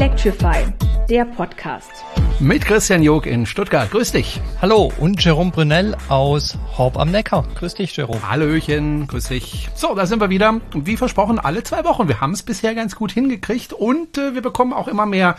Electrify, 0.00 0.64
der 1.10 1.26
Podcast. 1.26 1.90
Mit 2.38 2.64
Christian 2.64 3.02
Jog 3.02 3.26
in 3.26 3.44
Stuttgart. 3.44 3.90
Grüß 3.90 4.12
dich. 4.12 4.40
Hallo 4.62 4.90
und 4.98 5.22
Jerome 5.22 5.50
Brunel 5.50 5.94
aus 6.08 6.56
Horb 6.78 6.98
am 6.98 7.10
Neckar. 7.10 7.46
Grüß 7.56 7.74
dich, 7.74 7.94
Jerome. 7.94 8.26
Hallöchen, 8.26 9.06
grüß 9.08 9.28
dich. 9.28 9.68
So, 9.74 9.94
da 9.94 10.06
sind 10.06 10.22
wir 10.22 10.30
wieder. 10.30 10.58
Wie 10.72 10.96
versprochen, 10.96 11.38
alle 11.38 11.64
zwei 11.64 11.84
Wochen. 11.84 12.08
Wir 12.08 12.22
haben 12.22 12.32
es 12.32 12.42
bisher 12.42 12.74
ganz 12.74 12.96
gut 12.96 13.12
hingekriegt 13.12 13.74
und 13.74 14.16
äh, 14.16 14.32
wir 14.32 14.40
bekommen 14.40 14.72
auch 14.72 14.88
immer 14.88 15.04
mehr 15.04 15.36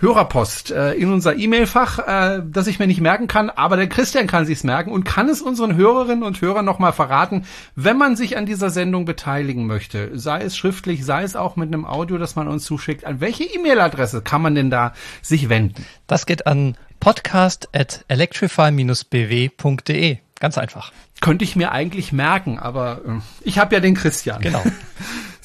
Hörerpost 0.00 0.70
äh, 0.70 0.92
in 0.92 1.12
unser 1.12 1.36
E-Mail-Fach, 1.36 1.98
äh, 1.98 2.40
das 2.46 2.68
ich 2.68 2.78
mir 2.78 2.86
nicht 2.86 3.00
merken 3.00 3.26
kann, 3.26 3.50
aber 3.50 3.76
der 3.76 3.88
Christian 3.88 4.28
kann 4.28 4.46
sich's 4.46 4.62
merken 4.62 4.92
und 4.92 5.02
kann 5.04 5.28
es 5.28 5.42
unseren 5.42 5.74
Hörerinnen 5.74 6.22
und 6.22 6.40
Hörern 6.40 6.64
nochmal 6.64 6.92
verraten, 6.92 7.46
wenn 7.74 7.98
man 7.98 8.14
sich 8.14 8.36
an 8.36 8.46
dieser 8.46 8.70
Sendung 8.70 9.04
beteiligen 9.04 9.66
möchte, 9.66 10.16
sei 10.16 10.42
es 10.42 10.56
schriftlich, 10.56 11.04
sei 11.04 11.24
es 11.24 11.34
auch 11.34 11.56
mit 11.56 11.66
einem 11.66 11.84
Audio, 11.84 12.16
das 12.16 12.36
man 12.36 12.46
uns 12.46 12.64
zuschickt. 12.64 13.04
An 13.04 13.20
welche 13.20 13.42
E-Mail-Adresse 13.42 14.22
kann 14.22 14.40
man 14.40 14.54
denn 14.54 14.70
da 14.70 14.92
sich 15.20 15.48
wenden? 15.48 15.84
Das 16.06 16.26
geht 16.26 16.46
an 16.46 16.76
podcast 17.00 17.68
at 17.72 18.04
electrify-bw.de. 18.08 20.18
Ganz 20.40 20.58
einfach. 20.58 20.92
Könnte 21.20 21.44
ich 21.44 21.56
mir 21.56 21.72
eigentlich 21.72 22.12
merken, 22.12 22.60
aber 22.60 23.00
äh, 23.04 23.18
ich 23.42 23.58
habe 23.58 23.74
ja 23.74 23.80
den 23.80 23.94
Christian. 23.94 24.40
Genau. 24.40 24.62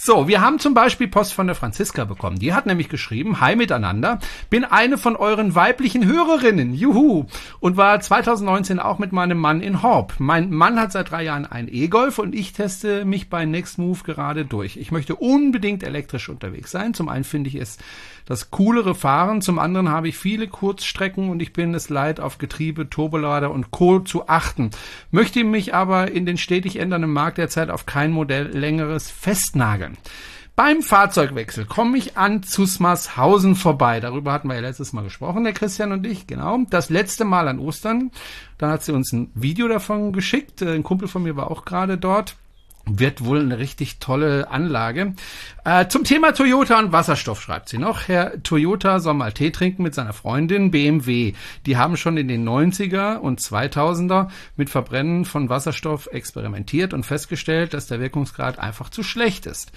So, 0.06 0.28
wir 0.28 0.42
haben 0.42 0.60
zum 0.60 0.74
Beispiel 0.74 1.08
Post 1.08 1.34
von 1.34 1.48
der 1.48 1.56
Franziska 1.56 2.04
bekommen. 2.04 2.38
Die 2.38 2.54
hat 2.54 2.66
nämlich 2.66 2.90
geschrieben, 2.90 3.40
Hi 3.40 3.56
miteinander, 3.56 4.20
bin 4.50 4.66
eine 4.66 4.98
von 4.98 5.16
euren 5.16 5.56
weiblichen 5.56 6.06
Hörerinnen, 6.06 6.74
juhu, 6.74 7.28
und 7.62 7.78
war 7.78 8.02
2019 8.02 8.82
auch 8.82 9.00
mit 9.00 9.14
meinem 9.14 9.38
Mann 9.38 9.62
in 9.62 9.82
Horb. 9.82 10.16
Mein 10.18 10.52
Mann 10.52 10.78
hat 10.78 10.92
seit 10.92 11.12
drei 11.12 11.24
Jahren 11.24 11.46
einen 11.46 11.70
E-Golf 11.72 12.20
und 12.20 12.36
ich 12.36 12.52
teste 12.52 13.06
mich 13.06 13.30
bei 13.30 13.46
Next 13.46 13.78
Move 13.78 14.00
gerade 14.04 14.44
durch. 14.44 14.76
Ich 14.76 14.92
möchte 14.92 15.16
unbedingt 15.16 15.84
elektrisch 15.84 16.28
unterwegs 16.28 16.72
sein. 16.72 16.94
Zum 16.94 17.08
einen 17.08 17.24
finde 17.24 17.48
ich 17.48 17.56
es 17.56 17.78
das 18.26 18.52
coolere 18.52 18.96
Fahren, 18.96 19.42
zum 19.42 19.60
anderen 19.60 19.90
habe 19.90 20.08
ich 20.08 20.18
viele 20.18 20.48
Kurzstrecken 20.48 21.30
und 21.30 21.42
ich 21.42 21.54
bin 21.54 21.74
es 21.74 21.90
leid, 21.90 22.20
auf 22.20 22.38
Getriebe, 22.38 22.90
Turbolader 22.90 23.52
und 23.52 23.72
Co. 23.72 24.00
zu 24.00 24.28
achten. 24.28 24.72
Möchte 25.12 25.44
mich 25.44 25.74
aber 25.74 26.12
in 26.12 26.26
den 26.26 26.38
stetig 26.38 26.78
ändernden 26.78 27.12
Markt 27.12 27.38
derzeit 27.38 27.70
auf 27.70 27.86
kein 27.86 28.12
Modell 28.12 28.48
längeres 28.48 29.10
festnageln. 29.10 29.98
Beim 30.56 30.84
Fahrzeugwechsel 30.84 31.66
komme 31.66 31.98
ich 31.98 32.16
an 32.16 32.44
Zusmarshausen 32.44 33.56
vorbei. 33.56 34.00
Darüber 34.00 34.32
hatten 34.32 34.48
wir 34.48 34.54
ja 34.54 34.62
letztes 34.62 34.94
Mal 34.94 35.04
gesprochen, 35.04 35.44
der 35.46 35.54
Christian 35.54 35.92
und 35.92 36.06
ich, 36.06 36.28
genau. 36.28 36.60
Das 36.70 36.92
letzte 36.92 37.26
Mal 37.26 37.48
an 37.48 37.58
Ostern. 37.58 38.12
Dann 38.60 38.70
hat 38.70 38.84
sie 38.84 38.94
uns 38.94 39.12
ein 39.14 39.32
Video 39.34 39.68
davon 39.68 40.14
geschickt. 40.14 40.62
Ein 40.62 40.84
Kumpel 40.84 41.08
von 41.08 41.24
mir 41.24 41.36
war 41.36 41.50
auch 41.50 41.66
gerade 41.66 41.98
dort. 41.98 42.36
Wird 42.86 43.24
wohl 43.24 43.40
eine 43.40 43.60
richtig 43.60 44.00
tolle 44.00 44.50
Anlage. 44.52 45.14
Äh, 45.64 45.88
zum 45.88 46.04
Thema 46.04 46.34
Toyota 46.34 46.80
und 46.80 46.92
Wasserstoff 46.92 47.42
schreibt 47.42 47.70
sie 47.70 47.78
noch. 47.78 48.10
Herr 48.10 48.44
Toyota 48.44 49.00
soll 49.00 49.14
mal 49.14 49.32
Tee 49.32 49.52
trinken 49.52 49.84
mit 49.84 49.96
seiner 49.96 50.12
Freundin 50.12 50.70
BMW. 50.72 51.34
Die 51.66 51.78
haben 51.78 51.96
schon 51.96 52.18
in 52.18 52.28
den 52.28 52.48
90er 52.48 53.16
und 53.20 53.40
2000er 53.40 54.28
mit 54.58 54.70
Verbrennen 54.70 55.24
von 55.24 55.48
Wasserstoff 55.48 56.08
experimentiert 56.12 56.94
und 56.94 57.06
festgestellt, 57.06 57.74
dass 57.74 57.88
der 57.88 58.02
Wirkungsgrad 58.02 58.60
einfach 58.60 58.90
zu 58.90 59.02
schlecht 59.02 59.46
ist. 59.46 59.72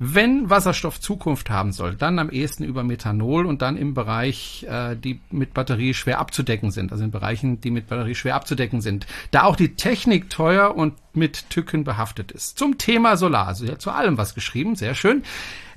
Wenn 0.00 0.48
Wasserstoff 0.48 1.00
Zukunft 1.00 1.50
haben 1.50 1.72
soll, 1.72 1.96
dann 1.96 2.20
am 2.20 2.30
ehesten 2.30 2.62
über 2.62 2.84
Methanol 2.84 3.46
und 3.46 3.62
dann 3.62 3.76
im 3.76 3.94
Bereich, 3.94 4.64
äh, 4.68 4.94
die 4.94 5.20
mit 5.30 5.54
Batterie 5.54 5.92
schwer 5.92 6.20
abzudecken 6.20 6.70
sind, 6.70 6.92
also 6.92 7.02
in 7.02 7.10
Bereichen, 7.10 7.60
die 7.60 7.72
mit 7.72 7.88
Batterie 7.88 8.14
schwer 8.14 8.36
abzudecken 8.36 8.80
sind. 8.80 9.08
Da 9.32 9.42
auch 9.42 9.56
die 9.56 9.74
Technik 9.74 10.30
teuer 10.30 10.76
und 10.76 10.94
mit 11.14 11.50
Tücken 11.50 11.82
behaftet 11.82 12.30
ist. 12.30 12.58
Zum 12.58 12.78
Thema 12.78 13.16
Solar, 13.16 13.48
also 13.48 13.64
ja, 13.64 13.76
zu 13.76 13.90
allem 13.90 14.18
was 14.18 14.36
geschrieben, 14.36 14.76
sehr 14.76 14.94
schön. 14.94 15.24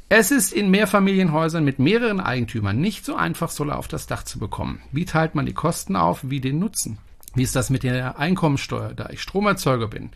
Es 0.07 0.29
ist 0.29 0.53
in 0.53 0.69
Mehrfamilienhäusern 0.69 1.63
mit 1.63 1.79
mehreren 1.79 2.19
Eigentümern 2.19 2.79
nicht 2.79 3.05
so 3.05 3.15
einfach, 3.15 3.49
Solar 3.49 3.79
auf 3.79 3.87
das 3.87 4.05
Dach 4.05 4.23
zu 4.23 4.37
bekommen. 4.37 4.81
Wie 4.91 5.05
teilt 5.05 5.33
man 5.33 5.47
die 5.47 5.53
Kosten 5.53 5.95
auf, 5.95 6.19
wie 6.29 6.41
den 6.41 6.59
Nutzen? 6.59 6.99
Wie 7.33 7.43
ist 7.43 7.55
das 7.55 7.69
mit 7.69 7.83
der 7.83 8.19
Einkommensteuer, 8.19 8.93
da 8.93 9.09
ich 9.09 9.21
Stromerzeuger 9.21 9.87
bin? 9.87 10.09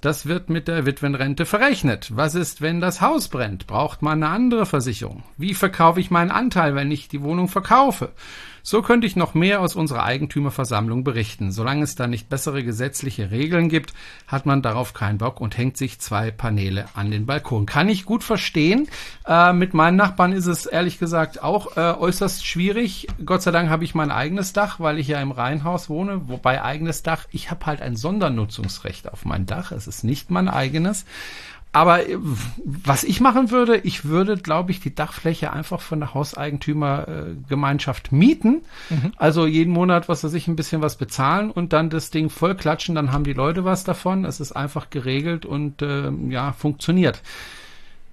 Das 0.00 0.26
wird 0.26 0.48
mit 0.48 0.68
der 0.68 0.86
Witwenrente 0.86 1.44
verrechnet. 1.44 2.14
Was 2.14 2.34
ist, 2.34 2.60
wenn 2.60 2.80
das 2.80 3.00
Haus 3.00 3.28
brennt? 3.28 3.66
Braucht 3.66 4.02
man 4.02 4.22
eine 4.22 4.32
andere 4.32 4.66
Versicherung? 4.66 5.24
Wie 5.36 5.54
verkaufe 5.54 5.98
ich 5.98 6.10
meinen 6.10 6.30
Anteil, 6.30 6.74
wenn 6.74 6.90
ich 6.92 7.08
die 7.08 7.22
Wohnung 7.22 7.48
verkaufe? 7.48 8.12
So 8.70 8.82
könnte 8.82 9.06
ich 9.06 9.16
noch 9.16 9.32
mehr 9.32 9.62
aus 9.62 9.76
unserer 9.76 10.04
Eigentümerversammlung 10.04 11.02
berichten. 11.02 11.52
Solange 11.52 11.84
es 11.84 11.94
da 11.94 12.06
nicht 12.06 12.28
bessere 12.28 12.62
gesetzliche 12.62 13.30
Regeln 13.30 13.70
gibt, 13.70 13.94
hat 14.26 14.44
man 14.44 14.60
darauf 14.60 14.92
keinen 14.92 15.16
Bock 15.16 15.40
und 15.40 15.56
hängt 15.56 15.78
sich 15.78 16.00
zwei 16.00 16.30
Paneele 16.30 16.84
an 16.92 17.10
den 17.10 17.24
Balkon. 17.24 17.64
Kann 17.64 17.88
ich 17.88 18.04
gut 18.04 18.22
verstehen. 18.22 18.86
Äh, 19.26 19.54
mit 19.54 19.72
meinen 19.72 19.96
Nachbarn 19.96 20.32
ist 20.32 20.44
es 20.44 20.66
ehrlich 20.66 20.98
gesagt 20.98 21.42
auch 21.42 21.78
äh, 21.78 21.94
äußerst 21.98 22.44
schwierig. 22.44 23.06
Gott 23.24 23.40
sei 23.40 23.52
Dank 23.52 23.70
habe 23.70 23.84
ich 23.84 23.94
mein 23.94 24.10
eigenes 24.10 24.52
Dach, 24.52 24.80
weil 24.80 24.98
ich 24.98 25.08
ja 25.08 25.18
im 25.22 25.30
Reihenhaus 25.30 25.88
wohne. 25.88 26.28
Wobei 26.28 26.62
eigenes 26.62 27.02
Dach, 27.02 27.24
ich 27.30 27.50
habe 27.50 27.64
halt 27.64 27.80
ein 27.80 27.96
Sondernutzungsrecht 27.96 29.10
auf 29.10 29.24
mein 29.24 29.46
Dach. 29.46 29.72
Es 29.72 29.86
ist 29.86 30.04
nicht 30.04 30.30
mein 30.30 30.50
eigenes. 30.50 31.06
Aber 31.72 32.08
äh, 32.08 32.16
was 32.64 33.04
ich 33.04 33.20
machen 33.20 33.50
würde, 33.50 33.76
ich 33.76 34.04
würde, 34.04 34.36
glaube 34.36 34.70
ich, 34.70 34.80
die 34.80 34.94
Dachfläche 34.94 35.52
einfach 35.52 35.80
von 35.80 36.00
der 36.00 36.14
Hauseigentümergemeinschaft 36.14 38.10
mieten. 38.12 38.62
Mhm. 38.88 39.12
Also 39.16 39.46
jeden 39.46 39.72
Monat, 39.72 40.08
was 40.08 40.24
weiß 40.24 40.32
ich, 40.34 40.48
ein 40.48 40.56
bisschen 40.56 40.82
was 40.82 40.96
bezahlen 40.96 41.50
und 41.50 41.72
dann 41.72 41.90
das 41.90 42.10
Ding 42.10 42.30
voll 42.30 42.54
klatschen, 42.54 42.94
dann 42.94 43.12
haben 43.12 43.24
die 43.24 43.34
Leute 43.34 43.64
was 43.64 43.84
davon. 43.84 44.24
Es 44.24 44.40
ist 44.40 44.52
einfach 44.52 44.90
geregelt 44.90 45.44
und 45.44 45.82
äh, 45.82 46.10
ja, 46.28 46.52
funktioniert. 46.52 47.22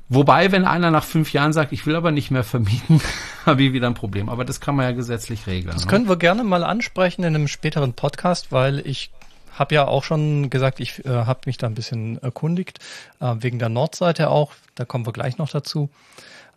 Wobei, 0.07 0.51
wenn 0.51 0.65
einer 0.65 0.91
nach 0.91 1.03
fünf 1.03 1.33
Jahren 1.33 1.51
sagt, 1.51 1.71
ich 1.71 1.87
will 1.87 1.95
aber 1.95 2.11
nicht 2.11 2.29
mehr 2.29 2.43
vermieten, 2.43 3.01
habe 3.45 3.63
ich 3.63 3.73
wieder 3.73 3.87
ein 3.87 3.95
Problem. 3.95 4.29
Aber 4.29 4.45
das 4.45 4.61
kann 4.61 4.75
man 4.75 4.85
ja 4.85 4.91
gesetzlich 4.91 5.47
regeln. 5.47 5.73
Das 5.73 5.85
ne? 5.85 5.89
können 5.89 6.07
wir 6.07 6.17
gerne 6.17 6.43
mal 6.43 6.63
ansprechen 6.63 7.23
in 7.23 7.33
einem 7.33 7.47
späteren 7.47 7.93
Podcast, 7.93 8.51
weil 8.51 8.85
ich 8.85 9.11
habe 9.55 9.75
ja 9.75 9.87
auch 9.87 10.03
schon 10.03 10.49
gesagt, 10.49 10.79
ich 10.79 11.05
äh, 11.05 11.09
habe 11.09 11.41
mich 11.45 11.57
da 11.57 11.67
ein 11.67 11.75
bisschen 11.75 12.21
erkundigt, 12.21 12.79
äh, 13.19 13.35
wegen 13.39 13.59
der 13.59 13.69
Nordseite 13.69 14.29
auch, 14.29 14.53
da 14.75 14.85
kommen 14.85 15.05
wir 15.05 15.13
gleich 15.13 15.37
noch 15.37 15.49
dazu. 15.49 15.89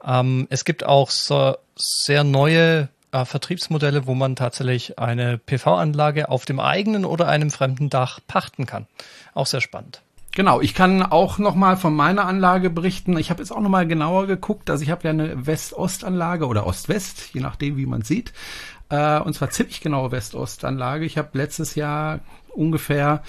Ähm, 0.05 0.47
es 0.51 0.65
gibt 0.65 0.85
auch 0.85 1.11
so 1.11 1.57
sehr 1.77 2.25
neue 2.25 2.89
äh, 3.13 3.25
Vertriebsmodelle, 3.25 4.07
wo 4.07 4.15
man 4.15 4.37
tatsächlich 4.37 4.99
eine 4.99 5.39
PV-Anlage 5.39 6.29
auf 6.29 6.45
dem 6.45 6.61
eigenen 6.61 7.05
oder 7.05 7.29
einem 7.29 7.51
fremden 7.51 7.91
Dach 7.91 8.21
pachten 8.27 8.67
kann. 8.67 8.87
Auch 9.35 9.47
sehr 9.47 9.61
spannend. 9.61 10.03
Genau, 10.35 10.61
ich 10.61 10.75
kann 10.75 11.03
auch 11.03 11.39
noch 11.39 11.55
mal 11.55 11.77
von 11.77 11.95
meiner 11.95 12.27
Anlage 12.27 12.71
berichten. 12.71 13.19
Ich 13.19 13.31
habe 13.31 13.43
jetzt 13.43 13.51
auch 13.51 13.61
noch 13.61 13.71
mal 13.71 13.87
genauer 13.87 14.27
geguckt. 14.27 14.71
Also 14.71 14.85
ich 14.85 14.91
habe 14.91 15.05
ja 15.05 15.11
eine 15.11 15.47
West-Ost-Anlage 15.47 16.47
oder 16.47 16.67
Ost-West, 16.67 17.31
je 17.33 17.41
nachdem, 17.41 17.77
wie 17.77 17.87
man 17.87 18.03
sieht. 18.03 18.33
Äh, 18.91 19.19
und 19.21 19.35
zwar 19.35 19.51
ziemlich 19.51 19.81
genaue 19.81 20.13
West-Ost-Anlage. 20.13 21.07
Ich 21.07 21.19
habe 21.19 21.31
letztes 21.33 21.75
Jahr 21.75 22.21
ungefähr 22.59 23.23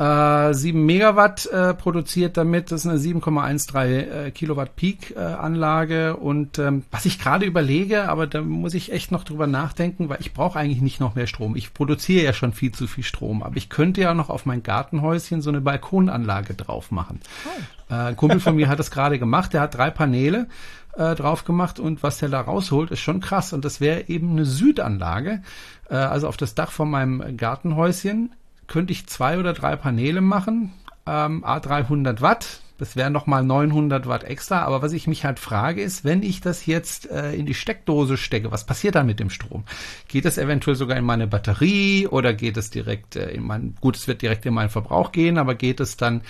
äh, 0.00 0.54
7 0.54 0.86
Megawatt 0.86 1.44
äh, 1.46 1.74
produziert 1.74 2.38
damit. 2.38 2.72
Das 2.72 2.86
ist 2.86 2.90
eine 2.90 2.98
7,13 2.98 3.84
äh, 3.88 4.30
Kilowatt 4.30 4.74
Peak 4.74 5.14
äh, 5.14 5.18
Anlage. 5.18 6.16
Und 6.16 6.58
ähm, 6.58 6.84
was 6.90 7.04
ich 7.04 7.18
gerade 7.18 7.44
überlege, 7.44 8.08
aber 8.08 8.26
da 8.26 8.40
muss 8.40 8.72
ich 8.72 8.92
echt 8.92 9.12
noch 9.12 9.24
drüber 9.24 9.46
nachdenken, 9.46 10.08
weil 10.08 10.16
ich 10.20 10.32
brauche 10.32 10.58
eigentlich 10.58 10.80
nicht 10.80 11.00
noch 11.00 11.16
mehr 11.16 11.26
Strom. 11.26 11.54
Ich 11.54 11.74
produziere 11.74 12.24
ja 12.24 12.32
schon 12.32 12.54
viel 12.54 12.72
zu 12.72 12.86
viel 12.86 13.04
Strom, 13.04 13.42
aber 13.42 13.58
ich 13.58 13.68
könnte 13.68 14.00
ja 14.00 14.14
noch 14.14 14.30
auf 14.30 14.46
mein 14.46 14.62
Gartenhäuschen 14.62 15.42
so 15.42 15.50
eine 15.50 15.60
Balkonanlage 15.60 16.54
drauf 16.54 16.90
machen. 16.90 17.20
Oh. 17.44 17.94
Äh, 17.94 17.98
ein 18.08 18.16
Kumpel 18.16 18.40
von 18.40 18.56
mir 18.56 18.68
hat 18.68 18.78
das 18.78 18.90
gerade 18.90 19.18
gemacht. 19.18 19.52
Der 19.52 19.60
hat 19.60 19.76
drei 19.76 19.90
Paneele 19.90 20.48
äh, 20.96 21.14
drauf 21.14 21.44
gemacht 21.44 21.78
und 21.78 22.02
was 22.02 22.16
der 22.18 22.30
da 22.30 22.40
rausholt, 22.40 22.90
ist 22.90 23.00
schon 23.00 23.20
krass. 23.20 23.52
Und 23.52 23.66
das 23.66 23.82
wäre 23.82 24.08
eben 24.08 24.30
eine 24.30 24.46
Südanlage, 24.46 25.42
äh, 25.90 25.96
also 25.96 26.26
auf 26.26 26.38
das 26.38 26.54
Dach 26.54 26.70
von 26.70 26.88
meinem 26.88 27.36
Gartenhäuschen 27.36 28.30
könnte 28.70 28.92
ich 28.92 29.06
zwei 29.06 29.38
oder 29.38 29.52
drei 29.52 29.76
Paneele 29.76 30.22
machen, 30.22 30.72
ähm, 31.06 31.44
A300 31.44 32.22
Watt. 32.22 32.60
Das 32.78 32.96
wären 32.96 33.12
nochmal 33.12 33.44
900 33.44 34.06
Watt 34.06 34.24
extra. 34.24 34.62
Aber 34.62 34.80
was 34.80 34.94
ich 34.94 35.06
mich 35.06 35.26
halt 35.26 35.38
frage 35.38 35.82
ist, 35.82 36.02
wenn 36.02 36.22
ich 36.22 36.40
das 36.40 36.64
jetzt 36.64 37.10
äh, 37.10 37.34
in 37.34 37.44
die 37.44 37.52
Steckdose 37.52 38.16
stecke, 38.16 38.50
was 38.52 38.64
passiert 38.64 38.94
dann 38.94 39.06
mit 39.06 39.20
dem 39.20 39.28
Strom? 39.28 39.64
Geht 40.08 40.24
es 40.24 40.38
eventuell 40.38 40.76
sogar 40.76 40.96
in 40.96 41.04
meine 41.04 41.26
Batterie 41.26 42.06
oder 42.06 42.32
geht 42.32 42.56
es 42.56 42.70
direkt 42.70 43.16
äh, 43.16 43.32
in 43.32 43.42
mein, 43.42 43.74
gut, 43.82 43.96
es 43.96 44.08
wird 44.08 44.22
direkt 44.22 44.46
in 44.46 44.54
meinen 44.54 44.70
Verbrauch 44.70 45.12
gehen, 45.12 45.36
aber 45.36 45.56
geht 45.56 45.80
es 45.80 45.98
dann 45.98 46.22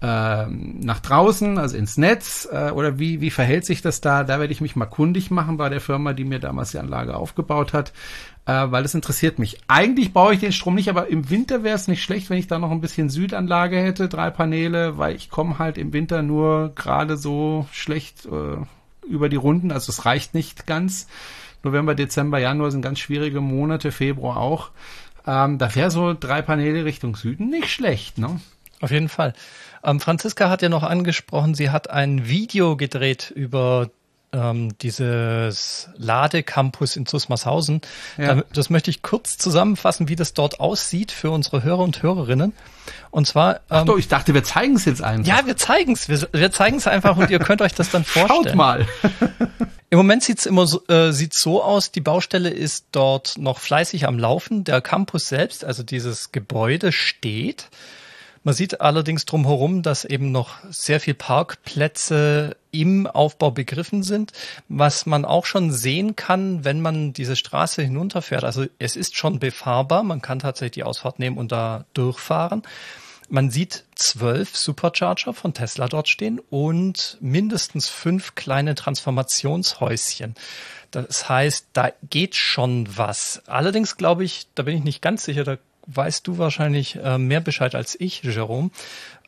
äh, 0.00 0.46
nach 0.48 0.98
draußen, 0.98 1.56
also 1.58 1.76
ins 1.76 1.98
Netz? 1.98 2.48
Äh, 2.50 2.70
oder 2.70 2.98
wie, 2.98 3.20
wie 3.20 3.30
verhält 3.30 3.64
sich 3.64 3.82
das 3.82 4.00
da? 4.00 4.24
Da 4.24 4.40
werde 4.40 4.52
ich 4.52 4.60
mich 4.60 4.74
mal 4.74 4.86
kundig 4.86 5.30
machen 5.30 5.56
bei 5.56 5.68
der 5.68 5.80
Firma, 5.80 6.14
die 6.14 6.24
mir 6.24 6.40
damals 6.40 6.72
die 6.72 6.78
Anlage 6.78 7.16
aufgebaut 7.16 7.74
hat 7.74 7.92
äh, 8.46 8.70
weil 8.70 8.82
das 8.82 8.94
interessiert 8.94 9.38
mich. 9.38 9.58
Eigentlich 9.68 10.12
brauche 10.12 10.34
ich 10.34 10.40
den 10.40 10.52
Strom 10.52 10.74
nicht, 10.74 10.88
aber 10.88 11.08
im 11.08 11.30
Winter 11.30 11.62
wäre 11.62 11.76
es 11.76 11.88
nicht 11.88 12.02
schlecht, 12.02 12.30
wenn 12.30 12.38
ich 12.38 12.48
da 12.48 12.58
noch 12.58 12.70
ein 12.70 12.80
bisschen 12.80 13.08
Südanlage 13.08 13.78
hätte, 13.78 14.08
drei 14.08 14.30
Paneele, 14.30 14.98
weil 14.98 15.14
ich 15.14 15.30
komme 15.30 15.58
halt 15.58 15.78
im 15.78 15.92
Winter 15.92 16.22
nur 16.22 16.72
gerade 16.74 17.16
so 17.16 17.66
schlecht 17.72 18.26
äh, 18.26 18.56
über 19.06 19.28
die 19.28 19.36
Runden. 19.36 19.70
Also 19.70 19.90
es 19.90 20.04
reicht 20.04 20.34
nicht 20.34 20.66
ganz. 20.66 21.06
November, 21.62 21.94
Dezember, 21.94 22.38
Januar 22.38 22.72
sind 22.72 22.82
ganz 22.82 22.98
schwierige 22.98 23.40
Monate, 23.40 23.92
Februar 23.92 24.38
auch. 24.38 24.70
Ähm, 25.26 25.58
da 25.58 25.72
wäre 25.76 25.92
so 25.92 26.14
drei 26.18 26.42
Paneele 26.42 26.84
Richtung 26.84 27.14
Süden 27.14 27.48
nicht 27.48 27.68
schlecht, 27.68 28.18
ne? 28.18 28.40
Auf 28.80 28.90
jeden 28.90 29.08
Fall. 29.08 29.34
Ähm, 29.84 30.00
Franziska 30.00 30.50
hat 30.50 30.62
ja 30.62 30.68
noch 30.68 30.82
angesprochen, 30.82 31.54
sie 31.54 31.70
hat 31.70 31.88
ein 31.90 32.26
Video 32.26 32.76
gedreht 32.76 33.32
über 33.34 33.90
ähm, 34.32 34.76
dieses 34.78 35.88
Ladecampus 35.96 36.96
in 36.96 37.06
Zusmarshausen. 37.06 37.80
Ja. 38.16 38.42
Das 38.52 38.70
möchte 38.70 38.90
ich 38.90 39.02
kurz 39.02 39.36
zusammenfassen, 39.38 40.08
wie 40.08 40.16
das 40.16 40.34
dort 40.34 40.60
aussieht 40.60 41.12
für 41.12 41.30
unsere 41.30 41.62
Hörer 41.62 41.80
und 41.80 42.02
Hörerinnen. 42.02 42.52
Und 43.10 43.26
zwar. 43.26 43.60
Ach 43.68 43.84
doch, 43.84 43.98
ich 43.98 44.08
dachte, 44.08 44.34
wir 44.34 44.44
zeigen 44.44 44.76
es 44.76 44.84
jetzt 44.84 45.02
einfach. 45.02 45.26
Ja, 45.26 45.46
wir 45.46 45.56
zeigen 45.56 45.92
es. 45.92 46.08
Wir, 46.08 46.28
wir 46.32 46.50
zeigen 46.50 46.78
es 46.78 46.86
einfach 46.86 47.16
und 47.16 47.30
ihr 47.30 47.38
könnt 47.38 47.62
euch 47.62 47.74
das 47.74 47.90
dann 47.90 48.04
vorstellen. 48.04 48.44
Schaut 48.44 48.54
mal. 48.54 48.86
Im 49.90 49.98
Moment 49.98 50.22
sieht's 50.22 50.46
immer 50.46 50.66
so, 50.66 50.82
äh, 50.88 51.12
sieht's 51.12 51.38
so 51.38 51.62
aus, 51.62 51.92
die 51.92 52.00
Baustelle 52.00 52.48
ist 52.48 52.86
dort 52.92 53.36
noch 53.36 53.58
fleißig 53.58 54.06
am 54.06 54.18
Laufen. 54.18 54.64
Der 54.64 54.80
Campus 54.80 55.26
selbst, 55.26 55.66
also 55.66 55.82
dieses 55.82 56.32
Gebäude 56.32 56.92
steht. 56.92 57.68
Man 58.44 58.54
sieht 58.54 58.80
allerdings 58.80 59.24
drumherum, 59.24 59.82
dass 59.82 60.04
eben 60.04 60.32
noch 60.32 60.56
sehr 60.68 60.98
viel 60.98 61.14
Parkplätze 61.14 62.56
im 62.72 63.06
Aufbau 63.06 63.52
begriffen 63.52 64.02
sind, 64.02 64.32
was 64.68 65.06
man 65.06 65.24
auch 65.24 65.46
schon 65.46 65.70
sehen 65.70 66.16
kann, 66.16 66.64
wenn 66.64 66.80
man 66.80 67.12
diese 67.12 67.36
Straße 67.36 67.82
hinunterfährt. 67.82 68.42
Also 68.42 68.66
es 68.78 68.96
ist 68.96 69.16
schon 69.16 69.38
befahrbar, 69.38 70.02
man 70.02 70.22
kann 70.22 70.40
tatsächlich 70.40 70.72
die 70.72 70.84
Ausfahrt 70.84 71.20
nehmen 71.20 71.38
und 71.38 71.52
da 71.52 71.84
durchfahren. 71.94 72.62
Man 73.28 73.50
sieht 73.50 73.84
zwölf 73.94 74.56
Supercharger 74.56 75.32
von 75.32 75.54
Tesla 75.54 75.86
dort 75.86 76.08
stehen 76.08 76.40
und 76.50 77.16
mindestens 77.20 77.88
fünf 77.88 78.34
kleine 78.34 78.74
Transformationshäuschen. 78.74 80.34
Das 80.90 81.28
heißt, 81.28 81.68
da 81.72 81.92
geht 82.10 82.34
schon 82.34 82.86
was. 82.94 83.42
Allerdings 83.46 83.96
glaube 83.96 84.24
ich, 84.24 84.48
da 84.54 84.64
bin 84.64 84.76
ich 84.76 84.84
nicht 84.84 85.00
ganz 85.00 85.24
sicher, 85.24 85.44
da 85.44 85.56
weißt 85.86 86.26
du 86.26 86.38
wahrscheinlich 86.38 86.96
äh, 87.02 87.18
mehr 87.18 87.40
Bescheid 87.40 87.74
als 87.74 87.98
ich, 87.98 88.22
Jerome. 88.22 88.70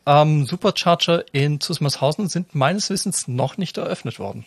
Ähm, 0.06 0.46
Supercharger 0.46 1.24
in 1.32 1.60
Zusmarshausen 1.60 2.28
sind 2.28 2.54
meines 2.54 2.90
Wissens 2.90 3.26
noch 3.28 3.56
nicht 3.56 3.78
eröffnet 3.78 4.18
worden. 4.18 4.44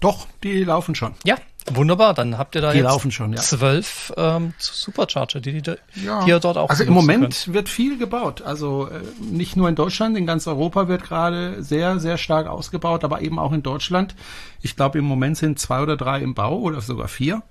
Doch, 0.00 0.26
die 0.42 0.64
laufen 0.64 0.94
schon. 0.94 1.14
Ja, 1.24 1.36
wunderbar. 1.72 2.12
Dann 2.14 2.36
habt 2.36 2.54
ihr 2.56 2.60
da 2.60 2.72
Die 2.72 2.78
jetzt 2.78 2.84
laufen 2.86 3.10
schon, 3.10 3.32
ja. 3.32 3.40
zwölf 3.40 4.12
ähm, 4.16 4.52
Supercharger, 4.58 5.40
die, 5.40 5.52
die, 5.52 5.62
da- 5.62 5.76
Ja. 5.94 6.24
die 6.24 6.30
ihr 6.30 6.40
dort 6.40 6.58
auch 6.58 6.68
Also 6.68 6.84
im 6.84 6.92
Moment 6.92 7.22
könnt. 7.44 7.54
wird 7.54 7.68
viel 7.68 7.96
gebaut. 7.96 8.42
Also 8.42 8.88
äh, 8.88 9.00
nicht 9.20 9.56
nur 9.56 9.68
in 9.68 9.74
Deutschland, 9.76 10.16
in 10.18 10.26
ganz 10.26 10.46
Europa 10.46 10.88
wird 10.88 11.04
gerade 11.04 11.62
sehr, 11.62 12.00
sehr 12.00 12.18
stark 12.18 12.48
ausgebaut, 12.48 13.04
aber 13.04 13.22
eben 13.22 13.38
auch 13.38 13.52
in 13.52 13.62
Deutschland. 13.62 14.14
Ich 14.60 14.74
glaube, 14.76 14.98
im 14.98 15.04
Moment 15.04 15.36
sind 15.38 15.58
zwei 15.58 15.80
oder 15.80 15.96
drei 15.96 16.20
im 16.20 16.34
Bau 16.34 16.58
oder 16.58 16.80
sogar 16.80 17.08
vier. 17.08 17.42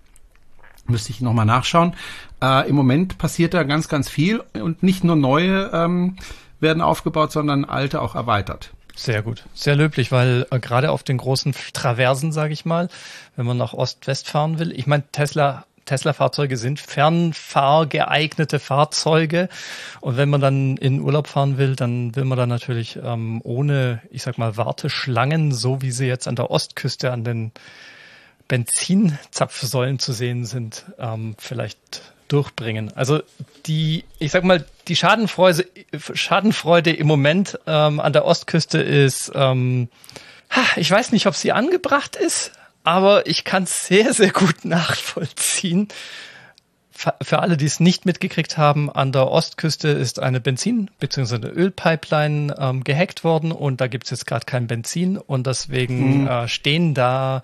Müsste 0.85 1.11
ich 1.11 1.21
nochmal 1.21 1.45
nachschauen. 1.45 1.95
Äh, 2.41 2.69
Im 2.69 2.75
Moment 2.75 3.17
passiert 3.17 3.53
da 3.53 3.63
ganz, 3.63 3.87
ganz 3.87 4.09
viel 4.09 4.43
und 4.53 4.83
nicht 4.83 5.03
nur 5.03 5.15
neue 5.15 5.69
ähm, 5.73 6.17
werden 6.59 6.81
aufgebaut, 6.81 7.31
sondern 7.31 7.65
alte 7.65 8.01
auch 8.01 8.15
erweitert. 8.15 8.71
Sehr 8.95 9.23
gut, 9.23 9.45
sehr 9.53 9.75
löblich, 9.75 10.11
weil 10.11 10.45
äh, 10.51 10.59
gerade 10.59 10.91
auf 10.91 11.03
den 11.03 11.17
großen 11.17 11.55
Traversen, 11.73 12.31
sage 12.31 12.53
ich 12.53 12.63
mal, 12.65 12.89
wenn 13.35 13.45
man 13.45 13.57
nach 13.57 13.73
Ost-West 13.73 14.29
fahren 14.29 14.59
will, 14.59 14.71
ich 14.71 14.85
meine, 14.85 15.03
Tesla 15.11 15.65
Tesla-Fahrzeuge 15.85 16.57
sind 16.57 16.79
fernfahrgeeignete 16.79 18.59
Fahrzeuge. 18.59 19.49
Und 20.01 20.17
wenn 20.17 20.29
man 20.29 20.41
dann 20.41 20.77
in 20.77 21.01
Urlaub 21.01 21.27
fahren 21.27 21.57
will, 21.57 21.75
dann 21.75 22.15
will 22.15 22.25
man 22.25 22.37
dann 22.37 22.49
natürlich 22.49 22.97
ähm, 23.03 23.41
ohne, 23.43 24.01
ich 24.09 24.23
sag 24.23 24.37
mal, 24.37 24.55
Warteschlangen, 24.55 25.51
so 25.51 25.81
wie 25.81 25.91
sie 25.91 26.07
jetzt 26.07 26.27
an 26.27 26.35
der 26.35 26.51
Ostküste 26.51 27.11
an 27.11 27.23
den 27.23 27.51
Benzinzapfsäulen 28.47 29.99
zu 29.99 30.13
sehen 30.13 30.45
sind, 30.45 30.85
ähm, 30.99 31.35
vielleicht 31.37 32.13
durchbringen. 32.27 32.91
Also 32.95 33.21
die, 33.65 34.05
ich 34.19 34.31
sag 34.31 34.43
mal, 34.43 34.65
die 34.87 34.95
Schadenfreude, 34.95 35.65
Schadenfreude 36.13 36.91
im 36.91 37.07
Moment 37.07 37.59
ähm, 37.67 37.99
an 37.99 38.13
der 38.13 38.25
Ostküste 38.25 38.81
ist, 38.81 39.31
ähm, 39.35 39.89
ich 40.75 40.89
weiß 40.89 41.11
nicht, 41.11 41.27
ob 41.27 41.35
sie 41.35 41.51
angebracht 41.51 42.15
ist, 42.15 42.51
aber 42.83 43.27
ich 43.27 43.43
kann 43.43 43.63
es 43.63 43.87
sehr, 43.87 44.13
sehr 44.13 44.31
gut 44.31 44.63
nachvollziehen. 44.65 45.87
Für 47.21 47.39
alle, 47.39 47.57
die 47.57 47.65
es 47.65 47.79
nicht 47.79 48.05
mitgekriegt 48.05 48.57
haben, 48.57 48.89
an 48.89 49.11
der 49.11 49.27
Ostküste 49.27 49.89
ist 49.89 50.19
eine 50.19 50.39
Benzin- 50.39 50.89
bzw. 50.99 51.35
eine 51.35 51.47
Ölpipeline 51.47 52.55
ähm, 52.57 52.83
gehackt 52.83 53.23
worden 53.23 53.51
und 53.51 53.81
da 53.81 53.87
gibt 53.87 54.05
es 54.05 54.11
jetzt 54.11 54.27
gerade 54.27 54.45
kein 54.45 54.67
Benzin 54.67 55.17
und 55.17 55.45
deswegen 55.47 56.27
äh, 56.27 56.47
stehen 56.47 56.93
da 56.93 57.41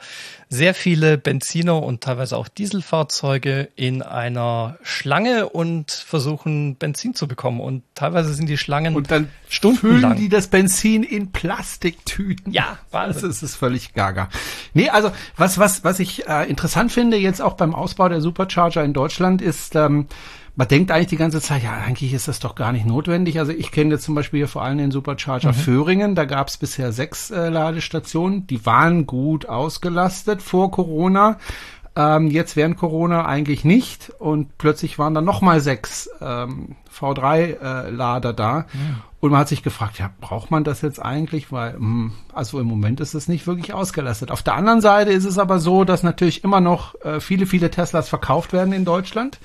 sehr 0.52 0.74
viele 0.74 1.20
Benziner 1.20 1.84
und 1.84 2.02
teilweise 2.02 2.36
auch 2.36 2.48
Dieselfahrzeuge 2.48 3.70
in 3.76 4.02
einer 4.02 4.78
Schlange 4.82 5.48
und 5.48 5.92
versuchen 5.92 6.76
Benzin 6.76 7.14
zu 7.14 7.28
bekommen 7.28 7.60
und 7.62 7.84
teilweise 7.94 8.34
sind 8.34 8.50
die 8.50 8.58
Schlangen 8.58 8.96
Und 8.96 9.12
dann 9.12 9.30
stundenlang. 9.48 10.02
füllen 10.02 10.16
die 10.18 10.28
das 10.28 10.48
Benzin 10.48 11.04
in 11.04 11.32
Plastiktüten. 11.32 12.52
Ja, 12.52 12.80
Das 12.92 12.94
Wahnsinn. 12.94 13.30
ist, 13.30 13.44
ist 13.44 13.56
völlig 13.58 13.94
gaga. 13.94 14.30
Nee, 14.74 14.90
also 14.90 15.12
was, 15.38 15.60
was, 15.60 15.84
was 15.84 16.00
ich 16.00 16.28
äh, 16.28 16.50
interessant 16.50 16.92
finde 16.92 17.18
jetzt 17.18 17.42
auch 17.42 17.54
beim 17.54 17.76
Ausbau 17.76 18.10
der 18.10 18.20
Supercharger 18.22 18.84
in 18.84 18.94
Deutschland 18.94 19.44
ist, 19.44 19.76
ähm, 19.76 20.08
man 20.60 20.68
denkt 20.68 20.92
eigentlich 20.92 21.08
die 21.08 21.16
ganze 21.16 21.40
Zeit, 21.40 21.64
ja, 21.64 21.72
eigentlich 21.72 22.14
ist 22.14 22.28
das 22.28 22.42
doch 22.42 22.54
gar 22.54 22.74
nicht 22.74 22.86
notwendig. 22.86 23.40
Also 23.40 23.54
ich 23.54 23.72
kenne 23.72 23.92
jetzt 23.92 24.04
zum 24.04 24.14
Beispiel 24.14 24.40
hier 24.40 24.50
vor 24.50 24.62
allem 24.62 24.78
den 24.78 24.92
Supercharger 24.92 25.54
Föhringen. 25.54 26.16
Da 26.16 26.26
gab 26.26 26.50
es 26.50 26.58
bisher 26.58 26.92
sechs 26.92 27.32
äh, 27.32 27.48
Ladestationen. 27.48 28.46
Die 28.46 28.66
waren 28.66 29.08
gut 29.08 29.48
ausgelastet 29.48 30.42
vor 30.42 30.70
Corona. 30.70 31.38
Ähm, 31.96 32.28
jetzt 32.28 32.58
während 32.58 32.76
Corona 32.76 33.26
eigentlich 33.26 33.64
nicht. 33.64 34.12
Und 34.20 34.58
plötzlich 34.58 35.00
waren 35.00 35.14
dann 35.14 35.24
nochmal 35.24 35.62
sechs 35.62 36.10
ähm, 36.20 36.76
V3-Lader 36.94 38.34
da. 38.34 38.66
Und 39.22 39.32
man 39.32 39.40
hat 39.40 39.48
sich 39.48 39.64
gefragt, 39.64 39.98
ja, 39.98 40.10
braucht 40.20 40.52
man 40.52 40.66
das 40.66 40.82
jetzt 40.82 41.02
eigentlich? 41.02 41.54
Weil, 41.54 41.76
hm, 41.76 42.12
also 42.34 42.60
im 42.60 42.68
Moment 42.68 43.00
ist 43.00 43.14
es 43.14 43.30
nicht 43.30 43.48
wirklich 43.48 43.74
ausgelastet. 43.74 44.30
Auf 44.30 44.44
der 44.44 44.56
anderen 44.56 44.82
Seite 44.82 45.12
ist 45.12 45.24
es 45.24 45.38
aber 45.38 45.62
so, 45.62 45.86
dass 45.86 46.04
natürlich 46.04 46.44
immer 46.44 46.60
noch 46.60 46.96
äh, 47.06 47.22
viele, 47.22 47.46
viele 47.46 47.72
Teslas 47.72 48.10
verkauft 48.10 48.52
werden 48.52 48.74
in 48.74 48.84
Deutschland. 48.84 49.40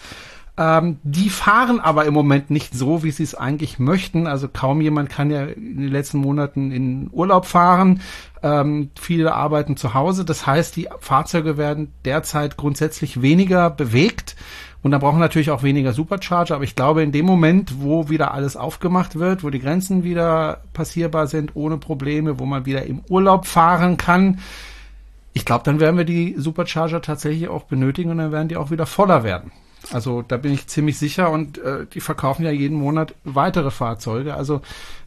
Ähm, 0.56 0.98
die 1.02 1.30
fahren 1.30 1.80
aber 1.80 2.04
im 2.04 2.14
Moment 2.14 2.50
nicht 2.50 2.74
so, 2.74 3.02
wie 3.02 3.10
sie 3.10 3.24
es 3.24 3.34
eigentlich 3.34 3.78
möchten. 3.78 4.26
Also 4.26 4.48
kaum 4.48 4.80
jemand 4.80 5.10
kann 5.10 5.30
ja 5.30 5.46
in 5.46 5.78
den 5.78 5.88
letzten 5.88 6.18
Monaten 6.18 6.70
in 6.70 7.10
Urlaub 7.12 7.46
fahren. 7.46 8.00
Ähm, 8.42 8.90
viele 8.94 9.34
arbeiten 9.34 9.76
zu 9.76 9.94
Hause. 9.94 10.24
Das 10.24 10.46
heißt, 10.46 10.76
die 10.76 10.88
Fahrzeuge 11.00 11.56
werden 11.56 11.92
derzeit 12.04 12.56
grundsätzlich 12.56 13.20
weniger 13.20 13.68
bewegt. 13.68 14.36
Und 14.82 14.92
da 14.92 14.98
brauchen 14.98 15.18
natürlich 15.18 15.50
auch 15.50 15.62
weniger 15.64 15.92
Supercharger. 15.92 16.54
Aber 16.54 16.64
ich 16.64 16.76
glaube, 16.76 17.02
in 17.02 17.10
dem 17.10 17.26
Moment, 17.26 17.80
wo 17.80 18.08
wieder 18.08 18.32
alles 18.32 18.56
aufgemacht 18.56 19.18
wird, 19.18 19.42
wo 19.42 19.50
die 19.50 19.60
Grenzen 19.60 20.04
wieder 20.04 20.60
passierbar 20.72 21.26
sind, 21.26 21.56
ohne 21.56 21.78
Probleme, 21.78 22.38
wo 22.38 22.44
man 22.44 22.64
wieder 22.64 22.84
im 22.84 23.00
Urlaub 23.08 23.46
fahren 23.46 23.96
kann, 23.96 24.38
ich 25.32 25.44
glaube, 25.44 25.64
dann 25.64 25.80
werden 25.80 25.96
wir 25.96 26.04
die 26.04 26.36
Supercharger 26.38 27.02
tatsächlich 27.02 27.48
auch 27.48 27.64
benötigen 27.64 28.10
und 28.10 28.18
dann 28.18 28.30
werden 28.30 28.46
die 28.46 28.56
auch 28.56 28.70
wieder 28.70 28.86
voller 28.86 29.24
werden. 29.24 29.50
Also 29.92 30.22
da 30.22 30.36
bin 30.36 30.52
ich 30.52 30.66
ziemlich 30.66 30.98
sicher 30.98 31.30
und 31.30 31.58
äh, 31.58 31.86
die 31.86 32.00
verkaufen 32.00 32.44
ja 32.44 32.50
jeden 32.50 32.78
Monat 32.78 33.14
weitere 33.24 33.70
Fahrzeuge. 33.70 34.34
Also 34.34 34.62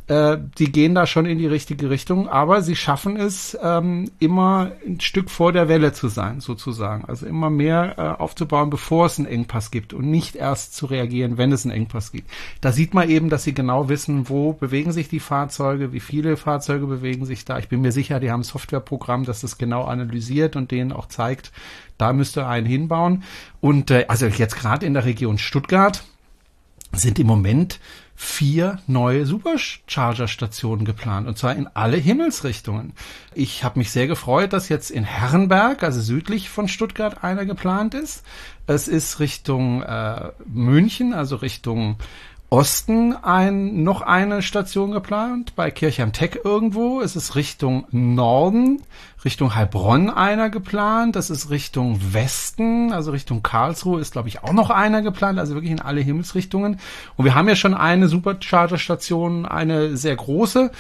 äh, 0.08 0.38
die 0.58 0.72
gehen 0.72 0.96
da 0.96 1.06
schon 1.06 1.26
in 1.26 1.38
die 1.38 1.48
richtige 1.48 1.90
Richtung, 1.90 2.30
aber 2.30 2.62
sie 2.62 2.78
schaffen 2.78 3.18
es, 3.18 3.58
ähm, 3.62 4.10
immer 4.20 4.72
ein 4.86 5.02
Stück 5.02 5.30
vor 5.30 5.52
der 5.52 5.68
Welle 5.68 5.92
zu 5.92 6.08
sein, 6.08 6.40
sozusagen. 6.40 7.04
Also 7.06 7.26
immer 7.26 7.50
mehr 7.50 7.96
äh, 7.98 8.22
aufzubauen, 8.22 8.70
bevor 8.70 9.08
es 9.08 9.20
einen 9.20 9.28
Engpass 9.28 9.70
gibt 9.70 9.94
und 9.94 10.10
nicht 10.10 10.38
erst 10.38 10.76
zu 10.76 10.86
reagieren, 10.86 11.38
wenn 11.38 11.52
es 11.52 11.66
einen 11.66 11.76
Engpass 11.76 12.14
gibt. 12.14 12.30
Da 12.62 12.72
sieht 12.72 12.94
man 12.94 13.10
eben, 13.10 13.30
dass 13.30 13.44
sie 13.44 13.54
genau 13.54 13.90
wissen, 13.90 14.30
wo 14.30 14.54
bewegen 14.54 14.94
sich 14.94 15.10
die 15.10 15.20
Fahrzeuge, 15.20 15.92
wie 15.92 16.00
viele 16.00 16.38
Fahrzeuge 16.38 16.88
bewegen 16.88 17.26
sich 17.26 17.44
da. 17.44 17.60
Ich 17.60 17.68
bin 17.68 17.82
mir 17.82 17.92
sicher, 17.92 18.22
die 18.22 18.32
haben 18.32 18.42
ein 18.42 18.44
Softwareprogramm, 18.44 19.26
das 19.26 19.42
das 19.42 19.58
genau 19.58 19.84
analysiert 19.84 20.56
und 20.56 20.72
denen 20.72 20.94
auch 20.94 21.08
zeigt, 21.08 21.52
da 21.98 22.14
müsste 22.14 22.48
einen 22.48 22.66
hinbauen. 22.66 23.24
Und 23.60 23.92
äh, 23.92 24.06
also 24.08 24.28
jetzt 24.28 24.56
gerade 24.56 24.86
in 24.86 24.94
der 24.94 25.04
Region 25.04 25.38
Stuttgart 25.38 26.06
sind 26.94 27.20
im 27.20 27.28
Moment 27.28 27.82
vier 28.20 28.80
neue 28.88 29.28
Supercharger-Stationen 29.28 30.86
geplant 30.86 31.28
und 31.28 31.38
zwar 31.38 31.56
in 31.56 31.68
alle 31.76 31.98
Himmelsrichtungen. 31.98 32.94
Ich 33.36 33.64
habe 33.64 33.78
mich 33.78 33.92
sehr 33.92 34.08
gefreut, 34.08 34.54
dass 34.54 34.70
jetzt 34.70 34.90
in 34.90 35.04
Herrenberg, 35.04 35.84
also 35.84 36.02
südlich 36.02 36.50
von 36.50 36.68
Stuttgart, 36.68 37.24
einer 37.24 37.46
geplant 37.46 37.94
ist. 37.94 38.26
Es 38.66 38.88
ist 38.88 39.20
Richtung 39.20 39.84
äh, 39.84 40.32
München, 40.48 41.14
also 41.14 41.36
Richtung 41.36 41.98
Osten 42.50 43.14
ein, 43.14 43.84
noch 43.84 44.02
eine 44.02 44.42
Station 44.42 44.92
geplant, 44.92 45.54
bei 45.58 45.70
Kirchheim 45.70 46.14
Tech 46.14 46.40
irgendwo. 46.46 47.02
Es 47.02 47.18
ist 47.18 47.36
Richtung 47.36 47.86
Norden, 47.92 48.82
Richtung 49.26 49.54
Heilbronn 49.54 50.10
einer 50.10 50.50
geplant. 50.50 51.18
Das 51.18 51.30
ist 51.30 51.50
Richtung 51.50 52.00
Westen, 52.14 52.94
also 52.94 53.12
Richtung 53.12 53.44
Karlsruhe 53.44 54.00
ist, 54.00 54.14
glaube 54.14 54.30
ich, 54.30 54.44
auch 54.44 54.54
noch 54.54 54.70
einer 54.70 55.02
geplant, 55.02 55.40
also 55.40 55.56
wirklich 55.56 55.74
in 55.74 55.82
alle 55.82 56.00
Himmelsrichtungen. 56.00 56.80
Und 57.18 57.26
wir 57.26 57.36
haben 57.36 57.50
ja 57.50 57.58
schon 57.58 57.74
eine 57.74 58.08
Supercharger-Station, 58.08 59.46
eine 59.46 59.98
sehr 59.98 60.16
große, 60.16 60.72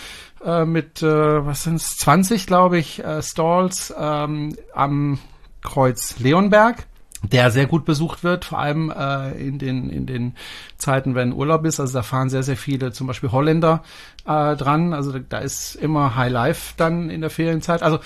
äh, 0.46 0.64
mit, 0.64 1.02
äh, 1.04 1.46
was 1.46 1.64
sind's 1.64 1.98
20, 1.98 2.48
glaube 2.48 2.78
ich, 2.78 3.04
äh, 3.04 3.22
Stalls 3.22 3.94
ähm, 4.00 4.56
am 4.74 5.20
Kreuz 5.62 6.18
Leonberg 6.20 6.88
der 7.24 7.52
sehr 7.52 7.66
gut 7.66 7.86
besucht 7.86 8.24
wird, 8.24 8.46
vor 8.46 8.60
allem 8.60 8.92
äh, 8.92 9.32
in 9.32 9.58
den 9.60 9.90
in 9.90 10.06
den 10.06 10.36
Zeiten, 10.78 11.16
wenn 11.16 11.34
Urlaub 11.34 11.66
ist. 11.66 11.80
Also 11.80 11.94
da 11.94 12.04
fahren 12.04 12.30
sehr 12.30 12.44
sehr 12.44 12.58
viele, 12.58 12.92
zum 12.92 13.08
Beispiel 13.08 13.32
Holländer 13.32 13.84
äh, 14.26 14.56
dran. 14.56 14.94
Also 14.94 15.18
da, 15.18 15.40
ist 15.40 15.76
immer 15.76 16.16
High 16.16 16.32
Life 16.32 16.74
dann 16.78 17.10
in 17.10 17.22
der 17.22 17.30
Ferienzeit. 17.30 17.82
Also 17.82 18.00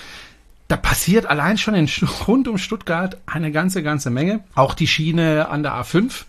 da 0.68 0.76
passiert 0.76 1.26
allein 1.26 1.58
schon 1.58 1.74
in, 1.74 1.88
rund 2.26 2.48
um 2.48 2.56
Stuttgart 2.58 3.18
eine 3.26 3.52
ganze, 3.52 3.82
ganze 3.82 4.10
Menge. 4.10 4.40
Auch 4.54 4.74
die 4.74 4.86
Schiene 4.86 5.48
an 5.48 5.62
der 5.62 5.74
A5 5.74 6.24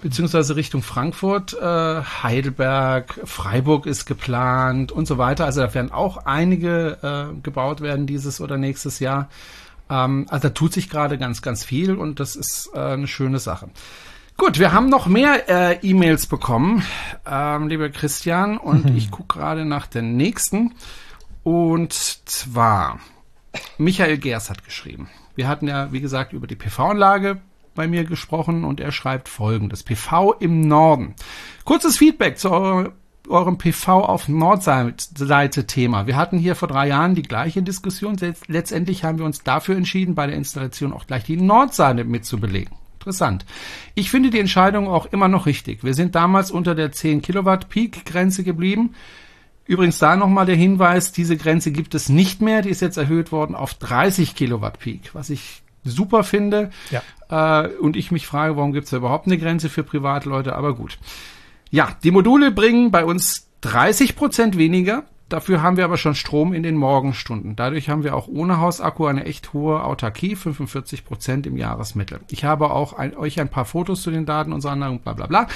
beziehungsweise 0.00 0.56
Richtung 0.56 0.82
Frankfurt, 0.82 1.54
äh, 1.54 2.02
Heidelberg, 2.22 3.20
Freiburg 3.24 3.86
ist 3.86 4.06
geplant 4.06 4.92
und 4.92 5.06
so 5.06 5.18
weiter. 5.18 5.44
Also 5.44 5.60
da 5.60 5.74
werden 5.74 5.90
auch 5.90 6.18
einige 6.18 6.98
äh, 7.02 7.40
gebaut 7.42 7.80
werden 7.80 8.06
dieses 8.06 8.40
oder 8.40 8.56
nächstes 8.58 9.00
Jahr. 9.00 9.28
Ähm, 9.90 10.26
also 10.28 10.48
da 10.48 10.54
tut 10.54 10.72
sich 10.72 10.88
gerade 10.88 11.18
ganz, 11.18 11.42
ganz 11.42 11.64
viel 11.64 11.94
und 11.96 12.20
das 12.20 12.36
ist 12.36 12.70
äh, 12.74 12.78
eine 12.78 13.06
schöne 13.06 13.38
Sache. 13.38 13.70
Gut, 14.36 14.60
wir 14.60 14.72
haben 14.72 14.88
noch 14.88 15.06
mehr 15.06 15.48
äh, 15.48 15.78
E-Mails 15.82 16.26
bekommen, 16.26 16.84
ähm, 17.26 17.68
lieber 17.68 17.88
Christian, 17.88 18.56
und 18.56 18.84
mhm. 18.84 18.96
ich 18.96 19.10
gucke 19.10 19.36
gerade 19.38 19.64
nach 19.64 19.88
der 19.88 20.02
nächsten. 20.02 20.74
Und 21.42 21.92
zwar, 21.92 23.00
Michael 23.78 24.18
Gers 24.18 24.48
hat 24.48 24.64
geschrieben. 24.64 25.08
Wir 25.34 25.48
hatten 25.48 25.66
ja, 25.66 25.92
wie 25.92 26.00
gesagt, 26.00 26.32
über 26.32 26.46
die 26.46 26.54
PV-Anlage 26.54 27.40
bei 27.74 27.88
mir 27.88 28.04
gesprochen 28.04 28.64
und 28.64 28.80
er 28.80 28.92
schreibt 28.92 29.28
folgendes. 29.28 29.82
PV 29.82 30.34
im 30.40 30.60
Norden. 30.60 31.14
Kurzes 31.64 31.96
Feedback 31.96 32.38
zu 32.38 32.92
eurem 33.28 33.58
PV 33.58 34.04
auf 34.04 34.28
Nordseite 34.28 35.66
Thema. 35.66 36.06
Wir 36.06 36.16
hatten 36.16 36.38
hier 36.38 36.54
vor 36.54 36.68
drei 36.68 36.88
Jahren 36.88 37.14
die 37.14 37.22
gleiche 37.22 37.62
Diskussion. 37.62 38.16
Letztendlich 38.46 39.04
haben 39.04 39.18
wir 39.18 39.24
uns 39.24 39.42
dafür 39.42 39.76
entschieden, 39.76 40.14
bei 40.14 40.26
der 40.26 40.36
Installation 40.36 40.92
auch 40.92 41.06
gleich 41.06 41.24
die 41.24 41.36
Nordseite 41.36 42.04
mitzubelegen. 42.04 42.74
Interessant. 42.94 43.46
Ich 43.94 44.10
finde 44.10 44.30
die 44.30 44.40
Entscheidung 44.40 44.88
auch 44.88 45.06
immer 45.06 45.28
noch 45.28 45.46
richtig. 45.46 45.84
Wir 45.84 45.94
sind 45.94 46.14
damals 46.14 46.50
unter 46.50 46.74
der 46.74 46.92
10 46.92 47.22
Kilowatt 47.22 47.68
Peak 47.68 48.04
Grenze 48.04 48.42
geblieben. 48.42 48.94
Übrigens 49.66 49.98
da 49.98 50.16
nochmal 50.16 50.46
der 50.46 50.56
Hinweis, 50.56 51.12
diese 51.12 51.36
Grenze 51.36 51.70
gibt 51.70 51.94
es 51.94 52.08
nicht 52.08 52.40
mehr. 52.40 52.62
Die 52.62 52.70
ist 52.70 52.80
jetzt 52.80 52.96
erhöht 52.96 53.32
worden 53.32 53.54
auf 53.54 53.74
30 53.74 54.34
Kilowatt 54.34 54.78
Peak, 54.78 55.10
was 55.14 55.30
ich 55.30 55.62
super 55.84 56.24
finde. 56.24 56.70
Ja. 56.90 57.64
Äh, 57.64 57.68
und 57.76 57.96
ich 57.96 58.10
mich 58.10 58.26
frage, 58.26 58.56
warum 58.56 58.72
gibt 58.72 58.84
es 58.84 58.90
da 58.90 58.96
überhaupt 58.96 59.26
eine 59.26 59.38
Grenze 59.38 59.68
für 59.68 59.84
Privatleute? 59.84 60.54
Aber 60.56 60.74
gut. 60.74 60.98
Ja, 61.70 61.96
die 62.02 62.10
Module 62.10 62.50
bringen 62.50 62.90
bei 62.90 63.04
uns 63.04 63.48
30 63.62 64.16
Prozent 64.16 64.56
weniger. 64.56 65.04
Dafür 65.28 65.60
haben 65.60 65.76
wir 65.76 65.84
aber 65.84 65.98
schon 65.98 66.14
Strom 66.14 66.54
in 66.54 66.62
den 66.62 66.76
Morgenstunden. 66.76 67.54
Dadurch 67.54 67.90
haben 67.90 68.02
wir 68.02 68.16
auch 68.16 68.28
ohne 68.28 68.60
Hausakku 68.60 69.04
eine 69.04 69.26
echt 69.26 69.52
hohe 69.52 69.84
Autarkie, 69.84 70.36
45 70.36 71.04
Prozent 71.04 71.46
im 71.46 71.58
Jahresmittel. 71.58 72.20
Ich 72.30 72.44
habe 72.44 72.70
auch 72.70 72.94
ein, 72.94 73.14
euch 73.14 73.38
ein 73.38 73.50
paar 73.50 73.66
Fotos 73.66 74.00
zu 74.00 74.10
den 74.10 74.24
Daten 74.24 74.54
unserer 74.54 74.72
Anlagen, 74.72 75.00
bla 75.00 75.12
bla 75.12 75.26
bla. 75.26 75.46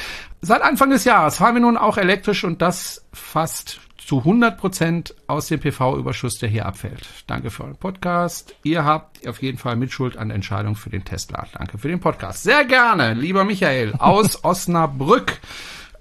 Seit 0.43 0.61
Anfang 0.61 0.91
des 0.91 1.05
Jahres 1.05 1.37
fahren 1.37 1.55
wir 1.55 1.63
nun 1.63 1.79
auch 1.79 1.97
elektrisch 1.97 2.45
und 2.45 2.61
das 2.61 3.07
fast 3.15 3.81
zu 3.97 4.19
100 4.19 4.59
Prozent 4.59 5.15
aus 5.27 5.47
dem 5.47 5.61
PV-Überschuss, 5.61 6.39
der 6.39 6.51
hier 6.51 6.67
abfällt. 6.67 7.09
Danke 7.27 7.51
für 7.51 7.65
euren 7.65 7.77
Podcast. 7.77 8.55
Ihr 8.65 8.85
habt 8.85 9.27
auf 9.27 9.41
jeden 9.41 9.57
Fall 9.57 9.77
Mitschuld 9.77 10.19
an 10.19 10.29
der 10.29 10.35
Entscheidung 10.35 10.77
für 10.77 10.91
den 10.91 11.05
Tesla. 11.05 11.47
Danke 11.57 11.79
für 11.79 11.89
den 11.89 12.01
Podcast. 12.01 12.43
Sehr 12.43 12.67
gerne, 12.67 13.15
lieber 13.15 13.45
Michael 13.45 13.95
aus 13.99 14.45
Osnabrück. 14.45 15.41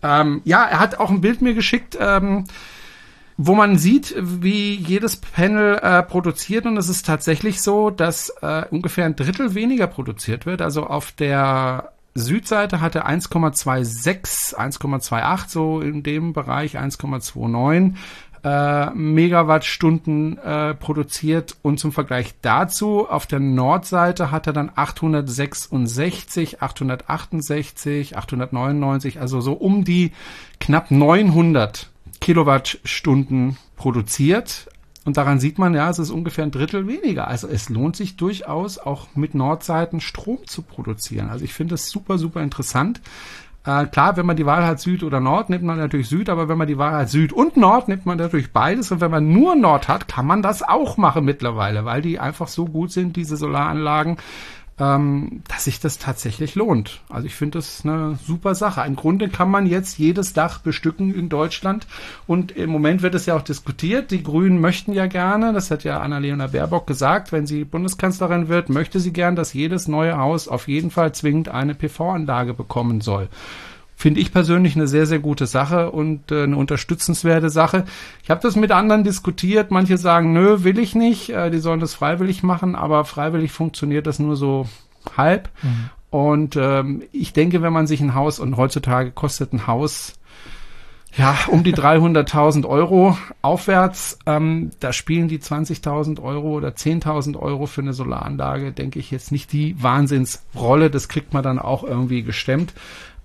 Ähm, 0.03 0.41
ja, 0.45 0.63
er 0.63 0.79
hat 0.79 0.99
auch 0.99 1.09
ein 1.09 1.21
Bild 1.21 1.41
mir 1.41 1.53
geschickt, 1.53 1.97
ähm, 1.99 2.45
wo 3.37 3.55
man 3.55 3.77
sieht, 3.77 4.15
wie 4.17 4.75
jedes 4.75 5.17
Panel 5.17 5.79
äh, 5.81 6.03
produziert 6.03 6.65
und 6.65 6.77
es 6.77 6.89
ist 6.89 7.05
tatsächlich 7.05 7.61
so, 7.61 7.89
dass 7.89 8.29
äh, 8.41 8.65
ungefähr 8.69 9.05
ein 9.05 9.15
Drittel 9.15 9.55
weniger 9.55 9.87
produziert 9.87 10.45
wird. 10.45 10.61
Also 10.61 10.85
auf 10.85 11.11
der 11.11 11.93
Südseite 12.13 12.81
hat 12.81 12.95
er 12.95 13.09
1,26, 13.09 14.55
1,28 14.55 15.49
so 15.49 15.81
in 15.81 16.03
dem 16.03 16.33
Bereich 16.33 16.77
1,29 16.77 17.95
äh, 18.43 18.89
Megawattstunden 18.91 20.37
äh, 20.39 20.73
produziert 20.73 21.57
und 21.61 21.79
zum 21.79 21.91
Vergleich 21.91 22.33
dazu 22.41 23.07
auf 23.07 23.27
der 23.27 23.39
Nordseite 23.39 24.31
hat 24.31 24.47
er 24.47 24.53
dann 24.53 24.71
866, 24.73 26.61
868, 26.61 28.17
899, 28.17 29.19
also 29.19 29.41
so 29.41 29.53
um 29.53 29.83
die 29.83 30.11
knapp 30.59 30.91
900 30.91 31.89
Kilowattstunden 32.19 33.57
produziert. 33.75 34.67
Und 35.03 35.17
daran 35.17 35.39
sieht 35.39 35.57
man 35.57 35.73
ja, 35.73 35.89
es 35.89 35.97
ist 35.97 36.11
ungefähr 36.11 36.43
ein 36.43 36.51
Drittel 36.51 36.87
weniger. 36.87 37.27
Also 37.27 37.47
es 37.47 37.69
lohnt 37.69 37.95
sich 37.95 38.17
durchaus 38.17 38.77
auch 38.77 39.07
mit 39.15 39.33
Nordseiten 39.33 39.99
Strom 39.99 40.45
zu 40.45 40.61
produzieren. 40.61 41.29
Also 41.29 41.43
ich 41.43 41.53
finde 41.53 41.73
das 41.73 41.89
super, 41.89 42.19
super 42.19 42.43
interessant. 42.43 43.01
Äh, 43.63 43.85
klar, 43.85 44.17
wenn 44.17 44.25
man 44.25 44.35
die 44.35 44.45
Wahl 44.45 44.65
hat 44.65 44.79
Süd 44.79 45.03
oder 45.03 45.19
Nord, 45.19 45.49
nimmt 45.49 45.63
man 45.63 45.77
natürlich 45.77 46.09
Süd, 46.09 46.29
aber 46.29 46.49
wenn 46.49 46.57
man 46.57 46.67
die 46.67 46.79
Wahl 46.79 46.93
hat 46.93 47.09
Süd 47.09 47.31
und 47.31 47.57
Nord, 47.57 47.87
nimmt 47.87 48.07
man 48.07 48.17
natürlich 48.17 48.51
beides. 48.51 48.91
Und 48.91 49.01
wenn 49.01 49.11
man 49.11 49.31
nur 49.31 49.55
Nord 49.55 49.87
hat, 49.87 50.07
kann 50.07 50.25
man 50.25 50.41
das 50.41 50.63
auch 50.63 50.97
machen 50.97 51.25
mittlerweile, 51.25 51.85
weil 51.85 52.01
die 52.01 52.19
einfach 52.19 52.47
so 52.47 52.65
gut 52.65 52.91
sind, 52.91 53.15
diese 53.15 53.37
Solaranlagen, 53.37 54.17
ähm, 54.79 55.43
dass 55.47 55.65
sich 55.65 55.79
das 55.79 55.99
tatsächlich 55.99 56.55
lohnt. 56.55 57.01
Also 57.09 57.27
ich 57.27 57.35
finde 57.35 57.59
das 57.59 57.83
eine 57.83 58.17
super 58.25 58.55
Sache. 58.55 58.81
Im 58.87 58.95
Grunde 58.95 59.29
kann 59.29 59.49
man 59.49 59.67
jetzt 59.67 59.97
jedes 59.97 60.33
Dach 60.33 60.59
bestücken 60.59 61.13
in 61.13 61.29
Deutschland 61.29 61.87
und 62.27 62.51
im 62.51 62.69
Moment 62.69 63.01
wird 63.01 63.15
es 63.15 63.25
ja 63.25 63.35
auch 63.35 63.41
diskutiert. 63.41 64.11
Die 64.11 64.23
Grünen 64.23 64.59
möchten 64.59 64.93
ja 64.93 65.07
gerne, 65.07 65.53
das 65.53 65.71
hat 65.71 65.83
ja 65.83 65.99
Annalena 65.99 66.47
Baerbock 66.47 66.87
gesagt, 66.87 67.31
wenn 67.31 67.45
sie 67.45 67.63
Bundeskanzlerin 67.63 68.47
wird, 68.47 68.69
möchte 68.69 68.99
sie 68.99 69.13
gern, 69.13 69.35
dass 69.35 69.53
jedes 69.53 69.87
neue 69.87 70.17
Haus 70.17 70.47
auf 70.47 70.67
jeden 70.67 70.91
Fall 70.91 71.13
zwingend 71.13 71.49
eine 71.49 71.75
PV-Anlage 71.75 72.53
bekommen 72.53 73.01
soll 73.01 73.29
finde 74.01 74.19
ich 74.19 74.33
persönlich 74.33 74.75
eine 74.75 74.87
sehr, 74.87 75.05
sehr 75.05 75.19
gute 75.19 75.45
Sache 75.45 75.91
und 75.91 76.31
äh, 76.31 76.43
eine 76.43 76.57
unterstützenswerte 76.57 77.51
Sache. 77.51 77.85
Ich 78.23 78.31
habe 78.31 78.41
das 78.41 78.55
mit 78.55 78.71
anderen 78.71 79.03
diskutiert. 79.03 79.69
Manche 79.69 79.97
sagen, 79.97 80.33
nö, 80.33 80.63
will 80.63 80.79
ich 80.79 80.95
nicht. 80.95 81.29
Äh, 81.29 81.51
die 81.51 81.59
sollen 81.59 81.79
das 81.79 81.93
freiwillig 81.93 82.41
machen, 82.41 82.75
aber 82.75 83.05
freiwillig 83.05 83.51
funktioniert 83.51 84.07
das 84.07 84.17
nur 84.17 84.35
so 84.35 84.67
halb. 85.15 85.49
Mhm. 85.61 85.89
Und 86.09 86.55
ähm, 86.55 87.03
ich 87.11 87.33
denke, 87.33 87.61
wenn 87.61 87.73
man 87.73 87.85
sich 87.85 88.01
ein 88.01 88.15
Haus 88.15 88.39
und 88.39 88.57
heutzutage 88.57 89.11
kostet 89.11 89.53
ein 89.53 89.67
Haus 89.67 90.15
ja, 91.17 91.37
um 91.47 91.63
die 91.63 91.73
300.000 91.73 92.65
Euro 92.65 93.17
aufwärts. 93.41 94.17
Ähm, 94.25 94.71
da 94.79 94.93
spielen 94.93 95.27
die 95.27 95.39
20.000 95.39 96.21
Euro 96.21 96.53
oder 96.53 96.69
10.000 96.69 97.37
Euro 97.37 97.65
für 97.65 97.81
eine 97.81 97.93
Solaranlage, 97.93 98.71
denke 98.71 98.99
ich, 98.99 99.11
jetzt 99.11 99.31
nicht 99.31 99.51
die 99.51 99.81
Wahnsinnsrolle. 99.81 100.89
Das 100.89 101.09
kriegt 101.09 101.33
man 101.33 101.43
dann 101.43 101.59
auch 101.59 101.83
irgendwie 101.83 102.23
gestemmt. 102.23 102.73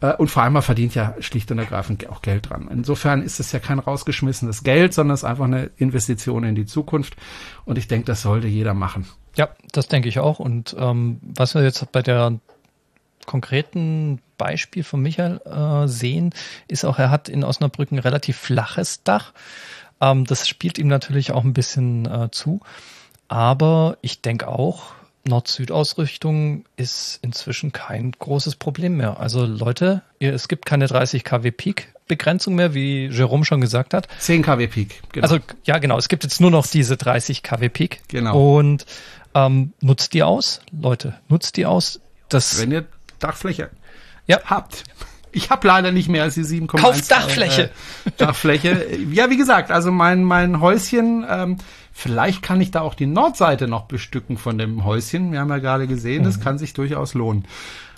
Äh, 0.01 0.15
und 0.15 0.29
vor 0.29 0.43
allem, 0.43 0.55
man 0.55 0.63
verdient 0.63 0.95
ja 0.95 1.15
schlicht 1.21 1.51
und 1.51 1.59
ergreifend 1.59 2.09
auch 2.09 2.23
Geld 2.23 2.51
dran. 2.51 2.69
Insofern 2.71 3.23
ist 3.23 3.41
es 3.41 3.53
ja 3.53 3.59
kein 3.59 3.79
rausgeschmissenes 3.79 4.63
Geld, 4.63 4.95
sondern 4.95 5.15
es 5.15 5.21
ist 5.21 5.29
einfach 5.29 5.45
eine 5.45 5.71
Investition 5.77 6.45
in 6.45 6.55
die 6.55 6.67
Zukunft. 6.67 7.17
Und 7.65 7.79
ich 7.79 7.89
denke, 7.89 8.07
das 8.07 8.23
sollte 8.23 8.47
jeder 8.47 8.75
machen. 8.75 9.07
Ja, 9.37 9.49
das 9.73 9.89
denke 9.89 10.09
ich 10.09 10.19
auch. 10.19 10.39
Und 10.39 10.75
ähm, 10.79 11.21
was 11.23 11.55
wir 11.55 11.63
jetzt 11.63 11.91
bei 11.93 12.03
der 12.03 12.39
konkreten 13.27 14.21
Beispiel 14.39 14.85
von 14.85 15.03
Michael 15.03 15.41
äh, 15.45 15.89
sehen, 15.89 16.33
ist 16.69 16.85
auch, 16.85 16.99
er 16.99 17.11
hat 17.11 17.29
in 17.29 17.45
Osnabrück 17.45 17.91
ein 17.91 17.99
relativ 17.99 18.37
flaches 18.37 19.03
Dach. 19.03 19.33
Ähm, 20.01 20.25
das 20.25 20.49
spielt 20.49 20.79
ihm 20.79 20.89
natürlich 20.89 21.33
auch 21.33 21.45
ein 21.45 21.55
bisschen 21.55 22.07
äh, 22.07 22.31
zu. 22.31 22.61
Aber 23.29 23.99
ich 24.03 24.23
denke 24.23 24.49
auch, 24.49 24.93
Nord-Süd-Ausrichtung 25.27 26.65
ist 26.77 27.19
inzwischen 27.23 27.73
kein 27.73 28.13
großes 28.13 28.57
Problem 28.57 28.97
mehr. 28.97 29.21
Also 29.21 29.45
Leute, 29.45 30.03
es 30.19 30.49
gibt 30.49 30.67
keine 30.67 30.87
30 30.87 31.25
kW 31.25 31.51
Peak 31.51 31.93
Begrenzung 32.09 32.55
mehr, 32.55 32.73
wie 32.73 33.07
Jerome 33.07 33.45
schon 33.45 33.61
gesagt 33.61 33.93
hat. 33.93 34.09
10 34.21 34.43
kW 34.43 34.67
Peak, 34.69 35.03
genau. 35.13 35.25
Also 35.25 35.39
ja, 35.65 35.79
genau, 35.79 35.99
es 35.99 36.09
gibt 36.09 36.23
jetzt 36.23 36.41
nur 36.41 36.51
noch 36.51 36.67
diese 36.67 36.97
30 36.97 37.43
kW 37.43 37.69
Peak. 37.69 38.03
Genau. 38.09 38.59
Und 38.59 38.87
ähm, 39.35 39.73
nutzt 39.81 40.15
die 40.15 40.23
aus, 40.23 40.61
Leute, 40.71 41.19
nutzt 41.29 41.57
die 41.57 41.67
aus. 41.67 42.01
Das 42.29 42.61
Wenn 42.61 42.73
ihr 42.73 42.85
Dachfläche 43.19 43.71
ja. 44.27 44.41
habt. 44.45 44.85
Ich 45.37 45.51
habe 45.51 45.69
leider 45.69 45.93
nicht 45.93 46.09
mehr 46.09 46.23
als 46.23 46.35
die 46.35 46.45
7,1. 46.45 46.81
Kauf 46.81 47.09
Dachfläche. 47.09 47.65
Äh, 47.65 48.11
Dachfläche. 48.17 48.87
Ja, 49.13 49.29
wie 49.29 49.37
gesagt, 49.37 49.71
also 49.71 49.93
mein, 49.93 50.25
mein 50.25 50.63
Häuschen, 50.63 51.27
ähm, 51.29 51.59
vielleicht 51.93 52.41
kann 52.41 52.59
ich 52.63 52.71
da 52.71 52.81
auch 52.81 52.95
die 52.95 53.05
Nordseite 53.05 53.69
noch 53.69 53.85
bestücken 53.85 54.39
von 54.39 54.57
dem 54.57 54.87
Häuschen. 54.87 55.33
Wir 55.33 55.41
haben 55.41 55.51
ja 55.51 55.59
gerade 55.59 55.87
gesehen, 55.87 56.23
mhm. 56.23 56.25
das 56.25 56.41
kann 56.41 56.57
sich 56.57 56.73
durchaus 56.73 57.13
lohnen. 57.13 57.45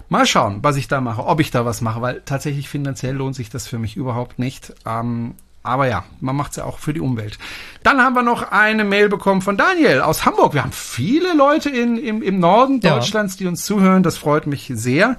Mal 0.09 0.27
schauen, 0.27 0.59
was 0.63 0.75
ich 0.75 0.89
da 0.89 1.01
mache, 1.01 1.25
ob 1.25 1.39
ich 1.39 1.53
da 1.53 1.65
was 1.65 1.81
mache, 1.81 2.03
weil 2.03 2.23
tatsächlich 2.25 2.69
finanziell 2.69 3.15
lohnt 3.15 3.37
sich 3.37 3.51
das 3.51 3.69
für 3.69 3.79
mich 3.79 3.97
überhaupt 3.97 4.41
nicht. 4.41 4.75
Ähm, 4.85 5.37
aber 5.63 5.87
ja, 5.87 6.05
man 6.21 6.37
macht 6.37 6.53
es 6.53 6.57
ja 6.57 6.65
auch 6.65 6.79
für 6.79 6.93
die 6.93 7.01
Umwelt. 7.01 7.39
Dann 7.83 8.01
haben 8.01 8.15
wir 8.15 8.23
noch 8.23 8.51
eine 8.51 8.85
Mail 8.85 9.09
bekommen 9.09 9.43
von 9.43 9.57
Daniel 9.57 10.01
aus 10.01 10.25
Hamburg. 10.25 10.55
Wir 10.55 10.63
haben 10.63 10.73
viele 10.73 11.35
Leute 11.35 11.71
in, 11.71 11.99
im, 11.99 12.23
im 12.23 12.39
Norden 12.39 12.81
ja. 12.81 12.95
Deutschlands, 12.95 13.37
die 13.37 13.47
uns 13.47 13.65
zuhören. 13.65 14.03
Das 14.03 14.19
freut 14.19 14.47
mich 14.47 14.71
sehr. 14.75 15.17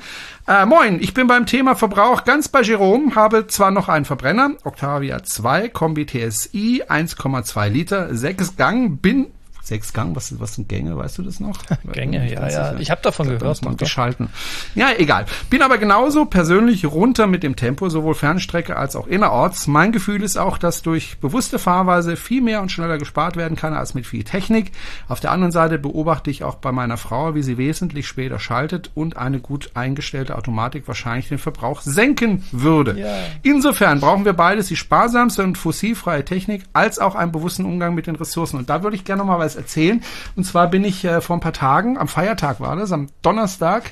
Äh, 0.47 0.65
moin, 0.65 0.99
ich 1.01 1.13
bin 1.13 1.27
beim 1.27 1.45
Thema 1.45 1.75
Verbrauch 1.75 2.23
ganz 2.23 2.47
bei 2.47 2.61
Jerome, 2.61 3.15
habe 3.15 3.47
zwar 3.47 3.71
noch 3.71 3.89
einen 3.89 4.05
Verbrenner, 4.05 4.51
Octavia 4.63 5.23
2, 5.23 5.69
Kombi 5.69 6.05
TSI, 6.05 6.83
1,2 6.87 7.69
Liter, 7.69 8.15
6 8.15 8.55
Gang, 8.55 9.01
bin 9.01 9.27
Sechs 9.69 9.93
Gang, 9.93 10.15
was, 10.15 10.39
was 10.39 10.55
sind 10.55 10.67
Gänge, 10.67 10.97
weißt 10.97 11.19
du 11.19 11.21
das 11.21 11.39
noch? 11.39 11.59
Gänge, 11.93 12.27
ja, 12.31 12.49
ja. 12.49 12.79
Ich 12.79 12.89
habe 12.89 13.01
davon 13.03 13.27
gehört. 13.27 13.43
Muss 13.43 13.61
man 13.61 13.77
geschalten. 13.77 14.29
Ja, 14.73 14.87
egal. 14.97 15.27
Bin 15.51 15.61
aber 15.61 15.77
genauso 15.77 16.25
persönlich 16.25 16.87
runter 16.87 17.27
mit 17.27 17.43
dem 17.43 17.55
Tempo, 17.55 17.87
sowohl 17.87 18.15
Fernstrecke 18.15 18.75
als 18.75 18.95
auch 18.95 19.05
innerorts. 19.05 19.67
Mein 19.67 19.91
Gefühl 19.91 20.23
ist 20.23 20.37
auch, 20.37 20.57
dass 20.57 20.81
durch 20.81 21.19
bewusste 21.19 21.59
Fahrweise 21.59 22.15
viel 22.15 22.41
mehr 22.41 22.63
und 22.63 22.71
schneller 22.71 22.97
gespart 22.97 23.37
werden 23.37 23.55
kann 23.55 23.75
als 23.75 23.93
mit 23.93 24.07
viel 24.07 24.23
Technik. 24.23 24.71
Auf 25.07 25.19
der 25.19 25.29
anderen 25.29 25.51
Seite 25.51 25.77
beobachte 25.77 26.31
ich 26.31 26.43
auch 26.43 26.55
bei 26.55 26.71
meiner 26.71 26.97
Frau, 26.97 27.35
wie 27.35 27.43
sie 27.43 27.59
wesentlich 27.59 28.07
später 28.07 28.39
schaltet 28.39 28.89
und 28.95 29.17
eine 29.17 29.39
gut 29.39 29.69
eingestellte 29.75 30.35
Automatik 30.35 30.87
wahrscheinlich 30.87 31.29
den 31.29 31.37
Verbrauch 31.37 31.81
senken 31.81 32.43
würde. 32.51 32.99
Ja. 32.99 33.19
Insofern 33.43 33.99
brauchen 33.99 34.25
wir 34.25 34.33
beides, 34.33 34.65
die 34.65 34.75
sparsamste 34.75 35.43
und 35.43 35.59
fossilfreie 35.59 36.25
Technik, 36.25 36.63
als 36.73 36.97
auch 36.97 37.13
einen 37.13 37.31
bewussten 37.31 37.65
Umgang 37.65 37.93
mit 37.93 38.07
den 38.07 38.15
Ressourcen. 38.15 38.57
Und 38.57 38.71
da 38.71 38.81
würde 38.81 38.95
ich 38.95 39.05
gerne 39.05 39.19
noch 39.19 39.27
mal 39.27 39.37
was 39.37 39.58
erzählen. 39.59 40.03
Und 40.35 40.45
zwar 40.45 40.67
bin 40.67 40.83
ich 40.83 41.05
äh, 41.05 41.21
vor 41.21 41.37
ein 41.37 41.41
paar 41.41 41.53
Tagen, 41.53 41.97
am 41.97 42.07
Feiertag 42.07 42.59
war 42.59 42.75
das, 42.75 42.91
am 42.91 43.07
Donnerstag, 43.21 43.91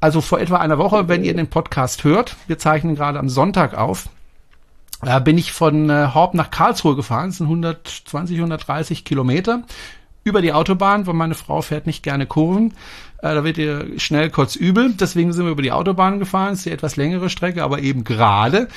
also 0.00 0.20
vor 0.20 0.40
etwa 0.40 0.56
einer 0.56 0.78
Woche, 0.78 1.08
wenn 1.08 1.22
ihr 1.22 1.34
den 1.34 1.48
Podcast 1.48 2.04
hört, 2.04 2.36
wir 2.46 2.58
zeichnen 2.58 2.96
gerade 2.96 3.18
am 3.18 3.28
Sonntag 3.28 3.74
auf, 3.74 4.08
äh, 5.02 5.20
bin 5.20 5.38
ich 5.38 5.52
von 5.52 5.90
äh, 5.90 6.08
Horb 6.14 6.34
nach 6.34 6.50
Karlsruhe 6.50 6.96
gefahren. 6.96 7.28
Das 7.28 7.38
sind 7.38 7.46
120, 7.46 8.36
130 8.36 9.04
Kilometer 9.04 9.62
über 10.24 10.40
die 10.42 10.52
Autobahn, 10.52 11.06
weil 11.06 11.14
meine 11.14 11.34
Frau 11.34 11.62
fährt 11.62 11.86
nicht 11.86 12.02
gerne 12.02 12.26
Kurven. 12.26 12.74
Äh, 13.18 13.34
da 13.34 13.44
wird 13.44 13.58
ihr 13.58 13.98
schnell 13.98 14.30
kurz 14.30 14.56
übel. 14.56 14.94
Deswegen 14.94 15.32
sind 15.32 15.44
wir 15.44 15.52
über 15.52 15.62
die 15.62 15.72
Autobahn 15.72 16.18
gefahren. 16.18 16.50
Das 16.50 16.58
ist 16.58 16.66
die 16.66 16.70
etwas 16.70 16.96
längere 16.96 17.30
Strecke, 17.30 17.64
aber 17.64 17.80
eben 17.80 18.04
gerade. 18.04 18.68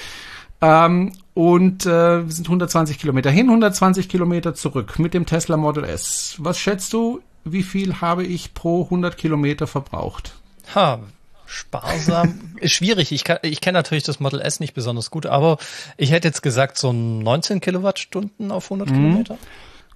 Ähm, 0.62 1.12
und 1.34 1.86
äh, 1.86 2.24
sind 2.28 2.48
120 2.48 2.98
Kilometer 2.98 3.30
hin, 3.30 3.48
120 3.48 4.08
Kilometer 4.08 4.56
zurück 4.56 5.00
mit 5.00 5.14
dem 5.14 5.26
Tesla 5.26 5.58
Model 5.58 5.84
S. 5.84 6.36
Was 6.40 6.58
schätzt 6.58 6.94
du, 6.94 7.22
wie 7.44 7.64
viel 7.64 8.02
habe 8.02 8.24
ich 8.24 8.54
pro 8.54 8.84
100 8.86 9.18
Kilometer 9.18 9.68
verbraucht? 9.68 10.34
Ha, 10.74 11.00
sparsam. 11.46 12.56
ist 12.60 12.72
schwierig. 12.72 13.12
Ich, 13.12 13.24
kann, 13.24 13.40
ich 13.42 13.62
kenne 13.62 13.78
natürlich 13.78 14.06
das 14.06 14.20
Model 14.20 14.42
S 14.42 14.60
nicht 14.60 14.74
besonders 14.74 15.12
gut, 15.12 15.26
aber 15.26 15.58
ich 15.98 16.12
hätte 16.12 16.28
jetzt 16.28 16.42
gesagt 16.42 16.78
so 16.78 16.94
19 16.94 17.60
Kilowattstunden 17.60 18.52
auf 18.52 18.66
100 18.66 18.90
mhm. 18.90 18.94
Kilometer. 18.94 19.38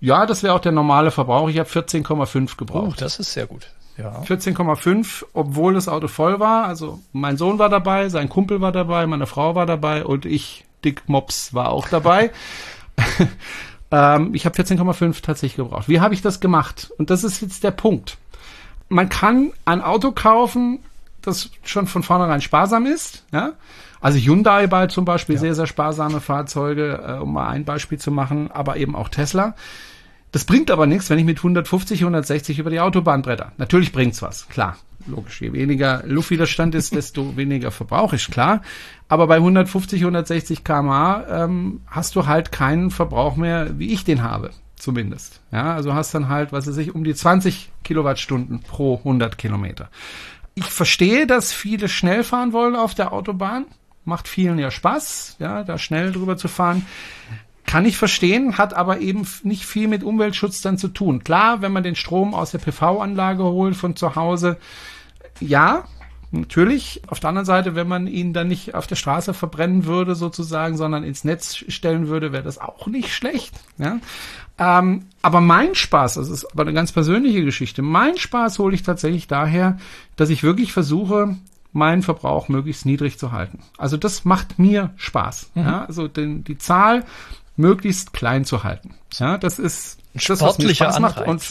Ja, 0.01 0.25
das 0.25 0.43
wäre 0.43 0.53
auch 0.53 0.59
der 0.59 0.71
normale 0.71 1.11
Verbrauch. 1.11 1.49
Ich 1.49 1.59
habe 1.59 1.69
14,5 1.69 2.57
gebraucht. 2.57 2.93
Oh, 2.97 2.99
das 2.99 3.19
ist 3.19 3.33
sehr 3.33 3.47
gut. 3.47 3.67
Ja. 3.99 4.21
14,5, 4.21 5.25
obwohl 5.33 5.73
das 5.73 5.89
Auto 5.89 6.07
voll 6.07 6.39
war. 6.39 6.65
Also 6.65 6.99
mein 7.11 7.37
Sohn 7.37 7.59
war 7.59 7.69
dabei, 7.69 8.09
sein 8.09 8.29
Kumpel 8.29 8.61
war 8.61 8.71
dabei, 8.71 9.05
meine 9.05 9.27
Frau 9.27 9.55
war 9.55 9.65
dabei 9.65 10.05
und 10.05 10.25
ich 10.25 10.65
Dick 10.85 11.09
Mops 11.09 11.53
war 11.53 11.69
auch 11.69 11.89
dabei. 11.89 12.31
ähm, 13.91 14.33
ich 14.33 14.45
habe 14.45 14.57
14,5 14.57 15.21
tatsächlich 15.21 15.57
gebraucht. 15.57 15.89
Wie 15.89 15.99
habe 15.99 16.13
ich 16.13 16.21
das 16.21 16.39
gemacht? 16.39 16.91
Und 16.97 17.09
das 17.09 17.25
ist 17.25 17.41
jetzt 17.41 17.63
der 17.63 17.71
Punkt. 17.71 18.17
Man 18.87 19.09
kann 19.09 19.51
ein 19.65 19.81
Auto 19.81 20.11
kaufen, 20.11 20.79
das 21.21 21.49
schon 21.63 21.85
von 21.85 22.01
vornherein 22.01 22.41
sparsam 22.41 22.85
ist. 22.85 23.25
Ja? 23.33 23.53
Also 23.99 24.17
Hyundai 24.17 24.67
bald 24.67 24.91
zum 24.91 25.03
Beispiel 25.03 25.35
ja. 25.35 25.41
sehr, 25.41 25.55
sehr 25.55 25.67
sparsame 25.67 26.21
Fahrzeuge, 26.21 27.03
äh, 27.05 27.21
um 27.21 27.33
mal 27.33 27.49
ein 27.49 27.65
Beispiel 27.65 27.97
zu 27.97 28.11
machen, 28.11 28.49
aber 28.49 28.77
eben 28.77 28.95
auch 28.95 29.09
Tesla. 29.09 29.55
Das 30.31 30.45
bringt 30.45 30.69
aber 30.71 30.85
nichts, 30.85 31.09
wenn 31.09 31.19
ich 31.19 31.25
mit 31.25 31.37
150, 31.37 32.01
160 32.01 32.59
über 32.59 32.69
die 32.69 32.79
Autobahn 32.79 33.21
bretter. 33.21 33.51
Natürlich 33.57 33.91
bringt's 33.91 34.21
was, 34.21 34.47
klar 34.49 34.77
logisch, 35.09 35.41
je 35.41 35.53
weniger 35.53 36.03
Luftwiderstand 36.05 36.75
ist, 36.75 36.95
desto 36.95 37.35
weniger 37.35 37.71
Verbrauch 37.71 38.13
ist 38.13 38.31
klar. 38.31 38.61
Aber 39.07 39.27
bei 39.27 39.35
150, 39.35 40.01
160 40.01 40.63
kmh 40.63 41.25
ähm, 41.29 41.81
hast 41.87 42.15
du 42.15 42.25
halt 42.25 42.51
keinen 42.51 42.91
Verbrauch 42.91 43.35
mehr, 43.35 43.77
wie 43.79 43.91
ich 43.91 44.03
den 44.03 44.23
habe, 44.23 44.51
zumindest. 44.75 45.41
Ja, 45.51 45.73
also 45.73 45.93
hast 45.93 46.13
dann 46.13 46.29
halt, 46.29 46.51
was 46.51 46.67
weiß 46.67 46.77
ich, 46.77 46.93
um 46.95 47.03
die 47.03 47.15
20 47.15 47.71
Kilowattstunden 47.83 48.61
pro 48.61 48.97
100 48.97 49.37
Kilometer. 49.37 49.89
Ich 50.55 50.65
verstehe, 50.65 51.25
dass 51.25 51.53
viele 51.53 51.87
schnell 51.87 52.23
fahren 52.23 52.53
wollen 52.53 52.75
auf 52.75 52.93
der 52.93 53.13
Autobahn. 53.13 53.65
Macht 54.05 54.27
vielen 54.27 54.59
ja 54.59 54.71
Spaß, 54.71 55.37
ja, 55.39 55.63
da 55.63 55.77
schnell 55.77 56.11
drüber 56.11 56.37
zu 56.37 56.47
fahren. 56.47 56.85
Kann 57.69 57.85
ich 57.85 57.97
verstehen, 57.97 58.57
hat 58.57 58.73
aber 58.73 58.99
eben 58.99 59.27
nicht 59.43 59.63
viel 59.63 59.87
mit 59.87 60.03
Umweltschutz 60.03 60.61
dann 60.61 60.79
zu 60.79 60.87
tun. 60.87 61.23
Klar, 61.23 61.61
wenn 61.61 61.71
man 61.71 61.83
den 61.83 61.93
Strom 61.93 62.33
aus 62.33 62.49
der 62.49 62.57
PV-Anlage 62.57 63.43
holt 63.43 63.75
von 63.75 63.95
zu 63.95 64.15
Hause, 64.15 64.57
ja, 65.39 65.83
natürlich. 66.31 67.03
Auf 67.09 67.19
der 67.19 67.29
anderen 67.29 67.45
Seite, 67.45 67.75
wenn 67.75 67.87
man 67.87 68.07
ihn 68.07 68.33
dann 68.33 68.47
nicht 68.47 68.73
auf 68.73 68.87
der 68.87 68.95
Straße 68.95 69.35
verbrennen 69.35 69.85
würde 69.85 70.15
sozusagen, 70.15 70.77
sondern 70.77 71.03
ins 71.03 71.23
Netz 71.23 71.57
stellen 71.67 72.07
würde, 72.07 72.31
wäre 72.31 72.41
das 72.41 72.57
auch 72.57 72.87
nicht 72.87 73.13
schlecht. 73.13 73.53
Ja? 73.77 73.99
Ähm, 74.57 75.05
aber 75.21 75.39
mein 75.39 75.75
Spaß, 75.75 76.15
das 76.15 76.29
ist 76.29 76.51
aber 76.51 76.63
eine 76.63 76.73
ganz 76.73 76.91
persönliche 76.91 77.45
Geschichte, 77.45 77.83
mein 77.83 78.17
Spaß 78.17 78.57
hole 78.57 78.73
ich 78.73 78.81
tatsächlich 78.81 79.27
daher, 79.27 79.77
dass 80.15 80.31
ich 80.31 80.41
wirklich 80.41 80.73
versuche, 80.73 81.37
meinen 81.71 82.01
Verbrauch 82.01 82.49
möglichst 82.49 82.87
niedrig 82.87 83.19
zu 83.19 83.31
halten. 83.31 83.59
Also 83.77 83.95
das 83.95 84.25
macht 84.25 84.57
mir 84.57 84.89
Spaß. 84.97 85.51
Mhm. 85.53 85.61
Ja? 85.61 85.85
Also 85.85 86.07
den, 86.07 86.43
die 86.43 86.57
Zahl 86.57 87.05
möglichst 87.59 88.13
klein 88.13 88.45
zu 88.45 88.63
halten. 88.63 88.95
Ja, 89.13 89.37
das 89.37 89.59
ist 89.59 89.99
das, 90.13 90.41
was 90.41 90.57
mir 90.57 90.73
Spaß 90.73 90.99
macht. 90.99 91.21
Und 91.21 91.43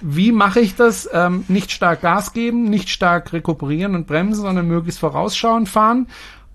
wie 0.00 0.32
mache 0.32 0.60
ich 0.60 0.74
das? 0.74 1.08
Ähm, 1.12 1.44
nicht 1.48 1.70
stark 1.70 2.00
Gas 2.00 2.32
geben, 2.32 2.64
nicht 2.64 2.88
stark 2.88 3.32
rekuperieren 3.32 3.94
und 3.94 4.06
bremsen, 4.06 4.42
sondern 4.42 4.66
möglichst 4.66 5.00
vorausschauend 5.00 5.68
fahren 5.68 6.08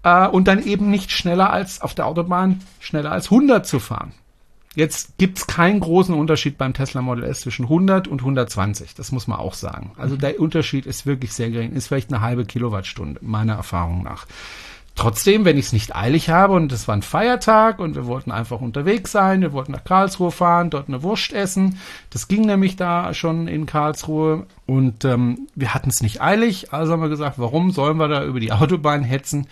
äh, 0.04 0.28
und 0.28 0.47
dann 0.47 0.63
eben 0.63 0.89
nicht 0.89 1.12
schneller 1.12 1.52
als 1.52 1.82
auf 1.82 1.93
der 1.93 2.08
Autobahn, 2.08 2.62
schneller 2.80 3.12
als 3.12 3.26
100 3.26 3.65
zu 3.65 3.80
fahren. 3.80 4.13
Jetzt 4.76 5.17
gibt's 5.17 5.47
keinen 5.47 5.80
großen 5.80 6.13
Unterschied 6.13 6.60
beim 6.60 6.73
Tesla 6.73 7.02
Model 7.02 7.23
S 7.23 7.41
zwischen 7.41 7.63
100 7.63 8.08
und 8.08 8.19
120. 8.19 8.93
Das 8.93 9.12
muss 9.12 9.26
man 9.26 9.39
auch 9.39 9.56
sagen. 9.56 9.93
Also 9.97 10.15
mhm. 10.15 10.19
der 10.19 10.39
Unterschied 10.39 10.86
ist 10.86 11.08
wirklich 11.08 11.34
sehr 11.34 11.50
gering. 11.50 11.71
Ist 11.71 11.88
vielleicht 11.88 12.13
eine 12.13 12.21
halbe 12.21 12.45
Kilowattstunde, 12.45 13.19
meiner 13.23 13.56
Erfahrung 13.56 14.04
nach. 14.04 14.28
Trotzdem, 14.98 15.46
wenn 15.46 15.60
ich 15.60 15.68
es 15.68 15.74
nicht 15.74 15.96
eilig 15.96 16.32
habe 16.32 16.56
und 16.56 16.72
es 16.72 16.88
war 16.88 16.96
ein 16.96 17.04
Feiertag 17.04 17.78
und 17.78 17.96
wir 17.96 18.08
wollten 18.08 18.32
einfach 18.32 18.62
unterwegs 18.62 19.12
sein, 19.12 19.42
wir 19.42 19.54
wollten 19.54 19.72
nach 19.72 19.84
Karlsruhe 19.84 20.32
fahren, 20.32 20.72
dort 20.72 20.88
eine 20.88 21.04
Wurst 21.04 21.34
essen. 21.34 21.80
Das 22.10 22.28
ging 22.28 22.42
nämlich 22.42 22.78
da 22.78 23.14
schon 23.14 23.48
in 23.48 23.68
Karlsruhe 23.68 24.48
und 24.66 25.06
ähm, 25.06 25.48
wir 25.54 25.76
hatten 25.76 25.92
es 25.92 26.02
nicht 26.02 26.24
eilig, 26.24 26.74
also 26.74 26.94
haben 26.94 27.04
wir 27.04 27.10
gesagt, 27.10 27.38
warum 27.38 27.70
sollen 27.70 27.98
wir 27.98 28.08
da 28.08 28.26
über 28.26 28.40
die 28.40 28.52
Autobahn 28.52 29.04
hetzen? 29.04 29.46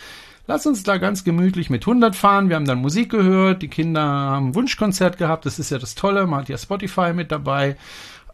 Lass 0.47 0.65
uns 0.65 0.81
da 0.81 0.97
ganz 0.97 1.23
gemütlich 1.23 1.69
mit 1.69 1.83
100 1.83 2.15
fahren. 2.15 2.49
Wir 2.49 2.55
haben 2.55 2.65
dann 2.65 2.81
Musik 2.81 3.11
gehört, 3.11 3.61
die 3.61 3.67
Kinder 3.67 4.01
haben 4.01 4.47
ein 4.47 4.55
Wunschkonzert 4.55 5.19
gehabt, 5.19 5.45
das 5.45 5.59
ist 5.59 5.69
ja 5.69 5.77
das 5.77 5.93
Tolle, 5.93 6.25
man 6.25 6.41
hat 6.41 6.49
ja 6.49 6.57
Spotify 6.57 7.13
mit 7.13 7.31
dabei. 7.31 7.77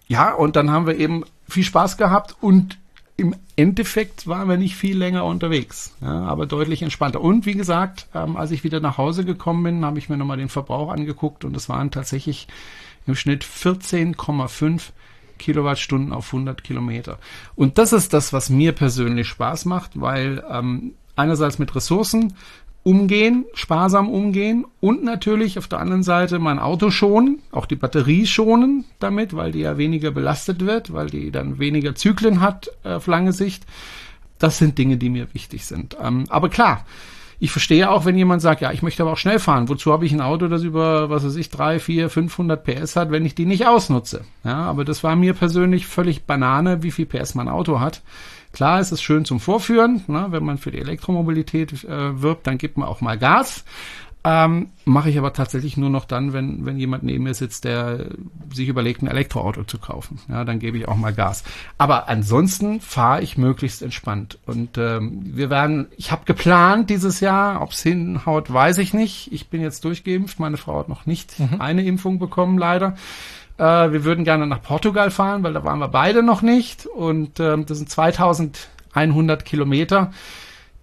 Ja, 0.08 0.34
und 0.34 0.56
dann 0.56 0.72
haben 0.72 0.88
wir 0.88 0.98
eben 0.98 1.26
viel 1.50 1.64
Spaß 1.66 1.98
gehabt 1.98 2.38
und 2.40 2.78
im 3.22 3.36
Endeffekt 3.56 4.26
waren 4.26 4.50
wir 4.50 4.58
nicht 4.58 4.76
viel 4.76 4.98
länger 4.98 5.24
unterwegs, 5.26 5.96
ja, 6.02 6.24
aber 6.24 6.48
deutlich 6.48 6.82
entspannter. 6.82 7.22
Und 7.22 7.46
wie 7.46 7.54
gesagt, 7.54 8.08
ähm, 8.16 8.36
als 8.36 8.50
ich 8.50 8.64
wieder 8.64 8.80
nach 8.80 8.98
Hause 8.98 9.24
gekommen 9.24 9.64
bin, 9.64 9.86
habe 9.86 10.00
ich 10.00 10.10
mir 10.10 10.18
nochmal 10.18 10.38
den 10.38 10.50
Verbrauch 10.50 10.92
angeguckt 10.92 11.46
und 11.46 11.56
es 11.56 11.70
waren 11.70 11.92
tatsächlich 11.92 12.48
im 13.06 13.16
Schnitt 13.16 13.46
14,5 13.46 14.90
Kilowattstunden 15.38 16.14
auf 16.14 16.34
100 16.34 16.64
Kilometer. 16.64 17.20
Und 17.56 17.78
das 17.78 17.94
ist 17.94 18.14
das, 18.14 18.34
was 18.34 18.50
mir 18.50 18.72
persönlich 18.72 19.28
Spaß 19.28 19.66
macht, 19.66 20.00
weil 20.02 20.44
ähm, 20.50 20.94
einerseits 21.16 21.60
mit 21.60 21.76
Ressourcen, 21.76 22.34
umgehen, 22.84 23.46
sparsam 23.54 24.10
umgehen 24.10 24.66
und 24.80 25.04
natürlich 25.04 25.58
auf 25.60 25.68
der 25.68 25.80
anderen 25.80 26.04
Seite 26.04 26.40
mein 26.40 26.60
Auto 26.60 26.90
schonen, 26.90 27.40
auch 27.52 27.66
die 27.66 27.76
Batterie 27.76 28.26
schonen 28.26 28.86
damit, 29.00 29.36
weil 29.36 29.52
die 29.52 29.60
ja 29.60 29.78
weniger 29.78 30.12
belastet 30.12 30.66
wird, 30.66 30.92
weil 30.92 31.08
die 31.08 31.32
dann 31.32 31.60
weniger 31.60 31.94
Zyklen 31.94 32.42
hat 32.42 32.72
äh, 32.84 32.94
auf 32.94 33.08
lange 33.08 33.34
Sicht. 33.34 33.66
Das 34.40 34.58
sind 34.58 34.78
Dinge, 34.80 34.98
die 34.98 35.10
mir 35.10 35.32
wichtig 35.34 35.66
sind. 35.66 35.96
Ähm, 36.02 36.26
aber 36.30 36.50
klar, 36.50 36.86
ich 37.40 37.52
verstehe 37.52 37.90
auch, 37.90 38.06
wenn 38.06 38.18
jemand 38.18 38.42
sagt, 38.42 38.62
ja, 38.62 38.72
ich 38.72 38.84
möchte 38.84 39.02
aber 39.04 39.14
auch 39.14 39.18
schnell 39.18 39.40
fahren. 39.40 39.68
Wozu 39.68 39.92
habe 39.92 40.06
ich 40.06 40.12
ein 40.12 40.22
Auto, 40.22 40.48
das 40.48 40.62
über, 40.62 41.10
was 41.10 41.24
weiß 41.26 41.36
ich, 41.38 41.50
drei, 41.50 41.80
vier, 41.80 42.10
500 42.10 42.64
PS 42.64 42.96
hat, 42.96 43.10
wenn 43.10 43.26
ich 43.26 43.34
die 43.34 43.48
nicht 43.48 43.66
ausnutze? 43.66 44.26
Ja, 44.44 44.58
aber 44.58 44.86
das 44.86 45.04
war 45.04 45.16
mir 45.16 45.34
persönlich 45.34 45.88
völlig 45.88 46.26
Banane, 46.26 46.84
wie 46.84 46.92
viel 46.92 47.08
PS 47.08 47.34
mein 47.34 47.48
Auto 47.48 47.80
hat. 47.80 48.04
Klar, 48.54 48.80
es 48.80 48.92
ist 48.92 49.02
schön 49.02 49.26
zum 49.26 49.40
Vorführen, 49.40 50.04
ne? 50.08 50.28
wenn 50.30 50.44
man 50.44 50.58
für 50.58 50.72
die 50.72 50.80
Elektromobilität 50.80 51.84
äh, 51.84 52.22
wirbt, 52.22 52.48
dann 52.48 52.58
gibt 52.58 52.78
man 52.78 52.88
auch 52.88 53.02
mal 53.02 53.18
Gas. 53.18 53.64
Ähm, 54.24 54.70
Mache 54.86 55.10
ich 55.10 55.18
aber 55.18 55.34
tatsächlich 55.34 55.78
nur 55.78 55.90
noch 55.90 56.06
dann, 56.06 56.32
wenn, 56.32 56.64
wenn 56.66 56.78
jemand 56.78 57.02
neben 57.04 57.24
mir 57.24 57.34
sitzt, 57.34 57.64
der 57.64 58.08
sich 58.54 58.68
überlegt, 58.68 59.02
ein 59.02 59.08
Elektroauto 59.08 59.64
zu 59.64 59.80
kaufen. 59.80 60.20
Ja, 60.30 60.44
dann 60.44 60.60
gebe 60.60 60.78
ich 60.78 60.88
auch 60.88 60.96
mal 60.96 61.14
Gas. 61.14 61.44
Aber 61.80 62.08
ansonsten 62.08 62.82
fahre 62.82 63.24
ich 63.24 63.38
möglichst 63.38 63.82
entspannt. 63.82 64.38
Und 64.46 64.78
ähm, 64.78 65.22
wir 65.24 65.50
werden, 65.50 65.88
ich 65.98 66.12
habe 66.12 66.26
geplant 66.26 66.92
dieses 66.92 67.20
Jahr, 67.20 67.62
ob 67.62 67.72
es 67.72 67.82
hinhaut, 67.82 68.54
weiß 68.54 68.78
ich 68.78 68.94
nicht. 68.94 69.32
Ich 69.32 69.50
bin 69.50 69.62
jetzt 69.62 69.86
durchgeimpft, 69.86 70.40
meine 70.40 70.58
Frau 70.58 70.80
hat 70.80 70.90
noch 70.90 71.08
nicht 71.08 71.40
mhm. 71.40 71.60
eine 71.60 71.84
Impfung 71.84 72.20
bekommen, 72.20 72.60
leider. 72.60 72.96
Äh, 73.58 73.64
wir 73.92 74.04
würden 74.04 74.24
gerne 74.24 74.48
nach 74.48 74.62
Portugal 74.62 75.12
fahren, 75.12 75.44
weil 75.44 75.54
da 75.54 75.64
waren 75.64 75.80
wir 75.80 75.88
beide 75.88 76.24
noch 76.24 76.42
nicht. 76.42 76.86
Und 76.86 77.40
ähm, 77.40 77.66
das 77.66 77.78
sind 77.78 77.90
2100 77.90 79.46
Kilometer. 79.46 80.12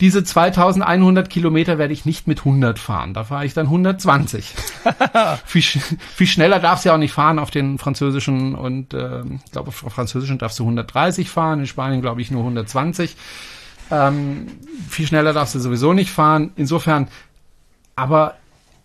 diese 0.00 0.22
2100 0.22 1.28
Kilometer 1.28 1.76
werde 1.78 1.92
ich 1.92 2.04
nicht 2.04 2.28
mit 2.28 2.40
100 2.40 2.78
fahren. 2.78 3.14
Da 3.14 3.24
fahre 3.24 3.44
ich 3.44 3.54
dann 3.54 3.66
120. 3.66 4.54
viel, 5.44 5.62
viel 5.62 6.26
schneller 6.26 6.60
darfst 6.60 6.84
du 6.84 6.90
ja 6.90 6.94
auch 6.94 6.98
nicht 6.98 7.12
fahren 7.12 7.38
auf 7.38 7.50
den 7.50 7.78
französischen 7.78 8.54
und 8.54 8.94
äh, 8.94 9.22
ich 9.44 9.52
glaube 9.52 9.68
auf 9.68 9.92
französischen 9.92 10.38
darfst 10.38 10.58
du 10.58 10.62
130 10.62 11.28
fahren, 11.28 11.60
in 11.60 11.66
Spanien 11.66 12.00
glaube 12.00 12.22
ich 12.22 12.30
nur 12.30 12.42
120. 12.42 13.16
Ähm, 13.90 14.46
viel 14.88 15.06
schneller 15.06 15.32
darfst 15.32 15.54
du 15.54 15.58
sowieso 15.58 15.92
nicht 15.92 16.10
fahren. 16.10 16.52
Insofern, 16.56 17.08
aber 17.96 18.36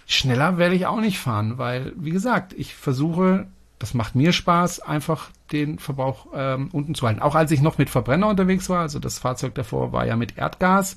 schneller 0.08 0.58
werde 0.58 0.76
ich 0.76 0.86
auch 0.86 1.00
nicht 1.00 1.20
fahren, 1.20 1.58
weil, 1.58 1.94
wie 1.96 2.12
gesagt, 2.12 2.54
ich 2.54 2.74
versuche, 2.74 3.48
das 3.84 3.94
macht 3.94 4.16
mir 4.16 4.32
Spaß, 4.32 4.80
einfach 4.80 5.30
den 5.52 5.78
Verbrauch 5.78 6.28
ähm, 6.34 6.70
unten 6.72 6.96
zu 6.96 7.06
halten. 7.06 7.22
Auch 7.22 7.36
als 7.36 7.52
ich 7.52 7.62
noch 7.62 7.78
mit 7.78 7.90
Verbrenner 7.90 8.30
unterwegs 8.30 8.70
war, 8.70 8.80
also 8.80 8.98
das 8.98 9.20
Fahrzeug 9.20 9.56
davor 9.56 9.92
war 9.92 10.08
ja 10.08 10.16
mit 10.16 10.38
Erdgas, 10.38 10.96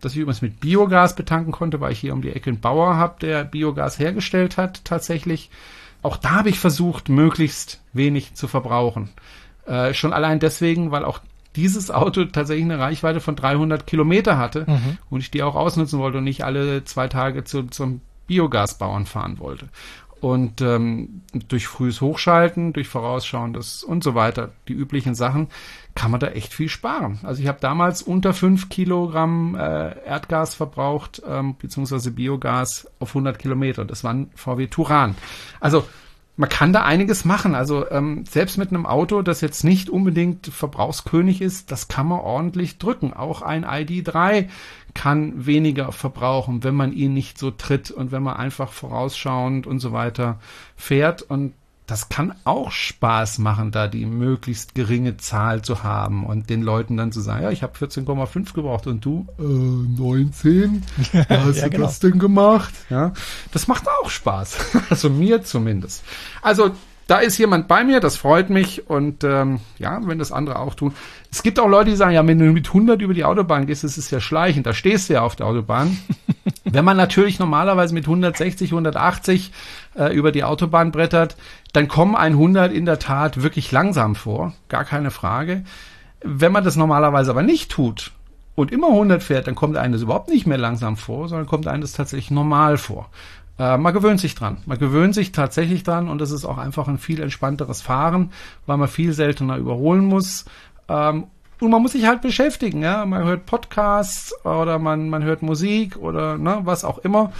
das 0.00 0.12
ich 0.12 0.20
übrigens 0.20 0.40
mit 0.40 0.58
Biogas 0.58 1.16
betanken 1.16 1.52
konnte, 1.52 1.82
weil 1.82 1.92
ich 1.92 1.98
hier 1.98 2.14
um 2.14 2.22
die 2.22 2.30
Ecke 2.30 2.48
einen 2.48 2.60
Bauer 2.60 2.96
habe, 2.96 3.16
der 3.20 3.44
Biogas 3.44 3.98
hergestellt 3.98 4.56
hat, 4.56 4.86
tatsächlich. 4.86 5.50
Auch 6.00 6.16
da 6.16 6.30
habe 6.30 6.48
ich 6.48 6.58
versucht, 6.58 7.10
möglichst 7.10 7.82
wenig 7.92 8.32
zu 8.32 8.48
verbrauchen. 8.48 9.10
Äh, 9.66 9.92
schon 9.92 10.14
allein 10.14 10.40
deswegen, 10.40 10.92
weil 10.92 11.04
auch 11.04 11.20
dieses 11.56 11.90
Auto 11.90 12.24
tatsächlich 12.24 12.64
eine 12.64 12.78
Reichweite 12.78 13.20
von 13.20 13.36
300 13.36 13.86
Kilometer 13.86 14.38
hatte 14.38 14.64
mhm. 14.66 14.96
und 15.10 15.20
ich 15.20 15.30
die 15.30 15.42
auch 15.42 15.56
ausnutzen 15.56 15.98
wollte 15.98 16.18
und 16.18 16.24
nicht 16.24 16.42
alle 16.42 16.84
zwei 16.84 17.06
Tage 17.08 17.44
zu, 17.44 17.64
zum 17.64 18.00
Biogasbauern 18.26 19.04
fahren 19.06 19.38
wollte. 19.38 19.68
Und 20.24 20.62
ähm, 20.62 21.20
durch 21.48 21.66
frühes 21.66 22.00
Hochschalten, 22.00 22.72
durch 22.72 22.88
Vorausschauendes 22.88 23.84
und 23.84 24.02
so 24.02 24.14
weiter, 24.14 24.52
die 24.68 24.72
üblichen 24.72 25.14
Sachen, 25.14 25.48
kann 25.94 26.10
man 26.10 26.18
da 26.18 26.28
echt 26.28 26.54
viel 26.54 26.70
sparen. 26.70 27.18
Also 27.24 27.42
ich 27.42 27.48
habe 27.48 27.58
damals 27.60 28.00
unter 28.00 28.32
fünf 28.32 28.70
Kilogramm 28.70 29.54
äh, 29.54 29.98
Erdgas 30.06 30.54
verbraucht, 30.54 31.20
ähm, 31.28 31.56
beziehungsweise 31.58 32.10
Biogas 32.10 32.90
auf 33.00 33.10
100 33.10 33.38
Kilometer. 33.38 33.84
Das 33.84 34.02
war 34.02 34.14
ein 34.14 34.30
VW 34.34 34.68
Turan. 34.68 35.14
Also 35.60 35.84
man 36.36 36.48
kann 36.48 36.72
da 36.72 36.82
einiges 36.82 37.24
machen. 37.24 37.54
Also 37.54 37.88
ähm, 37.90 38.24
selbst 38.26 38.58
mit 38.58 38.70
einem 38.70 38.86
Auto, 38.86 39.22
das 39.22 39.40
jetzt 39.40 39.62
nicht 39.62 39.88
unbedingt 39.88 40.46
Verbrauchskönig 40.46 41.40
ist, 41.40 41.70
das 41.70 41.88
kann 41.88 42.08
man 42.08 42.20
ordentlich 42.20 42.78
drücken. 42.78 43.12
Auch 43.12 43.42
ein 43.42 43.64
ID3 43.64 44.48
kann 44.94 45.46
weniger 45.46 45.92
verbrauchen, 45.92 46.64
wenn 46.64 46.74
man 46.74 46.92
ihn 46.92 47.14
nicht 47.14 47.38
so 47.38 47.50
tritt 47.50 47.90
und 47.90 48.12
wenn 48.12 48.22
man 48.22 48.36
einfach 48.36 48.72
vorausschauend 48.72 49.66
und 49.66 49.78
so 49.78 49.92
weiter 49.92 50.40
fährt. 50.76 51.22
Und 51.22 51.54
das 51.86 52.08
kann 52.08 52.34
auch 52.44 52.70
Spaß 52.70 53.38
machen, 53.38 53.70
da 53.70 53.88
die 53.88 54.06
möglichst 54.06 54.74
geringe 54.74 55.18
Zahl 55.18 55.62
zu 55.62 55.82
haben 55.82 56.24
und 56.24 56.48
den 56.48 56.62
Leuten 56.62 56.96
dann 56.96 57.12
zu 57.12 57.20
sagen, 57.20 57.42
ja, 57.42 57.50
ich 57.50 57.62
habe 57.62 57.76
14,5 57.76 58.54
gebraucht 58.54 58.86
und 58.86 59.04
du 59.04 59.26
äh, 59.38 59.42
19. 59.42 60.82
Wie 60.96 61.18
hast 61.28 61.58
ja, 61.58 61.64
du 61.64 61.70
genau. 61.70 61.86
das 61.86 62.00
denn 62.00 62.18
gemacht? 62.18 62.72
Ja, 62.88 63.12
das 63.52 63.68
macht 63.68 63.86
auch 63.88 64.08
Spaß. 64.08 64.56
also 64.90 65.10
mir 65.10 65.42
zumindest. 65.42 66.04
Also 66.40 66.70
da 67.06 67.18
ist 67.18 67.36
jemand 67.36 67.68
bei 67.68 67.84
mir, 67.84 68.00
das 68.00 68.16
freut 68.16 68.48
mich 68.48 68.88
und 68.88 69.24
ähm, 69.24 69.60
ja, 69.78 70.00
wenn 70.06 70.18
das 70.18 70.32
andere 70.32 70.58
auch 70.58 70.74
tun. 70.74 70.94
Es 71.30 71.42
gibt 71.42 71.60
auch 71.60 71.68
Leute, 71.68 71.90
die 71.90 71.96
sagen, 71.96 72.14
ja, 72.14 72.26
wenn 72.26 72.38
du 72.38 72.46
mit 72.46 72.68
100 72.68 73.02
über 73.02 73.12
die 73.12 73.24
Autobahn 73.24 73.66
gehst, 73.66 73.84
das 73.84 73.98
ist 73.98 74.10
ja 74.10 74.20
schleichend, 74.20 74.66
da 74.66 74.72
stehst 74.72 75.10
du 75.10 75.14
ja 75.14 75.20
auf 75.20 75.36
der 75.36 75.46
Autobahn. 75.46 75.98
wenn 76.64 76.84
man 76.84 76.96
natürlich 76.96 77.38
normalerweise 77.38 77.92
mit 77.92 78.04
160, 78.04 78.70
180 78.70 79.52
äh, 79.96 80.14
über 80.14 80.32
die 80.32 80.44
Autobahn 80.44 80.92
brettert, 80.92 81.36
dann 81.72 81.88
kommen 81.88 82.14
100 82.14 82.72
in 82.72 82.86
der 82.86 82.98
Tat 82.98 83.42
wirklich 83.42 83.70
langsam 83.72 84.14
vor, 84.14 84.52
gar 84.68 84.84
keine 84.84 85.10
Frage. 85.10 85.64
Wenn 86.22 86.52
man 86.52 86.64
das 86.64 86.76
normalerweise 86.76 87.30
aber 87.30 87.42
nicht 87.42 87.70
tut 87.70 88.12
und 88.54 88.72
immer 88.72 88.88
100 88.88 89.22
fährt, 89.22 89.46
dann 89.46 89.54
kommt 89.54 89.76
eines 89.76 90.02
überhaupt 90.02 90.28
nicht 90.28 90.46
mehr 90.46 90.58
langsam 90.58 90.96
vor, 90.96 91.28
sondern 91.28 91.46
kommt 91.46 91.66
eines 91.66 91.92
tatsächlich 91.92 92.30
normal 92.30 92.78
vor. 92.78 93.10
Äh, 93.58 93.76
man 93.76 93.94
gewöhnt 93.94 94.20
sich 94.20 94.34
dran. 94.34 94.58
Man 94.66 94.78
gewöhnt 94.78 95.14
sich 95.14 95.32
tatsächlich 95.32 95.82
dran 95.82 96.08
und 96.08 96.20
es 96.20 96.30
ist 96.30 96.44
auch 96.44 96.58
einfach 96.58 96.88
ein 96.88 96.98
viel 96.98 97.20
entspannteres 97.20 97.82
Fahren, 97.82 98.32
weil 98.66 98.76
man 98.76 98.88
viel 98.88 99.12
seltener 99.12 99.56
überholen 99.56 100.04
muss. 100.04 100.44
Ähm, 100.88 101.26
und 101.60 101.70
man 101.70 101.82
muss 101.82 101.92
sich 101.92 102.06
halt 102.06 102.20
beschäftigen, 102.20 102.82
ja. 102.82 103.06
Man 103.06 103.24
hört 103.24 103.46
Podcasts 103.46 104.34
oder 104.44 104.78
man, 104.78 105.08
man 105.08 105.22
hört 105.22 105.42
Musik 105.42 105.96
oder 105.96 106.36
ne, 106.36 106.60
was 106.64 106.84
auch 106.84 106.98
immer. 106.98 107.32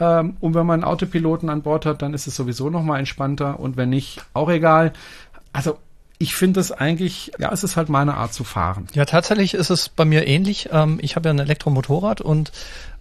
Ähm, 0.00 0.36
und 0.40 0.54
wenn 0.54 0.66
man 0.66 0.82
einen 0.82 0.90
Autopiloten 0.90 1.48
an 1.50 1.62
Bord 1.62 1.86
hat, 1.86 2.02
dann 2.02 2.14
ist 2.14 2.26
es 2.26 2.36
sowieso 2.36 2.70
nochmal 2.70 2.98
entspannter 2.98 3.58
und 3.60 3.76
wenn 3.76 3.90
nicht, 3.90 4.20
auch 4.34 4.50
egal. 4.50 4.92
Also 5.52 5.78
ich 6.20 6.34
finde 6.34 6.58
es 6.58 6.72
eigentlich, 6.72 7.30
ja, 7.38 7.52
es 7.52 7.62
ist 7.62 7.76
halt 7.76 7.88
meine 7.88 8.14
Art 8.14 8.34
zu 8.34 8.42
fahren. 8.42 8.88
Ja, 8.92 9.04
tatsächlich 9.04 9.54
ist 9.54 9.70
es 9.70 9.88
bei 9.88 10.04
mir 10.04 10.26
ähnlich. 10.26 10.68
Ähm, 10.72 10.98
ich 11.00 11.14
habe 11.14 11.28
ja 11.28 11.32
ein 11.32 11.38
Elektromotorrad 11.38 12.20
und 12.20 12.50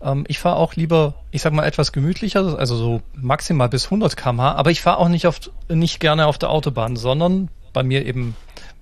ähm, 0.02 0.24
ich 0.28 0.40
fahre 0.40 0.58
auch 0.58 0.76
lieber, 0.76 1.16
ich 1.32 1.42
sag 1.42 1.52
mal, 1.54 1.66
etwas 1.66 1.92
gemütlicher, 1.92 2.58
also 2.60 2.76
so 2.76 3.02
maximal 3.16 3.70
bis 3.70 3.86
100 3.86 4.16
km/h, 4.16 4.54
aber 4.54 4.70
ich 4.70 4.82
fahre 4.82 4.98
auch 4.98 5.10
nicht, 5.10 5.26
oft, 5.26 5.52
nicht 5.68 6.00
gerne 6.00 6.28
auf 6.28 6.38
der 6.38 6.52
Autobahn, 6.52 6.96
sondern 6.96 7.50
bei 7.74 7.82
mir 7.82 8.06
eben, 8.06 8.36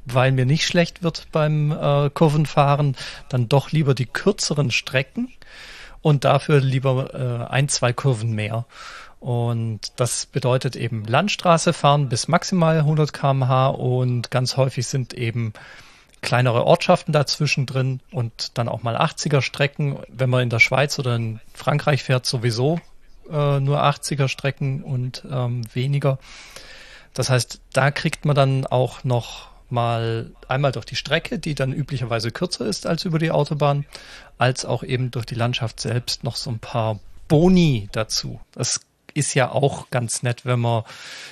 weil 0.06 0.34
mir 0.34 0.46
nicht 0.46 0.66
schlecht 0.66 1.02
wird 1.02 1.28
beim 1.32 1.72
äh, 1.72 2.10
Kurvenfahren, 2.10 2.98
dann 3.30 3.48
doch 3.48 3.72
lieber 3.72 3.94
die 3.94 4.06
kürzeren 4.06 4.70
Strecken 4.70 5.30
und 6.06 6.24
dafür 6.24 6.62
lieber 6.62 7.16
äh, 7.16 7.52
ein, 7.52 7.68
zwei 7.68 7.92
Kurven 7.92 8.34
mehr. 8.34 8.66
Und 9.20 9.80
das 9.96 10.28
bedeutet 10.28 10.76
eben 10.76 11.04
Landstraße 11.04 11.74
fahren 11.74 12.10
bis 12.10 12.28
maximal 12.28 12.78
100 12.78 13.12
km/h 13.12 13.70
und 13.70 14.30
ganz 14.30 14.56
häufig 14.56 14.86
sind 14.86 15.16
eben 15.16 15.54
kleinere 16.22 16.64
Ortschaften 16.64 17.12
dazwischen 17.12 17.66
drin 17.66 18.02
und 18.12 18.56
dann 18.60 18.70
auch 18.70 18.84
mal 18.84 18.96
80er 18.96 19.42
Strecken. 19.42 19.98
Wenn 20.08 20.30
man 20.30 20.44
in 20.44 20.52
der 20.52 20.60
Schweiz 20.60 21.00
oder 21.00 21.16
in 21.16 21.40
Frankreich 21.56 22.04
fährt, 22.04 22.28
sowieso 22.28 22.80
äh, 23.28 23.60
nur 23.60 23.84
80er 23.84 24.28
Strecken 24.28 24.84
und 24.84 25.24
ähm, 25.32 25.64
weniger. 25.74 26.20
Das 27.16 27.32
heißt, 27.32 27.62
da 27.74 27.90
kriegt 27.90 28.26
man 28.26 28.36
dann 28.36 28.68
auch 28.68 29.04
noch 29.04 29.55
mal 29.72 30.32
einmal 30.48 30.72
durch 30.72 30.86
die 30.86 30.96
Strecke, 30.96 31.40
die 31.40 31.56
dann 31.56 31.74
üblicherweise 31.74 32.32
kürzer 32.32 32.66
ist 32.66 32.86
als 32.86 33.06
über 33.06 33.20
die 33.20 33.32
Autobahn, 33.32 33.86
als 34.38 34.66
auch 34.66 34.84
eben 34.84 35.12
durch 35.12 35.26
die 35.26 35.36
Landschaft 35.36 35.80
selbst 35.80 36.24
noch 36.24 36.36
so 36.36 36.50
ein 36.50 36.60
paar 36.60 37.00
Boni 37.28 37.90
dazu. 37.92 38.40
Das 38.52 38.82
ist 39.16 39.34
ja 39.34 39.50
auch 39.50 39.90
ganz 39.90 40.24
nett, 40.24 40.46
wenn 40.46 40.60
man 40.60 40.84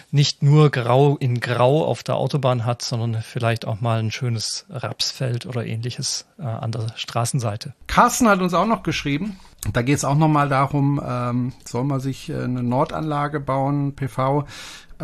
nicht 0.09 0.41
nur 0.41 0.71
grau 0.71 1.17
in 1.17 1.41
grau 1.41 1.85
auf 1.85 2.01
der 2.01 2.15
Autobahn 2.15 2.65
hat, 2.65 2.81
sondern 2.81 3.21
vielleicht 3.21 3.67
auch 3.67 3.81
mal 3.81 3.99
ein 3.99 4.09
schönes 4.09 4.65
Rapsfeld 4.69 5.45
oder 5.45 5.65
ähnliches 5.65 6.25
äh, 6.39 6.43
an 6.43 6.71
der 6.71 6.87
Straßenseite. 6.95 7.73
Carsten 7.87 8.29
hat 8.29 8.39
uns 8.39 8.53
auch 8.53 8.65
noch 8.65 8.83
geschrieben. 8.83 9.37
Da 9.71 9.81
geht 9.81 9.97
es 9.97 10.05
auch 10.05 10.15
nochmal 10.15 10.49
darum, 10.49 11.01
ähm, 11.05 11.53
soll 11.65 11.83
man 11.83 11.99
sich 11.99 12.29
äh, 12.29 12.35
eine 12.35 12.63
Nordanlage 12.63 13.39
bauen, 13.39 13.95
PV. 13.95 14.45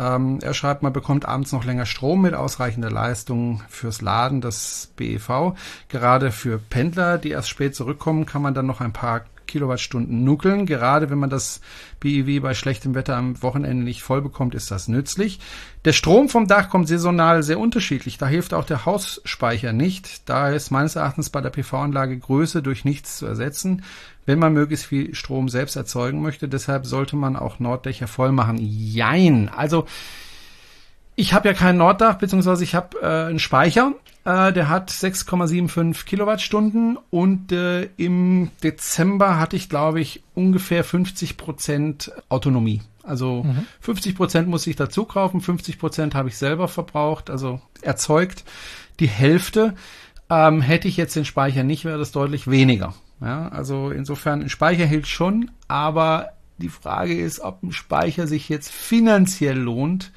Ähm, 0.00 0.38
er 0.40 0.54
schreibt, 0.54 0.82
man 0.82 0.94
bekommt 0.94 1.26
abends 1.26 1.52
noch 1.52 1.64
länger 1.64 1.84
Strom 1.84 2.22
mit 2.22 2.32
ausreichender 2.32 2.90
Leistung 2.90 3.62
fürs 3.68 4.00
Laden 4.00 4.40
des 4.40 4.92
BEV. 4.96 5.54
Gerade 5.88 6.32
für 6.32 6.58
Pendler, 6.58 7.18
die 7.18 7.30
erst 7.30 7.50
spät 7.50 7.74
zurückkommen, 7.74 8.24
kann 8.24 8.40
man 8.40 8.54
dann 8.54 8.66
noch 8.66 8.80
ein 8.80 8.94
paar 8.94 9.26
Kilowattstunden 9.46 10.24
nuckeln. 10.24 10.64
Gerade 10.64 11.10
wenn 11.10 11.18
man 11.18 11.28
das 11.28 11.60
BIW 11.98 12.40
bei 12.40 12.54
schlechtem 12.54 12.94
Wetter 12.94 13.16
am 13.16 13.42
Wochenende 13.42 13.84
nicht 13.84 14.02
voll 14.02 14.22
bekommt, 14.22 14.54
ist 14.54 14.70
das 14.70 14.88
nützlich. 14.88 15.38
Der 15.84 15.92
Strom 15.92 16.30
vom 16.30 16.46
Dach 16.46 16.70
kommt 16.70 16.88
saisonal 16.88 17.42
sehr 17.42 17.58
unterschiedlich. 17.58 18.16
Da 18.16 18.26
hilft 18.26 18.54
auch 18.54 18.64
der 18.64 18.86
Hausspeicher 18.86 19.74
nicht. 19.74 20.28
Da 20.28 20.48
ist 20.48 20.70
meines 20.70 20.96
Erachtens 20.96 21.28
bei 21.28 21.42
der 21.42 21.50
PV-Anlage 21.50 22.18
Größe 22.18 22.62
durch 22.62 22.86
nichts 22.86 23.18
zu 23.18 23.26
ersetzen, 23.26 23.82
wenn 24.26 24.38
man 24.38 24.52
möglichst 24.52 24.86
viel 24.86 25.14
Strom 25.14 25.48
selbst 25.48 25.76
erzeugen 25.76 26.22
möchte. 26.22 26.48
Deshalb 26.48 26.86
sollte 26.86 27.16
man 27.16 27.36
auch 27.36 27.58
Norddächer 27.58 28.06
voll 28.06 28.32
machen. 28.32 28.58
Jein. 28.60 29.48
Also, 29.48 29.86
ich 31.16 31.34
habe 31.34 31.48
ja 31.48 31.54
kein 31.54 31.76
Norddach, 31.76 32.18
beziehungsweise 32.18 32.64
ich 32.64 32.74
habe 32.74 32.98
äh, 33.02 33.28
einen 33.28 33.38
Speicher 33.38 33.94
äh, 34.24 34.52
der 34.52 34.68
hat 34.68 34.90
6,75 34.90 36.04
Kilowattstunden 36.04 36.98
und 37.10 37.52
äh, 37.52 37.88
im 37.96 38.50
Dezember 38.62 39.38
hatte 39.38 39.56
ich, 39.56 39.68
glaube 39.68 40.00
ich, 40.00 40.22
ungefähr 40.34 40.84
50 40.84 41.36
Prozent 41.36 42.12
Autonomie. 42.28 42.82
Also 43.02 43.44
mhm. 43.44 43.66
50 43.80 44.14
Prozent 44.14 44.48
muss 44.48 44.66
ich 44.66 44.76
dazu 44.76 45.04
kaufen, 45.04 45.40
50 45.40 45.78
Prozent 45.78 46.14
habe 46.14 46.28
ich 46.28 46.36
selber 46.36 46.68
verbraucht, 46.68 47.30
also 47.30 47.60
erzeugt. 47.80 48.44
Die 49.00 49.08
Hälfte 49.08 49.74
ähm, 50.28 50.60
hätte 50.60 50.86
ich 50.86 50.98
jetzt 50.98 51.16
den 51.16 51.24
Speicher 51.24 51.62
nicht, 51.62 51.86
wäre 51.86 51.98
das 51.98 52.12
deutlich 52.12 52.48
weniger. 52.48 52.94
Ja, 53.20 53.48
also 53.48 53.90
insofern, 53.90 54.42
ein 54.42 54.48
Speicher 54.48 54.86
hilft 54.86 55.08
schon, 55.08 55.50
aber 55.68 56.30
die 56.58 56.68
Frage 56.68 57.18
ist, 57.18 57.40
ob 57.40 57.62
ein 57.62 57.72
Speicher 57.72 58.26
sich 58.26 58.48
jetzt 58.48 58.70
finanziell 58.70 59.58
lohnt. 59.58 60.12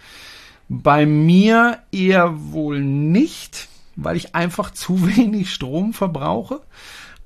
Bei 0.69 1.05
mir 1.05 1.79
eher 1.91 2.51
wohl 2.51 2.81
nicht 2.81 3.67
weil 3.95 4.17
ich 4.17 4.35
einfach 4.35 4.71
zu 4.73 5.15
wenig 5.15 5.53
Strom 5.53 5.93
verbrauche. 5.93 6.61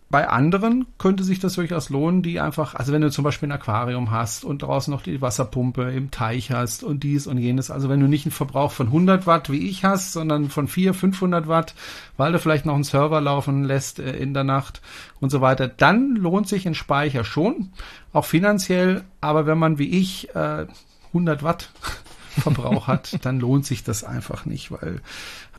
Bei 0.09 0.29
anderen 0.29 0.85
könnte 0.97 1.25
sich 1.25 1.39
das 1.39 1.55
durchaus 1.55 1.89
lohnen, 1.89 2.21
die 2.21 2.39
einfach, 2.39 2.75
also 2.75 2.93
wenn 2.93 3.01
du 3.01 3.11
zum 3.11 3.25
Beispiel 3.25 3.49
ein 3.49 3.53
Aquarium 3.53 4.09
hast 4.09 4.45
und 4.45 4.61
draußen 4.61 4.89
noch 4.89 5.01
die 5.01 5.21
Wasserpumpe 5.21 5.91
im 5.91 6.11
Teich 6.11 6.51
hast 6.51 6.83
und 6.83 7.03
dies 7.03 7.27
und 7.27 7.37
jenes, 7.37 7.71
also 7.71 7.89
wenn 7.89 7.99
du 7.99 8.07
nicht 8.07 8.25
einen 8.25 8.31
Verbrauch 8.31 8.71
von 8.71 8.87
100 8.87 9.27
Watt 9.27 9.51
wie 9.51 9.67
ich 9.69 9.83
hast, 9.83 10.13
sondern 10.13 10.49
von 10.49 10.69
400, 10.69 10.95
500 10.97 11.47
Watt, 11.49 11.75
weil 12.15 12.31
du 12.31 12.39
vielleicht 12.39 12.65
noch 12.65 12.75
einen 12.75 12.85
Server 12.85 13.19
laufen 13.19 13.65
lässt 13.65 13.99
äh, 13.99 14.15
in 14.15 14.33
der 14.33 14.45
Nacht 14.45 14.81
und 15.19 15.29
so 15.29 15.41
weiter, 15.41 15.67
dann 15.67 16.15
lohnt 16.15 16.47
sich 16.47 16.65
ein 16.65 16.75
Speicher 16.75 17.25
schon, 17.25 17.71
auch 18.13 18.25
finanziell, 18.25 19.03
aber 19.19 19.45
wenn 19.45 19.57
man 19.57 19.77
wie 19.77 19.89
ich 19.89 20.33
äh, 20.33 20.67
100 21.07 21.43
Watt 21.43 21.69
Verbrauch 22.29 22.87
hat, 22.87 23.17
dann 23.25 23.41
lohnt 23.41 23.65
sich 23.65 23.83
das 23.83 24.05
einfach 24.05 24.45
nicht, 24.45 24.71
weil 24.71 25.01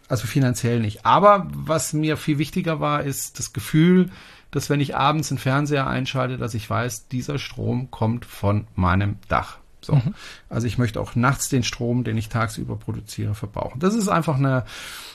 also 0.08 0.26
finanziell 0.26 0.80
nicht. 0.80 1.04
Aber 1.04 1.48
was 1.50 1.92
mir 1.92 2.16
viel 2.16 2.38
wichtiger 2.38 2.80
war, 2.80 3.02
ist 3.02 3.38
das 3.38 3.52
Gefühl, 3.52 4.08
dass 4.50 4.70
wenn 4.70 4.80
ich 4.80 4.96
abends 4.96 5.28
den 5.28 5.38
Fernseher 5.38 5.87
einschalte, 5.87 6.38
dass 6.38 6.54
ich 6.54 6.68
weiß, 6.68 7.08
dieser 7.08 7.38
Strom 7.38 7.90
kommt 7.90 8.24
von 8.24 8.66
meinem 8.74 9.16
Dach. 9.28 9.58
So. 9.88 9.94
Mhm. 9.94 10.14
Also 10.51 10.66
ich 10.66 10.77
möchte 10.77 11.01
auch 11.01 11.14
nachts 11.14 11.48
den 11.48 11.64
Strom, 11.64 12.05
den 12.05 12.18
ich 12.18 12.29
tagsüber 12.29 12.77
produziere, 12.77 13.35
verbrauchen. 13.35 13.81
Das 13.81 13.94
ist 13.94 14.09
einfach 14.09 14.37
eine, 14.37 14.64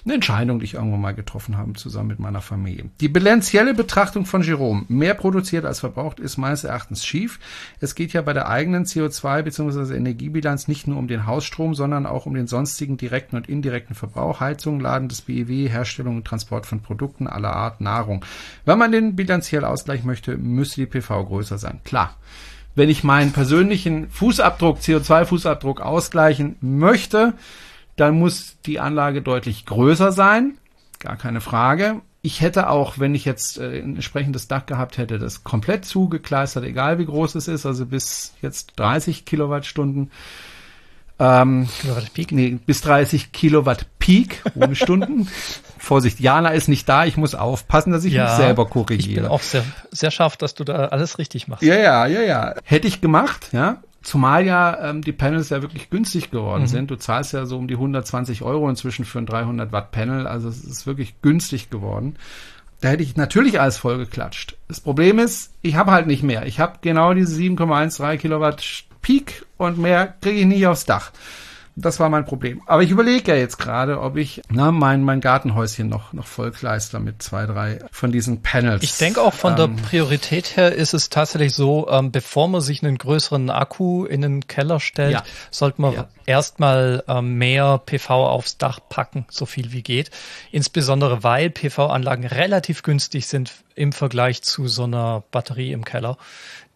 eine 0.03 0.15
Entscheidung, 0.15 0.57
die 0.57 0.65
ich 0.65 0.73
irgendwann 0.73 0.99
mal 0.99 1.13
getroffen 1.13 1.57
habe, 1.57 1.73
zusammen 1.73 2.07
mit 2.07 2.19
meiner 2.19 2.41
Familie. 2.41 2.86
Die 2.99 3.07
bilanzielle 3.07 3.75
Betrachtung 3.75 4.25
von 4.25 4.41
Jerome, 4.41 4.86
mehr 4.88 5.13
produziert 5.13 5.65
als 5.65 5.79
verbraucht, 5.79 6.19
ist 6.19 6.38
meines 6.38 6.63
Erachtens 6.63 7.05
schief. 7.05 7.39
Es 7.81 7.93
geht 7.93 8.13
ja 8.13 8.23
bei 8.23 8.33
der 8.33 8.49
eigenen 8.49 8.86
CO2 8.86 9.43
bzw. 9.43 9.95
Energiebilanz 9.95 10.67
nicht 10.67 10.88
nur 10.88 10.97
um 10.97 11.07
den 11.07 11.27
Hausstrom, 11.27 11.75
sondern 11.75 12.07
auch 12.07 12.25
um 12.25 12.33
den 12.33 12.47
sonstigen 12.47 12.97
direkten 12.97 13.36
und 13.36 13.47
indirekten 13.47 13.95
Verbrauch, 13.95 14.39
Heizung, 14.39 14.79
Laden 14.79 15.07
des 15.07 15.21
BEW, 15.21 15.69
Herstellung 15.69 16.17
und 16.17 16.25
Transport 16.25 16.65
von 16.65 16.81
Produkten 16.81 17.27
aller 17.27 17.55
Art, 17.55 17.79
Nahrung. 17.79 18.25
Wenn 18.65 18.79
man 18.79 18.91
den 18.91 19.15
bilanziell 19.15 19.65
ausgleichen 19.65 20.07
möchte, 20.07 20.36
müsste 20.36 20.81
die 20.81 20.88
PV 20.88 21.25
größer 21.25 21.59
sein. 21.59 21.79
Klar 21.83 22.17
wenn 22.75 22.89
ich 22.89 23.03
meinen 23.03 23.31
persönlichen 23.31 24.09
Fußabdruck, 24.09 24.79
CO2-Fußabdruck 24.79 25.79
ausgleichen 25.79 26.55
möchte, 26.62 27.33
dann 27.95 28.17
muss 28.17 28.57
die 28.65 28.79
Anlage 28.79 29.21
deutlich 29.21 29.65
größer 29.65 30.12
sein. 30.12 30.57
Gar 30.99 31.17
keine 31.17 31.41
Frage. 31.41 32.01
Ich 32.21 32.41
hätte 32.41 32.69
auch, 32.69 32.99
wenn 32.99 33.15
ich 33.15 33.25
jetzt 33.25 33.57
äh, 33.57 33.79
ein 33.79 33.95
entsprechendes 33.95 34.47
Dach 34.47 34.65
gehabt 34.65 34.97
hätte, 34.97 35.19
das 35.19 35.43
komplett 35.43 35.86
zugekleistert, 35.86 36.63
egal 36.63 36.97
wie 36.97 37.05
groß 37.05 37.36
es 37.36 37.47
ist, 37.47 37.65
also 37.65 37.86
bis 37.86 38.33
jetzt 38.41 38.73
30 38.77 39.25
Kilowattstunden. 39.25 40.09
Ähm, 41.19 41.67
Kilowatt 41.81 42.13
Peak? 42.13 42.31
Nee, 42.31 42.57
bis 42.65 42.81
30 42.81 43.33
Kilowatt 43.33 43.86
Peak 43.99 44.41
ohne 44.55 44.75
Stunden. 44.75 45.27
Vorsicht, 45.83 46.21
Jana 46.21 46.49
ist 46.49 46.69
nicht 46.69 46.87
da, 46.87 47.05
ich 47.05 47.17
muss 47.17 47.35
aufpassen, 47.35 47.91
dass 47.91 48.05
ich 48.05 48.13
ja, 48.13 48.23
mich 48.23 48.33
selber 48.33 48.65
korrigiere. 48.67 49.09
Ich 49.09 49.15
bin 49.15 49.25
auch 49.25 49.41
sehr, 49.41 49.65
sehr 49.91 50.11
scharf, 50.11 50.37
dass 50.37 50.55
du 50.55 50.63
da 50.63 50.85
alles 50.85 51.19
richtig 51.19 51.49
machst. 51.49 51.61
Ja, 51.61 51.75
ja, 51.75 52.05
ja, 52.07 52.21
ja. 52.21 52.55
Hätte 52.63 52.87
ich 52.87 53.01
gemacht, 53.01 53.49
ja. 53.51 53.81
Zumal 54.01 54.45
ja 54.45 54.89
ähm, 54.89 55.01
die 55.01 55.11
Panels 55.11 55.49
ja 55.49 55.61
wirklich 55.61 55.89
günstig 55.89 56.31
geworden 56.31 56.63
mhm. 56.63 56.67
sind. 56.67 56.91
Du 56.91 56.95
zahlst 56.95 57.33
ja 57.33 57.45
so 57.45 57.57
um 57.57 57.67
die 57.67 57.73
120 57.73 58.43
Euro 58.43 58.69
inzwischen 58.69 59.03
für 59.03 59.19
ein 59.19 59.25
300 59.25 59.73
Watt 59.73 59.91
Panel. 59.91 60.25
Also 60.25 60.47
es 60.47 60.63
ist 60.63 60.87
wirklich 60.87 61.21
günstig 61.21 61.69
geworden. 61.69 62.15
Da 62.79 62.89
hätte 62.89 63.03
ich 63.03 63.17
natürlich 63.17 63.59
alles 63.59 63.77
voll 63.77 63.97
geklatscht. 63.97 64.55
Das 64.69 64.79
Problem 64.79 65.19
ist, 65.19 65.51
ich 65.61 65.75
habe 65.75 65.91
halt 65.91 66.07
nicht 66.07 66.23
mehr. 66.23 66.45
Ich 66.45 66.61
habe 66.61 66.79
genau 66.81 67.13
diese 67.13 67.37
7,13 67.37 68.17
Kilowatt 68.17 68.85
Peak 69.01 69.45
und 69.57 69.77
mehr 69.77 70.15
kriege 70.21 70.39
ich 70.39 70.45
nicht 70.45 70.65
aufs 70.65 70.85
Dach. 70.85 71.11
Das 71.75 71.99
war 71.99 72.09
mein 72.09 72.23
Problem. 72.25 72.62
Aber 72.67 72.83
ich 72.83 72.91
überlege 72.91 73.31
ja 73.31 73.38
jetzt 73.38 73.57
gerade, 73.57 73.99
ob 73.99 74.15
ich 74.15 74.41
na, 74.49 74.71
mein, 74.71 75.01
mein 75.01 75.21
Gartenhäuschen 75.21 75.89
noch, 75.89 76.13
noch 76.13 76.27
vollkleister 76.27 76.99
mit 76.99 77.23
zwei, 77.23 77.47
drei 77.47 77.79
von 77.91 78.12
diesen 78.12 78.43
Panels. 78.43 78.83
Ich 78.83 78.97
denke 78.97 79.21
auch 79.21 79.33
von 79.33 79.53
ähm, 79.53 79.57
der 79.77 79.83
Priorität 79.83 80.55
her 80.55 80.73
ist 80.73 80.93
es 80.93 81.09
tatsächlich 81.09 81.55
so, 81.55 81.89
ähm, 81.89 82.12
bevor 82.12 82.47
man 82.47 82.62
sich 82.62 82.83
einen 82.83 82.99
größeren 82.99 83.49
Akku 83.49 84.05
in 84.05 84.21
den 84.21 84.47
Keller 84.47 84.79
stellt, 84.79 85.13
ja. 85.13 85.23
sollte 85.49 85.81
man 85.81 85.93
ja. 85.93 86.07
erstmal 86.27 87.03
ähm, 87.07 87.39
mehr 87.39 87.79
PV 87.83 88.27
aufs 88.27 88.59
Dach 88.59 88.79
packen, 88.88 89.25
so 89.29 89.47
viel 89.47 89.71
wie 89.71 89.81
geht. 89.81 90.12
Insbesondere 90.51 91.23
weil 91.23 91.49
PV-Anlagen 91.49 92.25
relativ 92.25 92.83
günstig 92.83 93.25
sind 93.25 93.51
im 93.73 93.93
Vergleich 93.93 94.43
zu 94.43 94.67
so 94.67 94.83
einer 94.83 95.23
Batterie 95.31 95.71
im 95.71 95.83
Keller 95.83 96.17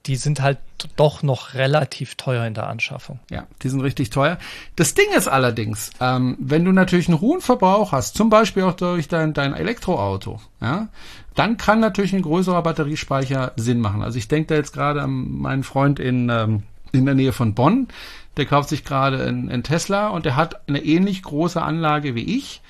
die 0.07 0.15
sind 0.15 0.41
halt 0.41 0.57
doch 0.95 1.21
noch 1.21 1.53
relativ 1.53 2.15
teuer 2.15 2.45
in 2.45 2.53
der 2.53 2.67
Anschaffung. 2.67 3.19
Ja, 3.29 3.45
die 3.61 3.69
sind 3.69 3.81
richtig 3.81 4.09
teuer. 4.09 4.37
Das 4.75 4.93
Ding 4.93 5.07
ist 5.15 5.27
allerdings, 5.27 5.91
ähm, 5.99 6.37
wenn 6.39 6.63
du 6.63 6.71
natürlich 6.71 7.09
einen 7.09 7.19
hohen 7.19 7.41
Verbrauch 7.41 7.91
hast, 7.91 8.15
zum 8.15 8.29
Beispiel 8.29 8.63
auch 8.63 8.73
durch 8.73 9.07
dein, 9.07 9.33
dein 9.33 9.53
Elektroauto, 9.53 10.39
ja, 10.61 10.87
dann 11.35 11.57
kann 11.57 11.79
natürlich 11.79 12.15
ein 12.15 12.21
größerer 12.21 12.63
Batteriespeicher 12.63 13.51
Sinn 13.57 13.81
machen. 13.81 14.01
Also 14.01 14.17
ich 14.17 14.27
denke 14.27 14.47
da 14.47 14.55
jetzt 14.55 14.73
gerade 14.73 15.01
an 15.01 15.11
meinen 15.11 15.63
Freund 15.63 15.99
in, 15.99 16.29
ähm, 16.29 16.63
in 16.93 17.05
der 17.05 17.15
Nähe 17.15 17.33
von 17.33 17.53
Bonn, 17.53 17.89
der 18.37 18.45
kauft 18.45 18.69
sich 18.69 18.85
gerade 18.85 19.23
einen 19.25 19.63
Tesla 19.63 20.07
und 20.09 20.25
der 20.25 20.35
hat 20.35 20.67
eine 20.69 20.83
ähnlich 20.83 21.23
große 21.23 21.61
Anlage 21.61 22.15
wie 22.15 22.37
ich. 22.37 22.61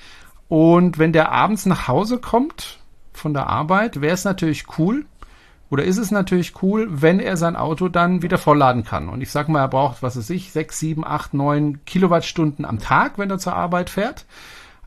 Und 0.48 0.98
wenn 0.98 1.14
der 1.14 1.32
abends 1.32 1.66
nach 1.66 1.88
Hause 1.88 2.20
kommt 2.20 2.80
von 3.14 3.34
der 3.34 3.48
Arbeit, 3.48 4.02
wäre 4.02 4.14
es 4.14 4.24
natürlich 4.24 4.66
cool, 4.78 5.06
oder 5.70 5.84
ist 5.84 5.98
es 5.98 6.12
natürlich 6.12 6.62
cool, 6.62 6.88
wenn 6.90 7.20
er 7.20 7.36
sein 7.36 7.56
Auto 7.56 7.90
dann 7.90 8.22
wieder 8.22 8.38
vollladen 8.38 8.86
kann? 8.86 9.10
Und 9.10 9.22
ich 9.22 9.32
sag 9.32 9.50
mal, 9.50 9.62
er 9.62 9.68
braucht, 9.68 10.02
was 10.02 10.18
weiß 10.18 10.30
ich, 10.30 10.52
sechs, 10.52 10.80
sieben, 10.80 11.06
acht, 11.06 11.34
neun 11.34 11.84
Kilowattstunden 11.86 12.64
am 12.66 12.80
Tag, 12.80 13.18
wenn 13.18 13.30
er 13.30 13.38
zur 13.38 13.56
Arbeit 13.56 13.90
fährt. 13.90 14.26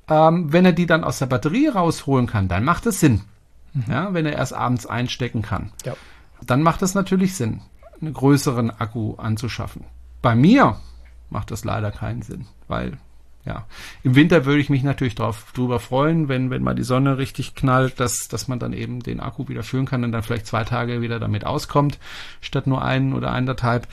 Ähm, 0.09 0.53
wenn 0.53 0.65
er 0.65 0.73
die 0.73 0.87
dann 0.87 1.05
aus 1.05 1.19
der 1.19 1.27
Batterie 1.27 1.69
rausholen 1.69 2.27
kann, 2.27 2.49
dann 2.49 2.65
macht 2.65 2.87
es 2.87 3.01
Sinn. 3.01 3.23
Mhm. 3.75 3.85
Ja, 3.89 4.15
wenn 4.15 4.27
er 4.27 4.33
erst 4.33 4.55
abends 4.55 4.87
einstecken 4.87 5.43
kann. 5.43 5.71
Ja. 5.85 5.95
Dann 6.45 6.63
macht 6.63 6.83
es 6.83 6.95
natürlich 6.95 7.37
Sinn, 7.37 7.61
einen 8.01 8.15
größeren 8.15 8.71
Akku 8.71 9.15
anzuschaffen. 9.17 9.85
Bei 10.23 10.35
mir 10.35 10.77
macht 11.29 11.51
das 11.51 11.65
leider 11.65 11.91
keinen 11.91 12.23
Sinn, 12.23 12.47
weil 12.67 12.97
ja. 13.45 13.67
Im 14.03 14.15
Winter 14.15 14.45
würde 14.45 14.61
ich 14.61 14.69
mich 14.69 14.83
natürlich 14.83 15.15
drauf, 15.15 15.47
drüber 15.55 15.81
freuen, 15.81 16.29
wenn, 16.29 16.51
wenn 16.51 16.63
mal 16.63 16.75
die 16.75 16.83
Sonne 16.83 17.19
richtig 17.19 17.55
knallt, 17.55 17.99
dass, 17.99 18.29
dass 18.29 18.49
man 18.49 18.59
dann 18.59 18.73
eben 18.73 19.01
den 19.01 19.21
Akku 19.21 19.49
wieder 19.49 19.63
füllen 19.63 19.87
kann 19.87 20.05
und 20.05 20.13
dann 20.13 20.23
vielleicht 20.23 20.47
zwei 20.47 20.65
Tage 20.65 21.01
wieder 21.01 21.19
damit 21.19 21.47
auskommt, 21.47 21.99
statt 22.41 22.67
nur 22.67 22.85
einen 22.85 23.15
oder 23.15 23.33
eineinhalb. 23.33 23.89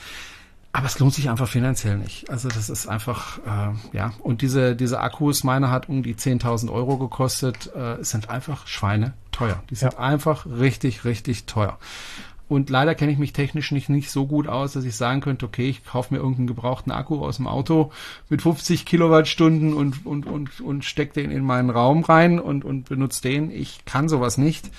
Aber 0.70 0.86
es 0.86 0.98
lohnt 0.98 1.14
sich 1.14 1.30
einfach 1.30 1.48
finanziell 1.48 1.96
nicht. 1.96 2.28
Also 2.28 2.48
das 2.48 2.68
ist 2.68 2.86
einfach, 2.86 3.38
äh, 3.38 3.96
ja. 3.96 4.12
Und 4.20 4.42
diese, 4.42 4.76
diese 4.76 5.00
Akkus, 5.00 5.42
meiner 5.42 5.70
hat 5.70 5.88
um 5.88 6.02
die 6.02 6.14
10.000 6.14 6.70
Euro 6.70 6.98
gekostet, 6.98 7.74
äh, 7.74 8.04
sind 8.04 8.28
einfach 8.28 8.66
Schweine 8.66 9.14
teuer. 9.32 9.62
Die 9.70 9.76
sind 9.76 9.94
ja. 9.94 9.98
einfach 9.98 10.44
richtig, 10.46 11.04
richtig 11.04 11.46
teuer. 11.46 11.78
Und 12.48 12.70
leider 12.70 12.94
kenne 12.94 13.12
ich 13.12 13.18
mich 13.18 13.34
technisch 13.34 13.72
nicht, 13.72 13.90
nicht 13.90 14.10
so 14.10 14.26
gut 14.26 14.48
aus, 14.48 14.72
dass 14.72 14.84
ich 14.84 14.96
sagen 14.96 15.20
könnte, 15.20 15.44
okay, 15.44 15.68
ich 15.68 15.84
kaufe 15.84 16.14
mir 16.14 16.20
irgendeinen 16.20 16.46
gebrauchten 16.46 16.90
Akku 16.90 17.22
aus 17.24 17.36
dem 17.36 17.46
Auto 17.46 17.92
mit 18.30 18.40
50 18.40 18.86
Kilowattstunden 18.86 19.74
und, 19.74 20.06
und, 20.06 20.26
und, 20.26 20.60
und 20.60 20.84
stecke 20.84 21.20
den 21.20 21.30
in 21.30 21.44
meinen 21.44 21.68
Raum 21.68 22.04
rein 22.04 22.40
und, 22.40 22.64
und 22.64 22.88
benutze 22.88 23.20
den. 23.20 23.50
Ich 23.50 23.84
kann 23.84 24.08
sowas 24.08 24.38
nicht. 24.38 24.70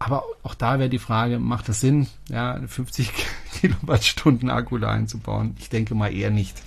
Aber 0.00 0.24
auch 0.42 0.56
da 0.56 0.80
wäre 0.80 0.88
die 0.88 0.98
Frage, 0.98 1.38
macht 1.38 1.68
es 1.68 1.80
Sinn, 1.80 2.08
ja, 2.28 2.60
50 2.66 3.12
Kilowattstunden 3.60 4.50
Akku 4.50 4.78
da 4.78 4.90
einzubauen? 4.90 5.54
Ich 5.60 5.68
denke 5.68 5.94
mal 5.94 6.12
eher 6.12 6.30
nicht. 6.30 6.60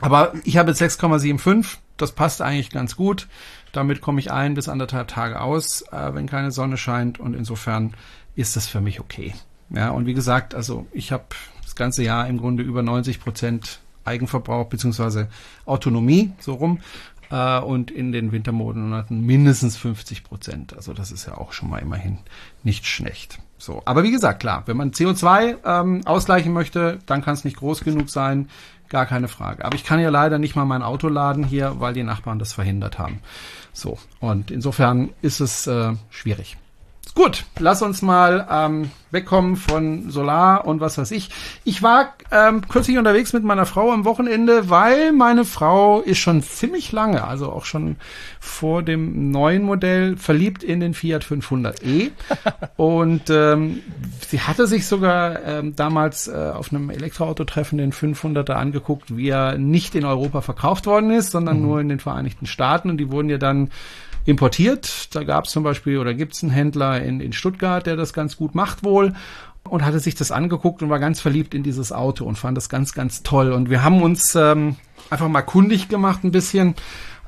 Aber 0.00 0.32
ich 0.44 0.58
habe 0.58 0.70
jetzt 0.70 0.80
6,75. 0.80 1.78
Das 1.96 2.12
passt 2.12 2.40
eigentlich 2.40 2.70
ganz 2.70 2.96
gut. 2.96 3.26
Damit 3.72 4.00
komme 4.00 4.20
ich 4.20 4.30
ein 4.30 4.54
bis 4.54 4.68
anderthalb 4.68 5.08
Tage 5.08 5.40
aus, 5.40 5.82
äh, 5.90 6.14
wenn 6.14 6.26
keine 6.26 6.52
Sonne 6.52 6.76
scheint. 6.76 7.18
Und 7.18 7.34
insofern 7.34 7.94
ist 8.36 8.54
das 8.54 8.68
für 8.68 8.80
mich 8.80 9.00
okay. 9.00 9.34
Ja, 9.74 9.90
und 9.90 10.06
wie 10.06 10.14
gesagt, 10.14 10.54
also 10.54 10.86
ich 10.92 11.12
habe 11.12 11.24
das 11.62 11.74
ganze 11.74 12.02
Jahr 12.02 12.26
im 12.28 12.38
Grunde 12.38 12.62
über 12.62 12.82
90 12.82 13.20
Prozent 13.20 13.80
Eigenverbrauch 14.04 14.66
beziehungsweise 14.66 15.28
Autonomie 15.64 16.32
so 16.38 16.54
rum 16.54 16.80
äh, 17.30 17.58
und 17.60 17.90
in 17.90 18.12
den 18.12 18.32
Wintermonaten 18.32 19.24
mindestens 19.24 19.76
50 19.76 20.24
Prozent. 20.24 20.74
Also 20.76 20.92
das 20.92 21.12
ist 21.12 21.26
ja 21.26 21.38
auch 21.38 21.52
schon 21.52 21.70
mal 21.70 21.78
immerhin 21.78 22.18
nicht 22.62 22.86
schlecht. 22.86 23.38
So, 23.58 23.80
aber 23.84 24.02
wie 24.02 24.10
gesagt, 24.10 24.40
klar, 24.40 24.64
wenn 24.66 24.76
man 24.76 24.90
CO2 24.90 25.56
ähm, 25.64 26.00
ausgleichen 26.04 26.52
möchte, 26.52 26.98
dann 27.06 27.22
kann 27.22 27.34
es 27.34 27.44
nicht 27.44 27.56
groß 27.56 27.84
genug 27.84 28.10
sein, 28.10 28.48
gar 28.88 29.06
keine 29.06 29.28
Frage. 29.28 29.64
Aber 29.64 29.76
ich 29.76 29.84
kann 29.84 30.00
ja 30.00 30.10
leider 30.10 30.38
nicht 30.38 30.56
mal 30.56 30.64
mein 30.64 30.82
Auto 30.82 31.08
laden 31.08 31.44
hier, 31.44 31.76
weil 31.78 31.94
die 31.94 32.02
Nachbarn 32.02 32.40
das 32.40 32.52
verhindert 32.52 32.98
haben. 32.98 33.20
So, 33.72 33.98
und 34.20 34.50
insofern 34.50 35.10
ist 35.22 35.40
es 35.40 35.66
äh, 35.66 35.94
schwierig. 36.10 36.58
Gut, 37.14 37.44
lass 37.58 37.82
uns 37.82 38.00
mal 38.00 38.46
ähm, 38.50 38.90
wegkommen 39.10 39.56
von 39.56 40.10
Solar 40.10 40.66
und 40.66 40.80
was 40.80 40.96
weiß 40.96 41.10
ich. 41.10 41.28
Ich 41.62 41.82
war 41.82 42.14
ähm, 42.30 42.66
kürzlich 42.66 42.96
unterwegs 42.96 43.34
mit 43.34 43.44
meiner 43.44 43.66
Frau 43.66 43.92
am 43.92 44.06
Wochenende, 44.06 44.70
weil 44.70 45.12
meine 45.12 45.44
Frau 45.44 46.00
ist 46.00 46.18
schon 46.18 46.42
ziemlich 46.42 46.90
lange, 46.90 47.22
also 47.24 47.52
auch 47.52 47.66
schon 47.66 47.96
vor 48.40 48.82
dem 48.82 49.30
neuen 49.30 49.62
Modell, 49.62 50.16
verliebt 50.16 50.64
in 50.64 50.80
den 50.80 50.94
Fiat 50.94 51.22
500e. 51.22 52.12
und 52.76 53.28
ähm, 53.28 53.82
sie 54.26 54.40
hatte 54.40 54.66
sich 54.66 54.86
sogar 54.86 55.44
ähm, 55.44 55.76
damals 55.76 56.28
äh, 56.28 56.32
auf 56.32 56.72
einem 56.72 56.88
Elektroautotreffen 56.88 57.76
den 57.76 57.92
500er 57.92 58.52
angeguckt, 58.52 59.14
wie 59.18 59.28
er 59.28 59.58
nicht 59.58 59.94
in 59.94 60.06
Europa 60.06 60.40
verkauft 60.40 60.86
worden 60.86 61.10
ist, 61.10 61.30
sondern 61.30 61.58
mhm. 61.58 61.66
nur 61.66 61.80
in 61.80 61.90
den 61.90 62.00
Vereinigten 62.00 62.46
Staaten. 62.46 62.88
Und 62.88 62.96
die 62.96 63.10
wurden 63.10 63.28
ja 63.28 63.38
dann 63.38 63.70
importiert. 64.24 65.14
Da 65.14 65.24
gab 65.24 65.44
es 65.44 65.50
zum 65.50 65.62
Beispiel 65.62 65.98
oder 65.98 66.14
gibt 66.14 66.34
es 66.34 66.42
einen 66.42 66.52
Händler 66.52 67.02
in, 67.02 67.20
in 67.20 67.32
Stuttgart, 67.32 67.86
der 67.86 67.96
das 67.96 68.12
ganz 68.12 68.36
gut 68.36 68.54
macht 68.54 68.84
wohl 68.84 69.14
und 69.64 69.84
hatte 69.84 70.00
sich 70.00 70.14
das 70.14 70.32
angeguckt 70.32 70.82
und 70.82 70.90
war 70.90 70.98
ganz 70.98 71.20
verliebt 71.20 71.54
in 71.54 71.62
dieses 71.62 71.92
Auto 71.92 72.24
und 72.24 72.36
fand 72.36 72.56
das 72.56 72.68
ganz, 72.68 72.94
ganz 72.94 73.22
toll. 73.22 73.52
Und 73.52 73.70
wir 73.70 73.82
haben 73.82 74.02
uns 74.02 74.34
ähm, 74.34 74.76
einfach 75.10 75.28
mal 75.28 75.42
kundig 75.42 75.88
gemacht 75.88 76.24
ein 76.24 76.32
bisschen 76.32 76.74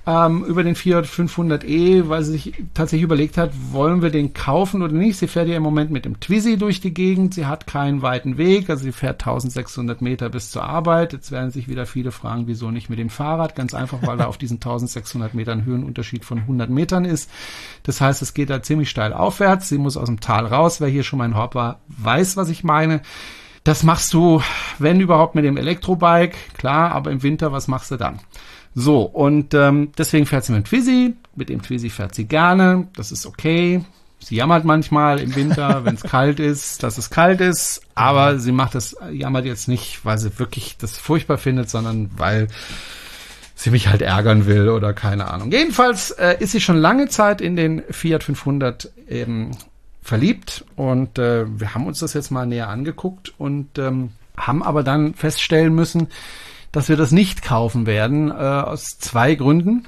ähm, 0.07 0.45
über 0.45 0.63
den 0.63 0.75
Fiat 0.75 1.07
500e, 1.07 2.09
weil 2.09 2.23
sie 2.23 2.33
sich 2.33 2.65
tatsächlich 2.75 3.05
überlegt 3.05 3.39
hat, 3.39 3.53
wollen 3.71 4.03
wir 4.03 4.11
den 4.11 4.35
kaufen 4.35 4.83
oder 4.83 4.93
nicht. 4.93 5.19
Sie 5.19 5.29
fährt 5.29 5.49
ja 5.49 5.57
im 5.57 5.63
Moment 5.63 5.91
mit 5.91 6.05
dem 6.05 6.21
Twizy 6.21 6.59
durch 6.59 6.81
die 6.81 6.93
Gegend. 6.93 7.35
Sie 7.35 7.47
hat 7.47 7.67
keinen 7.67 8.03
weiten 8.03 8.37
Weg, 8.37 8.69
also 8.69 8.83
sie 8.83 8.93
fährt 8.93 9.23
1600 9.23 10.03
Meter 10.03 10.29
bis 10.29 10.51
zur 10.51 10.65
Arbeit. 10.65 11.15
Jetzt 11.15 11.31
werden 11.31 11.51
sich 11.51 11.69
wieder 11.69 11.87
viele 11.87 12.13
fragen, 12.13 12.47
wieso 12.47 12.71
nicht 12.71 12.91
mit 12.91 12.99
dem 12.99 13.09
Fahrrad? 13.09 13.55
Ganz 13.57 13.73
einfach, 13.73 13.99
weil 14.03 14.19
da 14.19 14.27
auf 14.27 14.37
diesen 14.37 14.57
1600 14.57 15.33
Metern 15.33 15.65
Höhenunterschied 15.65 16.25
von 16.25 16.39
100 16.39 16.69
Metern 16.69 17.07
ist. 17.07 17.31
Das 17.83 18.01
heißt, 18.01 18.21
es 18.21 18.35
geht 18.35 18.51
da 18.51 18.63
ziemlich 18.63 18.91
steil 18.91 19.15
aufwärts. 19.15 19.69
Sie 19.71 19.79
muss 19.79 19.97
aus 19.97 20.09
dem 20.09 20.21
Tal 20.21 20.47
raus. 20.47 20.81
Wer 20.81 20.89
hier 20.89 21.03
schon 21.03 21.19
mal 21.19 21.27
in 21.27 21.37
Hop 21.37 21.55
war, 21.55 21.81
weiß, 21.89 22.37
was 22.37 22.51
ich 22.51 22.63
meine. 22.63 23.01
Das 23.65 23.83
machst 23.83 24.13
du, 24.13 24.43
wenn 24.79 25.01
überhaupt, 25.01 25.35
mit 25.35 25.47
dem 25.47 25.57
Elektrobike, 25.57 26.37
klar, 26.59 26.93
aber 26.93 27.11
im 27.11 27.23
Winter, 27.23 27.51
was 27.51 27.67
machst 27.67 27.91
du 27.91 27.97
dann? 27.97 28.21
So, 28.75 29.03
und 29.03 29.55
ähm, 29.55 29.93
deswegen 29.97 30.27
fährt 30.27 30.45
sie 30.45 30.53
mit 30.53 30.65
dem 30.65 30.69
Twizy. 30.69 31.15
Mit 31.37 31.49
dem 31.49 31.63
Twizy 31.63 31.91
fährt 31.91 32.15
sie 32.15 32.25
gerne. 32.25 32.89
Das 32.97 33.13
ist 33.13 33.27
okay. 33.27 33.85
Sie 34.19 34.37
jammert 34.37 34.65
manchmal 34.65 35.21
im 35.21 35.37
Winter, 35.37 35.85
wenn 35.85 35.95
es 35.95 36.03
kalt 36.03 36.41
ist, 36.41 36.83
dass 36.83 36.99
es 36.99 37.11
kalt 37.11 37.41
ist. 37.41 37.83
Aber 37.95 38.39
sie 38.39 38.53
macht 38.53 38.75
das, 38.75 38.97
jammert 39.13 39.45
jetzt 39.45 39.69
nicht, 39.69 40.05
weil 40.05 40.19
sie 40.19 40.39
wirklich 40.39 40.77
das 40.79 40.99
furchtbar 40.99 41.39
findet, 41.39 41.71
sondern 41.71 42.11
weil 42.17 42.49
sie 43.55 43.71
mich 43.71 43.89
halt 43.89 44.03
ärgern 44.03 44.47
will 44.47 44.69
oder 44.69 44.93
keine 44.93 45.31
Ahnung. 45.31 45.53
Jedenfalls 45.53 46.11
äh, 46.11 46.37
ist 46.41 46.53
sie 46.53 46.61
schon 46.61 46.77
lange 46.77 47.09
Zeit 47.09 47.41
in 47.41 47.55
den 47.55 47.83
Fiat 47.91 48.25
500 48.25 48.91
eben 49.09 49.53
verliebt 50.03 50.65
und 50.77 51.19
äh, 51.19 51.47
wir 51.49 51.75
haben 51.75 51.87
uns 51.87 52.01
das 52.01 52.13
jetzt 52.13 52.31
mal 52.31 52.47
näher 52.47 52.69
angeguckt 52.69 53.33
und 53.39 53.79
ähm, 53.79 54.11
haben 54.37 54.63
aber 54.63 54.83
dann 54.83 55.15
feststellen 55.15 55.75
müssen, 55.75 56.09
dass 56.75 56.89
wir 56.89 56.97
das 56.97 57.13
nicht 57.13 57.43
kaufen 57.43 57.87
werden, 57.87 58.31
äh, 58.31 58.35
aus 58.35 58.99
zwei 58.99 59.37
Gründen. 59.37 59.87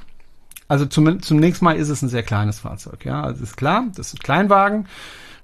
Also 0.69 0.87
zum, 0.87 1.21
zunächst 1.21 1.61
mal 1.61 1.77
ist 1.77 1.89
es 1.89 2.01
ein 2.03 2.09
sehr 2.09 2.23
kleines 2.23 2.61
Fahrzeug, 2.61 3.05
ja. 3.05 3.23
Also 3.23 3.43
ist 3.43 3.57
klar, 3.57 3.87
das 3.97 4.09
ist 4.09 4.15
ein 4.15 4.19
Kleinwagen. 4.21 4.87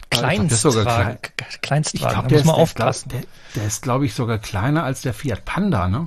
Kleinstwagen, 0.08 1.18
Kleinstwagen, 1.62 1.90
ich 1.94 2.00
glaub, 2.00 2.28
da 2.28 2.36
muss 2.36 2.44
man 2.44 2.54
aufpassen. 2.54 3.08
Der, 3.08 3.22
der 3.56 3.64
ist, 3.64 3.82
glaube 3.82 4.06
ich, 4.06 4.14
sogar 4.14 4.38
kleiner 4.38 4.84
als 4.84 5.00
der 5.02 5.14
Fiat 5.14 5.44
Panda, 5.44 5.88
ne? 5.88 6.06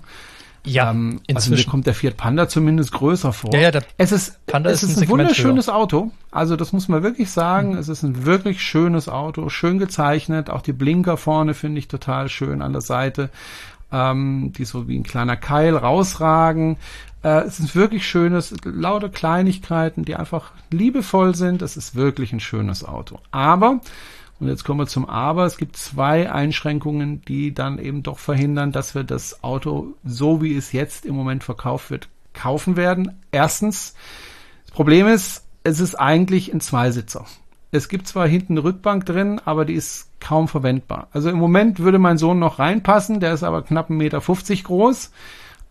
Ja, 0.63 0.91
ähm, 0.91 1.19
also 1.33 1.51
mir 1.51 1.63
kommt 1.65 1.85
der 1.85 1.93
Fiat 1.93 2.15
Panda 2.15 2.47
zumindest 2.47 2.93
größer 2.93 3.33
vor. 3.33 3.53
Ja, 3.53 3.59
ja, 3.59 3.71
der 3.71 3.83
es 3.97 4.11
ist, 4.11 4.45
Panda 4.45 4.69
es 4.69 4.83
ist 4.83 4.97
ein, 4.97 5.03
ein 5.03 5.09
wunderschönes 5.09 5.67
höher. 5.67 5.75
Auto. 5.75 6.11
Also 6.31 6.55
das 6.55 6.71
muss 6.71 6.87
man 6.87 7.03
wirklich 7.03 7.29
sagen. 7.29 7.73
Mhm. 7.73 7.77
Es 7.77 7.89
ist 7.89 8.03
ein 8.03 8.25
wirklich 8.25 8.61
schönes 8.61 9.09
Auto, 9.09 9.49
schön 9.49 9.79
gezeichnet. 9.79 10.49
Auch 10.49 10.61
die 10.61 10.73
Blinker 10.73 11.17
vorne 11.17 11.53
finde 11.53 11.79
ich 11.79 11.87
total 11.87 12.29
schön 12.29 12.61
an 12.61 12.71
der 12.71 12.81
Seite 12.81 13.29
ähm, 13.95 14.51
die 14.57 14.65
so 14.65 14.87
wie 14.87 14.97
ein 14.97 15.03
kleiner 15.03 15.37
Keil 15.37 15.75
rausragen. 15.75 16.77
Äh, 17.23 17.43
es 17.43 17.59
ist 17.59 17.75
wirklich 17.75 18.07
schönes, 18.07 18.53
lauter 18.63 19.09
Kleinigkeiten, 19.09 20.03
die 20.03 20.15
einfach 20.15 20.51
liebevoll 20.69 21.33
sind. 21.33 21.61
Es 21.61 21.77
ist 21.77 21.95
wirklich 21.95 22.33
ein 22.33 22.41
schönes 22.41 22.83
Auto. 22.83 23.19
Aber, 23.31 23.79
und 24.39 24.49
jetzt 24.49 24.65
kommen 24.65 24.81
wir 24.81 24.87
zum 24.87 25.07
Aber, 25.07 25.45
es 25.45 25.57
gibt 25.57 25.77
zwei 25.77 26.29
Einschränkungen, 26.29 27.21
die 27.21 27.53
dann 27.53 27.79
eben 27.79 28.03
doch 28.03 28.19
verhindern, 28.19 28.73
dass 28.73 28.95
wir 28.95 29.05
das 29.05 29.43
Auto, 29.43 29.93
so 30.03 30.41
wie 30.41 30.55
es 30.55 30.73
jetzt 30.73 31.05
im 31.05 31.15
Moment 31.15 31.45
verkauft 31.45 31.89
wird, 31.89 32.09
kaufen 32.33 32.75
werden. 32.75 33.21
Erstens, 33.31 33.95
das 34.65 34.75
Problem 34.75 35.07
ist, 35.07 35.45
es 35.63 35.79
ist 35.79 35.95
eigentlich 35.95 36.53
ein 36.53 36.59
Zweisitzer. 36.59 37.25
Es 37.75 37.89
gibt 37.89 38.07
zwar 38.07 38.27
hinten 38.27 38.53
eine 38.53 38.63
Rückbank 38.63 39.05
drin, 39.05 39.41
aber 39.45 39.65
die 39.65 39.73
ist 39.73 40.09
kaum 40.19 40.47
verwendbar. 40.47 41.07
Also 41.11 41.29
im 41.29 41.37
Moment 41.37 41.79
würde 41.79 41.99
mein 41.99 42.17
Sohn 42.17 42.39
noch 42.39 42.59
reinpassen, 42.59 43.19
der 43.19 43.33
ist 43.33 43.43
aber 43.43 43.61
knapp 43.61 43.89
1,50 43.89 43.93
Meter 43.93 44.63
groß. 44.63 45.11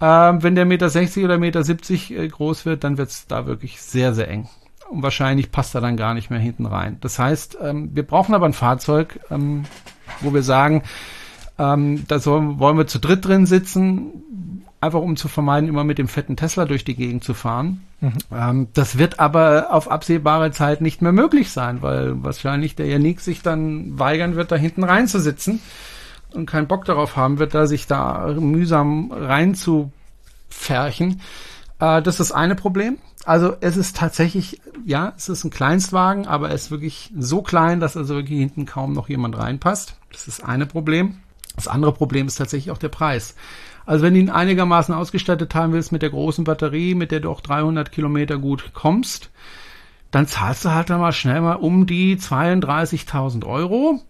Ähm, 0.01 0.43
wenn 0.43 0.55
der 0.55 0.67
1,60 0.67 0.67
Meter 0.67 1.25
oder 1.25 1.35
1,70 1.35 2.11
Meter 2.11 2.23
äh, 2.23 2.29
groß 2.29 2.67
wird, 2.67 2.85
dann 2.85 2.99
wird 2.99 3.11
es 3.11 3.27
da 3.27 3.47
wirklich 3.47 3.81
sehr, 3.81 4.15
sehr 4.15 4.29
eng. 4.29 4.49
Und 4.91 5.03
wahrscheinlich 5.03 5.51
passt 5.51 5.75
er 5.75 5.81
dann 5.81 5.97
gar 5.97 6.15
nicht 6.15 6.31
mehr 6.31 6.39
hinten 6.39 6.67
rein. 6.67 6.99
Das 7.01 7.19
heißt, 7.19 7.59
ähm, 7.63 7.91
wir 7.95 8.03
brauchen 8.03 8.35
aber 8.35 8.47
ein 8.47 8.53
Fahrzeug, 8.53 9.21
ähm, 9.31 9.65
wo 10.21 10.35
wir 10.35 10.43
sagen, 10.43 10.83
ähm, 11.59 12.05
da 12.09 12.25
wollen 12.27 12.77
wir 12.77 12.87
zu 12.87 12.99
dritt 12.99 13.25
drin 13.25 13.47
sitzen, 13.47 14.65
einfach 14.85 15.01
um 15.01 15.17
zu 15.17 15.29
vermeiden, 15.29 15.69
immer 15.69 15.85
mit 15.85 15.99
dem 15.99 16.09
fetten 16.09 16.37
Tesla 16.37 16.65
durch 16.65 16.85
die 16.85 16.95
Gegend 16.95 17.25
zu 17.25 17.35
fahren. 17.35 17.83
Mhm. 18.01 18.13
Ähm, 18.33 18.69
das 18.73 18.99
wird 18.99 19.19
aber 19.21 19.69
auf 19.71 19.91
absehbare 19.91 20.53
Zeit 20.53 20.81
nicht 20.81 21.03
mehr 21.03 21.13
möglich 21.13 21.51
sein, 21.51 21.83
weil 21.83 22.23
wahrscheinlich 22.23 22.77
der 22.77 22.87
Janik 22.87 23.21
sich 23.21 23.43
dann 23.43 23.99
weigern 23.99 24.37
wird, 24.37 24.53
da 24.53 24.57
hinten 24.57 24.85
reinzusitzen 24.85 25.61
und 26.33 26.47
keinen 26.47 26.67
Bock 26.67 26.85
darauf 26.85 27.17
haben 27.17 27.39
wird, 27.39 27.55
da 27.55 27.67
sich 27.67 27.87
da 27.87 28.35
mühsam 28.39 29.11
reinzufärchen. 29.13 29.91
Äh, 31.81 32.03
das 32.03 32.21
ist 32.21 32.31
das 32.31 32.33
eine 32.33 32.55
Problem. 32.55 32.99
Also 33.25 33.57
es 33.61 33.77
ist 33.77 33.97
tatsächlich, 33.97 34.61
ja, 34.85 35.15
es 35.17 35.29
ist 35.29 35.45
ein 35.45 35.51
Kleinstwagen, 35.51 36.27
aber 36.27 36.51
er 36.51 36.55
ist 36.55 36.71
wirklich 36.71 37.11
so 37.19 37.41
klein, 37.41 37.81
dass 37.81 37.97
also 37.97 38.15
wirklich 38.17 38.39
hinten 38.39 38.67
kaum 38.67 38.93
noch 38.93 39.09
jemand 39.09 39.39
reinpasst. 39.39 39.97
Das 40.13 40.29
ist 40.29 40.41
das 40.41 40.47
eine 40.47 40.67
Problem. 40.67 41.17
Das 41.57 41.69
andere 41.69 41.93
Problem 41.93 42.27
ist 42.27 42.35
tatsächlich 42.37 42.71
auch 42.71 42.79
der 42.79 42.89
Preis. 42.89 43.35
Also 43.87 44.05
wenn 44.05 44.15
du 44.15 44.21
ihn 44.21 44.31
einigermaßen 44.31 44.95
ausgestattet 44.95 45.55
haben 45.55 45.73
willst 45.73 45.93
mit 45.93 46.03
der 46.03 46.11
großen 46.11 46.45
Batterie, 46.45 46.95
mit 46.95 47.11
der 47.11 47.21
du 47.21 47.31
auch 47.31 47.41
300 47.41 47.93
Kilometer 47.93 48.39
gut 48.39 48.73
kommst, 48.73 49.31
dann 50.11 50.27
zahlst 50.27 50.65
du 50.65 50.71
halt 50.71 50.91
dann 50.91 51.01
mal 51.01 51.13
schnell 51.13 51.41
mal 51.41 51.55
um 51.55 51.87
die 51.87 52.17
32.000 52.17 53.45
Euro. 53.45 54.01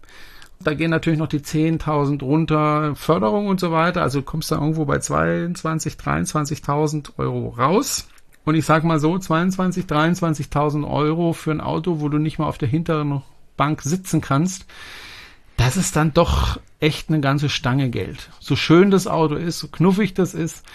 Da 0.59 0.73
gehen 0.73 0.91
natürlich 0.91 1.19
noch 1.19 1.27
die 1.27 1.39
10.000 1.39 2.23
runter 2.23 2.95
Förderung 2.95 3.47
und 3.47 3.59
so 3.59 3.71
weiter. 3.71 4.01
Also 4.01 4.19
du 4.19 4.25
kommst 4.25 4.51
da 4.51 4.55
irgendwo 4.55 4.85
bei 4.85 4.99
22, 4.99 5.95
23.000 5.95 7.09
Euro 7.17 7.49
raus. 7.49 8.07
Und 8.45 8.55
ich 8.55 8.65
sag 8.65 8.83
mal 8.83 8.99
so, 8.99 9.17
22, 9.17 9.85
23.000 9.85 10.89
Euro 10.89 11.33
für 11.33 11.51
ein 11.51 11.61
Auto, 11.61 11.99
wo 11.99 12.09
du 12.09 12.19
nicht 12.19 12.37
mal 12.37 12.47
auf 12.47 12.59
der 12.59 12.69
hinteren 12.69 13.23
Bank 13.57 13.81
sitzen 13.81 14.21
kannst, 14.21 14.65
das 15.57 15.77
ist 15.77 15.95
dann 15.95 16.13
doch 16.13 16.59
echt 16.79 17.09
eine 17.09 17.19
ganze 17.19 17.49
Stange 17.49 17.89
Geld. 17.89 18.29
So 18.39 18.55
schön 18.55 18.91
das 18.91 19.07
Auto 19.07 19.35
ist, 19.35 19.59
so 19.59 19.67
knuffig 19.67 20.13
das 20.13 20.33
ist. 20.33 20.65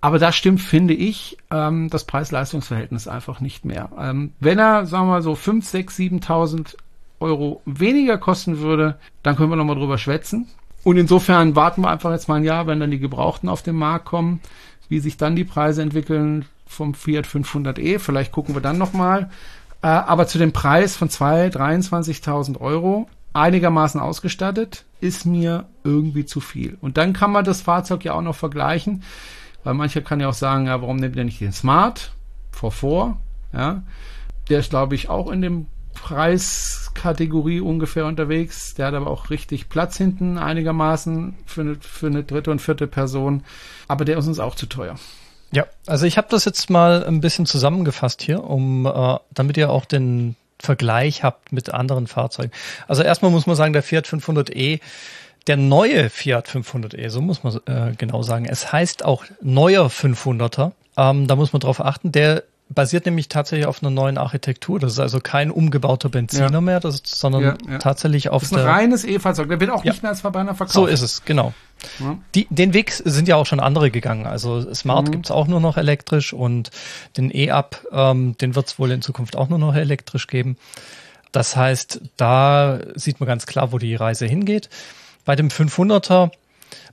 Aber 0.00 0.18
da 0.18 0.30
stimmt, 0.30 0.60
finde 0.60 0.94
ich, 0.94 1.38
ähm, 1.50 1.88
das 1.90 2.04
Preis-Leistungs-Verhältnis 2.04 3.08
einfach 3.08 3.40
nicht 3.40 3.64
mehr. 3.64 3.90
Ähm, 3.98 4.32
wenn 4.38 4.58
er, 4.58 4.86
sagen 4.86 5.06
wir 5.06 5.14
mal 5.14 5.22
so, 5.22 5.34
5, 5.34 5.66
6, 5.66 5.98
7.000 5.98 6.76
Euro 7.18 7.62
weniger 7.64 8.16
kosten 8.16 8.60
würde, 8.60 8.98
dann 9.24 9.34
können 9.36 9.50
wir 9.50 9.56
nochmal 9.56 9.76
drüber 9.76 9.98
schwätzen. 9.98 10.46
Und 10.84 10.98
insofern 10.98 11.56
warten 11.56 11.82
wir 11.82 11.90
einfach 11.90 12.12
jetzt 12.12 12.28
mal 12.28 12.36
ein 12.36 12.44
Jahr, 12.44 12.68
wenn 12.68 12.78
dann 12.78 12.92
die 12.92 13.00
Gebrauchten 13.00 13.48
auf 13.48 13.62
den 13.62 13.74
Markt 13.74 14.04
kommen, 14.04 14.40
wie 14.88 15.00
sich 15.00 15.16
dann 15.16 15.34
die 15.34 15.44
Preise 15.44 15.82
entwickeln 15.82 16.44
vom 16.66 16.94
Fiat 16.94 17.26
500e. 17.26 17.98
Vielleicht 17.98 18.30
gucken 18.30 18.54
wir 18.54 18.62
dann 18.62 18.78
nochmal. 18.78 19.30
Äh, 19.82 19.88
aber 19.88 20.28
zu 20.28 20.38
dem 20.38 20.52
Preis 20.52 20.96
von 20.96 21.08
2.000, 21.08 21.56
23.000 21.56 22.60
Euro 22.60 23.08
einigermaßen 23.38 24.00
ausgestattet, 24.00 24.84
ist 25.00 25.26
mir 25.26 25.66
irgendwie 25.84 26.24
zu 26.24 26.40
viel. 26.40 26.76
Und 26.80 26.96
dann 26.96 27.12
kann 27.12 27.32
man 27.32 27.44
das 27.44 27.62
Fahrzeug 27.62 28.04
ja 28.04 28.14
auch 28.14 28.22
noch 28.22 28.36
vergleichen, 28.36 29.02
weil 29.64 29.74
mancher 29.74 30.02
kann 30.02 30.20
ja 30.20 30.28
auch 30.28 30.34
sagen, 30.34 30.66
ja, 30.66 30.80
warum 30.80 30.96
nimmt 30.96 31.16
ihr 31.16 31.24
nicht 31.24 31.40
den 31.40 31.52
Smart 31.52 32.12
vor 32.50 32.72
vor? 32.72 33.20
Ja, 33.52 33.82
der 34.48 34.60
ist, 34.60 34.70
glaube 34.70 34.94
ich, 34.94 35.08
auch 35.08 35.30
in 35.30 35.42
dem 35.42 35.66
Preiskategorie 35.94 37.60
ungefähr 37.60 38.06
unterwegs. 38.06 38.74
Der 38.74 38.86
hat 38.86 38.94
aber 38.94 39.08
auch 39.08 39.30
richtig 39.30 39.68
Platz 39.68 39.96
hinten 39.96 40.38
einigermaßen 40.38 41.34
für 41.44 41.62
eine, 41.62 41.76
für 41.80 42.06
eine 42.06 42.24
dritte 42.24 42.50
und 42.50 42.60
vierte 42.60 42.86
Person. 42.86 43.42
Aber 43.88 44.04
der 44.04 44.18
ist 44.18 44.26
uns 44.26 44.38
auch 44.38 44.54
zu 44.54 44.66
teuer. 44.66 44.96
Ja, 45.50 45.66
also 45.86 46.06
ich 46.06 46.18
habe 46.18 46.28
das 46.30 46.44
jetzt 46.44 46.70
mal 46.70 47.04
ein 47.04 47.20
bisschen 47.20 47.46
zusammengefasst 47.46 48.22
hier, 48.22 48.44
um 48.44 48.86
äh, 48.86 49.16
damit 49.32 49.56
ihr 49.56 49.70
auch 49.70 49.86
den 49.86 50.36
Vergleich 50.60 51.22
habt 51.22 51.52
mit 51.52 51.72
anderen 51.72 52.06
Fahrzeugen. 52.06 52.52
Also 52.86 53.02
erstmal 53.02 53.30
muss 53.30 53.46
man 53.46 53.56
sagen, 53.56 53.72
der 53.72 53.82
Fiat 53.82 54.06
500e, 54.06 54.80
der 55.46 55.56
neue 55.56 56.10
Fiat 56.10 56.48
500e, 56.48 57.08
so 57.10 57.20
muss 57.20 57.42
man 57.42 57.58
äh, 57.66 57.94
genau 57.96 58.22
sagen. 58.22 58.44
Es 58.44 58.72
heißt 58.72 59.04
auch 59.04 59.24
neuer 59.40 59.86
500er. 59.86 60.72
Ähm, 60.96 61.26
da 61.26 61.36
muss 61.36 61.52
man 61.52 61.60
drauf 61.60 61.80
achten. 61.84 62.12
Der 62.12 62.42
basiert 62.68 63.06
nämlich 63.06 63.28
tatsächlich 63.28 63.66
auf 63.66 63.82
einer 63.82 63.90
neuen 63.90 64.18
Architektur. 64.18 64.78
Das 64.78 64.92
ist 64.92 64.98
also 64.98 65.20
kein 65.20 65.50
umgebauter 65.50 66.08
Benziner 66.08 66.52
ja. 66.52 66.60
mehr, 66.60 66.80
das 66.80 66.96
ist, 66.96 67.06
sondern 67.06 67.42
ja, 67.42 67.56
ja. 67.68 67.78
tatsächlich 67.78 68.28
auf 68.28 68.42
das 68.42 68.52
ist 68.52 68.58
ein 68.58 68.64
reines 68.64 69.04
E-Fahrzeug. 69.04 69.48
Der 69.48 69.60
wird 69.60 69.70
auch 69.70 69.84
nicht 69.84 70.02
mehr 70.02 70.10
als 70.10 70.20
Verbrenner 70.20 70.54
verkauft. 70.54 70.74
So 70.74 70.86
ist 70.86 71.02
es, 71.02 71.24
genau. 71.24 71.54
Die, 72.34 72.46
den 72.50 72.74
Weg 72.74 72.90
sind 72.92 73.28
ja 73.28 73.36
auch 73.36 73.46
schon 73.46 73.60
andere 73.60 73.90
gegangen. 73.90 74.26
Also 74.26 74.74
Smart 74.74 75.06
mhm. 75.06 75.12
gibt's 75.12 75.30
auch 75.30 75.46
nur 75.46 75.60
noch 75.60 75.76
elektrisch 75.76 76.32
und 76.32 76.70
den 77.16 77.34
E-Up, 77.34 77.86
ähm, 77.92 78.36
den 78.38 78.54
wird's 78.54 78.78
wohl 78.78 78.90
in 78.90 79.00
Zukunft 79.00 79.36
auch 79.36 79.48
nur 79.48 79.58
noch 79.58 79.74
elektrisch 79.74 80.26
geben. 80.26 80.56
Das 81.32 81.56
heißt, 81.56 82.00
da 82.16 82.80
sieht 82.94 83.20
man 83.20 83.26
ganz 83.26 83.46
klar, 83.46 83.72
wo 83.72 83.78
die 83.78 83.94
Reise 83.94 84.26
hingeht. 84.26 84.68
Bei 85.24 85.36
dem 85.36 85.48
500er 85.48 86.30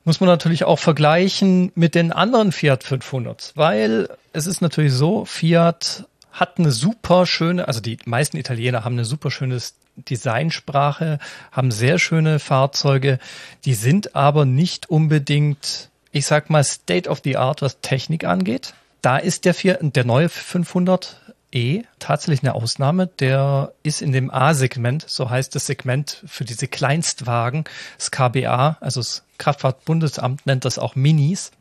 muss 0.04 0.20
man 0.20 0.30
natürlich 0.30 0.64
auch 0.66 0.80
vergleichen 0.80 1.72
mit 1.76 1.96
den 1.96 2.12
anderen 2.12 2.52
Fiat 2.52 2.84
500, 2.84 3.54
weil 3.56 4.10
es 4.36 4.48
ist 4.48 4.62
natürlich 4.62 4.94
so, 4.94 5.26
Fiat 5.26 6.06
hat 6.32 6.60
eine 6.60 6.72
super 6.72 7.26
schöne, 7.26 7.68
also 7.68 7.80
die 7.80 7.98
meisten 8.06 8.38
Italiener 8.38 8.84
haben 8.84 8.96
eine 8.96 9.06
super 9.06 9.32
schöne 9.32 9.58
Designsprache, 9.96 11.20
haben 11.52 11.72
sehr 11.72 11.98
schöne 12.00 12.40
Fahrzeuge, 12.40 13.20
die 13.64 13.74
sind 13.74 14.16
aber 14.16 14.46
nicht 14.46 14.90
unbedingt, 14.90 15.90
ich 16.12 16.26
sag 16.26 16.50
mal, 16.50 16.64
State 16.64 17.10
of 17.10 17.22
the 17.24 17.38
Art, 17.38 17.62
was 17.62 17.80
Technik 17.80 18.26
angeht. 18.26 18.74
Da 19.02 19.18
ist 19.18 19.46
der, 19.46 19.54
vier, 19.54 19.80
der 19.82 20.04
neue 20.04 20.28
500 20.28 21.22
E 21.52 21.84
tatsächlich 22.00 22.44
eine 22.44 22.54
Ausnahme. 22.54 23.08
Der 23.08 23.72
ist 23.82 24.02
in 24.02 24.12
dem 24.12 24.30
A-Segment, 24.30 25.06
so 25.08 25.30
heißt 25.30 25.56
das 25.56 25.68
Segment 25.68 26.22
für 26.26 26.44
diese 26.44 26.68
Kleinstwagen, 26.68 27.64
das 27.98 28.12
KBA, 28.12 28.78
also 28.82 29.00
das 29.00 29.24
Kraftfahrtbundesamt 29.38 30.46
nennt 30.46 30.66
das 30.66 30.78
auch 30.78 30.96
Minis. 30.96 31.52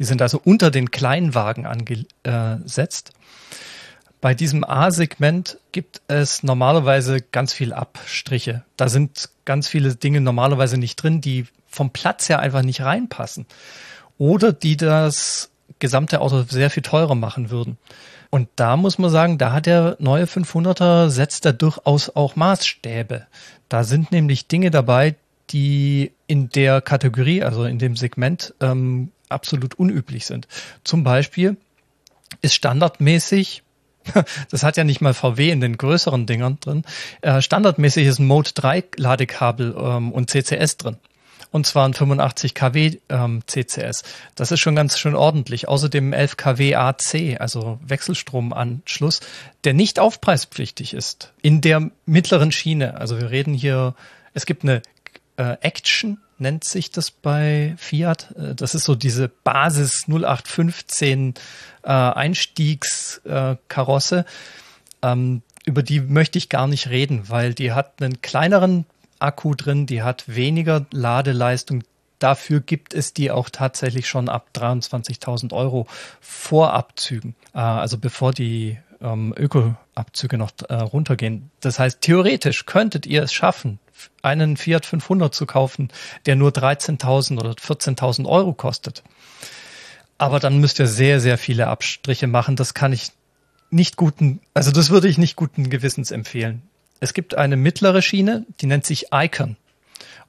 Die 0.00 0.04
sind 0.04 0.22
also 0.22 0.40
unter 0.42 0.70
den 0.70 0.90
Kleinwagen 0.90 1.66
angesetzt. 1.66 3.12
Bei 4.22 4.34
diesem 4.34 4.64
A-Segment 4.64 5.58
gibt 5.72 6.00
es 6.08 6.42
normalerweise 6.42 7.20
ganz 7.20 7.52
viel 7.52 7.74
Abstriche. 7.74 8.64
Da 8.78 8.88
sind 8.88 9.28
ganz 9.44 9.68
viele 9.68 9.94
Dinge 9.94 10.22
normalerweise 10.22 10.78
nicht 10.78 10.96
drin, 10.96 11.20
die 11.20 11.46
vom 11.68 11.90
Platz 11.90 12.30
her 12.30 12.40
einfach 12.40 12.62
nicht 12.62 12.80
reinpassen. 12.80 13.44
Oder 14.16 14.54
die 14.54 14.78
das 14.78 15.50
gesamte 15.78 16.22
Auto 16.22 16.42
sehr 16.42 16.70
viel 16.70 16.82
teurer 16.82 17.14
machen 17.14 17.50
würden. 17.50 17.76
Und 18.30 18.48
da 18.56 18.78
muss 18.78 18.98
man 18.98 19.10
sagen, 19.10 19.36
da 19.36 19.52
hat 19.52 19.66
der 19.66 19.96
neue 19.98 20.24
500er 20.24 21.10
setzt 21.10 21.44
da 21.44 21.52
durchaus 21.52 22.08
auch 22.16 22.36
Maßstäbe. 22.36 23.26
Da 23.68 23.84
sind 23.84 24.12
nämlich 24.12 24.48
Dinge 24.48 24.70
dabei, 24.70 25.16
die 25.50 26.12
in 26.26 26.48
der 26.48 26.80
Kategorie, 26.80 27.42
also 27.42 27.64
in 27.64 27.78
dem 27.78 27.96
Segment, 27.96 28.54
ähm, 28.60 29.10
absolut 29.30 29.74
unüblich 29.74 30.26
sind. 30.26 30.48
Zum 30.84 31.04
Beispiel 31.04 31.56
ist 32.42 32.54
standardmäßig 32.54 33.62
das 34.50 34.62
hat 34.62 34.78
ja 34.78 34.84
nicht 34.84 35.02
mal 35.02 35.12
VW 35.12 35.50
in 35.50 35.60
den 35.60 35.76
größeren 35.76 36.24
Dingern 36.24 36.58
drin. 36.58 36.84
Äh, 37.20 37.42
standardmäßig 37.42 38.06
ist 38.06 38.18
ein 38.18 38.26
Mode 38.26 38.50
3 38.54 38.84
Ladekabel 38.96 39.76
ähm, 39.78 40.12
und 40.12 40.30
CCS 40.30 40.78
drin 40.78 40.96
und 41.50 41.66
zwar 41.66 41.86
ein 41.86 41.94
85 41.94 42.54
kW 42.54 42.98
CCS. 43.46 44.02
Das 44.34 44.52
ist 44.52 44.60
schon 44.60 44.76
ganz 44.76 44.98
schön 44.98 45.14
ordentlich. 45.14 45.68
Außerdem 45.68 46.12
11 46.12 46.36
kW 46.36 46.74
AC, 46.76 47.40
also 47.40 47.78
Wechselstromanschluss, 47.84 49.20
der 49.64 49.74
nicht 49.74 49.98
aufpreispflichtig 49.98 50.94
ist 50.94 51.32
in 51.42 51.60
der 51.60 51.90
mittleren 52.06 52.52
Schiene. 52.52 52.96
Also 52.98 53.18
wir 53.18 53.30
reden 53.30 53.54
hier, 53.54 53.94
es 54.32 54.46
gibt 54.46 54.62
eine 54.62 54.82
äh, 55.36 55.56
Action, 55.60 56.18
nennt 56.40 56.64
sich 56.64 56.90
das 56.90 57.10
bei 57.10 57.74
Fiat. 57.78 58.34
Äh, 58.36 58.54
das 58.54 58.74
ist 58.74 58.84
so 58.84 58.94
diese 58.94 59.28
Basis 59.28 60.06
0815 60.08 61.34
äh, 61.82 61.88
Einstiegskarosse. 61.88 64.24
Äh, 65.02 65.12
ähm, 65.12 65.42
über 65.66 65.82
die 65.82 66.00
möchte 66.00 66.38
ich 66.38 66.48
gar 66.48 66.66
nicht 66.66 66.88
reden, 66.88 67.28
weil 67.28 67.52
die 67.54 67.72
hat 67.72 68.02
einen 68.02 68.22
kleineren 68.22 68.86
Akku 69.18 69.54
drin, 69.54 69.86
die 69.86 70.02
hat 70.02 70.24
weniger 70.26 70.86
Ladeleistung. 70.90 71.84
Dafür 72.18 72.60
gibt 72.60 72.94
es 72.94 73.14
die 73.14 73.30
auch 73.30 73.50
tatsächlich 73.50 74.08
schon 74.08 74.28
ab 74.28 74.48
23.000 74.54 75.52
Euro 75.52 75.86
vor 76.20 76.72
Abzügen, 76.72 77.36
äh, 77.54 77.58
also 77.58 77.98
bevor 77.98 78.32
die 78.32 78.78
ähm, 79.00 79.34
Öko-Abzüge 79.36 80.38
noch 80.38 80.50
äh, 80.68 80.74
runtergehen. 80.74 81.50
Das 81.60 81.78
heißt, 81.78 82.00
theoretisch 82.00 82.66
könntet 82.66 83.06
ihr 83.06 83.22
es 83.22 83.32
schaffen, 83.32 83.78
einen 84.22 84.56
Fiat 84.56 84.86
500 84.86 85.34
zu 85.34 85.46
kaufen, 85.46 85.88
der 86.26 86.36
nur 86.36 86.50
13.000 86.50 87.38
oder 87.38 87.52
14.000 87.52 88.26
Euro 88.26 88.52
kostet. 88.52 89.02
Aber 90.18 90.40
dann 90.40 90.58
müsst 90.58 90.78
ihr 90.78 90.86
sehr, 90.86 91.20
sehr 91.20 91.38
viele 91.38 91.68
Abstriche 91.68 92.26
machen. 92.26 92.56
Das 92.56 92.74
kann 92.74 92.92
ich 92.92 93.12
nicht 93.70 93.96
guten, 93.96 94.40
also 94.54 94.70
das 94.70 94.90
würde 94.90 95.08
ich 95.08 95.18
nicht 95.18 95.36
guten 95.36 95.70
Gewissens 95.70 96.10
empfehlen. 96.10 96.62
Es 97.00 97.14
gibt 97.14 97.34
eine 97.34 97.56
mittlere 97.56 98.02
Schiene, 98.02 98.44
die 98.60 98.66
nennt 98.66 98.84
sich 98.84 99.06
Icon. 99.12 99.56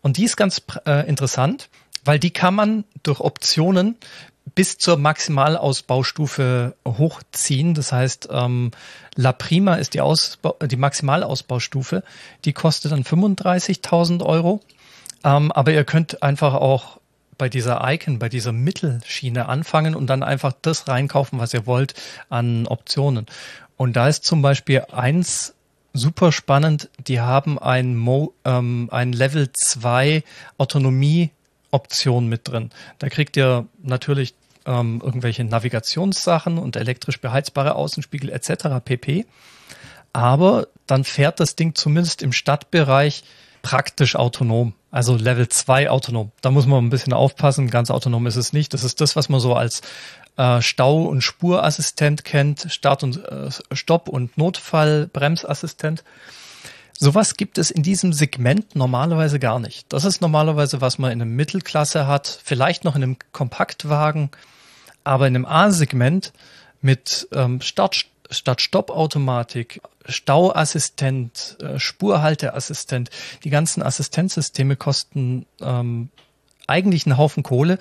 Und 0.02 0.18
die 0.18 0.24
ist 0.24 0.38
ganz 0.38 0.62
äh, 0.86 1.08
interessant, 1.08 1.70
weil 2.06 2.20
die 2.20 2.32
kann 2.32 2.56
man 2.56 2.84
durch 3.04 3.20
Optionen 3.20 3.98
bis 4.56 4.78
zur 4.78 4.98
Maximalausbaustufe 4.98 6.76
hochziehen. 6.86 7.74
Das 7.74 7.92
heißt, 7.92 8.30
ähm, 8.32 8.72
La 9.16 9.32
Prima 9.32 9.76
ist 9.76 9.94
die, 9.94 10.02
Ausbau, 10.02 10.56
die 10.66 10.76
Maximalausbaustufe. 10.76 12.04
Die 12.46 12.54
kostet 12.54 12.92
dann 12.92 13.04
35.000 13.04 14.24
Euro. 14.24 14.62
Ähm, 15.24 15.52
aber 15.52 15.72
ihr 15.72 15.84
könnt 15.84 16.24
einfach 16.24 16.56
auch 16.56 17.00
bei 17.38 17.50
dieser 17.50 17.82
Icon, 17.84 18.20
bei 18.20 18.30
dieser 18.30 18.52
Mittelschiene 18.52 19.48
anfangen 19.48 19.96
und 19.96 20.08
dann 20.08 20.22
einfach 20.22 20.54
das 20.62 20.88
reinkaufen, 20.88 21.40
was 21.40 21.54
ihr 21.54 21.66
wollt 21.66 21.94
an 22.30 22.68
Optionen. 22.68 23.26
Und 23.78 23.96
da 23.96 24.08
ist 24.08 24.26
zum 24.26 24.42
Beispiel 24.42 24.84
eins 24.92 25.56
super 25.94 26.32
spannend. 26.32 26.90
Die 27.08 27.20
haben 27.20 27.58
ein, 27.58 27.96
Mo, 27.96 28.34
ähm, 28.46 28.90
ein 28.92 29.12
Level 29.12 29.52
2 29.52 30.24
Autonomie-Option 31.72 32.28
mit 32.28 32.48
drin. 32.48 32.70
Da 33.00 33.10
kriegt 33.10 33.38
ihr 33.38 33.68
natürlich 33.82 34.36
ähm, 34.66 35.02
irgendwelche 35.04 35.44
Navigationssachen 35.44 36.58
und 36.58 36.76
elektrisch 36.76 37.20
beheizbare 37.20 37.76
Außenspiegel 37.76 38.30
etc. 38.30 38.84
pp. 38.84 39.26
Aber 40.14 40.68
dann 40.88 41.04
fährt 41.04 41.40
das 41.40 41.56
Ding 41.56 41.74
zumindest 41.74 42.22
im 42.22 42.34
Stadtbereich 42.34 43.24
praktisch 43.62 44.16
autonom. 44.16 44.74
Also 44.92 45.16
Level 45.16 45.48
2 45.48 45.90
autonom. 45.90 46.32
Da 46.42 46.52
muss 46.52 46.66
man 46.66 46.84
ein 46.84 46.90
bisschen 46.90 47.14
aufpassen. 47.14 47.70
Ganz 47.70 47.90
autonom 47.90 48.28
ist 48.28 48.36
es 48.36 48.54
nicht. 48.54 48.74
Das 48.74 48.84
ist 48.84 49.00
das, 49.00 49.16
was 49.16 49.30
man 49.30 49.40
so 49.40 49.56
als 49.56 49.82
äh, 50.36 50.62
Stau- 50.62 51.06
und 51.06 51.22
Spurassistent 51.22 52.26
kennt, 52.26 52.68
Start- 52.70 53.04
und 53.04 53.24
äh, 53.24 53.50
Stopp- 53.72 54.10
und 54.10 54.38
Notfallbremsassistent. 54.38 56.04
Sowas 57.04 57.36
gibt 57.36 57.58
es 57.58 57.72
in 57.72 57.82
diesem 57.82 58.14
Segment 58.14 58.76
normalerweise 58.76 59.40
gar 59.40 59.58
nicht. 59.58 59.92
Das 59.92 60.06
ist 60.06 60.22
normalerweise, 60.22 60.82
was 60.82 61.00
man 61.00 61.12
in 61.12 61.20
einem 61.20 61.36
Mittelklasse 61.36 62.06
hat, 62.06 62.40
vielleicht 62.44 62.84
noch 62.84 62.96
in 62.96 63.02
einem 63.02 63.18
Kompaktwagen, 63.32 64.30
aber 65.04 65.26
in 65.26 65.36
einem 65.36 65.46
A-Segment 65.46 66.32
mit 66.80 67.28
ähm, 67.34 67.60
Start, 67.60 68.06
Start-Stopp-Automatik, 68.30 69.82
Stauassistent, 70.06 71.58
äh, 71.60 71.80
Spurhalteassistent, 71.80 73.10
die 73.44 73.50
ganzen 73.50 73.82
Assistenzsysteme 73.82 74.76
kosten 74.76 75.48
ähm, 75.60 76.10
eigentlich 76.68 77.08
einen 77.08 77.18
Haufen 77.18 77.42
Kohle 77.42 77.80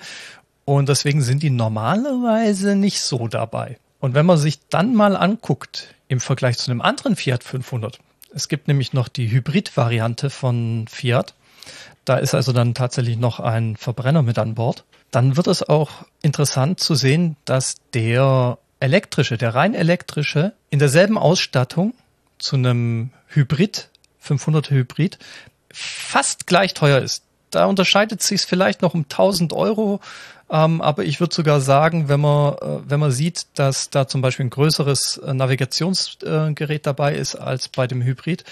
und 0.65 0.89
deswegen 0.89 1.21
sind 1.21 1.43
die 1.43 1.51
normalerweise 1.51 2.75
nicht 2.75 3.01
so 3.01 3.27
dabei. 3.27 3.77
Und 3.99 4.15
wenn 4.15 4.25
man 4.25 4.39
sich 4.39 4.67
dann 4.69 4.95
mal 4.95 5.15
anguckt, 5.15 5.93
im 6.07 6.19
Vergleich 6.19 6.57
zu 6.57 6.71
einem 6.71 6.81
anderen 6.81 7.15
Fiat 7.15 7.43
500, 7.43 7.99
es 8.33 8.47
gibt 8.47 8.67
nämlich 8.67 8.93
noch 8.93 9.07
die 9.07 9.29
Hybrid-Variante 9.29 10.29
von 10.29 10.85
Fiat, 10.87 11.33
da 12.05 12.17
ist 12.17 12.33
also 12.33 12.51
dann 12.51 12.73
tatsächlich 12.73 13.17
noch 13.17 13.39
ein 13.39 13.77
Verbrenner 13.77 14.23
mit 14.23 14.39
an 14.39 14.55
Bord, 14.55 14.85
dann 15.11 15.37
wird 15.37 15.47
es 15.47 15.67
auch 15.67 16.05
interessant 16.21 16.79
zu 16.79 16.95
sehen, 16.95 17.35
dass 17.45 17.75
der 17.93 18.57
elektrische, 18.79 19.37
der 19.37 19.53
rein 19.53 19.73
elektrische, 19.73 20.53
in 20.69 20.79
derselben 20.79 21.17
Ausstattung 21.17 21.93
zu 22.39 22.55
einem 22.55 23.11
Hybrid, 23.27 23.89
500 24.19 24.69
Hybrid, 24.71 25.19
fast 25.71 26.47
gleich 26.47 26.73
teuer 26.73 26.99
ist. 26.99 27.23
Da 27.51 27.65
unterscheidet 27.65 28.21
sich 28.23 28.41
es 28.41 28.45
vielleicht 28.45 28.81
noch 28.81 28.93
um 28.93 29.03
1000 29.03 29.53
Euro, 29.53 29.99
ähm, 30.49 30.81
aber 30.81 31.03
ich 31.03 31.19
würde 31.19 31.33
sogar 31.33 31.61
sagen, 31.61 32.09
wenn 32.09 32.19
man, 32.19 32.53
äh, 32.55 32.79
wenn 32.85 32.99
man 32.99 33.11
sieht, 33.11 33.47
dass 33.55 33.89
da 33.89 34.07
zum 34.07 34.21
Beispiel 34.21 34.45
ein 34.45 34.49
größeres 34.49 35.17
äh, 35.17 35.33
Navigationsgerät 35.33 36.85
dabei 36.85 37.15
ist 37.15 37.35
als 37.35 37.69
bei 37.69 37.87
dem 37.87 38.01
Hybrid, 38.01 38.43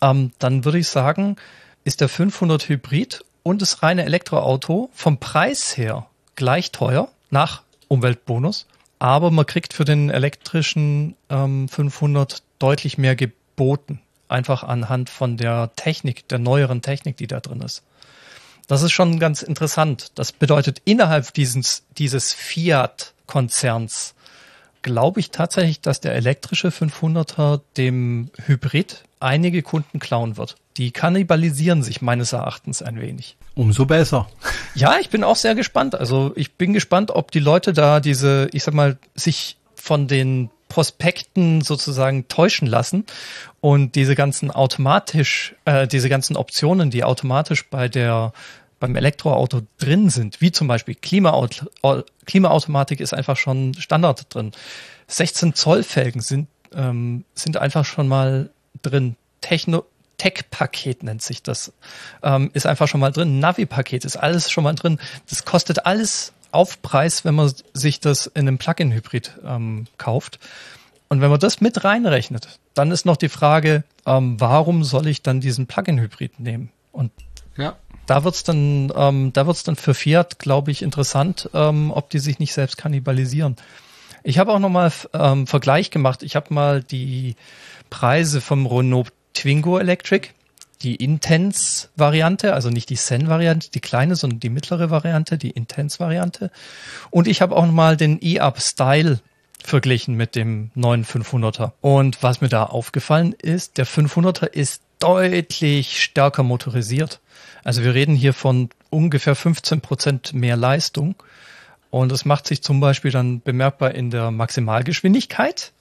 ähm, 0.00 0.32
dann 0.38 0.64
würde 0.64 0.78
ich 0.78 0.88
sagen, 0.88 1.36
ist 1.82 2.00
der 2.00 2.08
500 2.08 2.68
Hybrid 2.68 3.24
und 3.42 3.62
das 3.62 3.82
reine 3.82 4.04
Elektroauto 4.04 4.90
vom 4.92 5.18
Preis 5.18 5.76
her 5.76 6.06
gleich 6.36 6.70
teuer 6.70 7.08
nach 7.30 7.62
Umweltbonus, 7.88 8.66
aber 9.00 9.30
man 9.30 9.46
kriegt 9.46 9.72
für 9.72 9.84
den 9.84 10.10
elektrischen 10.10 11.16
ähm, 11.30 11.68
500 11.68 12.42
deutlich 12.60 12.96
mehr 12.96 13.16
geboten, 13.16 14.00
einfach 14.28 14.62
anhand 14.62 15.10
von 15.10 15.36
der 15.36 15.72
Technik, 15.74 16.28
der 16.28 16.38
neueren 16.38 16.82
Technik, 16.82 17.16
die 17.16 17.26
da 17.26 17.40
drin 17.40 17.62
ist. 17.62 17.82
Das 18.70 18.82
ist 18.82 18.92
schon 18.92 19.18
ganz 19.18 19.42
interessant. 19.42 20.12
Das 20.14 20.30
bedeutet, 20.30 20.80
innerhalb 20.84 21.34
dieses, 21.34 21.82
dieses 21.98 22.32
Fiat-Konzerns 22.32 24.14
glaube 24.82 25.18
ich 25.18 25.32
tatsächlich, 25.32 25.80
dass 25.80 25.98
der 25.98 26.14
elektrische 26.14 26.68
500er 26.68 27.62
dem 27.76 28.30
Hybrid 28.46 29.02
einige 29.18 29.62
Kunden 29.62 29.98
klauen 29.98 30.36
wird. 30.36 30.54
Die 30.76 30.92
kannibalisieren 30.92 31.82
sich 31.82 32.00
meines 32.00 32.32
Erachtens 32.32 32.80
ein 32.80 33.00
wenig. 33.00 33.36
Umso 33.56 33.86
besser. 33.86 34.28
Ja, 34.76 35.00
ich 35.00 35.10
bin 35.10 35.24
auch 35.24 35.34
sehr 35.34 35.56
gespannt. 35.56 35.96
Also 35.96 36.30
ich 36.36 36.52
bin 36.52 36.72
gespannt, 36.72 37.10
ob 37.10 37.32
die 37.32 37.40
Leute 37.40 37.72
da 37.72 37.98
diese, 37.98 38.48
ich 38.52 38.62
sag 38.62 38.74
mal, 38.74 38.98
sich 39.16 39.56
von 39.74 40.06
den 40.06 40.48
Prospekten 40.70 41.60
sozusagen 41.60 42.28
täuschen 42.28 42.66
lassen 42.66 43.04
und 43.60 43.96
diese 43.96 44.14
ganzen 44.14 44.50
automatisch, 44.50 45.54
äh, 45.66 45.86
diese 45.86 46.08
ganzen 46.08 46.36
Optionen, 46.36 46.90
die 46.90 47.04
automatisch 47.04 47.68
bei 47.68 47.88
der 47.88 48.32
beim 48.80 48.96
Elektroauto 48.96 49.60
drin 49.78 50.10
sind, 50.10 50.40
wie 50.40 50.50
zum 50.50 50.66
Beispiel 50.66 50.96
Klimaauto, 50.96 51.66
Klimaautomatik 52.26 53.00
ist 53.00 53.14
einfach 53.14 53.36
schon 53.36 53.74
Standard 53.74 54.34
drin. 54.34 54.52
16 55.06 55.54
Zoll 55.54 55.82
Felgen 55.82 56.20
sind 56.20 56.48
ähm, 56.74 57.24
sind 57.34 57.56
einfach 57.56 57.84
schon 57.84 58.08
mal 58.08 58.50
drin. 58.82 59.16
Techno 59.40 59.84
Tech-Paket 60.18 61.02
nennt 61.02 61.22
sich 61.22 61.42
das. 61.42 61.72
Ähm, 62.22 62.50
ist 62.52 62.66
einfach 62.66 62.88
schon 62.88 63.00
mal 63.00 63.10
drin. 63.10 63.38
Navi-Paket 63.38 64.04
ist 64.04 64.16
alles 64.16 64.50
schon 64.50 64.64
mal 64.64 64.74
drin. 64.74 64.98
Das 65.28 65.44
kostet 65.44 65.86
alles 65.86 66.32
Aufpreis, 66.52 67.24
wenn 67.24 67.34
man 67.34 67.52
sich 67.72 68.00
das 68.00 68.26
in 68.26 68.46
einem 68.46 68.58
Plug-in-Hybrid 68.58 69.38
ähm, 69.44 69.86
kauft. 69.96 70.38
Und 71.08 71.20
wenn 71.20 71.30
man 71.30 71.40
das 71.40 71.60
mit 71.60 71.84
reinrechnet, 71.84 72.60
dann 72.74 72.90
ist 72.90 73.06
noch 73.06 73.16
die 73.16 73.28
Frage, 73.28 73.82
ähm, 74.06 74.38
warum 74.38 74.84
soll 74.84 75.06
ich 75.06 75.22
dann 75.22 75.40
diesen 75.40 75.66
Plug-in-Hybrid 75.66 76.38
nehmen? 76.38 76.70
Und 76.92 77.12
ja. 77.56 77.76
Da 78.10 78.24
wird's 78.24 78.42
dann, 78.42 78.92
ähm, 78.96 79.32
da 79.32 79.44
dann 79.44 79.76
für 79.76 79.94
Fiat, 79.94 80.40
glaube 80.40 80.72
ich, 80.72 80.82
interessant, 80.82 81.48
ähm, 81.54 81.92
ob 81.92 82.10
die 82.10 82.18
sich 82.18 82.40
nicht 82.40 82.52
selbst 82.52 82.76
kannibalisieren. 82.76 83.54
Ich 84.24 84.38
habe 84.38 84.52
auch 84.52 84.58
nochmal 84.58 84.90
ähm, 85.12 85.46
Vergleich 85.46 85.92
gemacht. 85.92 86.24
Ich 86.24 86.34
habe 86.34 86.52
mal 86.52 86.82
die 86.82 87.36
Preise 87.88 88.40
vom 88.40 88.66
Renault 88.66 89.12
Twingo 89.32 89.78
Electric, 89.78 90.30
die 90.82 90.96
Intense-Variante, 90.96 92.52
also 92.52 92.68
nicht 92.68 92.90
die 92.90 92.96
Sen-Variante, 92.96 93.70
die 93.70 93.80
kleine, 93.80 94.16
sondern 94.16 94.40
die 94.40 94.50
mittlere 94.50 94.90
Variante, 94.90 95.38
die 95.38 95.50
Intense-Variante. 95.50 96.50
Und 97.10 97.28
ich 97.28 97.40
habe 97.40 97.54
auch 97.54 97.64
nochmal 97.64 97.96
den 97.96 98.18
E-Up 98.20 98.60
Style 98.60 99.20
verglichen 99.62 100.16
mit 100.16 100.34
dem 100.34 100.72
neuen 100.74 101.04
500er. 101.04 101.74
Und 101.80 102.24
was 102.24 102.40
mir 102.40 102.48
da 102.48 102.64
aufgefallen 102.64 103.34
ist, 103.40 103.78
der 103.78 103.86
500er 103.86 104.46
ist 104.46 104.82
deutlich 105.00 106.02
stärker 106.02 106.44
motorisiert. 106.44 107.20
Also 107.64 107.82
wir 107.82 107.94
reden 107.94 108.14
hier 108.14 108.32
von 108.32 108.70
ungefähr 108.90 109.34
15 109.34 109.80
Prozent 109.80 110.32
mehr 110.32 110.56
Leistung. 110.56 111.16
Und 111.90 112.12
das 112.12 112.24
macht 112.24 112.46
sich 112.46 112.62
zum 112.62 112.78
Beispiel 112.78 113.10
dann 113.10 113.40
bemerkbar 113.40 113.94
in 113.94 114.10
der 114.10 114.30
Maximalgeschwindigkeit. 114.30 115.72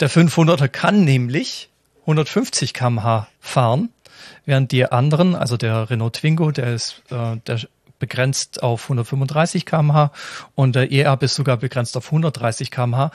Der 0.00 0.10
500er 0.10 0.68
kann 0.68 1.04
nämlich 1.04 1.68
150 2.02 2.72
kmh 2.72 3.28
fahren, 3.38 3.90
während 4.46 4.72
die 4.72 4.90
anderen, 4.90 5.34
also 5.34 5.58
der 5.58 5.90
Renault 5.90 6.14
Twingo, 6.14 6.50
der 6.50 6.72
ist 6.74 7.02
äh, 7.10 7.36
der 7.46 7.60
begrenzt 7.98 8.62
auf 8.62 8.84
135 8.84 9.66
kmh 9.66 10.12
und 10.54 10.76
der 10.76 10.92
E-Up 10.92 11.22
ist 11.22 11.34
sogar 11.34 11.56
begrenzt 11.56 11.96
auf 11.96 12.06
130 12.06 12.70
kmh, 12.70 13.10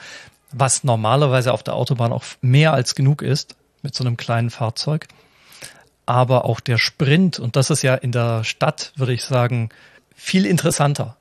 was 0.52 0.84
normalerweise 0.84 1.52
auf 1.52 1.62
der 1.62 1.74
Autobahn 1.74 2.12
auch 2.12 2.24
mehr 2.42 2.74
als 2.74 2.94
genug 2.94 3.22
ist 3.22 3.56
mit 3.84 3.94
so 3.94 4.02
einem 4.02 4.16
kleinen 4.16 4.50
Fahrzeug. 4.50 5.06
Aber 6.06 6.44
auch 6.44 6.60
der 6.60 6.78
Sprint, 6.78 7.38
und 7.38 7.56
das 7.56 7.70
ist 7.70 7.82
ja 7.82 7.94
in 7.94 8.12
der 8.12 8.44
Stadt, 8.44 8.92
würde 8.96 9.12
ich 9.12 9.24
sagen, 9.24 9.68
viel 10.14 10.46
interessanter. 10.46 11.16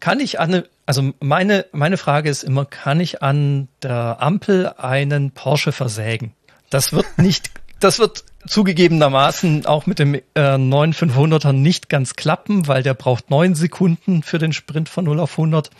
Kann 0.00 0.20
ich 0.20 0.38
an, 0.38 0.62
also 0.86 1.12
meine, 1.20 1.66
meine 1.72 1.96
Frage 1.96 2.30
ist 2.30 2.44
immer, 2.44 2.64
kann 2.64 3.00
ich 3.00 3.22
an 3.22 3.68
der 3.82 4.18
Ampel 4.20 4.72
einen 4.76 5.32
Porsche 5.32 5.72
versägen? 5.72 6.34
Das 6.70 6.92
wird 6.92 7.06
nicht, 7.18 7.50
das 7.80 7.98
wird 7.98 8.24
zugegebenermaßen 8.46 9.66
auch 9.66 9.86
mit 9.86 9.98
dem 9.98 10.14
äh, 10.14 10.20
9500er 10.34 11.52
nicht 11.52 11.88
ganz 11.88 12.14
klappen, 12.14 12.68
weil 12.68 12.82
der 12.82 12.94
braucht 12.94 13.30
neun 13.30 13.54
Sekunden 13.54 14.22
für 14.22 14.38
den 14.38 14.52
Sprint 14.52 14.88
von 14.88 15.04
0 15.04 15.18
auf 15.20 15.32
100. 15.32 15.70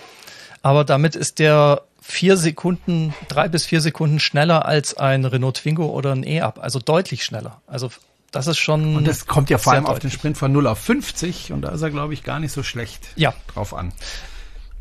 Aber 0.62 0.84
damit 0.84 1.14
ist 1.14 1.38
der 1.38 1.82
vier 2.08 2.38
Sekunden, 2.38 3.14
drei 3.28 3.48
bis 3.48 3.66
vier 3.66 3.82
Sekunden 3.82 4.18
schneller 4.18 4.64
als 4.64 4.94
ein 4.94 5.26
Renault 5.26 5.58
Twingo 5.58 5.86
oder 5.86 6.12
ein 6.12 6.24
E-Up. 6.24 6.58
Also 6.60 6.78
deutlich 6.78 7.22
schneller. 7.22 7.60
Also 7.66 7.90
das 8.30 8.46
ist 8.46 8.58
schon. 8.58 8.96
Und 8.96 9.06
das 9.06 9.26
kommt 9.26 9.50
ja 9.50 9.58
vor 9.58 9.74
allem 9.74 9.84
deutlich. 9.84 9.96
auf 9.96 10.00
den 10.00 10.10
Sprint 10.10 10.38
von 10.38 10.50
0 10.50 10.66
auf 10.66 10.78
50 10.78 11.52
und 11.52 11.62
da 11.62 11.68
ist 11.68 11.82
er, 11.82 11.90
glaube 11.90 12.14
ich, 12.14 12.24
gar 12.24 12.40
nicht 12.40 12.52
so 12.52 12.62
schlecht 12.62 13.08
ja. 13.16 13.34
drauf 13.52 13.74
an. 13.74 13.92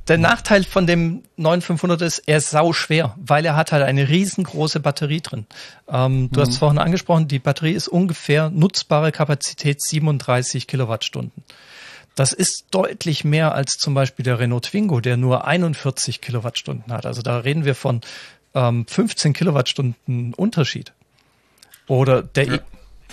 Der 0.08 0.18
Nachteil 0.18 0.64
von 0.64 0.88
dem 0.88 1.24
9500 1.36 2.02
ist, 2.02 2.20
er 2.20 2.38
ist 2.38 2.50
sau 2.50 2.72
schwer, 2.72 3.14
weil 3.18 3.46
er 3.46 3.58
hat 3.58 3.74
halt 3.74 3.84
eine 3.84 4.08
riesengroße 4.08 4.80
Batterie 4.80 5.20
drin. 5.20 5.48
Ähm, 5.90 6.30
du 6.32 6.40
mhm. 6.40 6.42
hast 6.42 6.52
es 6.52 6.58
vorhin 6.58 6.78
angesprochen, 6.78 7.28
die 7.28 7.40
Batterie 7.40 7.74
ist 7.74 7.90
ungefähr 7.90 8.50
nutzbare 8.50 9.12
Kapazität 9.12 9.82
37 9.82 10.66
Kilowattstunden. 10.66 11.44
Das 12.18 12.34
ist 12.34 12.66
deutlich 12.72 13.24
mehr 13.24 13.54
als 13.54 13.74
zum 13.74 13.94
Beispiel 13.94 14.24
der 14.24 14.40
Renault 14.40 14.66
Twingo, 14.66 15.02
der 15.02 15.18
nur 15.18 15.46
41 15.46 16.20
Kilowattstunden 16.20 16.92
hat. 16.92 17.06
Also 17.06 17.22
da 17.22 17.38
reden 17.38 17.64
wir 17.64 17.76
von 17.76 18.02
ähm, 18.56 18.88
15 18.88 19.34
Kilowattstunden 19.34 20.34
Unterschied. 20.34 20.94
Oder 21.86 22.24
der 22.24 22.46
ja. 22.46 22.60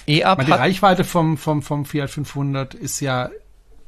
E-Up. 0.07 0.43
Die 0.47 0.51
Reichweite 0.51 1.05
vom, 1.05 1.37
vom, 1.37 1.61
vom 1.61 1.85
Fiat 1.85 2.09
500 2.09 2.73
ist 2.73 3.01
ja 3.01 3.29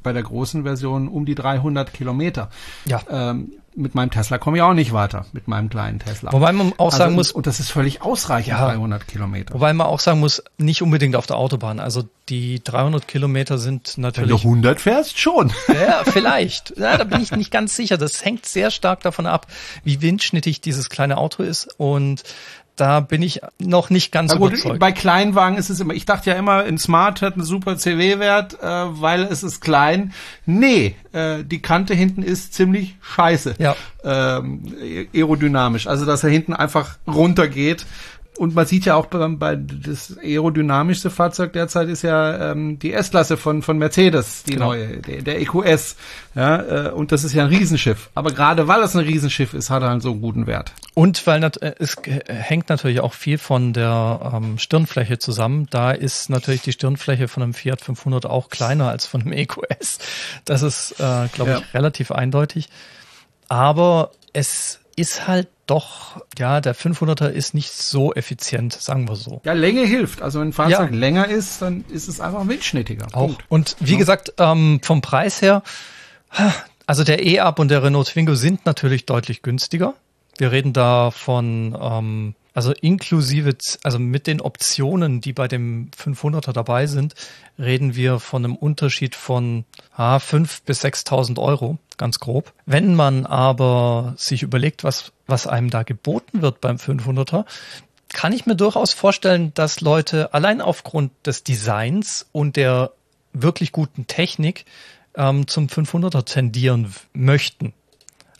bei 0.03 0.13
der 0.13 0.21
großen 0.21 0.61
Version 0.61 1.07
um 1.07 1.25
die 1.25 1.33
300 1.33 1.91
Kilometer. 1.91 2.51
Ja. 2.85 3.01
Ähm, 3.09 3.53
mit 3.77 3.93
meinem 3.93 4.09
Tesla 4.09 4.39
komme 4.39 4.57
ich 4.57 4.63
auch 4.63 4.73
nicht 4.73 4.91
weiter, 4.91 5.25
mit 5.33 5.47
meinem 5.47 5.69
kleinen 5.69 5.99
Tesla. 5.99 6.33
Wobei 6.33 6.51
man 6.51 6.73
auch 6.77 6.91
sagen 6.91 7.03
also, 7.03 7.15
muss. 7.15 7.31
Und 7.31 7.45
das 7.45 7.59
ist 7.59 7.69
völlig 7.69 8.01
ausreichend, 8.01 8.57
ja, 8.57 8.65
300 8.65 9.07
Kilometer. 9.07 9.53
Wobei 9.53 9.71
man 9.73 9.85
auch 9.85 9.99
sagen 9.99 10.19
muss, 10.19 10.43
nicht 10.57 10.81
unbedingt 10.81 11.15
auf 11.15 11.27
der 11.27 11.37
Autobahn. 11.37 11.79
Also 11.79 12.03
die 12.27 12.61
300 12.63 13.07
Kilometer 13.07 13.59
sind 13.59 13.97
natürlich. 13.97 14.31
Wenn 14.31 14.37
du 14.37 14.47
100 14.47 14.81
fährst, 14.81 15.19
schon. 15.19 15.53
Ja, 15.67 16.03
vielleicht. 16.05 16.73
Ja, 16.77 16.97
da 16.97 17.03
bin 17.03 17.21
ich 17.21 17.31
nicht 17.31 17.51
ganz 17.51 17.75
sicher. 17.75 17.97
Das 17.97 18.25
hängt 18.25 18.45
sehr 18.47 18.71
stark 18.71 19.01
davon 19.01 19.27
ab, 19.27 19.45
wie 19.83 20.01
windschnittig 20.01 20.59
dieses 20.59 20.89
kleine 20.89 21.17
Auto 21.17 21.43
ist 21.43 21.69
und 21.77 22.23
da 22.77 22.99
bin 22.99 23.21
ich 23.21 23.41
noch 23.59 23.89
nicht 23.89 24.11
ganz 24.11 24.35
gut, 24.35 24.53
überzeugt. 24.53 24.79
Bei 24.79 24.91
Kleinwagen 24.91 25.57
ist 25.57 25.69
es 25.69 25.79
immer, 25.79 25.93
ich 25.93 26.05
dachte 26.05 26.29
ja 26.29 26.35
immer, 26.35 26.63
ein 26.63 26.77
Smart 26.77 27.21
hat 27.21 27.33
einen 27.33 27.43
super 27.43 27.77
CW-Wert, 27.77 28.61
äh, 28.61 28.65
weil 28.65 29.23
es 29.23 29.43
ist 29.43 29.59
klein. 29.59 30.13
Nee, 30.45 30.95
äh, 31.11 31.43
die 31.43 31.61
Kante 31.61 31.93
hinten 31.93 32.23
ist 32.23 32.53
ziemlich 32.53 32.95
scheiße. 33.01 33.55
Ja. 33.57 33.75
Ähm, 34.03 34.61
aerodynamisch. 35.13 35.87
Also, 35.87 36.05
dass 36.05 36.23
er 36.23 36.29
hinten 36.29 36.53
einfach 36.53 36.97
runtergeht. 37.07 37.85
Und 38.37 38.53
man 38.53 38.65
sieht 38.65 38.85
ja 38.85 38.95
auch 38.95 39.07
bei, 39.07 39.27
bei 39.27 39.55
das 39.55 40.15
aerodynamischste 40.17 41.09
Fahrzeug 41.09 41.53
derzeit 41.53 41.89
ist 41.89 42.03
ja 42.03 42.51
ähm, 42.51 42.77
die 42.79 42.93
S-Klasse 42.93 43.35
von 43.35 43.63
von 43.63 43.77
Mercedes, 43.77 44.43
die 44.43 44.51
genau. 44.51 44.67
neue, 44.67 44.97
der, 44.97 45.21
der 45.23 45.41
EQS. 45.41 45.95
Ja, 46.35 46.87
äh, 46.87 46.91
und 46.91 47.11
das 47.11 47.23
ist 47.23 47.33
ja 47.33 47.43
ein 47.43 47.49
Riesenschiff. 47.49 48.11
Aber 48.13 48.31
gerade 48.31 48.67
weil 48.67 48.81
es 48.81 48.95
ein 48.95 49.03
Riesenschiff 49.03 49.55
ist, 49.55 49.69
hat 49.71 49.81
er 49.81 49.89
halt 49.89 50.03
so 50.03 50.11
einen 50.11 50.21
guten 50.21 50.45
Wert. 50.45 50.71
Und 50.93 51.25
weil 51.25 51.43
äh, 51.43 51.73
es 51.79 51.95
hängt 52.27 52.69
natürlich 52.69 52.99
auch 52.99 53.13
viel 53.13 53.39
von 53.39 53.73
der 53.73 54.31
ähm, 54.33 54.59
Stirnfläche 54.59 55.17
zusammen. 55.17 55.67
Da 55.71 55.91
ist 55.91 56.29
natürlich 56.29 56.61
die 56.61 56.73
Stirnfläche 56.73 57.27
von 57.27 57.41
einem 57.41 57.53
Fiat 57.55 57.81
500 57.81 58.27
auch 58.27 58.49
kleiner 58.49 58.89
als 58.89 59.07
von 59.07 59.21
einem 59.21 59.33
EQS. 59.33 59.99
Das 60.45 60.61
ist, 60.61 60.91
äh, 60.99 61.27
glaube 61.33 61.51
ja. 61.51 61.57
ich, 61.59 61.73
relativ 61.73 62.11
eindeutig. 62.11 62.69
Aber 63.49 64.11
es 64.33 64.79
ist 64.95 65.27
halt 65.27 65.47
doch, 65.67 66.21
ja, 66.37 66.61
der 66.61 66.75
500er 66.75 67.27
ist 67.27 67.53
nicht 67.53 67.71
so 67.71 68.13
effizient, 68.13 68.73
sagen 68.73 69.07
wir 69.07 69.15
so. 69.15 69.41
Ja, 69.43 69.53
Länge 69.53 69.85
hilft. 69.85 70.21
Also 70.21 70.39
wenn 70.39 70.49
ein 70.49 70.53
Fahrzeug 70.53 70.91
ja. 70.91 70.97
länger 70.97 71.27
ist, 71.27 71.61
dann 71.61 71.85
ist 71.89 72.07
es 72.07 72.19
einfach 72.19 72.47
windschnittiger. 72.47 73.07
Auch. 73.11 73.27
Punkt. 73.27 73.45
Und 73.49 73.75
wie 73.79 73.93
ja. 73.93 73.97
gesagt, 73.97 74.33
ähm, 74.39 74.79
vom 74.81 75.01
Preis 75.01 75.41
her, 75.41 75.61
also 76.85 77.03
der 77.03 77.25
E-Up 77.25 77.59
und 77.59 77.69
der 77.69 77.83
Renault 77.83 78.07
Twingo 78.07 78.35
sind 78.35 78.65
natürlich 78.65 79.05
deutlich 79.05 79.41
günstiger. 79.41 79.93
Wir 80.37 80.51
reden 80.51 80.73
da 80.73 81.11
von, 81.11 81.77
ähm, 81.79 82.35
also 82.57 82.71
inklusive, 82.71 83.55
also 83.83 83.99
mit 83.99 84.25
den 84.25 84.41
Optionen, 84.41 85.21
die 85.21 85.31
bei 85.31 85.47
dem 85.47 85.91
500er 85.91 86.53
dabei 86.53 86.87
sind, 86.87 87.13
reden 87.59 87.95
wir 87.95 88.19
von 88.19 88.43
einem 88.43 88.55
Unterschied 88.55 89.13
von 89.13 89.63
ah, 89.95 90.17
5.000 90.17 90.61
bis 90.65 90.83
6.000 90.83 91.39
Euro, 91.39 91.77
ganz 91.97 92.19
grob. 92.19 92.51
Wenn 92.65 92.95
man 92.95 93.27
aber 93.27 94.15
sich 94.17 94.41
überlegt, 94.41 94.83
was, 94.83 95.11
was 95.27 95.45
einem 95.45 95.69
da 95.69 95.83
geboten 95.83 96.41
wird 96.41 96.59
beim 96.59 96.77
500er, 96.77 97.45
kann 98.11 98.33
ich 98.33 98.47
mir 98.47 98.55
durchaus 98.55 98.91
vorstellen, 98.91 99.53
dass 99.53 99.81
Leute 99.81 100.33
allein 100.33 100.59
aufgrund 100.59 101.11
des 101.27 101.43
Designs 101.43 102.25
und 102.31 102.55
der 102.55 102.91
wirklich 103.33 103.71
guten 103.71 104.07
Technik 104.07 104.65
ähm, 105.15 105.45
zum 105.45 105.67
500er 105.67 106.25
tendieren 106.25 106.91
möchten. 107.13 107.73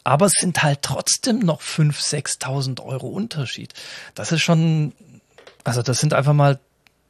Aber 0.08 0.28
es 0.28 0.32
sind 0.40 0.64
halt 0.64 0.84
trotzdem 0.84 1.40
noch 1.40 1.62
5.000, 1.62 2.40
6.000 2.40 2.82
Euro 2.82 3.10
Unterschied. 3.10 3.74
Das 4.16 4.32
ist 4.32 4.42
schon, 4.42 4.94
also 5.66 5.82
das 5.82 6.00
sind 6.00 6.14
einfach 6.14 6.32
mal 6.32 6.62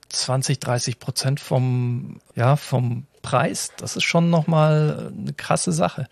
20, 0.10 0.60
30 0.60 0.98
Prozent 0.98 1.40
vom, 1.40 2.20
ja, 2.34 2.56
vom 2.56 3.06
Preis. 3.22 3.72
Das 3.78 3.98
ist 3.98 4.04
schon 4.04 4.32
nochmal 4.32 5.12
eine 5.16 5.34
krasse 5.34 5.74
Sache. 5.74 6.08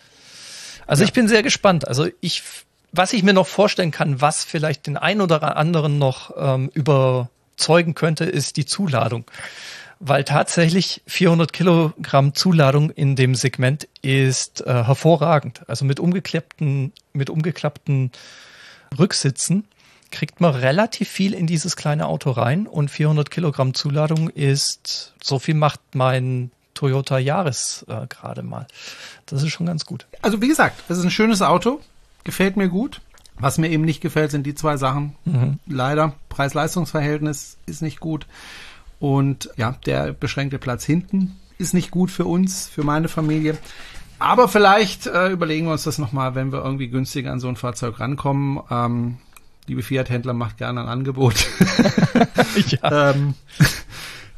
Also 0.86 1.02
ja. 1.02 1.08
ich 1.08 1.14
bin 1.14 1.28
sehr 1.28 1.42
gespannt. 1.42 1.88
Also 1.88 2.08
ich, 2.22 2.44
was 2.92 3.14
ich 3.14 3.24
mir 3.24 3.34
noch 3.34 3.48
vorstellen 3.48 3.90
kann, 3.90 4.22
was 4.22 4.44
vielleicht 4.44 4.86
den 4.86 4.96
einen 4.96 5.22
oder 5.22 5.58
anderen 5.58 5.98
noch 5.98 6.36
ähm, 6.38 6.70
überzeugen 6.76 7.96
könnte, 7.96 8.26
ist 8.26 8.58
die 8.58 8.66
Zuladung. 8.68 9.26
Weil 10.00 10.24
tatsächlich 10.24 11.02
400 11.08 11.54
Kilogramm 11.54 12.36
Zuladung 12.36 12.90
in 12.90 13.16
dem 13.16 13.34
Segment 13.36 13.88
ist 14.02 14.62
äh, 14.62 14.84
hervorragend. 14.84 15.62
Also 15.68 15.86
mit 15.86 16.00
umgeklappten, 16.00 16.92
mit 17.14 17.30
umgeklappten 17.30 18.12
Rücksitzen 18.98 19.66
kriegt 20.12 20.40
man 20.42 20.54
relativ 20.54 21.10
viel 21.10 21.34
in 21.34 21.48
dieses 21.48 21.76
kleine 21.76 22.08
Auto 22.08 22.32
rein 22.32 22.68
und 22.68 22.90
400 22.90 23.30
Kilogramm 23.30 23.74
Zuladung 23.74 24.30
ist, 24.30 25.14
so 25.22 25.40
viel 25.40 25.56
macht 25.56 25.80
mein 25.94 26.52
Toyota 26.74 27.18
Yaris 27.18 27.86
äh, 27.88 28.08
gerade 28.08 28.44
mal. 28.44 28.68
Das 29.26 29.44
ist 29.44 29.52
schon 29.52 29.66
ganz 29.66 29.86
gut. 29.86 30.06
Also 30.22 30.42
wie 30.42 30.48
gesagt, 30.48 30.84
das 30.88 31.00
ist 31.00 31.04
ein 31.04 31.12
schönes 31.12 31.42
Auto, 31.42 31.82
gefällt 32.24 32.58
mir 32.58 32.70
gut. 32.70 33.02
Was 33.38 33.58
mir 33.58 33.70
eben 33.70 33.84
nicht 33.84 34.00
gefällt, 34.00 34.32
sind 34.32 34.46
die 34.46 34.56
zwei 34.56 34.78
Sachen. 34.78 35.16
Mhm. 35.26 35.60
Leider, 35.68 36.14
Preis-Leistungs-Verhältnis 36.30 37.58
ist 37.66 37.82
nicht 37.82 38.00
gut. 38.00 38.28
Und 39.00 39.50
ja, 39.58 39.76
der 39.86 40.14
beschränkte 40.14 40.60
Platz 40.60 40.86
hinten 40.86 41.36
ist 41.58 41.74
nicht 41.74 41.92
gut 41.92 42.12
für 42.12 42.26
uns, 42.26 42.68
für 42.68 42.84
meine 42.84 43.08
Familie. 43.08 43.58
Aber 44.20 44.48
vielleicht 44.48 45.08
äh, 45.08 45.30
überlegen 45.30 45.66
wir 45.66 45.74
uns 45.74 45.84
das 45.84 45.98
nochmal, 45.98 46.36
wenn 46.36 46.52
wir 46.52 46.64
irgendwie 46.64 46.88
günstiger 46.88 47.32
an 47.32 47.40
so 47.40 47.48
ein 47.48 47.56
Fahrzeug 47.56 48.00
rankommen. 48.00 48.62
Ähm, 48.70 49.18
liebe 49.68 49.84
Fiat-Händler, 49.84 50.34
macht 50.34 50.58
gerne 50.58 50.82
ein 50.82 50.88
Angebot. 50.88 51.48
ja. 52.68 53.12
ähm, 53.12 53.36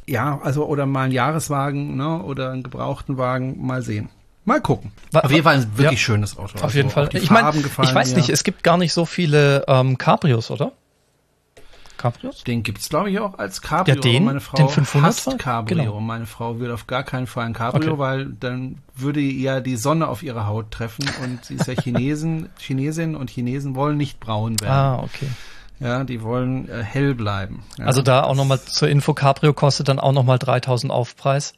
ja, 0.06 0.40
also 0.42 0.66
oder 0.66 0.86
mal 0.86 1.04
einen 1.04 1.12
Jahreswagen 1.12 1.96
ne, 1.96 2.22
oder 2.22 2.50
einen 2.50 2.62
gebrauchten 2.62 3.18
Wagen, 3.18 3.64
mal 3.64 3.82
sehen. 3.82 4.08
Mal 4.44 4.62
gucken. 4.62 4.92
Auf 5.12 5.30
jeden 5.30 5.44
Fall 5.44 5.56
ein 5.56 5.76
wirklich 5.76 6.00
ja, 6.00 6.04
schönes 6.06 6.38
Auto. 6.38 6.56
Auf 6.56 6.64
also 6.64 6.76
jeden 6.78 6.88
Fall. 6.88 7.10
Ich 7.12 7.30
meine, 7.30 7.52
ich 7.54 7.94
weiß 7.94 8.16
nicht, 8.16 8.30
es 8.30 8.44
gibt 8.44 8.62
gar 8.62 8.78
nicht 8.78 8.94
so 8.94 9.04
viele 9.04 9.64
ähm, 9.68 9.98
Cabrios, 9.98 10.50
oder? 10.50 10.72
Cabrios? 11.98 12.44
Den 12.44 12.62
gibt's 12.62 12.88
glaube 12.88 13.10
ich 13.10 13.18
auch 13.20 13.38
als 13.38 13.60
Cabrio. 13.60 13.96
Ja, 13.96 14.00
den, 14.00 14.24
meine 14.24 14.40
Frau 14.40 14.56
den 14.56 14.68
500 14.68 15.08
hasst 15.08 15.38
Cabrio. 15.38 15.76
Genau. 15.76 16.00
Meine 16.00 16.26
Frau 16.26 16.58
will 16.58 16.70
auf 16.70 16.86
gar 16.86 17.02
keinen 17.02 17.26
Fall 17.26 17.46
ein 17.46 17.52
Cabrio, 17.52 17.92
okay. 17.92 17.98
weil 17.98 18.26
dann 18.26 18.78
würde 18.94 19.20
ja 19.20 19.60
die 19.60 19.76
Sonne 19.76 20.08
auf 20.08 20.22
ihre 20.22 20.46
Haut 20.46 20.70
treffen 20.70 21.04
und 21.22 21.44
sie 21.44 21.54
ist 21.54 21.66
ja 21.66 21.74
Chinesen, 21.82 22.48
Chinesin 22.58 23.14
und 23.14 23.30
Chinesen 23.30 23.74
wollen 23.74 23.96
nicht 23.96 24.20
braun 24.20 24.58
werden. 24.60 24.72
Ah, 24.72 25.02
okay. 25.02 25.28
Ja, 25.80 26.02
die 26.04 26.22
wollen 26.22 26.68
äh, 26.68 26.82
hell 26.82 27.14
bleiben. 27.14 27.62
Ja. 27.78 27.86
Also 27.86 28.02
da 28.02 28.24
auch 28.24 28.34
nochmal 28.34 28.60
zur 28.60 28.88
Info, 28.88 29.14
Cabrio 29.14 29.52
kostet 29.52 29.88
dann 29.88 30.00
auch 30.00 30.12
nochmal 30.12 30.38
3000 30.38 30.92
Aufpreis. 30.92 31.54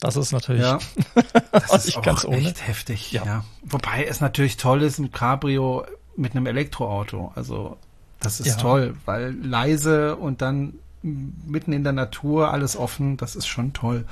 Das 0.00 0.16
ist 0.16 0.32
natürlich 0.32 0.62
ja, 0.62 0.78
das 1.52 1.86
ist 1.86 1.96
auch 1.96 2.02
ganz 2.02 2.24
ohne. 2.24 2.38
echt 2.38 2.66
heftig. 2.66 3.12
Ja. 3.12 3.24
ja. 3.24 3.44
Wobei 3.62 4.04
es 4.04 4.20
natürlich 4.20 4.56
toll 4.56 4.82
ist, 4.82 4.98
ein 4.98 5.10
Cabrio 5.10 5.84
mit 6.16 6.32
einem 6.32 6.46
Elektroauto. 6.46 7.32
Also 7.34 7.76
das 8.20 8.40
ist 8.40 8.46
ja. 8.46 8.54
toll, 8.56 8.96
weil 9.04 9.34
leise 9.42 10.16
und 10.16 10.42
dann 10.42 10.74
mitten 11.02 11.72
in 11.72 11.84
der 11.84 11.92
Natur 11.92 12.52
alles 12.52 12.76
offen, 12.76 13.16
das 13.16 13.36
ist 13.36 13.46
schon 13.46 13.72
toll. 13.72 14.04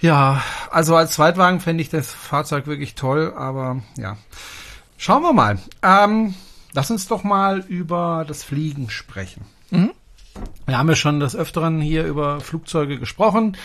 Ja, 0.00 0.42
also 0.70 0.96
als 0.96 1.12
Zweitwagen 1.12 1.60
fände 1.60 1.82
ich 1.82 1.88
das 1.88 2.12
Fahrzeug 2.12 2.66
wirklich 2.66 2.94
toll, 2.94 3.32
aber 3.36 3.82
ja. 3.96 4.16
Schauen 4.96 5.22
wir 5.22 5.32
mal. 5.32 5.58
Ähm, 5.82 6.34
lass 6.72 6.90
uns 6.90 7.08
doch 7.08 7.24
mal 7.24 7.60
über 7.60 8.24
das 8.26 8.42
Fliegen 8.42 8.90
sprechen. 8.90 9.44
Mhm. 9.70 9.92
Wir 10.66 10.78
haben 10.78 10.88
ja 10.88 10.96
schon 10.96 11.20
des 11.20 11.36
Öfteren 11.36 11.80
hier 11.80 12.04
über 12.04 12.40
Flugzeuge 12.40 12.98
gesprochen. 12.98 13.56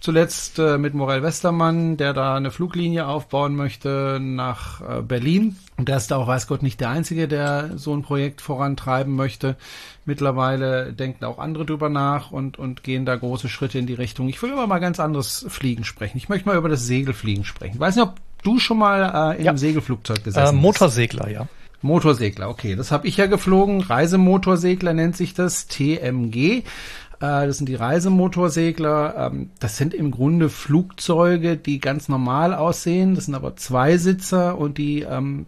Zuletzt 0.00 0.60
äh, 0.60 0.78
mit 0.78 0.94
Morel 0.94 1.24
Westermann, 1.24 1.96
der 1.96 2.12
da 2.12 2.36
eine 2.36 2.52
Fluglinie 2.52 3.06
aufbauen 3.06 3.56
möchte 3.56 4.20
nach 4.20 4.80
äh, 4.80 5.02
Berlin. 5.02 5.56
Und 5.76 5.88
der 5.88 5.96
ist 5.96 6.12
da 6.12 6.16
auch, 6.16 6.28
weiß 6.28 6.46
Gott, 6.46 6.62
nicht 6.62 6.80
der 6.80 6.90
Einzige, 6.90 7.26
der 7.26 7.76
so 7.76 7.94
ein 7.94 8.02
Projekt 8.02 8.40
vorantreiben 8.40 9.16
möchte. 9.16 9.56
Mittlerweile 10.04 10.92
denken 10.92 11.24
auch 11.24 11.38
andere 11.38 11.66
drüber 11.66 11.88
nach 11.88 12.30
und, 12.30 12.58
und 12.58 12.84
gehen 12.84 13.06
da 13.06 13.16
große 13.16 13.48
Schritte 13.48 13.78
in 13.78 13.86
die 13.86 13.94
Richtung. 13.94 14.28
Ich 14.28 14.40
will 14.40 14.52
aber 14.52 14.68
mal 14.68 14.78
ganz 14.78 15.00
anderes 15.00 15.44
Fliegen 15.48 15.84
sprechen. 15.84 16.16
Ich 16.16 16.28
möchte 16.28 16.48
mal 16.48 16.56
über 16.56 16.68
das 16.68 16.86
Segelfliegen 16.86 17.44
sprechen. 17.44 17.74
Ich 17.74 17.80
weiß 17.80 17.96
nicht, 17.96 18.04
ob 18.04 18.14
du 18.44 18.60
schon 18.60 18.78
mal 18.78 19.32
äh, 19.34 19.38
in 19.38 19.44
ja. 19.44 19.50
einem 19.50 19.58
Segelflugzeug 19.58 20.22
gesessen 20.22 20.56
äh, 20.56 20.60
Motorsegler, 20.60 21.28
ja. 21.28 21.48
Motorsegler, 21.82 22.48
okay. 22.48 22.74
Das 22.76 22.90
habe 22.90 23.06
ich 23.06 23.16
ja 23.16 23.26
geflogen. 23.26 23.80
Reisemotorsegler 23.80 24.94
nennt 24.94 25.16
sich 25.16 25.34
das, 25.34 25.66
TMG. 25.68 26.64
Äh, 27.20 27.46
das 27.46 27.58
sind 27.58 27.68
die 27.68 27.74
Reisemotorsegler. 27.74 29.30
Ähm, 29.32 29.50
das 29.60 29.76
sind 29.76 29.94
im 29.94 30.10
Grunde 30.10 30.48
Flugzeuge, 30.48 31.56
die 31.56 31.80
ganz 31.80 32.08
normal 32.08 32.54
aussehen. 32.54 33.14
Das 33.14 33.26
sind 33.26 33.34
aber 33.34 33.56
Zweisitzer 33.56 34.58
und 34.58 34.78
die 34.78 35.02
ähm, 35.02 35.46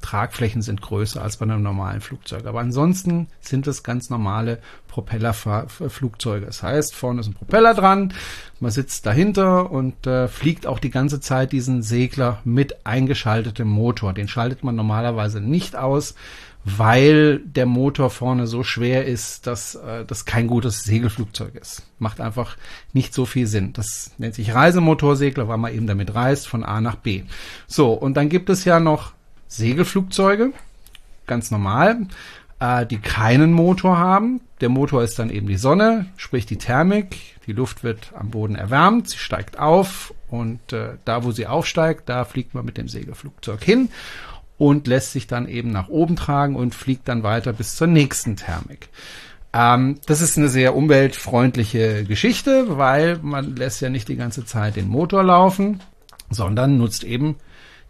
Tragflächen 0.00 0.62
sind 0.62 0.80
größer 0.80 1.20
als 1.20 1.38
bei 1.38 1.44
einem 1.44 1.62
normalen 1.62 2.00
Flugzeug. 2.00 2.46
Aber 2.46 2.60
ansonsten 2.60 3.28
sind 3.40 3.66
es 3.66 3.82
ganz 3.82 4.10
normale 4.10 4.60
Propellerflugzeuge. 4.86 6.46
Das 6.46 6.62
heißt, 6.62 6.94
vorne 6.94 7.20
ist 7.20 7.28
ein 7.28 7.34
Propeller 7.34 7.74
dran, 7.74 8.14
man 8.60 8.70
sitzt 8.70 9.06
dahinter 9.06 9.70
und 9.70 10.06
äh, 10.06 10.28
fliegt 10.28 10.66
auch 10.66 10.78
die 10.78 10.90
ganze 10.90 11.20
Zeit 11.20 11.52
diesen 11.52 11.82
Segler 11.82 12.40
mit 12.44 12.86
eingeschaltetem 12.86 13.68
Motor. 13.68 14.12
Den 14.12 14.28
schaltet 14.28 14.64
man 14.64 14.76
normalerweise 14.76 15.40
nicht 15.40 15.76
aus 15.76 16.14
weil 16.64 17.40
der 17.40 17.66
Motor 17.66 18.10
vorne 18.10 18.46
so 18.46 18.62
schwer 18.62 19.06
ist, 19.06 19.46
dass 19.46 19.74
äh, 19.74 20.04
das 20.04 20.24
kein 20.24 20.46
gutes 20.46 20.84
Segelflugzeug 20.84 21.54
ist. 21.54 21.86
Macht 21.98 22.20
einfach 22.20 22.56
nicht 22.92 23.14
so 23.14 23.24
viel 23.24 23.46
Sinn. 23.46 23.72
Das 23.72 24.12
nennt 24.18 24.34
sich 24.34 24.54
Reisemotorsegler, 24.54 25.48
weil 25.48 25.58
man 25.58 25.74
eben 25.74 25.86
damit 25.86 26.14
reist 26.14 26.48
von 26.48 26.64
A 26.64 26.80
nach 26.80 26.96
B. 26.96 27.22
So, 27.66 27.92
und 27.92 28.16
dann 28.16 28.28
gibt 28.28 28.50
es 28.50 28.64
ja 28.64 28.80
noch 28.80 29.12
Segelflugzeuge, 29.48 30.52
ganz 31.26 31.50
normal, 31.50 32.06
äh, 32.60 32.84
die 32.86 32.98
keinen 32.98 33.52
Motor 33.52 33.98
haben. 33.98 34.40
Der 34.60 34.68
Motor 34.68 35.02
ist 35.02 35.18
dann 35.18 35.30
eben 35.30 35.46
die 35.46 35.56
Sonne, 35.56 36.06
sprich 36.16 36.44
die 36.44 36.58
Thermik. 36.58 37.16
Die 37.46 37.52
Luft 37.52 37.82
wird 37.82 38.12
am 38.14 38.30
Boden 38.30 38.56
erwärmt, 38.56 39.08
sie 39.08 39.16
steigt 39.16 39.58
auf 39.58 40.12
und 40.28 40.74
äh, 40.74 40.96
da, 41.06 41.24
wo 41.24 41.32
sie 41.32 41.46
aufsteigt, 41.46 42.02
da 42.06 42.26
fliegt 42.26 42.54
man 42.54 42.66
mit 42.66 42.76
dem 42.76 42.88
Segelflugzeug 42.88 43.64
hin 43.64 43.88
und 44.58 44.86
lässt 44.86 45.12
sich 45.12 45.26
dann 45.26 45.48
eben 45.48 45.70
nach 45.70 45.88
oben 45.88 46.16
tragen 46.16 46.56
und 46.56 46.74
fliegt 46.74 47.08
dann 47.08 47.22
weiter 47.22 47.52
bis 47.52 47.76
zur 47.76 47.86
nächsten 47.86 48.36
Thermik. 48.36 48.88
Ähm, 49.52 49.96
das 50.06 50.20
ist 50.20 50.36
eine 50.36 50.48
sehr 50.48 50.74
umweltfreundliche 50.74 52.04
Geschichte, 52.04 52.76
weil 52.76 53.18
man 53.22 53.56
lässt 53.56 53.80
ja 53.80 53.88
nicht 53.88 54.08
die 54.08 54.16
ganze 54.16 54.44
Zeit 54.44 54.76
den 54.76 54.88
Motor 54.88 55.22
laufen, 55.22 55.80
sondern 56.28 56.76
nutzt 56.76 57.04
eben 57.04 57.36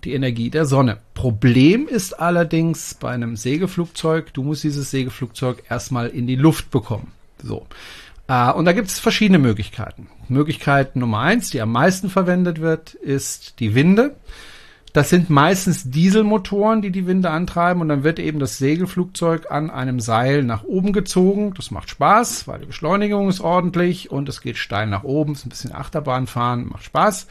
die 0.05 0.13
Energie 0.13 0.51
der 0.51 0.65
Sonne. 0.65 0.99
Problem 1.15 1.89
ist 1.89 2.21
allerdings 2.21 2.95
bei 2.95 3.11
einem 3.11 3.35
Segelflugzeug, 3.37 4.33
du 4.33 4.45
musst 4.45 4.63
dieses 4.63 4.91
Segelflugzeug 4.91 5.65
erstmal 5.69 6.09
in 6.09 6.27
die 6.27 6.37
Luft 6.37 6.71
bekommen. 6.71 7.13
So. 7.43 7.67
Äh, 8.29 8.53
und 8.53 8.67
da 8.67 8.73
gibt 8.73 8.89
es 8.89 8.99
verschiedene 8.99 9.39
Möglichkeiten. 9.39 10.09
Möglichkeit 10.29 10.95
Nummer 10.95 11.21
eins, 11.21 11.51
die 11.51 11.61
am 11.61 11.73
meisten 11.73 12.11
verwendet 12.11 12.61
wird, 12.61 12.95
ist 12.95 13.59
die 13.59 13.75
Winde. 13.75 14.15
Das 14.93 15.11
sind 15.11 15.29
meistens 15.29 15.91
Dieselmotoren, 15.91 16.81
die 16.81 16.91
die 16.91 17.07
Winde 17.07 17.31
antreiben 17.31 17.83
und 17.83 17.89
dann 17.89 18.05
wird 18.05 18.19
eben 18.19 18.39
das 18.39 18.59
Segelflugzeug 18.59 19.51
an 19.51 19.71
einem 19.71 20.01
Seil 20.01 20.43
nach 20.43 20.65
oben 20.65 20.93
gezogen. 20.93 21.53
Das 21.55 21.71
macht 21.71 21.91
Spaß, 21.91 22.49
weil 22.49 22.61
die 22.61 22.67
Beschleunigung 22.67 23.29
ist 23.29 23.41
ordentlich 23.41 24.11
und 24.11 24.29
es 24.29 24.41
geht 24.41 24.57
steil 24.57 24.87
nach 24.87 25.05
oben, 25.05 25.33
ist 25.35 25.45
ein 25.45 25.51
bisschen 25.51 25.75
Achterbahn 25.75 26.27
fahren, 26.27 26.69
macht 26.69 26.85
Spaß. 26.85 27.27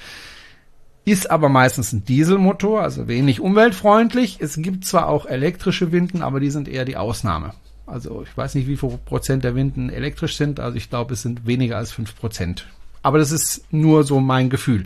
Ist 1.03 1.31
aber 1.31 1.49
meistens 1.49 1.93
ein 1.93 2.03
Dieselmotor, 2.03 2.81
also 2.81 3.07
wenig 3.07 3.39
umweltfreundlich. 3.39 4.37
Es 4.39 4.57
gibt 4.57 4.85
zwar 4.85 5.07
auch 5.07 5.25
elektrische 5.25 5.91
Winden, 5.91 6.21
aber 6.21 6.39
die 6.39 6.51
sind 6.51 6.67
eher 6.67 6.85
die 6.85 6.97
Ausnahme. 6.97 7.53
Also 7.87 8.23
ich 8.23 8.37
weiß 8.37 8.55
nicht, 8.55 8.67
wie 8.67 8.75
viel 8.75 8.99
Prozent 9.05 9.45
der 9.45 9.55
Winden 9.55 9.89
elektrisch 9.89 10.35
sind. 10.35 10.59
Also 10.59 10.77
ich 10.77 10.89
glaube, 10.89 11.13
es 11.13 11.21
sind 11.21 11.47
weniger 11.47 11.77
als 11.77 11.93
fünf 11.93 12.15
Prozent. 12.15 12.67
Aber 13.01 13.17
das 13.17 13.31
ist 13.31 13.65
nur 13.71 14.03
so 14.03 14.19
mein 14.19 14.49
Gefühl. 14.49 14.83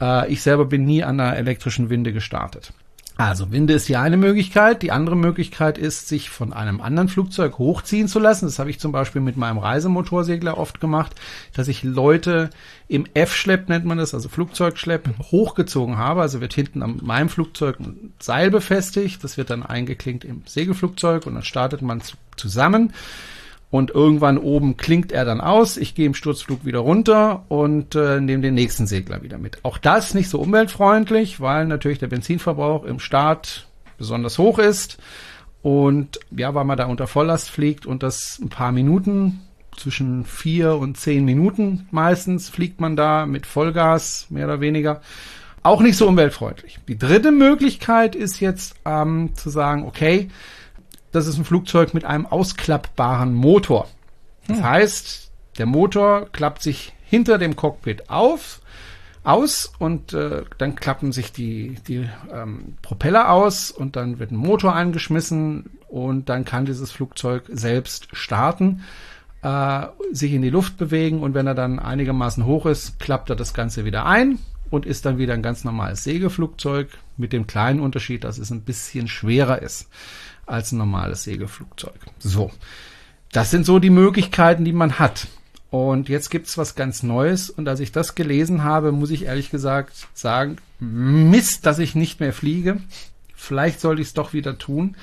Äh, 0.00 0.32
ich 0.32 0.42
selber 0.42 0.64
bin 0.64 0.84
nie 0.84 1.02
an 1.02 1.20
einer 1.20 1.36
elektrischen 1.36 1.90
Winde 1.90 2.12
gestartet. 2.12 2.72
Also 3.16 3.52
Winde 3.52 3.74
ist 3.74 3.88
die 3.88 3.96
eine 3.96 4.16
Möglichkeit. 4.16 4.82
Die 4.82 4.90
andere 4.90 5.14
Möglichkeit 5.14 5.78
ist, 5.78 6.08
sich 6.08 6.30
von 6.30 6.52
einem 6.52 6.80
anderen 6.80 7.08
Flugzeug 7.08 7.58
hochziehen 7.58 8.08
zu 8.08 8.18
lassen. 8.18 8.46
Das 8.46 8.58
habe 8.58 8.70
ich 8.70 8.80
zum 8.80 8.90
Beispiel 8.90 9.20
mit 9.20 9.36
meinem 9.36 9.58
Reisemotorsegler 9.58 10.58
oft 10.58 10.80
gemacht, 10.80 11.14
dass 11.52 11.68
ich 11.68 11.84
Leute 11.84 12.50
im 12.88 13.06
F-Schlepp 13.14 13.68
nennt 13.68 13.84
man 13.84 13.98
das, 13.98 14.14
also 14.14 14.28
Flugzeugschlepp, 14.28 15.08
hochgezogen 15.30 15.96
habe. 15.96 16.22
Also 16.22 16.40
wird 16.40 16.54
hinten 16.54 16.82
an 16.82 16.98
meinem 17.02 17.28
Flugzeug 17.28 17.78
ein 17.78 18.12
Seil 18.18 18.50
befestigt. 18.50 19.22
Das 19.22 19.36
wird 19.36 19.50
dann 19.50 19.62
eingeklinkt 19.62 20.24
im 20.24 20.42
Segelflugzeug 20.44 21.24
und 21.26 21.34
dann 21.34 21.44
startet 21.44 21.82
man 21.82 22.02
zusammen 22.36 22.92
und 23.70 23.90
irgendwann 23.90 24.38
oben 24.38 24.76
klingt 24.76 25.12
er 25.12 25.24
dann 25.24 25.40
aus. 25.40 25.76
Ich 25.76 25.94
gehe 25.94 26.06
im 26.06 26.14
Sturzflug 26.14 26.64
wieder 26.64 26.80
runter 26.80 27.44
und 27.48 27.94
äh, 27.94 28.20
nehme 28.20 28.42
den 28.42 28.54
nächsten 28.54 28.86
Segler 28.86 29.22
wieder 29.22 29.38
mit. 29.38 29.58
Auch 29.64 29.78
das 29.78 30.14
nicht 30.14 30.28
so 30.28 30.40
umweltfreundlich, 30.40 31.40
weil 31.40 31.66
natürlich 31.66 31.98
der 31.98 32.06
Benzinverbrauch 32.08 32.84
im 32.84 33.00
Start 33.00 33.66
besonders 33.98 34.38
hoch 34.38 34.58
ist. 34.58 34.98
Und 35.62 36.20
ja, 36.30 36.54
weil 36.54 36.64
man 36.64 36.78
da 36.78 36.86
unter 36.86 37.06
Volllast 37.06 37.50
fliegt 37.50 37.86
und 37.86 38.02
das 38.02 38.38
ein 38.40 38.50
paar 38.50 38.70
Minuten, 38.70 39.40
zwischen 39.76 40.24
vier 40.24 40.76
und 40.76 40.96
zehn 40.96 41.24
Minuten 41.24 41.88
meistens 41.90 42.48
fliegt 42.48 42.80
man 42.80 42.96
da 42.96 43.26
mit 43.26 43.46
Vollgas, 43.46 44.26
mehr 44.30 44.46
oder 44.46 44.60
weniger. 44.60 45.00
Auch 45.62 45.80
nicht 45.80 45.96
so 45.96 46.06
umweltfreundlich. 46.06 46.78
Die 46.88 46.98
dritte 46.98 47.32
Möglichkeit 47.32 48.14
ist 48.14 48.40
jetzt 48.40 48.76
ähm, 48.84 49.30
zu 49.34 49.48
sagen, 49.48 49.84
okay, 49.84 50.28
das 51.14 51.26
ist 51.28 51.38
ein 51.38 51.44
Flugzeug 51.44 51.94
mit 51.94 52.04
einem 52.04 52.26
ausklappbaren 52.26 53.34
Motor. 53.34 53.88
Das 54.48 54.58
hm. 54.58 54.64
heißt, 54.64 55.30
der 55.58 55.66
Motor 55.66 56.28
klappt 56.32 56.62
sich 56.62 56.92
hinter 57.04 57.38
dem 57.38 57.54
Cockpit 57.54 58.10
auf, 58.10 58.60
aus 59.22 59.72
und 59.78 60.12
äh, 60.12 60.42
dann 60.58 60.74
klappen 60.74 61.12
sich 61.12 61.32
die, 61.32 61.76
die 61.86 62.08
ähm, 62.32 62.76
Propeller 62.82 63.30
aus 63.30 63.70
und 63.70 63.96
dann 63.96 64.18
wird 64.18 64.32
ein 64.32 64.36
Motor 64.36 64.74
angeschmissen 64.74 65.70
und 65.88 66.28
dann 66.28 66.44
kann 66.44 66.66
dieses 66.66 66.90
Flugzeug 66.90 67.44
selbst 67.48 68.08
starten, 68.12 68.82
äh, 69.42 69.86
sich 70.12 70.32
in 70.32 70.42
die 70.42 70.50
Luft 70.50 70.76
bewegen 70.76 71.20
und 71.20 71.32
wenn 71.32 71.46
er 71.46 71.54
dann 71.54 71.78
einigermaßen 71.78 72.44
hoch 72.44 72.66
ist, 72.66 72.98
klappt 72.98 73.30
er 73.30 73.36
das 73.36 73.54
Ganze 73.54 73.84
wieder 73.84 74.04
ein 74.04 74.40
und 74.70 74.84
ist 74.84 75.06
dann 75.06 75.16
wieder 75.16 75.34
ein 75.34 75.42
ganz 75.42 75.64
normales 75.64 76.04
Segelflugzeug 76.04 76.88
mit 77.16 77.32
dem 77.32 77.46
kleinen 77.46 77.80
Unterschied, 77.80 78.24
dass 78.24 78.38
es 78.38 78.50
ein 78.50 78.62
bisschen 78.62 79.08
schwerer 79.08 79.62
ist. 79.62 79.88
Als 80.46 80.72
ein 80.72 80.78
normales 80.78 81.24
Segelflugzeug. 81.24 81.98
So. 82.18 82.50
Das 83.32 83.50
sind 83.50 83.66
so 83.66 83.78
die 83.78 83.90
Möglichkeiten, 83.90 84.64
die 84.64 84.72
man 84.72 84.98
hat. 84.98 85.26
Und 85.70 86.08
jetzt 86.08 86.30
gibt's 86.30 86.56
was 86.56 86.76
ganz 86.76 87.02
Neues. 87.02 87.50
Und 87.50 87.68
als 87.68 87.80
ich 87.80 87.90
das 87.90 88.14
gelesen 88.14 88.62
habe, 88.62 88.92
muss 88.92 89.10
ich 89.10 89.24
ehrlich 89.24 89.50
gesagt 89.50 90.06
sagen, 90.14 90.58
Mist, 90.78 91.66
dass 91.66 91.80
ich 91.80 91.96
nicht 91.96 92.20
mehr 92.20 92.32
fliege. 92.32 92.78
Vielleicht 93.34 93.80
sollte 93.80 94.00
ich 94.00 94.08
es 94.08 94.14
doch 94.14 94.32
wieder 94.32 94.56
tun. 94.56 94.96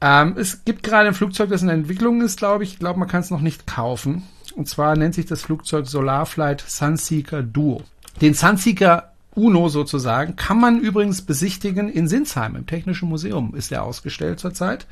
Ähm, 0.00 0.36
es 0.36 0.64
gibt 0.64 0.82
gerade 0.82 1.08
ein 1.08 1.14
Flugzeug, 1.14 1.50
das 1.50 1.62
in 1.62 1.68
Entwicklung 1.68 2.22
ist, 2.22 2.38
glaube 2.38 2.64
ich. 2.64 2.74
Ich 2.74 2.78
glaube, 2.78 2.98
man 2.98 3.08
kann 3.08 3.22
es 3.22 3.30
noch 3.30 3.40
nicht 3.40 3.66
kaufen. 3.66 4.22
Und 4.54 4.68
zwar 4.68 4.96
nennt 4.96 5.14
sich 5.14 5.26
das 5.26 5.42
Flugzeug 5.42 5.86
Solarflight 5.86 6.62
Sunseeker 6.66 7.42
Duo. 7.42 7.82
Den 8.20 8.34
Sunseeker 8.34 9.11
Uno 9.34 9.68
sozusagen 9.68 10.36
kann 10.36 10.60
man 10.60 10.78
übrigens 10.78 11.22
besichtigen 11.22 11.88
in 11.88 12.06
Sinsheim 12.08 12.54
im 12.56 12.66
Technischen 12.66 13.08
Museum 13.08 13.54
ist 13.54 13.72
er 13.72 13.84
ausgestellt 13.84 14.40
zurzeit. 14.40 14.86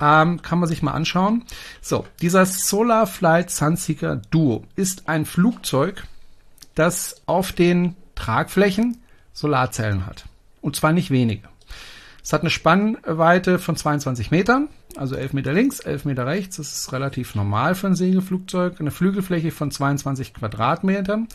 Ähm, 0.00 0.42
kann 0.42 0.60
man 0.60 0.68
sich 0.68 0.82
mal 0.82 0.92
anschauen. 0.92 1.44
So, 1.82 2.06
dieser 2.22 2.46
Solarflight 2.46 3.50
Sunseeker 3.50 4.16
Duo 4.30 4.64
ist 4.76 5.08
ein 5.08 5.24
Flugzeug, 5.26 6.04
das 6.74 7.22
auf 7.26 7.52
den 7.52 7.96
Tragflächen 8.14 8.98
Solarzellen 9.32 10.06
hat. 10.06 10.24
Und 10.60 10.76
zwar 10.76 10.92
nicht 10.92 11.10
wenige. 11.10 11.48
Es 12.22 12.32
hat 12.32 12.42
eine 12.42 12.50
Spannweite 12.50 13.58
von 13.58 13.76
22 13.76 14.30
Metern, 14.30 14.68
also 14.96 15.14
11 15.14 15.32
Meter 15.32 15.52
links, 15.52 15.80
11 15.80 16.04
Meter 16.04 16.26
rechts. 16.26 16.56
Das 16.56 16.72
ist 16.72 16.92
relativ 16.92 17.34
normal 17.34 17.74
für 17.74 17.86
ein 17.86 17.94
Segelflugzeug. 17.94 18.80
Eine 18.80 18.90
Flügelfläche 18.90 19.50
von 19.50 19.70
22 19.70 20.34
Quadratmetern. 20.34 21.28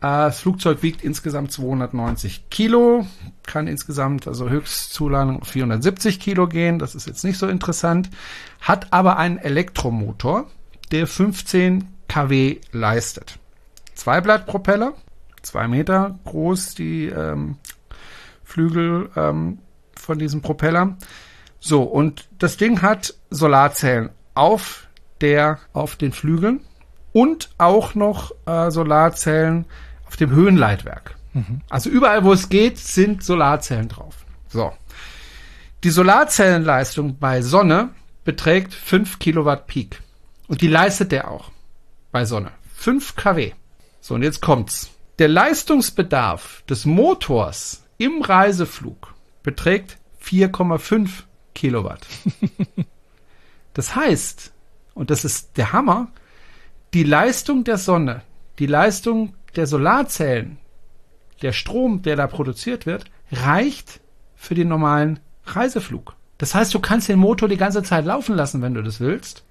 Äh, 0.00 0.28
das 0.28 0.40
Flugzeug 0.40 0.82
wiegt 0.82 1.02
insgesamt 1.02 1.52
290 1.52 2.50
Kilo, 2.50 3.06
kann 3.44 3.66
insgesamt 3.66 4.28
also 4.28 4.48
Höchstzuladung 4.48 5.44
470 5.44 6.20
Kilo 6.20 6.46
gehen. 6.48 6.78
Das 6.78 6.94
ist 6.94 7.06
jetzt 7.06 7.24
nicht 7.24 7.38
so 7.38 7.48
interessant. 7.48 8.10
Hat 8.60 8.92
aber 8.92 9.16
einen 9.18 9.38
Elektromotor, 9.38 10.46
der 10.92 11.06
15 11.06 11.88
kW 12.08 12.60
leistet. 12.72 13.38
Zweiblattpropeller, 13.94 14.92
zwei 15.42 15.68
Meter 15.68 16.18
groß, 16.24 16.74
die 16.74 17.06
ähm, 17.06 17.56
Flügel 18.44 19.10
ähm, 19.16 19.58
von 19.94 20.18
diesem 20.18 20.42
Propeller. 20.42 20.96
So, 21.58 21.82
und 21.82 22.28
das 22.38 22.58
Ding 22.58 22.82
hat 22.82 23.14
Solarzellen 23.30 24.10
auf 24.34 24.86
der, 25.20 25.58
auf 25.72 25.96
den 25.96 26.12
Flügeln 26.12 26.60
und 27.12 27.50
auch 27.58 27.94
noch 27.94 28.32
äh, 28.44 28.70
Solarzellen 28.70 29.64
auf 30.06 30.16
dem 30.16 30.30
Höhenleitwerk. 30.30 31.16
Mhm. 31.32 31.60
Also 31.68 31.90
überall, 31.90 32.24
wo 32.24 32.32
es 32.32 32.48
geht, 32.48 32.78
sind 32.78 33.22
Solarzellen 33.22 33.88
drauf. 33.88 34.14
So. 34.48 34.72
Die 35.84 35.90
Solarzellenleistung 35.90 37.18
bei 37.18 37.42
Sonne 37.42 37.90
beträgt 38.24 38.74
5 38.74 39.18
Kilowatt 39.18 39.66
Peak. 39.66 40.02
Und 40.48 40.60
die 40.60 40.68
leistet 40.68 41.12
der 41.12 41.30
auch 41.30 41.50
bei 42.12 42.24
Sonne. 42.24 42.52
5 42.74 43.16
kW. 43.16 43.52
So, 44.00 44.14
und 44.14 44.22
jetzt 44.22 44.40
kommt's. 44.40 44.90
Der 45.18 45.28
Leistungsbedarf 45.28 46.62
des 46.68 46.84
Motors 46.86 47.84
im 47.98 48.22
Reiseflug 48.22 49.14
beträgt 49.42 49.98
4,5 50.22 51.08
Kilowatt. 51.54 52.06
Das 53.76 53.94
heißt, 53.94 54.54
und 54.94 55.10
das 55.10 55.26
ist 55.26 55.58
der 55.58 55.74
Hammer, 55.74 56.08
die 56.94 57.02
Leistung 57.02 57.62
der 57.62 57.76
Sonne, 57.76 58.22
die 58.58 58.64
Leistung 58.64 59.34
der 59.56 59.66
Solarzellen, 59.66 60.58
der 61.42 61.52
Strom, 61.52 62.02
der 62.02 62.16
da 62.16 62.26
produziert 62.26 62.86
wird, 62.86 63.06
reicht 63.32 64.00
für 64.34 64.54
den 64.54 64.68
normalen 64.68 65.20
Reiseflug. 65.44 66.14
Das 66.38 66.54
heißt, 66.54 66.72
du 66.74 66.80
kannst 66.80 67.08
den 67.08 67.18
Motor 67.18 67.48
die 67.48 67.56
ganze 67.56 67.82
Zeit 67.82 68.04
laufen 68.04 68.34
lassen, 68.34 68.62
wenn 68.62 68.74
du 68.74 68.82
das 68.82 69.00
willst. 69.00 69.44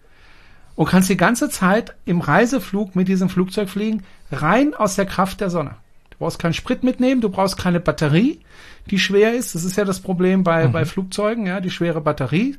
Und 0.75 0.89
kannst 0.89 1.09
die 1.09 1.17
ganze 1.17 1.49
Zeit 1.49 1.95
im 2.05 2.21
Reiseflug 2.21 2.95
mit 2.95 3.07
diesem 3.07 3.29
Flugzeug 3.29 3.69
fliegen, 3.69 4.03
rein 4.31 4.73
aus 4.73 4.95
der 4.95 5.05
Kraft 5.05 5.41
der 5.41 5.49
Sonne. 5.49 5.75
Du 6.09 6.17
brauchst 6.19 6.39
keinen 6.39 6.53
Sprit 6.53 6.83
mitnehmen, 6.83 7.21
du 7.21 7.29
brauchst 7.29 7.57
keine 7.57 7.79
Batterie, 7.79 8.41
die 8.89 8.99
schwer 8.99 9.33
ist. 9.33 9.55
Das 9.55 9.63
ist 9.63 9.77
ja 9.77 9.85
das 9.85 10.01
Problem 10.01 10.43
bei, 10.43 10.67
mhm. 10.67 10.73
bei 10.73 10.85
Flugzeugen, 10.85 11.45
ja, 11.45 11.61
die 11.61 11.71
schwere 11.71 12.01
Batterie. 12.01 12.57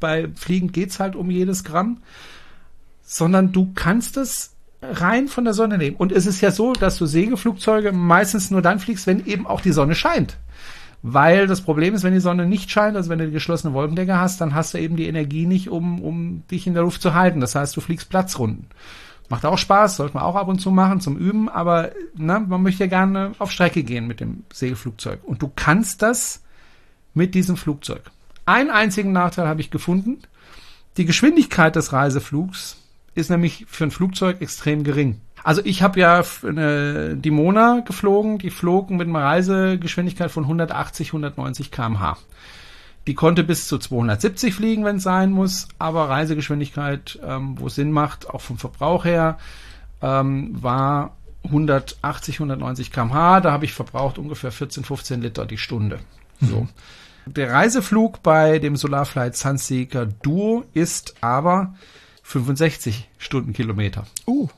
Bei 0.00 0.28
Fliegen 0.34 0.72
geht's 0.72 0.98
halt 0.98 1.14
um 1.14 1.30
jedes 1.30 1.64
Gramm. 1.64 2.02
Sondern 3.02 3.52
du 3.52 3.72
kannst 3.74 4.16
es 4.16 4.51
rein 4.82 5.28
von 5.28 5.44
der 5.44 5.54
Sonne 5.54 5.78
nehmen. 5.78 5.96
Und 5.96 6.12
es 6.12 6.26
ist 6.26 6.40
ja 6.40 6.50
so, 6.50 6.72
dass 6.72 6.98
du 6.98 7.06
Segelflugzeuge 7.06 7.92
meistens 7.92 8.50
nur 8.50 8.62
dann 8.62 8.78
fliegst, 8.78 9.06
wenn 9.06 9.24
eben 9.26 9.46
auch 9.46 9.60
die 9.60 9.72
Sonne 9.72 9.94
scheint. 9.94 10.36
Weil 11.02 11.46
das 11.46 11.62
Problem 11.62 11.94
ist, 11.94 12.04
wenn 12.04 12.12
die 12.12 12.20
Sonne 12.20 12.46
nicht 12.46 12.70
scheint, 12.70 12.96
also 12.96 13.10
wenn 13.10 13.18
du 13.18 13.26
die 13.26 13.32
geschlossene 13.32 13.72
Wolkendecke 13.74 14.18
hast, 14.18 14.40
dann 14.40 14.54
hast 14.54 14.74
du 14.74 14.78
eben 14.78 14.96
die 14.96 15.06
Energie 15.06 15.46
nicht, 15.46 15.68
um, 15.68 16.00
um 16.00 16.46
dich 16.48 16.66
in 16.66 16.74
der 16.74 16.84
Luft 16.84 17.02
zu 17.02 17.14
halten. 17.14 17.40
Das 17.40 17.54
heißt, 17.54 17.76
du 17.76 17.80
fliegst 17.80 18.08
Platzrunden. 18.08 18.66
Macht 19.28 19.44
auch 19.44 19.58
Spaß, 19.58 19.96
sollte 19.96 20.14
man 20.14 20.24
auch 20.24 20.36
ab 20.36 20.48
und 20.48 20.60
zu 20.60 20.70
machen 20.70 21.00
zum 21.00 21.16
Üben, 21.16 21.48
aber 21.48 21.90
ne, 22.14 22.44
man 22.46 22.62
möchte 22.62 22.84
ja 22.84 22.88
gerne 22.88 23.32
auf 23.38 23.50
Strecke 23.50 23.82
gehen 23.82 24.06
mit 24.06 24.20
dem 24.20 24.44
Segelflugzeug. 24.52 25.20
Und 25.24 25.42
du 25.42 25.50
kannst 25.54 26.02
das 26.02 26.42
mit 27.14 27.34
diesem 27.34 27.56
Flugzeug. 27.56 28.02
Einen 28.44 28.70
einzigen 28.70 29.12
Nachteil 29.12 29.48
habe 29.48 29.60
ich 29.60 29.70
gefunden. 29.70 30.18
Die 30.96 31.04
Geschwindigkeit 31.04 31.74
des 31.74 31.92
Reiseflugs 31.92 32.81
ist 33.14 33.30
nämlich 33.30 33.66
für 33.68 33.84
ein 33.84 33.90
Flugzeug 33.90 34.40
extrem 34.40 34.84
gering. 34.84 35.20
Also 35.44 35.60
ich 35.64 35.82
habe 35.82 36.00
ja 36.00 36.22
eine, 36.46 37.16
die 37.16 37.30
Mona 37.30 37.80
geflogen, 37.84 38.38
die 38.38 38.50
flogen 38.50 38.96
mit 38.96 39.08
einer 39.08 39.22
Reisegeschwindigkeit 39.22 40.30
von 40.30 40.44
180, 40.44 41.08
190 41.08 41.70
kmh. 41.70 42.16
Die 43.08 43.14
konnte 43.14 43.42
bis 43.42 43.66
zu 43.66 43.78
270 43.78 44.54
fliegen, 44.54 44.84
wenn 44.84 44.96
es 44.96 45.02
sein 45.02 45.32
muss, 45.32 45.66
aber 45.78 46.08
Reisegeschwindigkeit, 46.08 47.18
ähm, 47.24 47.58
wo 47.58 47.66
es 47.66 47.74
Sinn 47.74 47.90
macht, 47.90 48.30
auch 48.30 48.40
vom 48.40 48.58
Verbrauch 48.58 49.04
her, 49.04 49.38
ähm, 50.00 50.62
war 50.62 51.16
180, 51.44 52.36
190 52.36 52.92
kmh. 52.92 53.40
Da 53.40 53.50
habe 53.50 53.64
ich 53.64 53.72
verbraucht 53.72 54.18
ungefähr 54.18 54.52
14, 54.52 54.84
15 54.84 55.20
Liter 55.20 55.46
die 55.46 55.58
Stunde. 55.58 55.98
Mhm. 56.38 56.46
So. 56.46 56.68
Der 57.26 57.52
Reiseflug 57.52 58.22
bei 58.22 58.60
dem 58.60 58.76
Solarflight 58.76 59.36
Sunseeker 59.36 60.06
Duo 60.06 60.64
ist 60.72 61.14
aber 61.20 61.74
65 62.32 63.08
Stundenkilometer. 63.18 64.06
Uh. 64.26 64.48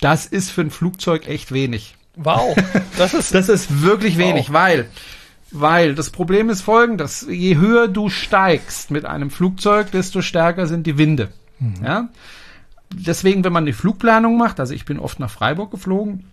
Das 0.00 0.26
ist 0.26 0.50
für 0.50 0.60
ein 0.60 0.70
Flugzeug 0.70 1.26
echt 1.28 1.52
wenig. 1.52 1.96
Wow. 2.16 2.56
Das 2.96 3.12
ist, 3.12 3.34
das 3.34 3.48
ist 3.48 3.82
wirklich 3.82 4.18
wenig, 4.18 4.48
wow. 4.48 4.54
weil 4.54 4.88
weil 5.50 5.94
das 5.94 6.10
Problem 6.10 6.50
ist 6.50 6.62
folgendes, 6.62 7.26
je 7.30 7.56
höher 7.56 7.86
du 7.86 8.08
steigst 8.08 8.90
mit 8.90 9.04
einem 9.04 9.30
Flugzeug, 9.30 9.90
desto 9.92 10.20
stärker 10.20 10.66
sind 10.66 10.84
die 10.86 10.98
Winde. 10.98 11.32
Mhm. 11.60 11.74
Ja? 11.82 12.08
Deswegen, 12.92 13.44
wenn 13.44 13.52
man 13.52 13.64
die 13.64 13.72
Flugplanung 13.72 14.36
macht, 14.36 14.58
also 14.58 14.74
ich 14.74 14.84
bin 14.84 14.98
oft 14.98 15.20
nach 15.20 15.30
Freiburg 15.30 15.70
geflogen, 15.70 16.24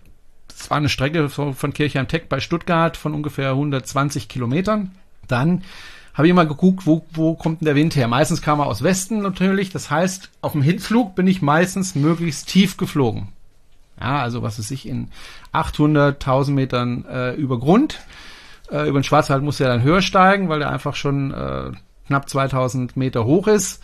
das 0.48 0.70
war 0.70 0.76
eine 0.76 0.88
Strecke 0.88 1.28
von 1.28 1.72
Kirchheim-Tech 1.72 2.24
bei 2.28 2.40
Stuttgart 2.40 2.96
von 2.96 3.14
ungefähr 3.14 3.50
120 3.50 4.28
Kilometern, 4.28 4.90
dann 5.28 5.62
habe 6.14 6.28
ich 6.28 6.34
mal 6.34 6.46
geguckt, 6.46 6.86
wo, 6.86 7.04
wo 7.12 7.34
kommt 7.34 7.60
denn 7.60 7.66
der 7.66 7.74
Wind 7.74 7.96
her? 7.96 8.06
Meistens 8.08 8.42
kam 8.42 8.60
er 8.60 8.66
aus 8.66 8.82
Westen 8.82 9.22
natürlich. 9.22 9.70
Das 9.70 9.90
heißt, 9.90 10.30
auf 10.42 10.52
dem 10.52 10.62
Hinflug 10.62 11.14
bin 11.14 11.26
ich 11.26 11.40
meistens 11.40 11.94
möglichst 11.94 12.48
tief 12.48 12.76
geflogen. 12.76 13.28
Ja, 14.00 14.20
also 14.20 14.42
was 14.42 14.58
ist 14.58 14.70
ich 14.70 14.86
in 14.86 15.08
800, 15.52 16.14
1000 16.16 16.54
Metern 16.54 17.04
äh, 17.06 17.34
über 17.34 17.58
Grund. 17.58 18.00
Äh, 18.70 18.88
über 18.88 18.98
den 19.00 19.04
Schwarzwald 19.04 19.42
muss 19.42 19.60
er 19.60 19.68
dann 19.68 19.82
höher 19.82 20.02
steigen, 20.02 20.48
weil 20.48 20.62
er 20.62 20.70
einfach 20.70 20.96
schon 20.96 21.32
äh, 21.32 21.70
knapp 22.06 22.28
2000 22.28 22.96
Meter 22.96 23.24
hoch 23.24 23.46
ist. 23.46 23.82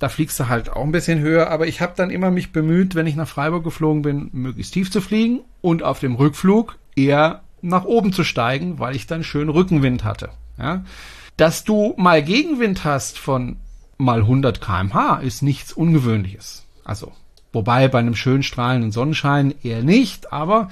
Da 0.00 0.08
fliegst 0.08 0.40
du 0.40 0.48
halt 0.48 0.70
auch 0.70 0.82
ein 0.82 0.90
bisschen 0.90 1.20
höher, 1.20 1.50
aber 1.50 1.68
ich 1.68 1.80
habe 1.80 1.92
dann 1.94 2.10
immer 2.10 2.32
mich 2.32 2.50
bemüht, 2.50 2.96
wenn 2.96 3.06
ich 3.06 3.14
nach 3.14 3.28
Freiburg 3.28 3.62
geflogen 3.62 4.02
bin, 4.02 4.30
möglichst 4.32 4.74
tief 4.74 4.90
zu 4.90 5.00
fliegen 5.00 5.42
und 5.60 5.84
auf 5.84 6.00
dem 6.00 6.16
Rückflug 6.16 6.76
eher 6.96 7.42
nach 7.60 7.84
oben 7.84 8.12
zu 8.12 8.24
steigen, 8.24 8.80
weil 8.80 8.96
ich 8.96 9.06
dann 9.06 9.22
schön 9.22 9.48
Rückenwind 9.48 10.02
hatte. 10.02 10.30
Ja? 10.58 10.82
Dass 11.36 11.64
du 11.64 11.94
mal 11.96 12.22
Gegenwind 12.22 12.84
hast 12.84 13.18
von 13.18 13.56
mal 13.98 14.20
100 14.20 14.60
kmh 14.60 15.18
ist 15.18 15.42
nichts 15.42 15.72
Ungewöhnliches. 15.72 16.64
Also, 16.84 17.12
wobei 17.52 17.88
bei 17.88 17.98
einem 17.98 18.14
schön 18.14 18.42
strahlenden 18.42 18.92
Sonnenschein 18.92 19.54
eher 19.62 19.82
nicht, 19.82 20.32
aber 20.32 20.68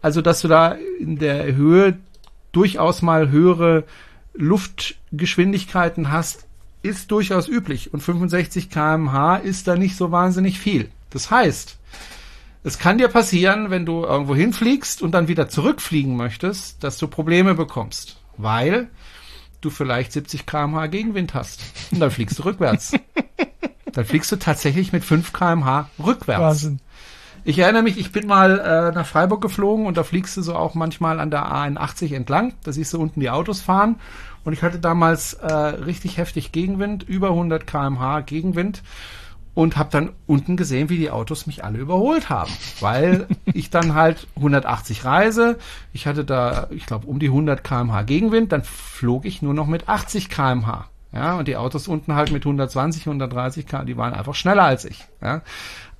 also, 0.00 0.20
dass 0.20 0.40
du 0.40 0.48
da 0.48 0.76
in 0.98 1.18
der 1.18 1.54
Höhe 1.54 1.96
durchaus 2.50 3.02
mal 3.02 3.30
höhere 3.30 3.84
Luftgeschwindigkeiten 4.34 6.10
hast, 6.10 6.46
ist 6.82 7.12
durchaus 7.12 7.48
üblich. 7.48 7.94
Und 7.94 8.00
65 8.00 8.68
kmh 8.68 9.36
ist 9.36 9.68
da 9.68 9.76
nicht 9.76 9.96
so 9.96 10.10
wahnsinnig 10.10 10.58
viel. 10.58 10.90
Das 11.10 11.30
heißt, 11.30 11.78
es 12.64 12.78
kann 12.78 12.98
dir 12.98 13.08
passieren, 13.08 13.70
wenn 13.70 13.86
du 13.86 14.02
irgendwo 14.02 14.34
hinfliegst 14.34 15.02
und 15.02 15.12
dann 15.12 15.28
wieder 15.28 15.48
zurückfliegen 15.48 16.16
möchtest, 16.16 16.82
dass 16.82 16.98
du 16.98 17.06
Probleme 17.06 17.54
bekommst, 17.54 18.20
weil 18.36 18.88
du 19.64 19.70
vielleicht 19.70 20.12
70 20.12 20.46
kmh 20.46 20.86
Gegenwind 20.88 21.34
hast. 21.34 21.60
Und 21.90 22.00
dann 22.00 22.10
fliegst 22.10 22.38
du 22.38 22.44
rückwärts. 22.44 22.92
dann 23.92 24.04
fliegst 24.04 24.30
du 24.32 24.36
tatsächlich 24.36 24.92
mit 24.92 25.04
5 25.04 25.32
kmh 25.32 25.88
rückwärts. 26.04 26.40
Wahnsinn. 26.40 26.80
Ich 27.44 27.58
erinnere 27.58 27.82
mich, 27.82 27.98
ich 27.98 28.12
bin 28.12 28.28
mal 28.28 28.60
äh, 28.60 28.94
nach 28.94 29.06
Freiburg 29.06 29.42
geflogen 29.42 29.86
und 29.86 29.96
da 29.96 30.04
fliegst 30.04 30.36
du 30.36 30.42
so 30.42 30.54
auch 30.54 30.74
manchmal 30.74 31.18
an 31.18 31.30
der 31.30 31.44
A81 31.44 32.14
entlang. 32.14 32.54
Da 32.62 32.70
siehst 32.70 32.92
du 32.92 33.00
unten 33.00 33.18
die 33.18 33.30
Autos 33.30 33.60
fahren. 33.60 33.96
Und 34.44 34.52
ich 34.52 34.62
hatte 34.62 34.78
damals 34.78 35.34
äh, 35.34 35.52
richtig 35.52 36.18
heftig 36.18 36.52
Gegenwind, 36.52 37.02
über 37.02 37.28
100 37.28 37.66
kmh 37.66 38.20
Gegenwind 38.20 38.82
und 39.54 39.76
habe 39.76 39.90
dann 39.90 40.10
unten 40.26 40.56
gesehen, 40.56 40.88
wie 40.88 40.96
die 40.96 41.10
Autos 41.10 41.46
mich 41.46 41.64
alle 41.64 41.78
überholt 41.78 42.30
haben, 42.30 42.52
weil 42.80 43.26
ich 43.52 43.70
dann 43.70 43.94
halt 43.94 44.26
180 44.36 45.04
reise, 45.04 45.58
ich 45.92 46.06
hatte 46.06 46.24
da, 46.24 46.68
ich 46.70 46.86
glaube, 46.86 47.06
um 47.06 47.18
die 47.18 47.26
100 47.26 47.62
kmh 47.62 48.02
Gegenwind, 48.02 48.52
dann 48.52 48.62
flog 48.62 49.24
ich 49.24 49.42
nur 49.42 49.54
noch 49.54 49.66
mit 49.66 49.88
80 49.88 50.28
kmh. 50.28 50.86
Ja, 51.14 51.36
und 51.36 51.46
die 51.46 51.58
Autos 51.58 51.88
unten 51.88 52.14
halt 52.14 52.32
mit 52.32 52.46
120, 52.46 53.06
130 53.06 53.66
km, 53.66 53.84
die 53.84 53.98
waren 53.98 54.14
einfach 54.14 54.34
schneller 54.34 54.64
als 54.64 54.86
ich. 54.86 55.04
Ja. 55.20 55.42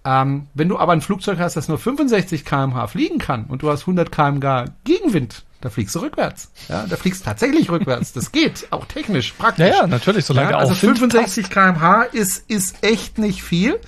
Ähm, 0.05 0.49
wenn 0.55 0.69
du 0.69 0.79
aber 0.79 0.93
ein 0.93 1.03
Flugzeug 1.03 1.39
hast, 1.39 1.55
das 1.55 1.69
nur 1.69 1.79
65 1.79 2.45
kmh 2.47 2.87
fliegen 2.87 3.19
kann 3.19 3.45
und 3.45 3.63
du 3.63 3.71
hast 3.71 3.83
100 3.83 4.11
kmh 4.11 4.65
Gegenwind, 4.85 5.45
da 5.63 5.71
fliegst 5.71 5.95
du 5.95 6.01
rückwärts. 6.01 6.51
Ja, 6.69 6.87
da 6.87 6.97
fliegst 6.97 7.23
du 7.23 7.25
tatsächlich 7.25 7.71
rückwärts. 7.71 8.13
Das 8.13 8.33
geht, 8.33 8.67
auch 8.71 8.85
technisch, 8.85 9.33
praktisch. 9.33 9.69
Ja, 9.69 9.83
ja 9.83 9.87
natürlich, 9.87 10.25
solange 10.25 10.51
ja, 10.51 10.59
Also 10.59 10.75
65 10.75 11.49
kmh 11.49 12.03
ist, 12.13 12.51
ist 12.51 12.85
echt 12.85 13.19
nicht 13.19 13.43
viel, 13.43 13.81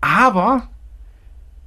aber 0.00 0.68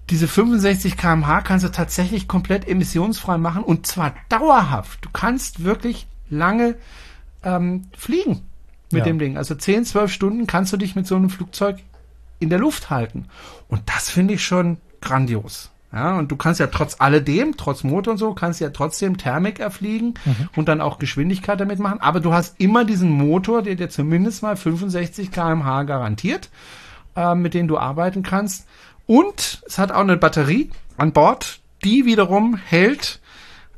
diese 0.10 0.28
65 0.28 0.98
kmh 0.98 1.42
kannst 1.42 1.66
du 1.66 1.70
tatsächlich 1.70 2.28
komplett 2.28 2.68
emissionsfrei 2.68 3.38
machen 3.38 3.64
und 3.64 3.86
zwar 3.86 4.16
dauerhaft. 4.30 5.04
Du 5.04 5.10
kannst 5.12 5.64
wirklich 5.64 6.08
lange 6.30 6.76
ähm, 7.44 7.88
fliegen 7.96 8.48
mit 8.92 9.00
ja. 9.00 9.06
dem 9.06 9.20
Ding. 9.20 9.38
Also 9.38 9.54
10, 9.54 9.86
12 9.86 10.12
Stunden 10.12 10.48
kannst 10.48 10.72
du 10.72 10.78
dich 10.78 10.96
mit 10.96 11.08
so 11.08 11.16
einem 11.16 11.30
Flugzeug 11.30 11.78
in 12.40 12.50
der 12.50 12.60
Luft 12.60 12.90
halten. 12.90 13.28
Und 13.68 13.82
das 13.88 14.10
finde 14.10 14.36
ich 14.36 14.46
schon 14.46 14.78
grandios. 15.02 15.72
Ja, 15.96 16.18
und 16.18 16.30
du 16.30 16.36
kannst 16.36 16.60
ja 16.60 16.68
trotz 16.68 16.98
alledem, 17.00 17.56
trotz 17.56 17.86
Motor 17.86 18.12
und 18.12 18.18
so, 18.18 18.34
kannst 18.34 18.60
ja 18.60 18.70
trotzdem 18.70 19.16
Thermik 19.16 19.60
erfliegen 19.62 20.16
mhm. 20.26 20.50
und 20.58 20.68
dann 20.68 20.82
auch 20.82 21.00
Geschwindigkeit 21.00 21.58
damit 21.58 21.80
machen. 21.80 22.02
Aber 22.02 22.20
du 22.20 22.34
hast 22.34 22.60
immer 22.60 22.84
diesen 22.84 23.10
Motor, 23.10 23.62
der 23.62 23.76
dir 23.76 23.90
zumindest 23.90 24.44
mal 24.44 24.58
65 24.58 25.32
kmh 25.32 25.84
garantiert, 25.84 26.50
äh, 27.16 27.34
mit 27.34 27.54
dem 27.54 27.70
du 27.70 27.78
arbeiten 27.78 28.24
kannst. 28.24 28.68
Und 29.08 29.64
es 29.66 29.78
hat 29.78 29.94
auch 29.94 30.02
eine 30.02 30.18
Batterie 30.18 30.70
an 30.98 31.14
Bord, 31.14 31.60
die 31.86 32.06
wiederum 32.06 32.58
hält 32.58 33.22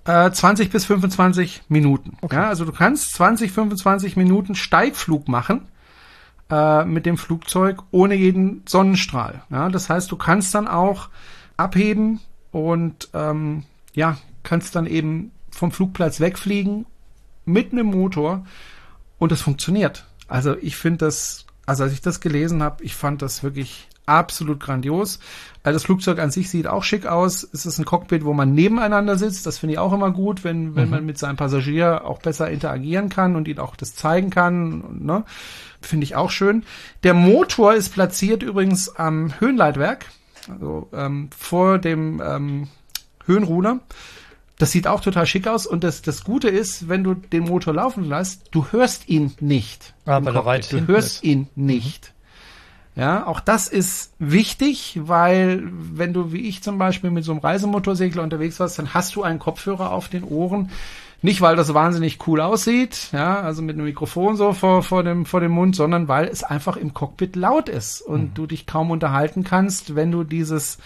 äh, 0.05 0.31
20 0.31 0.71
bis 0.71 0.85
25 0.85 1.65
Minuten. 1.69 2.17
Okay. 2.21 2.35
Ja, 2.35 2.47
also 2.47 2.65
du 2.65 2.71
kannst 2.71 3.13
20, 3.13 3.51
25 3.51 4.15
Minuten 4.17 4.55
Steigflug 4.55 5.27
machen 5.27 5.67
äh, 6.49 6.83
mit 6.83 7.05
dem 7.05 7.19
Flugzeug 7.19 7.83
ohne 7.91 8.15
jeden 8.15 8.63
Sonnenstrahl. 8.65 9.43
Ja, 9.51 9.69
das 9.69 9.87
heißt, 9.87 10.11
du 10.11 10.15
kannst 10.15 10.55
dann 10.55 10.67
auch 10.67 11.09
abheben 11.57 12.21
und 12.51 13.09
ähm, 13.13 13.63
ja, 13.93 14.17
kannst 14.43 14.75
dann 14.75 14.85
eben 14.85 15.31
vom 15.51 15.71
Flugplatz 15.71 16.19
wegfliegen 16.19 16.85
mit 17.45 17.71
einem 17.71 17.87
Motor 17.87 18.45
und 19.17 19.31
es 19.31 19.41
funktioniert. 19.41 20.05
Also 20.27 20.55
ich 20.57 20.75
finde 20.75 21.05
das, 21.05 21.45
also 21.65 21.83
als 21.83 21.93
ich 21.93 22.01
das 22.01 22.19
gelesen 22.19 22.61
habe, 22.61 22.83
ich 22.83 22.95
fand 22.95 23.21
das 23.21 23.43
wirklich 23.43 23.87
absolut 24.05 24.59
grandios. 24.59 25.19
Also 25.63 25.75
das 25.75 25.83
Flugzeug 25.83 26.19
an 26.19 26.31
sich 26.31 26.49
sieht 26.49 26.67
auch 26.67 26.83
schick 26.83 27.05
aus. 27.05 27.47
Es 27.51 27.65
ist 27.65 27.77
ein 27.77 27.85
Cockpit, 27.85 28.23
wo 28.23 28.33
man 28.33 28.53
nebeneinander 28.53 29.17
sitzt. 29.17 29.45
Das 29.45 29.57
finde 29.57 29.73
ich 29.73 29.79
auch 29.79 29.91
immer 29.91 30.11
gut, 30.11 30.43
wenn, 30.43 30.75
wenn 30.75 30.85
mhm. 30.85 30.91
man 30.91 31.05
mit 31.05 31.17
seinem 31.17 31.35
Passagier 31.35 32.05
auch 32.05 32.19
besser 32.19 32.49
interagieren 32.49 33.09
kann 33.09 33.35
und 33.35 33.47
ihn 33.47 33.59
auch 33.59 33.75
das 33.75 33.95
zeigen 33.95 34.29
kann. 34.29 35.03
Ne? 35.03 35.25
Finde 35.81 36.05
ich 36.05 36.15
auch 36.15 36.31
schön. 36.31 36.63
Der 37.03 37.13
Motor 37.13 37.73
ist 37.73 37.89
platziert 37.93 38.43
übrigens 38.43 38.95
am 38.95 39.39
Höhenleitwerk 39.39 40.05
also 40.49 40.89
ähm, 40.93 41.29
vor 41.37 41.79
dem 41.79 42.21
ähm, 42.23 42.67
Höhenruder. 43.25 43.79
Das 44.59 44.71
sieht 44.71 44.87
auch 44.87 45.01
total 45.01 45.27
schick 45.27 45.47
aus 45.47 45.67
und 45.67 45.83
das, 45.83 46.01
das 46.01 46.23
Gute 46.23 46.49
ist, 46.49 46.89
wenn 46.89 47.03
du 47.03 47.13
den 47.13 47.43
Motor 47.43 47.75
laufen 47.75 48.05
lässt, 48.05 48.47
du 48.51 48.65
hörst 48.71 49.07
ihn 49.07 49.33
nicht. 49.39 49.93
Ah, 50.05 50.19
weil 50.23 50.35
er 50.35 50.45
weit 50.45 50.71
du 50.71 50.87
hörst 50.87 51.17
ist. 51.17 51.23
ihn 51.23 51.47
nicht. 51.55 52.13
Mhm. 52.95 53.01
Ja, 53.01 53.27
auch 53.27 53.39
das 53.39 53.67
ist 53.67 54.13
wichtig, 54.17 54.99
weil 55.03 55.61
wenn 55.71 56.13
du 56.13 56.31
wie 56.31 56.47
ich 56.47 56.63
zum 56.63 56.79
Beispiel 56.79 57.11
mit 57.11 57.23
so 57.23 57.31
einem 57.31 57.41
Reisemotorsegler 57.41 58.23
unterwegs 58.23 58.59
warst, 58.59 58.79
dann 58.79 58.95
hast 58.95 59.15
du 59.15 59.21
einen 59.21 59.37
Kopfhörer 59.37 59.91
auf 59.91 60.07
den 60.07 60.23
Ohren, 60.23 60.71
nicht, 61.21 61.41
weil 61.41 61.55
das 61.55 61.73
wahnsinnig 61.73 62.27
cool 62.27 62.41
aussieht, 62.41 63.09
ja, 63.11 63.41
also 63.41 63.61
mit 63.61 63.75
einem 63.75 63.85
Mikrofon 63.85 64.35
so 64.35 64.53
vor, 64.53 64.83
vor, 64.83 65.03
dem, 65.03 65.25
vor 65.25 65.39
dem 65.39 65.51
Mund, 65.51 65.75
sondern 65.75 66.07
weil 66.07 66.25
es 66.25 66.43
einfach 66.43 66.77
im 66.77 66.93
Cockpit 66.93 67.35
laut 67.35 67.69
ist 67.69 68.01
und 68.01 68.21
mhm. 68.21 68.33
du 68.35 68.45
dich 68.45 68.67
kaum 68.67 68.91
unterhalten 68.91 69.43
kannst, 69.43 69.95
wenn 69.95 70.11
du 70.11 70.23
dieses 70.23 70.77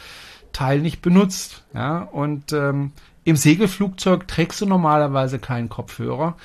Teil 0.53 0.79
nicht 0.79 1.01
benutzt. 1.01 1.63
Ja, 1.73 2.03
und 2.03 2.53
ähm, 2.53 2.91
im 3.23 3.35
Segelflugzeug 3.35 4.27
trägst 4.27 4.61
du 4.61 4.65
normalerweise 4.65 5.37
keinen 5.37 5.69
Kopfhörer, 5.69 6.35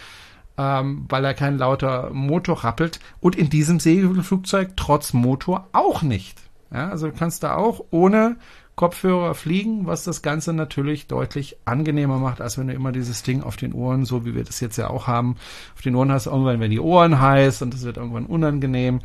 ähm, 0.58 1.06
weil 1.08 1.24
er 1.24 1.34
kein 1.34 1.58
lauter 1.58 2.10
Motor 2.12 2.64
rappelt. 2.64 3.00
Und 3.20 3.36
in 3.36 3.50
diesem 3.50 3.80
Segelflugzeug 3.80 4.76
trotz 4.76 5.12
Motor 5.12 5.68
auch 5.72 6.02
nicht. 6.02 6.40
Ja, 6.72 6.90
also 6.90 7.06
du 7.06 7.12
kannst 7.16 7.42
da 7.44 7.54
auch 7.54 7.84
ohne 7.90 8.36
Kopfhörer 8.76 9.34
fliegen, 9.34 9.86
was 9.86 10.04
das 10.04 10.20
Ganze 10.20 10.52
natürlich 10.52 11.06
deutlich 11.06 11.56
angenehmer 11.64 12.18
macht, 12.18 12.42
als 12.42 12.58
wenn 12.58 12.68
du 12.68 12.74
immer 12.74 12.92
dieses 12.92 13.22
Ding 13.22 13.42
auf 13.42 13.56
den 13.56 13.72
Ohren, 13.72 14.04
so 14.04 14.26
wie 14.26 14.34
wir 14.34 14.44
das 14.44 14.60
jetzt 14.60 14.76
ja 14.76 14.90
auch 14.90 15.06
haben, 15.06 15.36
auf 15.74 15.80
den 15.80 15.96
Ohren 15.96 16.12
hast, 16.12 16.26
irgendwann 16.26 16.60
werden 16.60 16.70
die 16.70 16.80
Ohren 16.80 17.18
heiß 17.18 17.62
und 17.62 17.72
es 17.72 17.84
wird 17.84 17.96
irgendwann 17.96 18.26
unangenehm. 18.26 19.00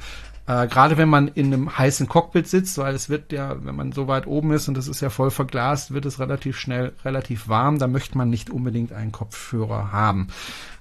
Äh, 0.45 0.67
Gerade 0.67 0.97
wenn 0.97 1.07
man 1.07 1.29
in 1.29 1.53
einem 1.53 1.77
heißen 1.77 2.09
Cockpit 2.09 2.47
sitzt, 2.47 2.77
weil 2.77 2.93
es 2.95 3.07
wird 3.07 3.31
ja, 3.31 3.63
wenn 3.63 3.75
man 3.75 3.93
so 3.93 4.09
weit 4.09 4.27
oben 4.27 4.51
ist 4.51 4.67
und 4.67 4.75
das 4.75 4.89
ist 4.89 4.99
ja 4.99 5.09
voll 5.09 5.31
verglast, 5.31 5.93
wird 5.93 6.05
es 6.05 6.19
relativ 6.19 6.57
schnell 6.57 6.91
relativ 7.05 7.47
warm. 7.47 7.79
Da 7.79 7.87
möchte 7.87 8.17
man 8.17 8.29
nicht 8.29 8.49
unbedingt 8.49 8.91
einen 8.91 9.13
Kopfhörer 9.13 9.93
haben. 9.93 10.27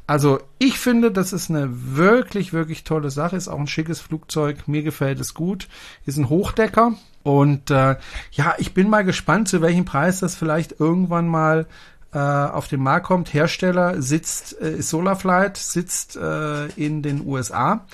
Also 0.09 0.41
ich 0.59 0.81
finde, 0.81 1.13
das 1.13 1.33
ist 1.33 1.51
eine 1.51 1.69
wirklich, 1.71 2.53
wirklich 2.53 2.83
tolle 2.83 3.11
Sache. 3.11 3.37
Ist 3.37 3.47
auch 3.47 3.61
ein 3.61 3.69
schickes 3.69 4.01
Flugzeug. 4.01 4.67
Mir 4.67 4.83
gefällt 4.83 5.21
es 5.21 5.35
gut. 5.35 5.69
Ist 6.05 6.17
ein 6.17 6.29
Hochdecker. 6.29 6.95
Und 7.23 7.71
äh, 7.71 7.97
ja, 8.33 8.55
ich 8.59 8.73
bin 8.75 8.89
mal 8.89 9.05
gespannt, 9.05 9.49
zu 9.49 9.61
welchem 9.61 9.85
Preis 9.85 10.21
das 10.21 10.35
vielleicht 10.35 10.81
irgendwann 10.81 11.29
mal 11.29 11.67
äh, 12.13 12.19
auf 12.19 12.69
den 12.69 12.83
Markt 12.83 13.07
kommt. 13.07 13.33
Hersteller 13.35 14.01
sitzt, 14.01 14.61
äh, 14.61 14.77
ist 14.77 14.91
Solarflight, 14.91 15.57
sitzt 15.57 16.17
äh, 16.17 16.67
in 16.69 17.03
den 17.03 17.27
USA. 17.27 17.87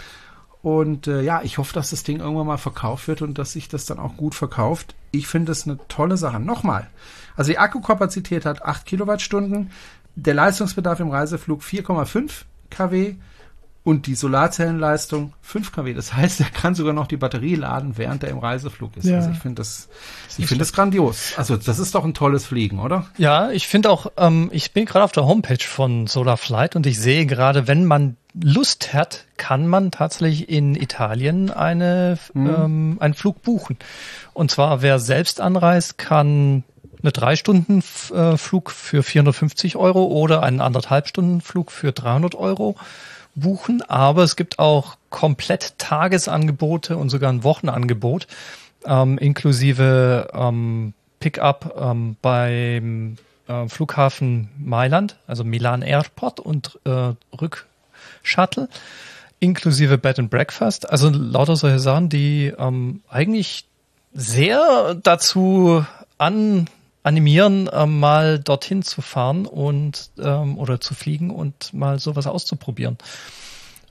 Und 0.63 1.07
äh, 1.07 1.23
ja, 1.23 1.43
ich 1.43 1.59
hoffe, 1.59 1.75
dass 1.75 1.91
das 1.91 2.03
Ding 2.03 2.21
irgendwann 2.21 2.47
mal 2.47 2.57
verkauft 2.57 3.09
wird 3.09 3.23
und 3.23 3.39
dass 3.39 3.53
sich 3.53 3.69
das 3.69 3.87
dann 3.87 3.99
auch 3.99 4.17
gut 4.17 4.35
verkauft. 4.35 4.95
Ich 5.13 5.29
finde 5.29 5.53
das 5.53 5.67
eine 5.67 5.79
tolle 5.89 6.17
Sache. 6.17 6.41
Nochmal. 6.41 6.89
Also 7.37 7.51
die 7.51 7.59
Akkukapazität 7.59 8.45
hat 8.45 8.65
8 8.65 8.87
Kilowattstunden. 8.87 9.71
Der 10.15 10.35
Leistungsbedarf 10.35 10.99
im 11.01 11.11
Reiseflug 11.11 11.63
4,5 11.63 12.45
kW 12.71 13.17
und 13.87 14.09
die 14.09 14.17
Solarzellenleistung 14.17 15.33
5 15.43 15.71
kW. 15.71 15.95
Das 15.95 16.13
heißt, 16.13 16.41
er 16.41 16.51
kann 16.51 16.75
sogar 16.75 16.93
noch 16.93 17.07
die 17.07 17.17
Batterie 17.17 17.55
laden, 17.55 17.97
während 17.97 18.25
er 18.25 18.31
im 18.31 18.39
Reiseflug 18.39 18.97
ist. 18.97 19.05
Ja. 19.05 19.19
Also 19.19 19.31
ich 19.31 19.39
finde 19.39 19.61
das, 19.61 19.89
ich 20.37 20.47
finde 20.47 20.63
das 20.63 20.73
grandios. 20.73 21.35
Also 21.37 21.57
das 21.57 21.79
ist 21.79 21.95
doch 21.95 22.05
ein 22.05 22.13
tolles 22.13 22.47
Fliegen, 22.47 22.81
oder? 22.81 23.07
Ja, 23.17 23.53
ich 23.53 23.69
finde 23.69 23.91
auch, 23.91 24.11
ähm, 24.17 24.51
ich 24.53 24.73
bin 24.73 24.87
gerade 24.87 25.05
auf 25.05 25.13
der 25.13 25.25
Homepage 25.25 25.65
von 25.65 26.09
Solarflight 26.09 26.75
und 26.75 26.85
ich 26.85 26.99
sehe 26.99 27.27
gerade, 27.27 27.69
wenn 27.69 27.85
man 27.85 28.17
Lust 28.35 28.93
hat, 28.93 29.27
kann 29.37 29.69
man 29.69 29.93
tatsächlich 29.93 30.49
in 30.49 30.75
Italien 30.75 31.53
eine, 31.53 32.19
mhm. 32.35 32.47
ähm, 32.49 32.97
einen 32.99 33.15
Flug 33.15 33.43
buchen. 33.43 33.77
Und 34.33 34.51
zwar, 34.51 34.83
wer 34.83 34.99
selbst 34.99 35.41
anreist, 35.41 35.97
kann 35.97 36.65
eine 37.03 37.13
drei 37.13 37.37
Stunden 37.37 37.85
äh, 38.13 38.37
Flug 38.37 38.73
für 38.73 39.05
450 39.05 39.77
Euro 39.77 40.07
oder 40.07 40.43
einen 40.43 40.61
anderthalb 40.61 41.07
Stunden 41.07 41.41
Flug 41.41 41.71
für 41.71 41.93
300 41.93 42.35
Euro 42.35 42.75
buchen. 43.37 43.83
Aber 43.83 44.25
es 44.25 44.35
gibt 44.35 44.59
auch 44.59 44.97
komplett 45.11 45.79
Tagesangebote 45.79 46.97
und 46.97 47.11
sogar 47.11 47.33
ein 47.33 47.45
Wochenangebot 47.45 48.27
ähm, 48.85 49.19
inklusive 49.19 50.29
ähm, 50.33 50.93
Pickup 51.21 51.77
ähm, 51.81 52.17
beim 52.21 53.17
äh, 53.49 53.69
Flughafen 53.69 54.49
Mailand, 54.59 55.17
also 55.27 55.45
Milan 55.45 55.83
Airport 55.83 56.41
und 56.41 56.79
äh, 56.85 57.13
Rückshuttle 57.41 58.69
inklusive 59.41 59.99
Bed 59.99 60.19
and 60.19 60.31
Breakfast. 60.31 60.89
Also 60.89 61.11
lauter 61.11 61.57
solche 61.57 61.79
Sachen, 61.79 62.09
die 62.09 62.53
ähm, 62.59 63.03
eigentlich 63.09 63.67
sehr 64.15 64.95
dazu 64.95 65.85
an 66.19 66.69
animieren, 67.07 67.71
ähm, 67.73 68.01
mal 68.01 68.41
dorthin 68.41 68.83
zu 68.83 69.01
fahren 69.01 69.47
und 69.47 70.11
ähm, 70.19 70.59
oder 70.59 70.81
zu 70.81 70.95
fliegen 70.95 71.31
und 71.31 71.73
mal 71.73 72.01
sowas 72.01 72.27
auszuprobieren. 72.27 72.99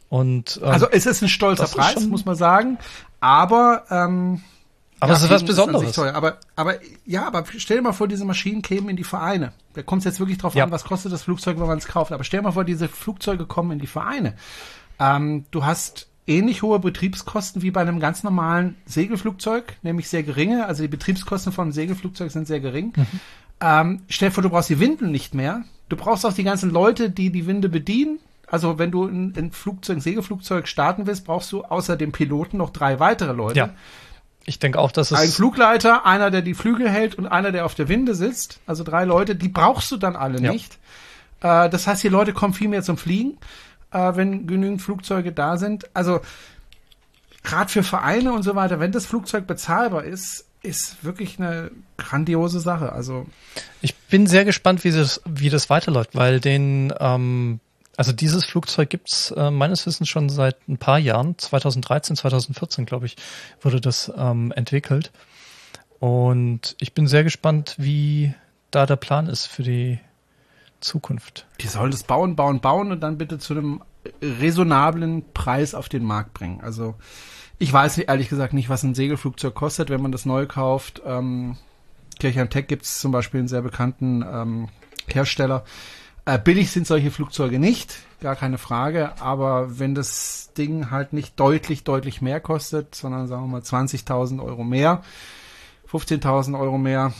Und 0.10 0.60
ähm, 0.62 0.70
also 0.70 0.90
es 0.90 1.06
ist 1.06 1.22
ein 1.22 1.30
stolzer 1.30 1.68
Preis, 1.68 1.94
schon, 1.94 2.10
muss 2.10 2.26
man 2.26 2.36
sagen, 2.36 2.78
aber 3.22 3.86
ähm, 3.90 4.44
aber 5.00 5.14
ja, 5.14 5.18
es 5.18 5.24
ist 5.24 5.30
was 5.30 5.46
Besonderes. 5.46 5.92
Ist 5.92 6.00
aber, 6.00 6.40
aber 6.58 6.76
ja, 7.06 7.26
aber 7.26 7.46
stell 7.58 7.78
dir 7.78 7.84
mal 7.84 7.94
vor, 7.94 8.10
diese 8.10 8.26
Maschinen 8.26 8.62
kämen 8.62 8.90
in 8.90 8.98
die 8.98 9.04
Vereine. 9.06 9.54
Da 9.74 9.82
kommt 9.82 10.00
es 10.00 10.06
jetzt 10.06 10.20
wirklich 10.20 10.38
drauf 10.38 10.54
ja. 10.54 10.66
an, 10.66 10.72
was 10.72 10.84
kostet 10.84 11.14
das 11.14 11.24
Flugzeug, 11.24 11.58
wenn 11.60 11.68
man 11.68 11.78
es 11.78 11.88
kauft. 11.88 12.12
Aber 12.12 12.24
stell 12.24 12.42
dir 12.42 12.44
mal 12.44 12.52
vor, 12.52 12.66
diese 12.66 12.90
Flugzeuge 12.90 13.46
kommen 13.46 13.72
in 13.72 13.80
die 13.80 13.88
Vereine. 13.88 14.36
Ähm, 15.00 15.46
du 15.52 15.66
hast 15.66 16.08
ähnlich 16.28 16.62
hohe 16.62 16.80
Betriebskosten 16.80 17.62
wie 17.62 17.72
bei 17.72 17.82
einem 17.82 18.00
ganz 18.00 18.24
normalen 18.24 18.76
Segelflugzeug, 18.86 19.78
nämlich 19.84 20.10
sehr 20.10 20.24
geringe. 20.24 20.66
Also 20.66 20.82
die 20.82 20.88
Betriebskosten 20.88 21.52
von 21.52 21.64
einem 21.64 21.72
Segelflugzeug 21.72 22.32
sind 22.32 22.48
sehr 22.48 22.60
gering. 22.60 22.94
Mhm. 22.96 23.20
Ähm, 23.62 24.02
stell 24.10 24.30
dir 24.30 24.34
vor, 24.34 24.44
du 24.44 24.50
brauchst 24.50 24.70
die 24.70 24.80
Winden 24.80 25.12
nicht 25.12 25.34
mehr. 25.34 25.64
Du 25.90 25.96
brauchst 25.96 26.26
auch 26.26 26.34
die 26.34 26.44
ganzen 26.44 26.72
Leute, 26.72 27.10
die 27.10 27.30
die 27.30 27.48
Winde 27.48 27.70
bedienen. 27.70 28.20
Also 28.48 28.78
wenn 28.80 28.92
du 28.92 29.06
ein, 29.06 29.34
ein 29.38 29.52
Flugzeug, 29.52 29.98
ein 29.98 30.02
Segelflugzeug 30.02 30.68
starten 30.68 31.08
willst, 31.08 31.26
brauchst 31.26 31.52
du 31.52 31.64
außer 31.64 31.96
dem 31.96 32.12
Piloten 32.12 32.58
noch 32.58 32.72
drei 32.72 33.00
weitere 33.00 33.34
Leute. 33.34 33.60
Ja. 33.60 33.70
Ich 34.46 34.60
denke 34.60 34.80
auch, 34.80 34.92
dass 34.92 35.12
es. 35.12 35.20
Ein 35.20 35.30
Flugleiter, 35.30 36.06
einer, 36.06 36.30
der 36.30 36.42
die 36.44 36.54
Flügel 36.54 36.90
hält 36.90 37.16
und 37.16 37.26
einer, 37.26 37.52
der 37.52 37.66
auf 37.66 37.74
der 37.74 37.90
Winde 37.90 38.14
sitzt. 38.14 38.60
Also 38.68 38.84
drei 38.84 39.04
Leute, 39.04 39.36
die 39.36 39.50
brauchst 39.50 39.92
du 39.92 39.98
dann 39.98 40.16
alle 40.16 40.40
ja. 40.40 40.52
nicht. 40.52 40.78
Äh, 41.42 41.70
das 41.70 41.88
heißt, 41.88 42.04
die 42.04 42.10
Leute 42.10 42.34
kommen 42.34 42.54
viel 42.54 42.68
mehr 42.68 42.84
zum 42.84 42.98
Fliegen, 42.98 43.38
äh, 43.96 44.16
wenn 44.18 44.46
genügend 44.46 44.82
Flugzeuge 44.82 45.32
da 45.32 45.58
sind. 45.58 45.86
Also 45.96 46.20
gerade 47.44 47.72
für 47.72 47.84
Vereine 47.84 48.34
und 48.34 48.44
so 48.44 48.56
weiter, 48.56 48.80
wenn 48.80 48.92
das 48.92 49.06
Flugzeug 49.06 49.48
bezahlbar 49.48 50.04
ist, 50.04 50.46
ist 50.62 51.04
wirklich 51.04 51.40
eine 51.40 51.72
grandiose 51.98 52.60
Sache. 52.60 52.92
Also 52.92 53.26
ich 53.82 53.96
bin 53.96 54.28
sehr 54.28 54.44
gespannt, 54.44 54.84
wie 54.84 54.92
das, 54.92 55.22
wie 55.26 55.50
das 55.50 55.70
weiterläuft, 55.70 56.16
weil 56.16 56.40
den 56.40 56.94
ähm, 57.00 57.60
also 57.98 58.12
dieses 58.12 58.44
Flugzeug 58.44 58.90
gibt's 58.90 59.32
äh, 59.32 59.52
meines 59.52 59.86
Wissens 59.86 60.10
schon 60.10 60.28
seit 60.28 60.68
ein 60.68 60.78
paar 60.78 61.00
Jahren. 61.00 61.38
2013, 61.38 62.18
2014, 62.18 62.86
glaube 62.86 63.06
ich, 63.06 63.16
wurde 63.62 63.80
das 63.80 64.12
ähm, 64.18 64.52
entwickelt. 64.54 65.12
Und 66.00 66.76
ich 66.82 66.94
bin 66.94 67.08
sehr 67.08 67.24
gespannt, 67.24 67.76
wie 67.78 68.34
da 68.72 68.86
der 68.86 68.98
Plan 68.98 69.28
ist 69.28 69.46
für 69.46 69.64
die 69.64 70.00
Zukunft. 70.86 71.48
Die 71.62 71.68
sollen 71.68 71.92
das 71.92 72.04
bauen, 72.04 72.36
bauen, 72.36 72.62
bauen 72.62 72.92
und 72.92 73.02
dann 73.02 73.18
bitte 73.18 73.40
zu 73.40 73.54
einem 73.54 73.82
raisonablen 74.22 75.26
Preis 75.34 75.74
auf 75.74 75.90
den 75.90 76.04
Markt 76.04 76.34
bringen. 76.34 76.62
Also 76.62 76.96
ich 77.58 77.72
weiß 77.72 77.98
ehrlich 78.00 78.30
gesagt 78.30 78.54
nicht, 78.54 78.70
was 78.70 78.84
ein 78.84 78.96
Segelflugzeug 78.96 79.56
kostet, 79.56 79.90
wenn 79.90 80.02
man 80.02 80.12
das 80.12 80.26
neu 80.26 80.46
kauft. 80.46 81.02
Ähm, 81.06 81.58
Kirchheim 82.20 82.50
Tech 82.50 82.68
gibt 82.68 82.86
es 82.86 83.00
zum 83.00 83.12
Beispiel 83.12 83.40
einen 83.40 83.48
sehr 83.48 83.62
bekannten 83.62 84.24
ähm, 84.30 84.70
Hersteller. 85.08 85.64
Äh, 86.26 86.40
billig 86.40 86.72
sind 86.72 86.88
solche 86.88 87.12
Flugzeuge 87.12 87.60
nicht, 87.60 88.00
gar 88.20 88.36
keine 88.36 88.58
Frage. 88.58 89.20
Aber 89.22 89.80
wenn 89.80 89.96
das 89.96 90.52
Ding 90.58 90.92
halt 90.92 91.14
nicht 91.14 91.40
deutlich, 91.40 91.84
deutlich 91.84 92.22
mehr 92.22 92.40
kostet, 92.40 92.96
sondern 92.96 93.28
sagen 93.28 93.44
wir 93.44 93.48
mal 93.48 93.62
20.000 93.62 94.44
Euro 94.44 94.64
mehr, 94.64 95.02
15.000 95.90 96.60
Euro 96.60 96.78
mehr, 96.78 97.14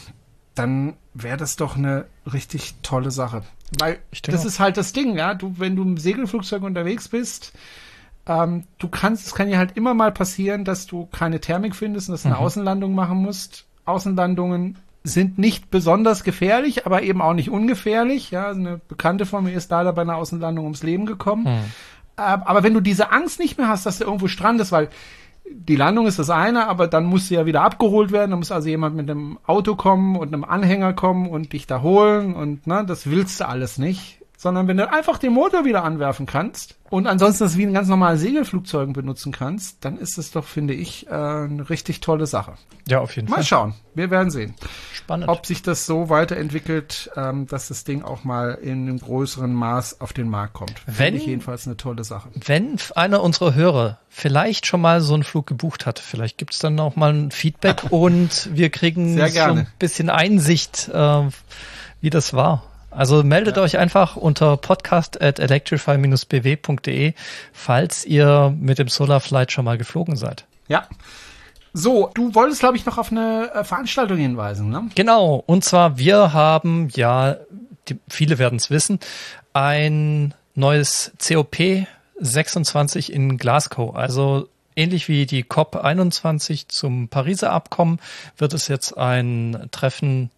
dann 0.54 0.96
wäre 1.22 1.36
das 1.36 1.56
doch 1.56 1.76
eine 1.76 2.06
richtig 2.30 2.74
tolle 2.82 3.10
Sache. 3.10 3.42
Weil 3.78 3.98
das 4.22 4.44
ist 4.44 4.60
halt 4.60 4.76
das 4.76 4.92
Ding, 4.92 5.16
ja. 5.16 5.34
Du, 5.34 5.54
wenn 5.58 5.76
du 5.76 5.82
im 5.82 5.96
Segelflugzeug 5.96 6.62
unterwegs 6.62 7.08
bist, 7.08 7.52
ähm, 8.26 8.64
du 8.78 8.88
kannst, 8.88 9.26
es 9.26 9.34
kann 9.34 9.48
ja 9.48 9.58
halt 9.58 9.76
immer 9.76 9.94
mal 9.94 10.12
passieren, 10.12 10.64
dass 10.64 10.86
du 10.86 11.06
keine 11.06 11.40
Thermik 11.40 11.74
findest 11.74 12.08
und 12.08 12.12
dass 12.12 12.22
du 12.22 12.28
eine 12.28 12.38
mhm. 12.38 12.44
Außenlandung 12.44 12.94
machen 12.94 13.18
musst. 13.18 13.66
Außenlandungen 13.84 14.78
sind 15.04 15.38
nicht 15.38 15.70
besonders 15.70 16.24
gefährlich, 16.24 16.86
aber 16.86 17.02
eben 17.02 17.22
auch 17.22 17.34
nicht 17.34 17.50
ungefährlich. 17.50 18.30
Ja, 18.30 18.50
eine 18.50 18.78
Bekannte 18.88 19.26
von 19.26 19.44
mir 19.44 19.52
ist 19.52 19.70
leider 19.70 19.92
bei 19.92 20.02
einer 20.02 20.16
Außenlandung 20.16 20.64
ums 20.64 20.82
Leben 20.82 21.06
gekommen. 21.06 21.44
Mhm. 21.44 21.64
Aber 22.16 22.62
wenn 22.62 22.74
du 22.74 22.80
diese 22.80 23.12
Angst 23.12 23.38
nicht 23.38 23.58
mehr 23.58 23.68
hast, 23.68 23.84
dass 23.84 23.98
du 23.98 24.04
irgendwo 24.04 24.26
strandest, 24.26 24.72
weil 24.72 24.88
die 25.50 25.76
Landung 25.76 26.06
ist 26.06 26.18
das 26.18 26.30
eine, 26.30 26.68
aber 26.68 26.86
dann 26.86 27.04
musst 27.04 27.30
du 27.30 27.34
ja 27.34 27.46
wieder 27.46 27.62
abgeholt 27.62 28.12
werden. 28.12 28.30
Da 28.30 28.36
muss 28.36 28.52
also 28.52 28.68
jemand 28.68 28.96
mit 28.96 29.10
einem 29.10 29.38
Auto 29.46 29.74
kommen 29.74 30.16
und 30.16 30.32
einem 30.32 30.44
Anhänger 30.44 30.92
kommen 30.92 31.28
und 31.28 31.52
dich 31.52 31.66
da 31.66 31.82
holen 31.82 32.34
und 32.34 32.66
ne, 32.66 32.84
das 32.86 33.08
willst 33.08 33.40
du 33.40 33.48
alles 33.48 33.78
nicht 33.78 34.15
sondern 34.36 34.68
wenn 34.68 34.76
du 34.76 34.90
einfach 34.90 35.18
den 35.18 35.32
Motor 35.32 35.64
wieder 35.64 35.84
anwerfen 35.84 36.26
kannst 36.26 36.76
und 36.90 37.06
ansonsten 37.06 37.44
das 37.44 37.56
wie 37.56 37.64
ein 37.64 37.72
ganz 37.72 37.88
normales 37.88 38.20
Segelflugzeugen 38.20 38.92
benutzen 38.92 39.32
kannst, 39.32 39.84
dann 39.84 39.96
ist 39.96 40.18
es 40.18 40.30
doch, 40.30 40.44
finde 40.44 40.74
ich, 40.74 41.06
äh, 41.08 41.10
eine 41.10 41.68
richtig 41.68 42.00
tolle 42.00 42.26
Sache. 42.26 42.54
Ja, 42.86 43.00
auf 43.00 43.16
jeden 43.16 43.28
mal 43.28 43.36
Fall. 43.36 43.42
Mal 43.42 43.46
schauen. 43.46 43.74
Wir 43.94 44.10
werden 44.10 44.30
sehen. 44.30 44.54
Spannend. 44.92 45.28
Ob 45.28 45.46
sich 45.46 45.62
das 45.62 45.86
so 45.86 46.10
weiterentwickelt, 46.10 47.10
ähm, 47.16 47.46
dass 47.46 47.68
das 47.68 47.84
Ding 47.84 48.02
auch 48.02 48.24
mal 48.24 48.52
in 48.54 48.88
einem 48.88 48.98
größeren 48.98 49.52
Maß 49.52 50.00
auf 50.00 50.12
den 50.12 50.28
Markt 50.28 50.52
kommt. 50.52 50.82
Wenn, 50.86 50.94
finde 50.94 51.20
ich 51.20 51.26
jedenfalls 51.26 51.66
eine 51.66 51.76
tolle 51.76 52.04
Sache. 52.04 52.28
Wenn 52.34 52.76
einer 52.94 53.22
unserer 53.22 53.54
Hörer 53.54 53.98
vielleicht 54.08 54.66
schon 54.66 54.80
mal 54.80 55.00
so 55.00 55.14
einen 55.14 55.24
Flug 55.24 55.46
gebucht 55.46 55.86
hat, 55.86 55.98
vielleicht 55.98 56.38
gibt's 56.38 56.58
dann 56.58 56.78
auch 56.78 56.94
mal 56.94 57.12
ein 57.12 57.30
Feedback 57.30 57.84
und 57.90 58.50
wir 58.52 58.70
kriegen 58.70 59.16
so 59.16 59.40
ein 59.40 59.66
bisschen 59.78 60.10
Einsicht, 60.10 60.88
äh, 60.92 61.22
wie 62.00 62.10
das 62.10 62.34
war. 62.34 62.62
Also 62.96 63.22
meldet 63.22 63.56
ja. 63.56 63.62
euch 63.62 63.78
einfach 63.78 64.16
unter 64.16 64.56
podcast 64.56 65.20
at 65.20 65.38
electrify-bw.de, 65.38 67.12
falls 67.52 68.04
ihr 68.06 68.54
mit 68.58 68.78
dem 68.78 68.88
Solarflight 68.88 69.52
schon 69.52 69.66
mal 69.66 69.76
geflogen 69.76 70.16
seid. 70.16 70.46
Ja. 70.66 70.88
So, 71.74 72.10
du 72.14 72.34
wolltest, 72.34 72.60
glaube 72.60 72.78
ich, 72.78 72.86
noch 72.86 72.96
auf 72.96 73.12
eine 73.12 73.50
äh, 73.52 73.62
Veranstaltung 73.62 74.16
hinweisen, 74.16 74.70
ne? 74.70 74.88
Genau. 74.94 75.44
Und 75.46 75.62
zwar, 75.62 75.98
wir 75.98 76.32
haben 76.32 76.88
ja, 76.94 77.36
die, 77.88 77.98
viele 78.08 78.38
werden 78.38 78.56
es 78.56 78.70
wissen, 78.70 78.98
ein 79.52 80.32
neues 80.54 81.12
COP 81.22 81.86
26 82.18 83.12
in 83.12 83.36
Glasgow. 83.36 83.94
Also 83.94 84.48
ähnlich 84.74 85.08
wie 85.08 85.26
die 85.26 85.42
COP 85.42 85.76
21 85.76 86.68
zum 86.68 87.08
Pariser 87.08 87.52
Abkommen 87.52 88.00
wird 88.38 88.54
es 88.54 88.68
jetzt 88.68 88.96
ein 88.96 89.68
Treffen 89.70 90.30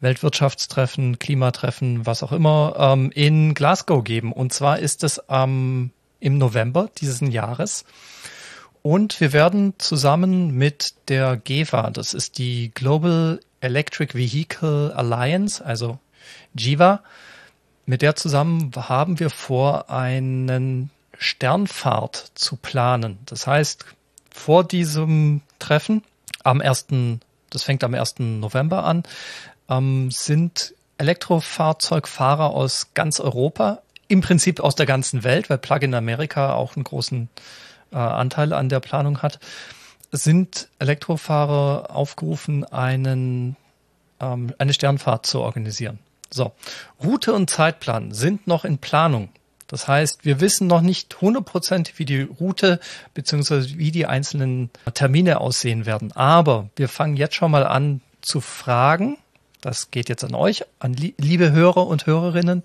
Weltwirtschaftstreffen, 0.00 1.18
Klimatreffen, 1.18 2.06
was 2.06 2.22
auch 2.22 2.32
immer, 2.32 2.74
ähm, 2.78 3.10
in 3.14 3.54
Glasgow 3.54 4.02
geben. 4.02 4.32
Und 4.32 4.52
zwar 4.52 4.78
ist 4.78 5.04
es 5.04 5.20
ähm, 5.28 5.90
im 6.20 6.38
November 6.38 6.88
dieses 6.98 7.20
Jahres. 7.20 7.84
Und 8.82 9.20
wir 9.20 9.32
werden 9.32 9.74
zusammen 9.78 10.52
mit 10.56 10.94
der 11.08 11.36
GEVA, 11.36 11.90
das 11.90 12.14
ist 12.14 12.38
die 12.38 12.70
Global 12.74 13.40
Electric 13.60 14.14
Vehicle 14.14 14.92
Alliance, 14.96 15.62
also 15.64 15.98
GIVA, 16.54 17.02
mit 17.84 18.02
der 18.02 18.16
zusammen 18.16 18.72
haben 18.76 19.20
wir 19.20 19.30
vor, 19.30 19.90
einen 19.90 20.90
Sternfahrt 21.18 22.32
zu 22.34 22.56
planen. 22.56 23.18
Das 23.26 23.46
heißt, 23.46 23.84
vor 24.30 24.64
diesem 24.64 25.42
Treffen 25.58 26.02
am 26.42 26.60
1. 26.60 26.86
Das 27.50 27.64
fängt 27.64 27.84
am 27.84 27.94
1. 27.94 28.20
November 28.20 28.84
an 28.84 29.02
ähm, 29.70 30.10
sind 30.10 30.74
Elektrofahrzeugfahrer 30.98 32.50
aus 32.50 32.88
ganz 32.92 33.20
Europa, 33.20 33.80
im 34.08 34.20
Prinzip 34.20 34.60
aus 34.60 34.74
der 34.74 34.86
ganzen 34.86 35.24
Welt, 35.24 35.48
weil 35.48 35.58
Plug-in 35.58 35.94
America 35.94 36.54
auch 36.54 36.76
einen 36.76 36.84
großen 36.84 37.28
äh, 37.92 37.96
Anteil 37.96 38.52
an 38.52 38.68
der 38.68 38.80
Planung 38.80 39.22
hat, 39.22 39.38
sind 40.12 40.68
Elektrofahrer 40.80 41.94
aufgerufen, 41.94 42.64
einen, 42.64 43.56
ähm, 44.20 44.52
eine 44.58 44.74
Sternfahrt 44.74 45.26
zu 45.26 45.40
organisieren. 45.40 46.00
So, 46.32 46.52
Route 47.02 47.32
und 47.32 47.50
Zeitplan 47.50 48.12
sind 48.12 48.46
noch 48.46 48.64
in 48.64 48.78
Planung. 48.78 49.30
Das 49.68 49.86
heißt, 49.86 50.24
wir 50.24 50.40
wissen 50.40 50.66
noch 50.66 50.80
nicht 50.80 51.20
hundertprozentig, 51.20 51.98
wie 52.00 52.04
die 52.04 52.22
Route 52.22 52.80
bzw. 53.14 53.78
wie 53.78 53.92
die 53.92 54.06
einzelnen 54.06 54.70
Termine 54.94 55.40
aussehen 55.40 55.86
werden. 55.86 56.10
Aber 56.12 56.68
wir 56.74 56.88
fangen 56.88 57.16
jetzt 57.16 57.36
schon 57.36 57.52
mal 57.52 57.64
an 57.64 58.00
zu 58.20 58.40
fragen, 58.40 59.16
das 59.60 59.90
geht 59.90 60.08
jetzt 60.08 60.24
an 60.24 60.34
euch, 60.34 60.64
an 60.78 60.94
li 60.94 61.14
liebe 61.18 61.52
Hörer 61.52 61.86
und 61.86 62.06
Hörerinnen. 62.06 62.62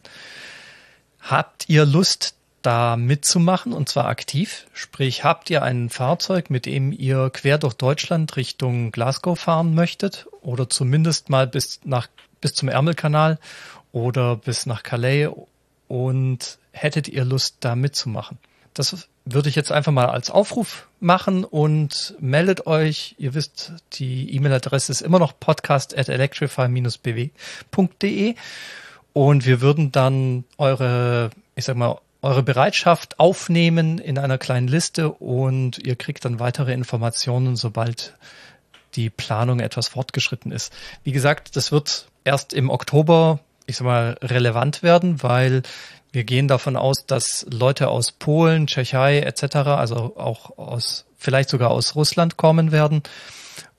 Habt 1.22 1.70
ihr 1.70 1.86
Lust, 1.86 2.36
da 2.62 2.98
mitzumachen 2.98 3.74
und 3.74 3.90
zwar 3.90 4.08
aktiv? 4.08 4.66
Sprich, 4.74 5.24
habt 5.24 5.50
ihr 5.50 5.62
ein 5.62 5.90
Fahrzeug, 5.90 6.50
mit 6.50 6.66
dem 6.66 6.92
ihr 6.92 7.30
quer 7.32 7.58
durch 7.58 7.76
Deutschland 7.76 8.36
Richtung 8.38 8.92
Glasgow 8.92 9.40
fahren 9.40 9.76
möchtet 9.76 10.26
oder 10.42 10.70
zumindest 10.70 11.30
mal 11.30 11.46
bis 11.46 11.82
nach 11.84 12.08
bis 12.42 12.54
zum 12.54 12.70
Ärmelkanal 12.70 13.40
oder 13.92 14.36
bis 14.36 14.66
nach 14.66 14.84
Calais 14.84 15.30
und 15.88 16.58
hättet 16.72 17.08
ihr 17.08 17.24
Lust, 17.24 17.58
da 17.60 17.76
mitzumachen? 17.76 18.38
Das 18.74 19.08
würde 19.26 19.50
ich 19.50 19.56
jetzt 19.56 19.72
einfach 19.72 19.92
mal 19.92 20.06
als 20.06 20.30
Aufruf 20.30 20.88
machen 21.00 21.44
und 21.44 22.16
meldet 22.20 22.68
euch. 22.68 23.16
Ihr 23.18 23.34
wisst, 23.34 23.74
die 23.94 24.36
E-Mail-Adresse 24.36 24.92
ist 24.92 25.02
immer 25.02 25.20
noch 25.20 25.40
podcast 25.40 25.98
at 25.98 26.10
electrify-bw.de 26.10 28.36
und 29.14 29.46
wir 29.46 29.62
würden 29.62 29.92
dann 29.92 30.44
eure, 30.58 31.32
ich 31.56 31.66
sag 31.66 31.76
mal, 31.76 32.00
eure 32.22 32.44
Bereitschaft 32.44 33.20
aufnehmen 33.20 33.98
in 33.98 34.18
einer 34.18 34.38
kleinen 34.38 34.68
Liste 34.68 35.12
und 35.12 35.80
ihr 35.80 35.96
kriegt 35.96 36.26
dann 36.26 36.40
weitere 36.40 36.74
Informationen, 36.74 37.56
sobald 37.56 38.16
die 38.96 39.10
Planung 39.10 39.60
etwas 39.60 39.90
fortgeschritten 39.90 40.52
ist. 40.52 40.74
Wie 41.04 41.12
gesagt, 41.12 41.56
das 41.56 41.72
wird 41.72 42.08
erst 42.24 42.54
im 42.54 42.70
Oktober, 42.70 43.40
ich 43.68 43.78
sag 43.78 43.86
mal, 43.86 44.18
relevant 44.22 44.84
werden, 44.84 45.22
weil 45.22 45.64
wir 46.16 46.24
gehen 46.24 46.48
davon 46.48 46.76
aus, 46.76 47.06
dass 47.06 47.46
Leute 47.52 47.90
aus 47.90 48.12
Polen, 48.12 48.68
Tschechei 48.68 49.20
etc., 49.20 49.56
also 49.68 50.18
auch 50.18 50.58
aus, 50.58 51.06
vielleicht 51.18 51.50
sogar 51.50 51.72
aus 51.72 51.96
Russland 51.96 52.38
kommen 52.38 52.72
werden. 52.72 53.04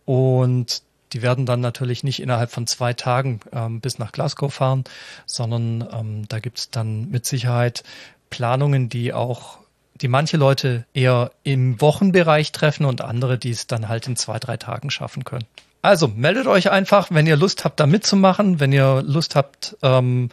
Und 0.05 0.83
die 1.13 1.23
werden 1.23 1.47
dann 1.47 1.61
natürlich 1.61 2.05
nicht 2.05 2.21
innerhalb 2.21 2.51
von 2.51 2.67
zwei 2.67 2.93
Tagen 2.93 3.41
ähm, 3.53 3.81
bis 3.81 3.99
nach 3.99 4.13
Glasgow 4.13 4.53
fahren, 4.53 4.85
sondern 5.25 5.89
ähm, 5.93 6.29
da 6.29 6.39
gibt 6.39 6.59
es 6.59 6.71
dann 6.71 7.11
mit 7.11 7.27
Sicherheit 7.27 7.83
Planungen, 8.31 8.89
die 8.89 9.13
auch 9.13 9.59
die 9.95 10.09
manche 10.09 10.37
Leute 10.37 10.85
eher 10.93 11.31
im 11.43 11.81
Wochenbereich 11.81 12.53
treffen 12.53 12.85
und 12.85 13.01
andere, 13.01 13.39
die 13.39 13.51
es 13.51 13.67
dann 13.67 13.89
halt 13.89 14.07
in 14.07 14.17
zwei, 14.17 14.39
drei 14.39 14.59
Tagen 14.59 14.91
schaffen 14.91 15.25
können. 15.25 15.47
Also 15.81 16.09
meldet 16.09 16.47
euch 16.49 16.71
einfach, 16.71 17.09
wenn 17.11 17.27
ihr 17.27 17.37
Lust 17.37 17.65
habt, 17.65 17.81
da 17.81 17.87
mitzumachen, 17.87 18.61
wenn 18.61 18.73
ihr 18.73 19.03
Lust 19.03 19.37
habt, 19.37 19.77
ähm, 19.83 20.31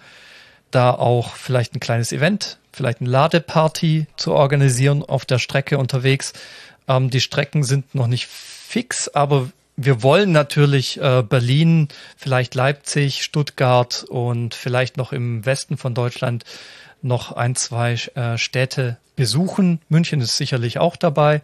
da 0.75 0.91
auch 0.91 1.35
vielleicht 1.35 1.75
ein 1.75 1.79
kleines 1.79 2.11
Event, 2.11 2.57
vielleicht 2.71 3.01
eine 3.01 3.09
Ladeparty 3.09 4.07
zu 4.17 4.33
organisieren 4.33 5.03
auf 5.03 5.25
der 5.25 5.39
Strecke 5.39 5.77
unterwegs. 5.77 6.33
Ähm, 6.87 7.09
die 7.09 7.21
Strecken 7.21 7.63
sind 7.63 7.95
noch 7.95 8.07
nicht 8.07 8.27
fix, 8.27 9.07
aber 9.07 9.49
wir 9.75 10.03
wollen 10.03 10.31
natürlich 10.31 11.01
äh, 11.01 11.23
Berlin, 11.23 11.87
vielleicht 12.17 12.55
Leipzig, 12.55 13.23
Stuttgart 13.23 14.03
und 14.07 14.53
vielleicht 14.53 14.97
noch 14.97 15.13
im 15.13 15.45
Westen 15.45 15.77
von 15.77 15.95
Deutschland 15.95 16.43
noch 17.01 17.31
ein, 17.31 17.55
zwei 17.55 17.93
äh, 18.15 18.37
Städte 18.37 18.97
besuchen. 19.15 19.81
München 19.89 20.21
ist 20.21 20.37
sicherlich 20.37 20.79
auch 20.79 20.95
dabei. 20.95 21.41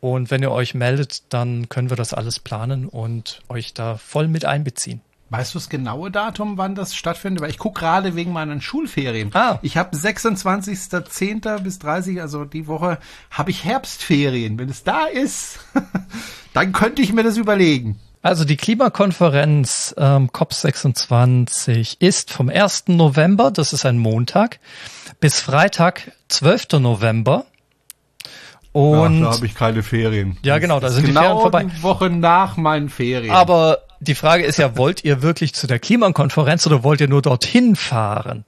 Und 0.00 0.30
wenn 0.30 0.42
ihr 0.42 0.52
euch 0.52 0.74
meldet, 0.74 1.32
dann 1.32 1.68
können 1.68 1.90
wir 1.90 1.96
das 1.96 2.14
alles 2.14 2.38
planen 2.38 2.86
und 2.86 3.42
euch 3.48 3.74
da 3.74 3.96
voll 3.96 4.28
mit 4.28 4.44
einbeziehen. 4.44 5.00
Weißt 5.30 5.54
du 5.54 5.58
das 5.58 5.68
genaue 5.68 6.10
Datum, 6.10 6.56
wann 6.56 6.74
das 6.74 6.94
stattfindet? 6.94 7.42
Weil 7.42 7.50
ich 7.50 7.58
gucke 7.58 7.80
gerade 7.80 8.16
wegen 8.16 8.32
meinen 8.32 8.62
Schulferien. 8.62 9.30
Ah. 9.34 9.58
Ich 9.60 9.76
habe 9.76 9.94
26.10. 9.94 11.60
bis 11.60 11.78
30, 11.78 12.22
also 12.22 12.46
die 12.46 12.66
Woche, 12.66 12.98
habe 13.30 13.50
ich 13.50 13.64
Herbstferien. 13.64 14.58
Wenn 14.58 14.70
es 14.70 14.84
da 14.84 15.04
ist, 15.04 15.60
dann 16.54 16.72
könnte 16.72 17.02
ich 17.02 17.12
mir 17.12 17.24
das 17.24 17.36
überlegen. 17.36 18.00
Also 18.22 18.44
die 18.44 18.56
Klimakonferenz 18.56 19.94
ähm, 19.98 20.30
COP26 20.30 21.96
ist 22.00 22.32
vom 22.32 22.48
1. 22.48 22.84
November, 22.88 23.50
das 23.50 23.72
ist 23.72 23.84
ein 23.84 23.98
Montag, 23.98 24.60
bis 25.20 25.40
Freitag, 25.40 26.10
12. 26.28 26.80
November. 26.80 27.44
Und 28.72 29.24
Ach, 29.24 29.30
da 29.30 29.36
habe 29.36 29.46
ich 29.46 29.54
keine 29.54 29.82
Ferien. 29.82 30.38
Ja, 30.42 30.58
genau, 30.58 30.80
da 30.80 30.90
sind 30.90 31.04
genau 31.04 31.20
die 31.20 31.26
Ferien 31.26 31.40
vorbei. 31.40 31.64
Die 31.64 31.82
Woche 31.82 32.10
nach 32.10 32.56
meinen 32.56 32.88
Ferien. 32.88 33.34
Aber 33.34 33.82
die 34.00 34.14
Frage 34.14 34.44
ist 34.44 34.58
ja, 34.58 34.76
wollt 34.76 35.04
ihr 35.04 35.22
wirklich 35.22 35.54
zu 35.54 35.66
der 35.66 35.78
Klimakonferenz 35.78 36.66
oder 36.66 36.82
wollt 36.82 37.00
ihr 37.00 37.08
nur 37.08 37.22
dorthin 37.22 37.76
fahren? 37.76 38.44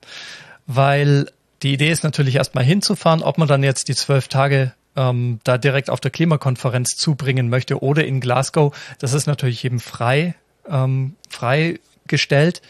Weil 0.66 1.30
die 1.62 1.72
Idee 1.72 1.90
ist 1.90 2.04
natürlich 2.04 2.36
erstmal 2.36 2.64
hinzufahren, 2.64 3.22
ob 3.22 3.38
man 3.38 3.48
dann 3.48 3.62
jetzt 3.62 3.88
die 3.88 3.94
zwölf 3.94 4.28
Tage 4.28 4.72
ähm, 4.96 5.40
da 5.44 5.58
direkt 5.58 5.90
auf 5.90 6.00
der 6.00 6.10
Klimakonferenz 6.10 6.96
zubringen 6.96 7.48
möchte 7.48 7.82
oder 7.82 8.04
in 8.04 8.20
Glasgow. 8.20 8.74
Das 8.98 9.12
ist 9.12 9.26
natürlich 9.26 9.62
jedem 9.62 9.80
frei, 9.80 10.34
ähm, 10.68 11.16
freigestellt. 11.28 12.62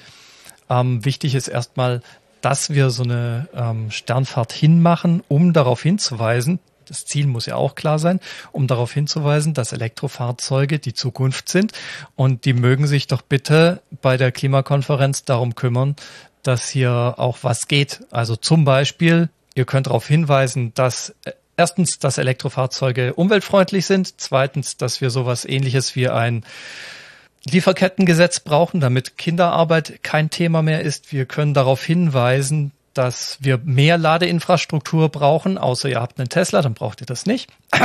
Ähm, 0.69 1.05
wichtig 1.05 1.35
ist 1.35 1.49
erstmal, 1.49 2.03
dass 2.41 2.71
wir 2.71 2.91
so 2.91 3.03
eine 3.03 3.49
ähm, 3.55 3.91
Sternfahrt 3.91 4.53
hinmachen, 4.53 5.23
um 5.29 5.53
darauf 5.53 5.83
hinzuweisen, 5.83 6.59
das 6.91 7.05
Ziel 7.05 7.29
muss 7.29 7.47
ja 7.47 7.55
auch 7.55 7.77
klar 7.77 8.01
sein, 8.01 8.19
um 8.51 8.67
darauf 8.67 8.93
hinzuweisen, 8.93 9.55
dass 9.55 9.73
Elektrofahrzeuge 9.73 10.81
die 10.81 10.93
Zukunft 10.93 11.49
sind 11.49 11.73
und 12.17 12.45
die 12.45 12.53
mögen 12.53 12.89
sich 12.89 13.07
doch 13.07 13.23
bitte 13.23 13.81
bei 14.03 14.17
der 14.17 14.33
Klimakonferenz 14.33 15.25
darum 15.25 15.55
kümmern, 15.55 15.95
dass 16.43 16.69
hier 16.69 17.15
auch 17.17 17.39
was 17.43 17.69
geht. 17.69 18.01
Also 18.11 18.35
zum 18.35 18.65
Beispiel, 18.65 19.29
ihr 19.55 19.67
könnt 19.67 19.87
darauf 19.87 20.07
hinweisen, 20.07 20.75
dass 20.75 21.15
äh, 21.25 21.33
erstens, 21.57 22.01
dass 22.01 22.19
Elektrofahrzeuge 22.19 23.15
umweltfreundlich 23.15 23.87
sind, 23.87 24.21
zweitens, 24.21 24.77
dass 24.77 25.01
wir 25.01 25.11
sowas 25.11 25.45
ähnliches 25.45 25.95
wie 25.95 26.09
ein 26.09 26.45
Lieferkettengesetz 27.49 28.41
brauchen, 28.41 28.81
damit 28.81 29.17
Kinderarbeit 29.17 30.03
kein 30.03 30.29
Thema 30.29 30.63
mehr 30.63 30.83
ist. 30.83 31.13
Wir 31.13 31.25
können 31.25 31.55
darauf 31.55 31.85
hinweisen, 31.85 32.73
dass 32.95 33.39
wir 33.41 33.59
mehr 33.59 33.99
Ladeinfrastruktur 33.99 35.09
brauchen, 35.09 35.59
außer 35.59 35.89
ihr 35.89 36.01
habt 36.01 36.19
einen 36.19 36.29
Tesla, 36.29 36.63
dann 36.63 36.75
braucht 36.75 37.01
ihr 37.01 37.07
das 37.07 37.27
nicht. 37.27 37.51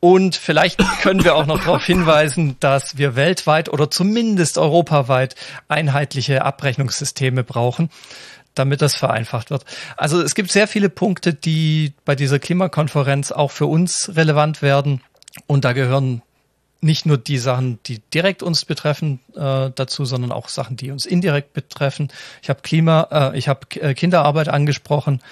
Und 0.00 0.36
vielleicht 0.36 0.78
können 1.02 1.24
wir 1.24 1.34
auch 1.34 1.46
noch 1.46 1.58
darauf 1.58 1.84
hinweisen, 1.84 2.56
dass 2.60 2.98
wir 2.98 3.16
weltweit 3.16 3.68
oder 3.68 3.90
zumindest 3.90 4.58
europaweit 4.58 5.34
einheitliche 5.68 6.44
Abrechnungssysteme 6.44 7.42
brauchen, 7.42 7.90
damit 8.54 8.82
das 8.82 8.94
vereinfacht 8.94 9.50
wird. 9.50 9.64
Also 9.96 10.20
es 10.20 10.34
gibt 10.34 10.50
sehr 10.50 10.68
viele 10.68 10.88
Punkte, 10.88 11.34
die 11.34 11.94
bei 12.04 12.14
dieser 12.14 12.38
Klimakonferenz 12.38 13.32
auch 13.32 13.50
für 13.50 13.66
uns 13.66 14.12
relevant 14.14 14.62
werden. 14.62 15.00
Und 15.46 15.64
da 15.64 15.72
gehören 15.72 16.22
nicht 16.82 17.06
nur 17.06 17.16
die 17.16 17.38
Sachen, 17.38 17.78
die 17.86 18.00
direkt 18.12 18.42
uns 18.42 18.64
betreffen, 18.64 19.20
äh, 19.34 19.70
dazu, 19.74 20.04
sondern 20.04 20.32
auch 20.32 20.48
Sachen, 20.48 20.76
die 20.76 20.90
uns 20.90 21.06
indirekt 21.06 21.52
betreffen. 21.52 22.08
Ich 22.42 22.50
habe 22.50 22.60
Klima, 22.62 23.08
äh, 23.10 23.38
ich 23.38 23.48
habe 23.48 23.60
äh, 23.80 23.94
Kinderarbeit 23.94 24.48
angesprochen. 24.48 25.22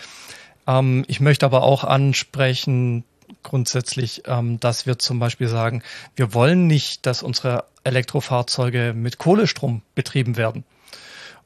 Ähm, 0.66 1.04
ich 1.08 1.20
möchte 1.20 1.44
aber 1.44 1.64
auch 1.64 1.82
ansprechen 1.82 3.04
grundsätzlich, 3.42 4.22
ähm, 4.26 4.60
dass 4.60 4.86
wir 4.86 4.98
zum 4.98 5.18
Beispiel 5.18 5.48
sagen, 5.48 5.82
wir 6.14 6.34
wollen 6.34 6.66
nicht, 6.66 7.04
dass 7.06 7.22
unsere 7.22 7.64
Elektrofahrzeuge 7.84 8.92
mit 8.94 9.18
Kohlestrom 9.18 9.82
betrieben 9.94 10.36
werden. 10.36 10.64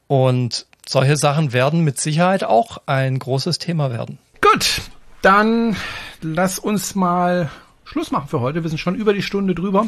Und 0.07 0.67
solche 0.87 1.17
Sachen 1.17 1.51
werden 1.51 1.83
mit 1.83 1.99
Sicherheit 1.99 2.43
auch 2.43 2.81
ein 2.85 3.17
großes 3.17 3.57
Thema 3.57 3.91
werden. 3.91 4.19
Gut, 4.41 4.81
dann 5.23 5.75
lass 6.21 6.59
uns 6.59 6.93
mal 6.93 7.49
Schluss 7.95 8.11
machen 8.11 8.27
für 8.27 8.41
heute. 8.41 8.61
Wir 8.61 8.69
sind 8.69 8.77
schon 8.77 8.95
über 8.95 9.13
die 9.13 9.21
Stunde 9.21 9.55
drüber. 9.55 9.87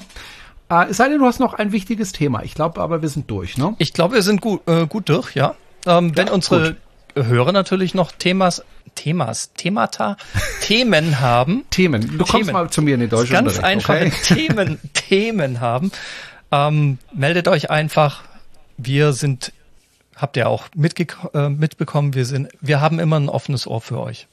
Äh, 0.70 0.92
es 0.92 0.96
sei 0.96 1.10
denn, 1.10 1.20
du 1.20 1.26
hast 1.26 1.42
noch 1.42 1.54
ein 1.54 1.74
wichtiges 1.74 2.14
Thema. 2.14 2.42
Ich 2.44 2.54
glaube 2.54 2.80
aber, 2.80 3.02
wir 3.02 3.10
sind 3.10 3.30
durch, 3.30 3.58
ne? 3.58 3.76
Ich 3.80 3.92
glaube, 3.92 4.16
wir 4.16 4.22
sind 4.22 4.40
gut, 4.40 4.62
äh, 4.66 4.88
gut 4.88 5.10
durch, 5.10 5.36
ja. 5.36 5.56
Ähm, 5.86 6.16
wenn 6.16 6.30
unsere 6.30 6.78
gut. 7.16 7.28
Hörer 7.28 7.52
natürlich 7.52 7.96
noch 7.96 8.14
Themas, 8.14 8.64
Themas, 8.96 9.52
Themata, 9.56 10.16
Themen 10.62 11.20
haben. 11.20 11.66
Themen. 11.70 12.18
Du 12.18 12.20
kommst 12.20 12.32
Themen. 12.32 12.54
mal 12.54 12.70
zu 12.70 12.82
mir 12.82 12.94
in 12.94 13.02
die 13.02 13.10
deutsche 13.10 13.34
Ganz 13.34 13.60
einfache 13.60 14.06
okay? 14.06 14.12
Themen, 14.24 14.80
Themen 14.94 15.60
haben. 15.60 15.92
Ähm, 16.54 17.00
meldet 17.14 17.50
euch 17.50 17.70
einfach. 17.70 18.24
Wir 18.78 19.12
sind, 19.12 19.52
habt 20.16 20.38
ihr 20.38 20.48
auch 20.48 20.70
äh, 21.34 21.50
mitbekommen, 21.50 22.14
wir 22.14 22.24
sind, 22.24 22.48
wir 22.62 22.80
haben 22.80 23.00
immer 23.00 23.20
ein 23.20 23.28
offenes 23.28 23.68
Ohr 23.68 23.82
für 23.82 24.00
euch. 24.00 24.28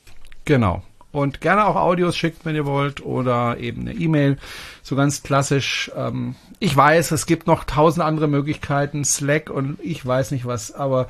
Genau. 0.45 0.85
Und 1.15 1.41
gerne 1.41 1.65
auch 1.65 1.77
Audios 1.77 2.17
schickt, 2.17 2.45
wenn 2.45 2.57
ihr 2.57 2.67
wollt, 2.67 3.05
oder 3.05 3.57
eben 3.59 3.83
eine 3.83 3.93
E-Mail. 3.93 4.37
So 4.83 4.97
ganz 4.97 5.23
klassisch. 5.23 5.91
Ähm, 5.97 6.35
ich 6.59 6.77
weiß, 6.77 7.13
es 7.13 7.27
gibt 7.27 7.47
noch 7.47 7.63
tausend 7.63 8.05
andere 8.05 8.27
Möglichkeiten, 8.27 9.05
Slack 9.05 9.49
und 9.49 9.79
ich 9.81 10.05
weiß 10.05 10.33
nicht 10.33 10.45
was, 10.45 10.73
aber 10.73 11.07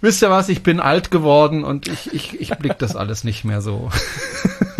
wisst 0.00 0.22
ihr 0.22 0.30
was, 0.30 0.48
ich 0.48 0.64
bin 0.64 0.80
alt 0.80 1.12
geworden 1.12 1.62
und 1.62 1.86
ich, 1.86 2.12
ich, 2.12 2.40
ich 2.40 2.50
blick 2.56 2.78
das 2.78 2.96
alles 2.96 3.22
nicht 3.22 3.44
mehr 3.44 3.62
so. 3.62 3.90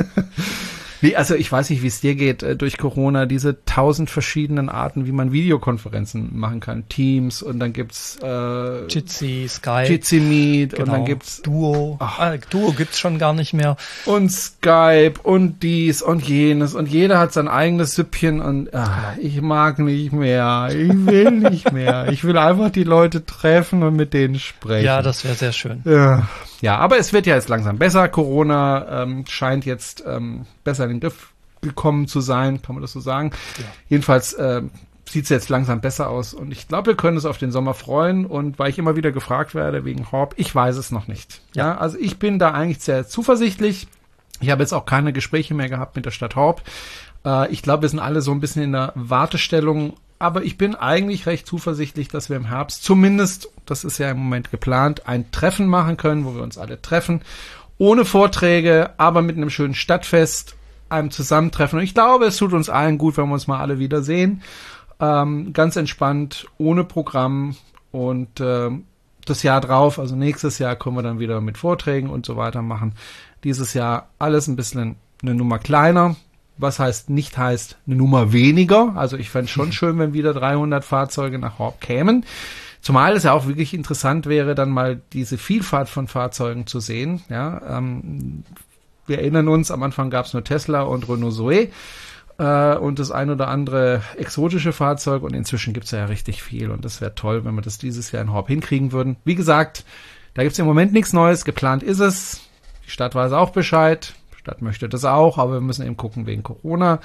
Nee, 1.02 1.16
also 1.16 1.34
ich 1.34 1.50
weiß 1.50 1.70
nicht, 1.70 1.82
wie 1.82 1.88
es 1.88 2.00
dir 2.00 2.14
geht 2.14 2.42
äh, 2.44 2.54
durch 2.54 2.78
Corona, 2.78 3.26
diese 3.26 3.64
tausend 3.64 4.08
verschiedenen 4.08 4.68
Arten, 4.68 5.04
wie 5.06 5.12
man 5.12 5.32
Videokonferenzen 5.32 6.38
machen 6.38 6.60
kann. 6.60 6.88
Teams 6.88 7.42
und 7.42 7.58
dann 7.58 7.72
gibt's 7.72 8.18
äh, 8.22 8.86
Jitsi, 8.86 9.46
Skype, 9.48 9.88
Jitsi 9.88 10.20
Meet 10.20 10.70
genau. 10.70 10.82
und 10.82 10.88
dann 10.88 10.94
genau. 10.96 11.04
gibt's 11.06 11.42
Duo. 11.42 11.96
Ah, 12.00 12.36
Duo 12.50 12.72
gibt's 12.72 13.00
schon 13.00 13.18
gar 13.18 13.32
nicht 13.32 13.52
mehr. 13.52 13.76
Und 14.04 14.30
Skype 14.30 15.14
und 15.24 15.62
dies 15.62 16.02
und 16.02 16.22
jenes 16.22 16.74
und 16.74 16.88
jeder 16.88 17.18
hat 17.18 17.32
sein 17.32 17.48
eigenes 17.48 17.94
Süppchen 17.96 18.40
und 18.40 18.72
ach, 18.72 19.16
genau. 19.16 19.28
ich 19.28 19.42
mag 19.42 19.80
nicht 19.80 20.12
mehr. 20.12 20.68
Ich 20.70 21.06
will 21.06 21.32
nicht 21.32 21.72
mehr. 21.72 22.08
Ich 22.12 22.22
will 22.22 22.38
einfach 22.38 22.70
die 22.70 22.84
Leute 22.84 23.26
treffen 23.26 23.82
und 23.82 23.96
mit 23.96 24.14
denen 24.14 24.38
sprechen. 24.38 24.84
Ja, 24.84 25.02
das 25.02 25.24
wäre 25.24 25.34
sehr 25.34 25.52
schön. 25.52 25.82
Ja. 25.84 26.28
Ja, 26.62 26.78
aber 26.78 26.96
es 26.96 27.12
wird 27.12 27.26
ja 27.26 27.34
jetzt 27.34 27.48
langsam 27.48 27.76
besser. 27.76 28.08
Corona 28.08 29.02
ähm, 29.02 29.26
scheint 29.26 29.66
jetzt 29.66 30.02
ähm, 30.06 30.46
besser 30.64 30.84
in 30.84 30.90
den 30.90 31.00
Griff 31.00 31.32
gekommen 31.60 32.08
zu 32.08 32.20
sein, 32.20 32.62
kann 32.62 32.76
man 32.76 32.82
das 32.82 32.92
so 32.92 33.00
sagen. 33.00 33.32
Ja. 33.58 33.64
Jedenfalls 33.88 34.32
äh, 34.34 34.62
sieht 35.08 35.24
es 35.24 35.30
jetzt 35.30 35.48
langsam 35.48 35.80
besser 35.80 36.08
aus 36.08 36.32
und 36.32 36.52
ich 36.52 36.68
glaube, 36.68 36.86
wir 36.88 36.96
können 36.96 37.16
uns 37.16 37.26
auf 37.26 37.38
den 37.38 37.50
Sommer 37.50 37.74
freuen 37.74 38.24
und 38.24 38.58
weil 38.58 38.70
ich 38.70 38.78
immer 38.78 38.96
wieder 38.96 39.12
gefragt 39.12 39.54
werde 39.54 39.84
wegen 39.84 40.10
Horb, 40.10 40.34
ich 40.36 40.54
weiß 40.54 40.76
es 40.76 40.90
noch 40.90 41.08
nicht. 41.08 41.42
Ja, 41.54 41.66
ja 41.66 41.78
also 41.78 41.98
ich 41.98 42.18
bin 42.18 42.38
da 42.38 42.52
eigentlich 42.52 42.80
sehr 42.80 43.06
zuversichtlich. 43.06 43.88
Ich 44.40 44.50
habe 44.50 44.62
jetzt 44.62 44.72
auch 44.72 44.86
keine 44.86 45.12
Gespräche 45.12 45.54
mehr 45.54 45.68
gehabt 45.68 45.96
mit 45.96 46.06
der 46.06 46.10
Stadt 46.12 46.36
Horb. 46.36 46.62
Äh, 47.24 47.50
ich 47.52 47.62
glaube, 47.62 47.82
wir 47.82 47.88
sind 47.88 47.98
alle 47.98 48.22
so 48.22 48.30
ein 48.30 48.40
bisschen 48.40 48.62
in 48.62 48.72
der 48.72 48.92
Wartestellung 48.94 49.94
aber 50.22 50.44
ich 50.44 50.56
bin 50.56 50.76
eigentlich 50.76 51.26
recht 51.26 51.48
zuversichtlich, 51.48 52.06
dass 52.06 52.30
wir 52.30 52.36
im 52.36 52.44
Herbst 52.44 52.84
zumindest, 52.84 53.48
das 53.66 53.82
ist 53.82 53.98
ja 53.98 54.08
im 54.08 54.18
Moment 54.18 54.52
geplant, 54.52 55.08
ein 55.08 55.32
Treffen 55.32 55.66
machen 55.66 55.96
können, 55.96 56.24
wo 56.24 56.36
wir 56.36 56.44
uns 56.44 56.58
alle 56.58 56.80
treffen, 56.80 57.22
ohne 57.76 58.04
Vorträge, 58.04 58.90
aber 58.98 59.20
mit 59.20 59.36
einem 59.36 59.50
schönen 59.50 59.74
Stadtfest, 59.74 60.54
einem 60.88 61.10
Zusammentreffen. 61.10 61.80
Und 61.80 61.84
ich 61.84 61.94
glaube, 61.94 62.26
es 62.26 62.36
tut 62.36 62.52
uns 62.52 62.70
allen 62.70 62.98
gut, 62.98 63.16
wenn 63.16 63.26
wir 63.26 63.34
uns 63.34 63.48
mal 63.48 63.58
alle 63.58 63.80
wiedersehen. 63.80 64.42
Ähm, 65.00 65.52
ganz 65.52 65.74
entspannt, 65.74 66.46
ohne 66.56 66.84
Programm 66.84 67.56
und 67.90 68.38
äh, 68.38 68.70
das 69.24 69.42
Jahr 69.42 69.60
drauf, 69.60 69.98
also 69.98 70.14
nächstes 70.14 70.60
Jahr, 70.60 70.76
können 70.76 70.94
wir 70.94 71.02
dann 71.02 71.18
wieder 71.18 71.40
mit 71.40 71.58
Vorträgen 71.58 72.08
und 72.08 72.26
so 72.26 72.36
weiter 72.36 72.62
machen. 72.62 72.94
Dieses 73.42 73.74
Jahr 73.74 74.08
alles 74.20 74.46
ein 74.46 74.54
bisschen 74.54 74.94
eine 75.20 75.34
Nummer 75.34 75.58
kleiner, 75.58 76.14
was 76.58 76.78
heißt 76.78 77.10
nicht 77.10 77.36
heißt 77.38 77.78
eine 77.86 77.96
Nummer 77.96 78.32
weniger. 78.32 78.94
Also 78.96 79.16
ich 79.16 79.30
fände 79.30 79.48
schon 79.48 79.72
schön, 79.72 79.98
wenn 79.98 80.12
wieder 80.12 80.34
300 80.34 80.84
Fahrzeuge 80.84 81.38
nach 81.38 81.58
Horb 81.58 81.80
kämen. 81.80 82.24
Zumal 82.80 83.14
es 83.14 83.22
ja 83.22 83.32
auch 83.32 83.46
wirklich 83.46 83.74
interessant 83.74 84.26
wäre, 84.26 84.54
dann 84.56 84.70
mal 84.70 85.00
diese 85.12 85.38
Vielfalt 85.38 85.88
von 85.88 86.08
Fahrzeugen 86.08 86.66
zu 86.66 86.80
sehen. 86.80 87.22
Ja, 87.28 87.78
ähm, 87.78 88.42
Wir 89.06 89.18
erinnern 89.18 89.48
uns, 89.48 89.70
am 89.70 89.82
Anfang 89.82 90.10
gab 90.10 90.26
es 90.26 90.32
nur 90.32 90.42
Tesla 90.42 90.82
und 90.82 91.08
Renault 91.08 91.34
Zoe 91.34 91.68
äh, 92.38 92.76
und 92.76 92.98
das 92.98 93.12
ein 93.12 93.30
oder 93.30 93.48
andere 93.48 94.02
exotische 94.16 94.72
Fahrzeug 94.72 95.22
und 95.22 95.34
inzwischen 95.34 95.74
gibt's 95.74 95.92
ja 95.92 96.06
richtig 96.06 96.42
viel 96.42 96.70
und 96.70 96.84
das 96.84 97.00
wäre 97.00 97.14
toll, 97.14 97.44
wenn 97.44 97.54
wir 97.54 97.62
das 97.62 97.78
dieses 97.78 98.10
Jahr 98.10 98.22
in 98.22 98.32
Horb 98.32 98.48
hinkriegen 98.48 98.90
würden. 98.90 99.16
Wie 99.24 99.36
gesagt, 99.36 99.84
da 100.34 100.42
gibt's 100.42 100.58
im 100.58 100.66
Moment 100.66 100.92
nichts 100.92 101.12
Neues, 101.12 101.44
geplant 101.44 101.82
ist 101.82 102.00
es. 102.00 102.40
Die 102.86 102.90
Stadt 102.90 103.14
weiß 103.14 103.32
auch 103.32 103.50
Bescheid, 103.50 104.14
Stadt 104.42 104.60
möchte 104.60 104.88
das 104.88 105.04
auch, 105.04 105.38
aber 105.38 105.54
wir 105.54 105.60
müssen 105.60 105.86
eben 105.86 105.96
gucken 105.96 106.26
wegen 106.26 106.42
Corona. 106.42 106.98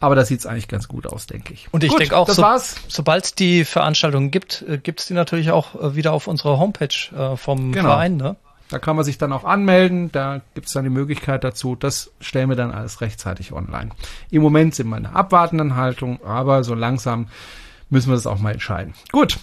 Aber 0.00 0.16
da 0.16 0.24
sieht's 0.24 0.44
eigentlich 0.44 0.68
ganz 0.68 0.88
gut 0.88 1.06
aus, 1.06 1.26
denke 1.26 1.54
ich. 1.54 1.68
Und 1.72 1.84
ich 1.84 1.94
denke 1.94 2.16
auch, 2.16 2.26
das 2.26 2.36
so, 2.36 2.76
sobald 2.88 3.24
es 3.24 3.34
die 3.34 3.64
Veranstaltungen 3.64 4.30
gibt, 4.30 4.62
äh, 4.68 4.76
gibt's 4.76 5.06
die 5.06 5.14
natürlich 5.14 5.50
auch 5.50 5.80
äh, 5.80 5.94
wieder 5.96 6.12
auf 6.12 6.26
unserer 6.26 6.58
Homepage 6.58 6.88
äh, 7.16 7.36
vom 7.36 7.72
Genau. 7.72 7.90
Verein. 7.90 8.16
Ne? 8.16 8.36
Da 8.70 8.78
kann 8.80 8.96
man 8.96 9.04
sich 9.04 9.18
dann 9.18 9.32
auch 9.32 9.44
anmelden, 9.44 10.10
da 10.10 10.40
gibt's 10.54 10.72
dann 10.72 10.84
die 10.84 10.90
Möglichkeit 10.90 11.44
dazu. 11.44 11.76
Das 11.76 12.10
stellen 12.20 12.48
wir 12.48 12.56
dann 12.56 12.72
alles 12.72 13.00
rechtzeitig 13.00 13.52
online. 13.52 13.90
Im 14.30 14.42
Moment 14.42 14.74
sind 14.74 14.88
wir 14.88 14.96
in 14.96 15.06
einer 15.06 15.16
abwartenden 15.16 15.76
Haltung, 15.76 16.18
aber 16.24 16.64
so 16.64 16.74
langsam 16.74 17.28
müssen 17.88 18.08
wir 18.10 18.16
das 18.16 18.26
auch 18.26 18.38
mal 18.40 18.52
entscheiden. 18.52 18.94
Gut, 19.12 19.38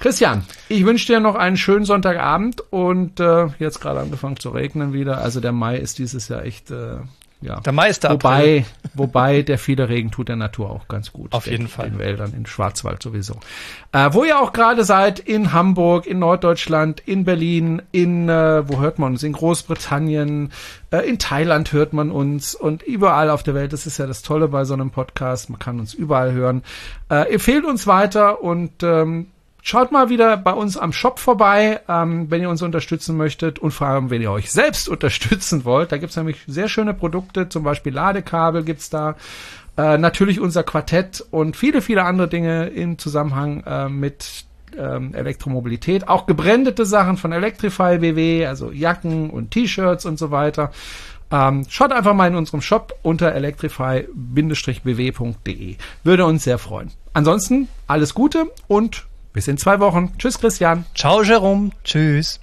Christian, 0.00 0.44
ich 0.68 0.84
wünsche 0.84 1.06
dir 1.06 1.20
noch 1.20 1.34
einen 1.34 1.58
schönen 1.58 1.84
Sonntagabend 1.84 2.62
und 2.70 3.20
äh, 3.20 3.48
jetzt 3.58 3.80
gerade 3.80 4.00
angefangen 4.00 4.38
zu 4.38 4.48
regnen 4.48 4.92
wieder. 4.94 5.18
Also 5.18 5.40
der 5.40 5.52
Mai 5.52 5.76
ist 5.76 5.98
dieses 5.98 6.28
Jahr 6.28 6.42
echt 6.42 6.70
äh, 6.70 6.96
ja. 7.42 7.60
Der 7.60 7.72
Meister. 7.72 8.10
Wobei, 8.10 8.66
wobei 8.94 9.42
der 9.42 9.58
viele 9.58 9.88
Regen 9.88 10.10
tut 10.10 10.28
der 10.28 10.36
Natur 10.36 10.70
auch 10.70 10.88
ganz 10.88 11.12
gut. 11.12 11.32
Auf 11.32 11.46
jeden 11.46 11.68
Fall. 11.68 11.88
In 11.88 11.98
Wäldern, 11.98 12.34
in 12.34 12.44
Schwarzwald 12.44 13.02
sowieso. 13.02 13.36
Äh, 13.92 14.10
wo 14.12 14.24
ihr 14.24 14.38
auch 14.38 14.52
gerade 14.52 14.84
seid, 14.84 15.18
in 15.18 15.52
Hamburg, 15.52 16.06
in 16.06 16.18
Norddeutschland, 16.18 17.00
in 17.00 17.24
Berlin, 17.24 17.82
in, 17.92 18.28
äh, 18.28 18.68
wo 18.68 18.80
hört 18.80 18.98
man 18.98 19.12
uns? 19.12 19.22
In 19.22 19.32
Großbritannien, 19.32 20.52
äh, 20.90 21.08
in 21.08 21.18
Thailand 21.18 21.72
hört 21.72 21.92
man 21.92 22.10
uns 22.10 22.54
und 22.54 22.82
überall 22.82 23.30
auf 23.30 23.42
der 23.42 23.54
Welt. 23.54 23.72
Das 23.72 23.86
ist 23.86 23.98
ja 23.98 24.06
das 24.06 24.22
Tolle 24.22 24.48
bei 24.48 24.64
so 24.64 24.74
einem 24.74 24.90
Podcast. 24.90 25.48
Man 25.48 25.58
kann 25.58 25.80
uns 25.80 25.94
überall 25.94 26.32
hören. 26.32 26.62
Äh, 27.08 27.32
empfehlt 27.32 27.64
uns 27.64 27.86
weiter 27.86 28.42
und 28.42 28.82
ähm, 28.82 29.28
Schaut 29.62 29.92
mal 29.92 30.08
wieder 30.08 30.36
bei 30.36 30.52
uns 30.52 30.76
am 30.76 30.92
Shop 30.92 31.18
vorbei, 31.18 31.80
ähm, 31.88 32.30
wenn 32.30 32.42
ihr 32.42 32.50
uns 32.50 32.62
unterstützen 32.62 33.16
möchtet 33.16 33.58
und 33.58 33.72
vor 33.72 33.86
allem, 33.86 34.10
wenn 34.10 34.22
ihr 34.22 34.30
euch 34.30 34.50
selbst 34.50 34.88
unterstützen 34.88 35.64
wollt. 35.64 35.92
Da 35.92 35.98
gibt's 35.98 36.16
nämlich 36.16 36.38
sehr 36.46 36.68
schöne 36.68 36.94
Produkte, 36.94 37.48
zum 37.48 37.62
Beispiel 37.62 37.92
Ladekabel 37.92 38.64
gibt's 38.64 38.90
da. 38.90 39.16
Äh, 39.76 39.98
natürlich 39.98 40.40
unser 40.40 40.62
Quartett 40.62 41.24
und 41.30 41.56
viele, 41.56 41.80
viele 41.80 42.04
andere 42.04 42.28
Dinge 42.28 42.68
im 42.68 42.98
Zusammenhang 42.98 43.62
äh, 43.64 43.88
mit 43.88 44.44
ähm, 44.76 45.14
Elektromobilität. 45.14 46.08
Auch 46.08 46.26
gebrandete 46.26 46.86
Sachen 46.86 47.16
von 47.16 47.32
Electrify 47.32 47.98
BW, 47.98 48.46
also 48.46 48.72
Jacken 48.72 49.30
und 49.30 49.50
T-Shirts 49.50 50.06
und 50.06 50.18
so 50.18 50.30
weiter. 50.30 50.70
Ähm, 51.32 51.64
schaut 51.68 51.92
einfach 51.92 52.14
mal 52.14 52.26
in 52.26 52.34
unserem 52.34 52.60
Shop 52.60 52.98
unter 53.02 53.32
electrify-bw.de. 53.32 55.76
Würde 56.02 56.26
uns 56.26 56.44
sehr 56.44 56.58
freuen. 56.58 56.90
Ansonsten 57.12 57.68
alles 57.86 58.14
Gute 58.14 58.50
und 58.66 59.06
bis 59.32 59.48
in 59.48 59.58
zwei 59.58 59.80
Wochen. 59.80 60.12
Tschüss, 60.18 60.38
Christian. 60.38 60.84
Ciao, 60.94 61.22
Jerome. 61.22 61.70
Tschüss. 61.84 62.38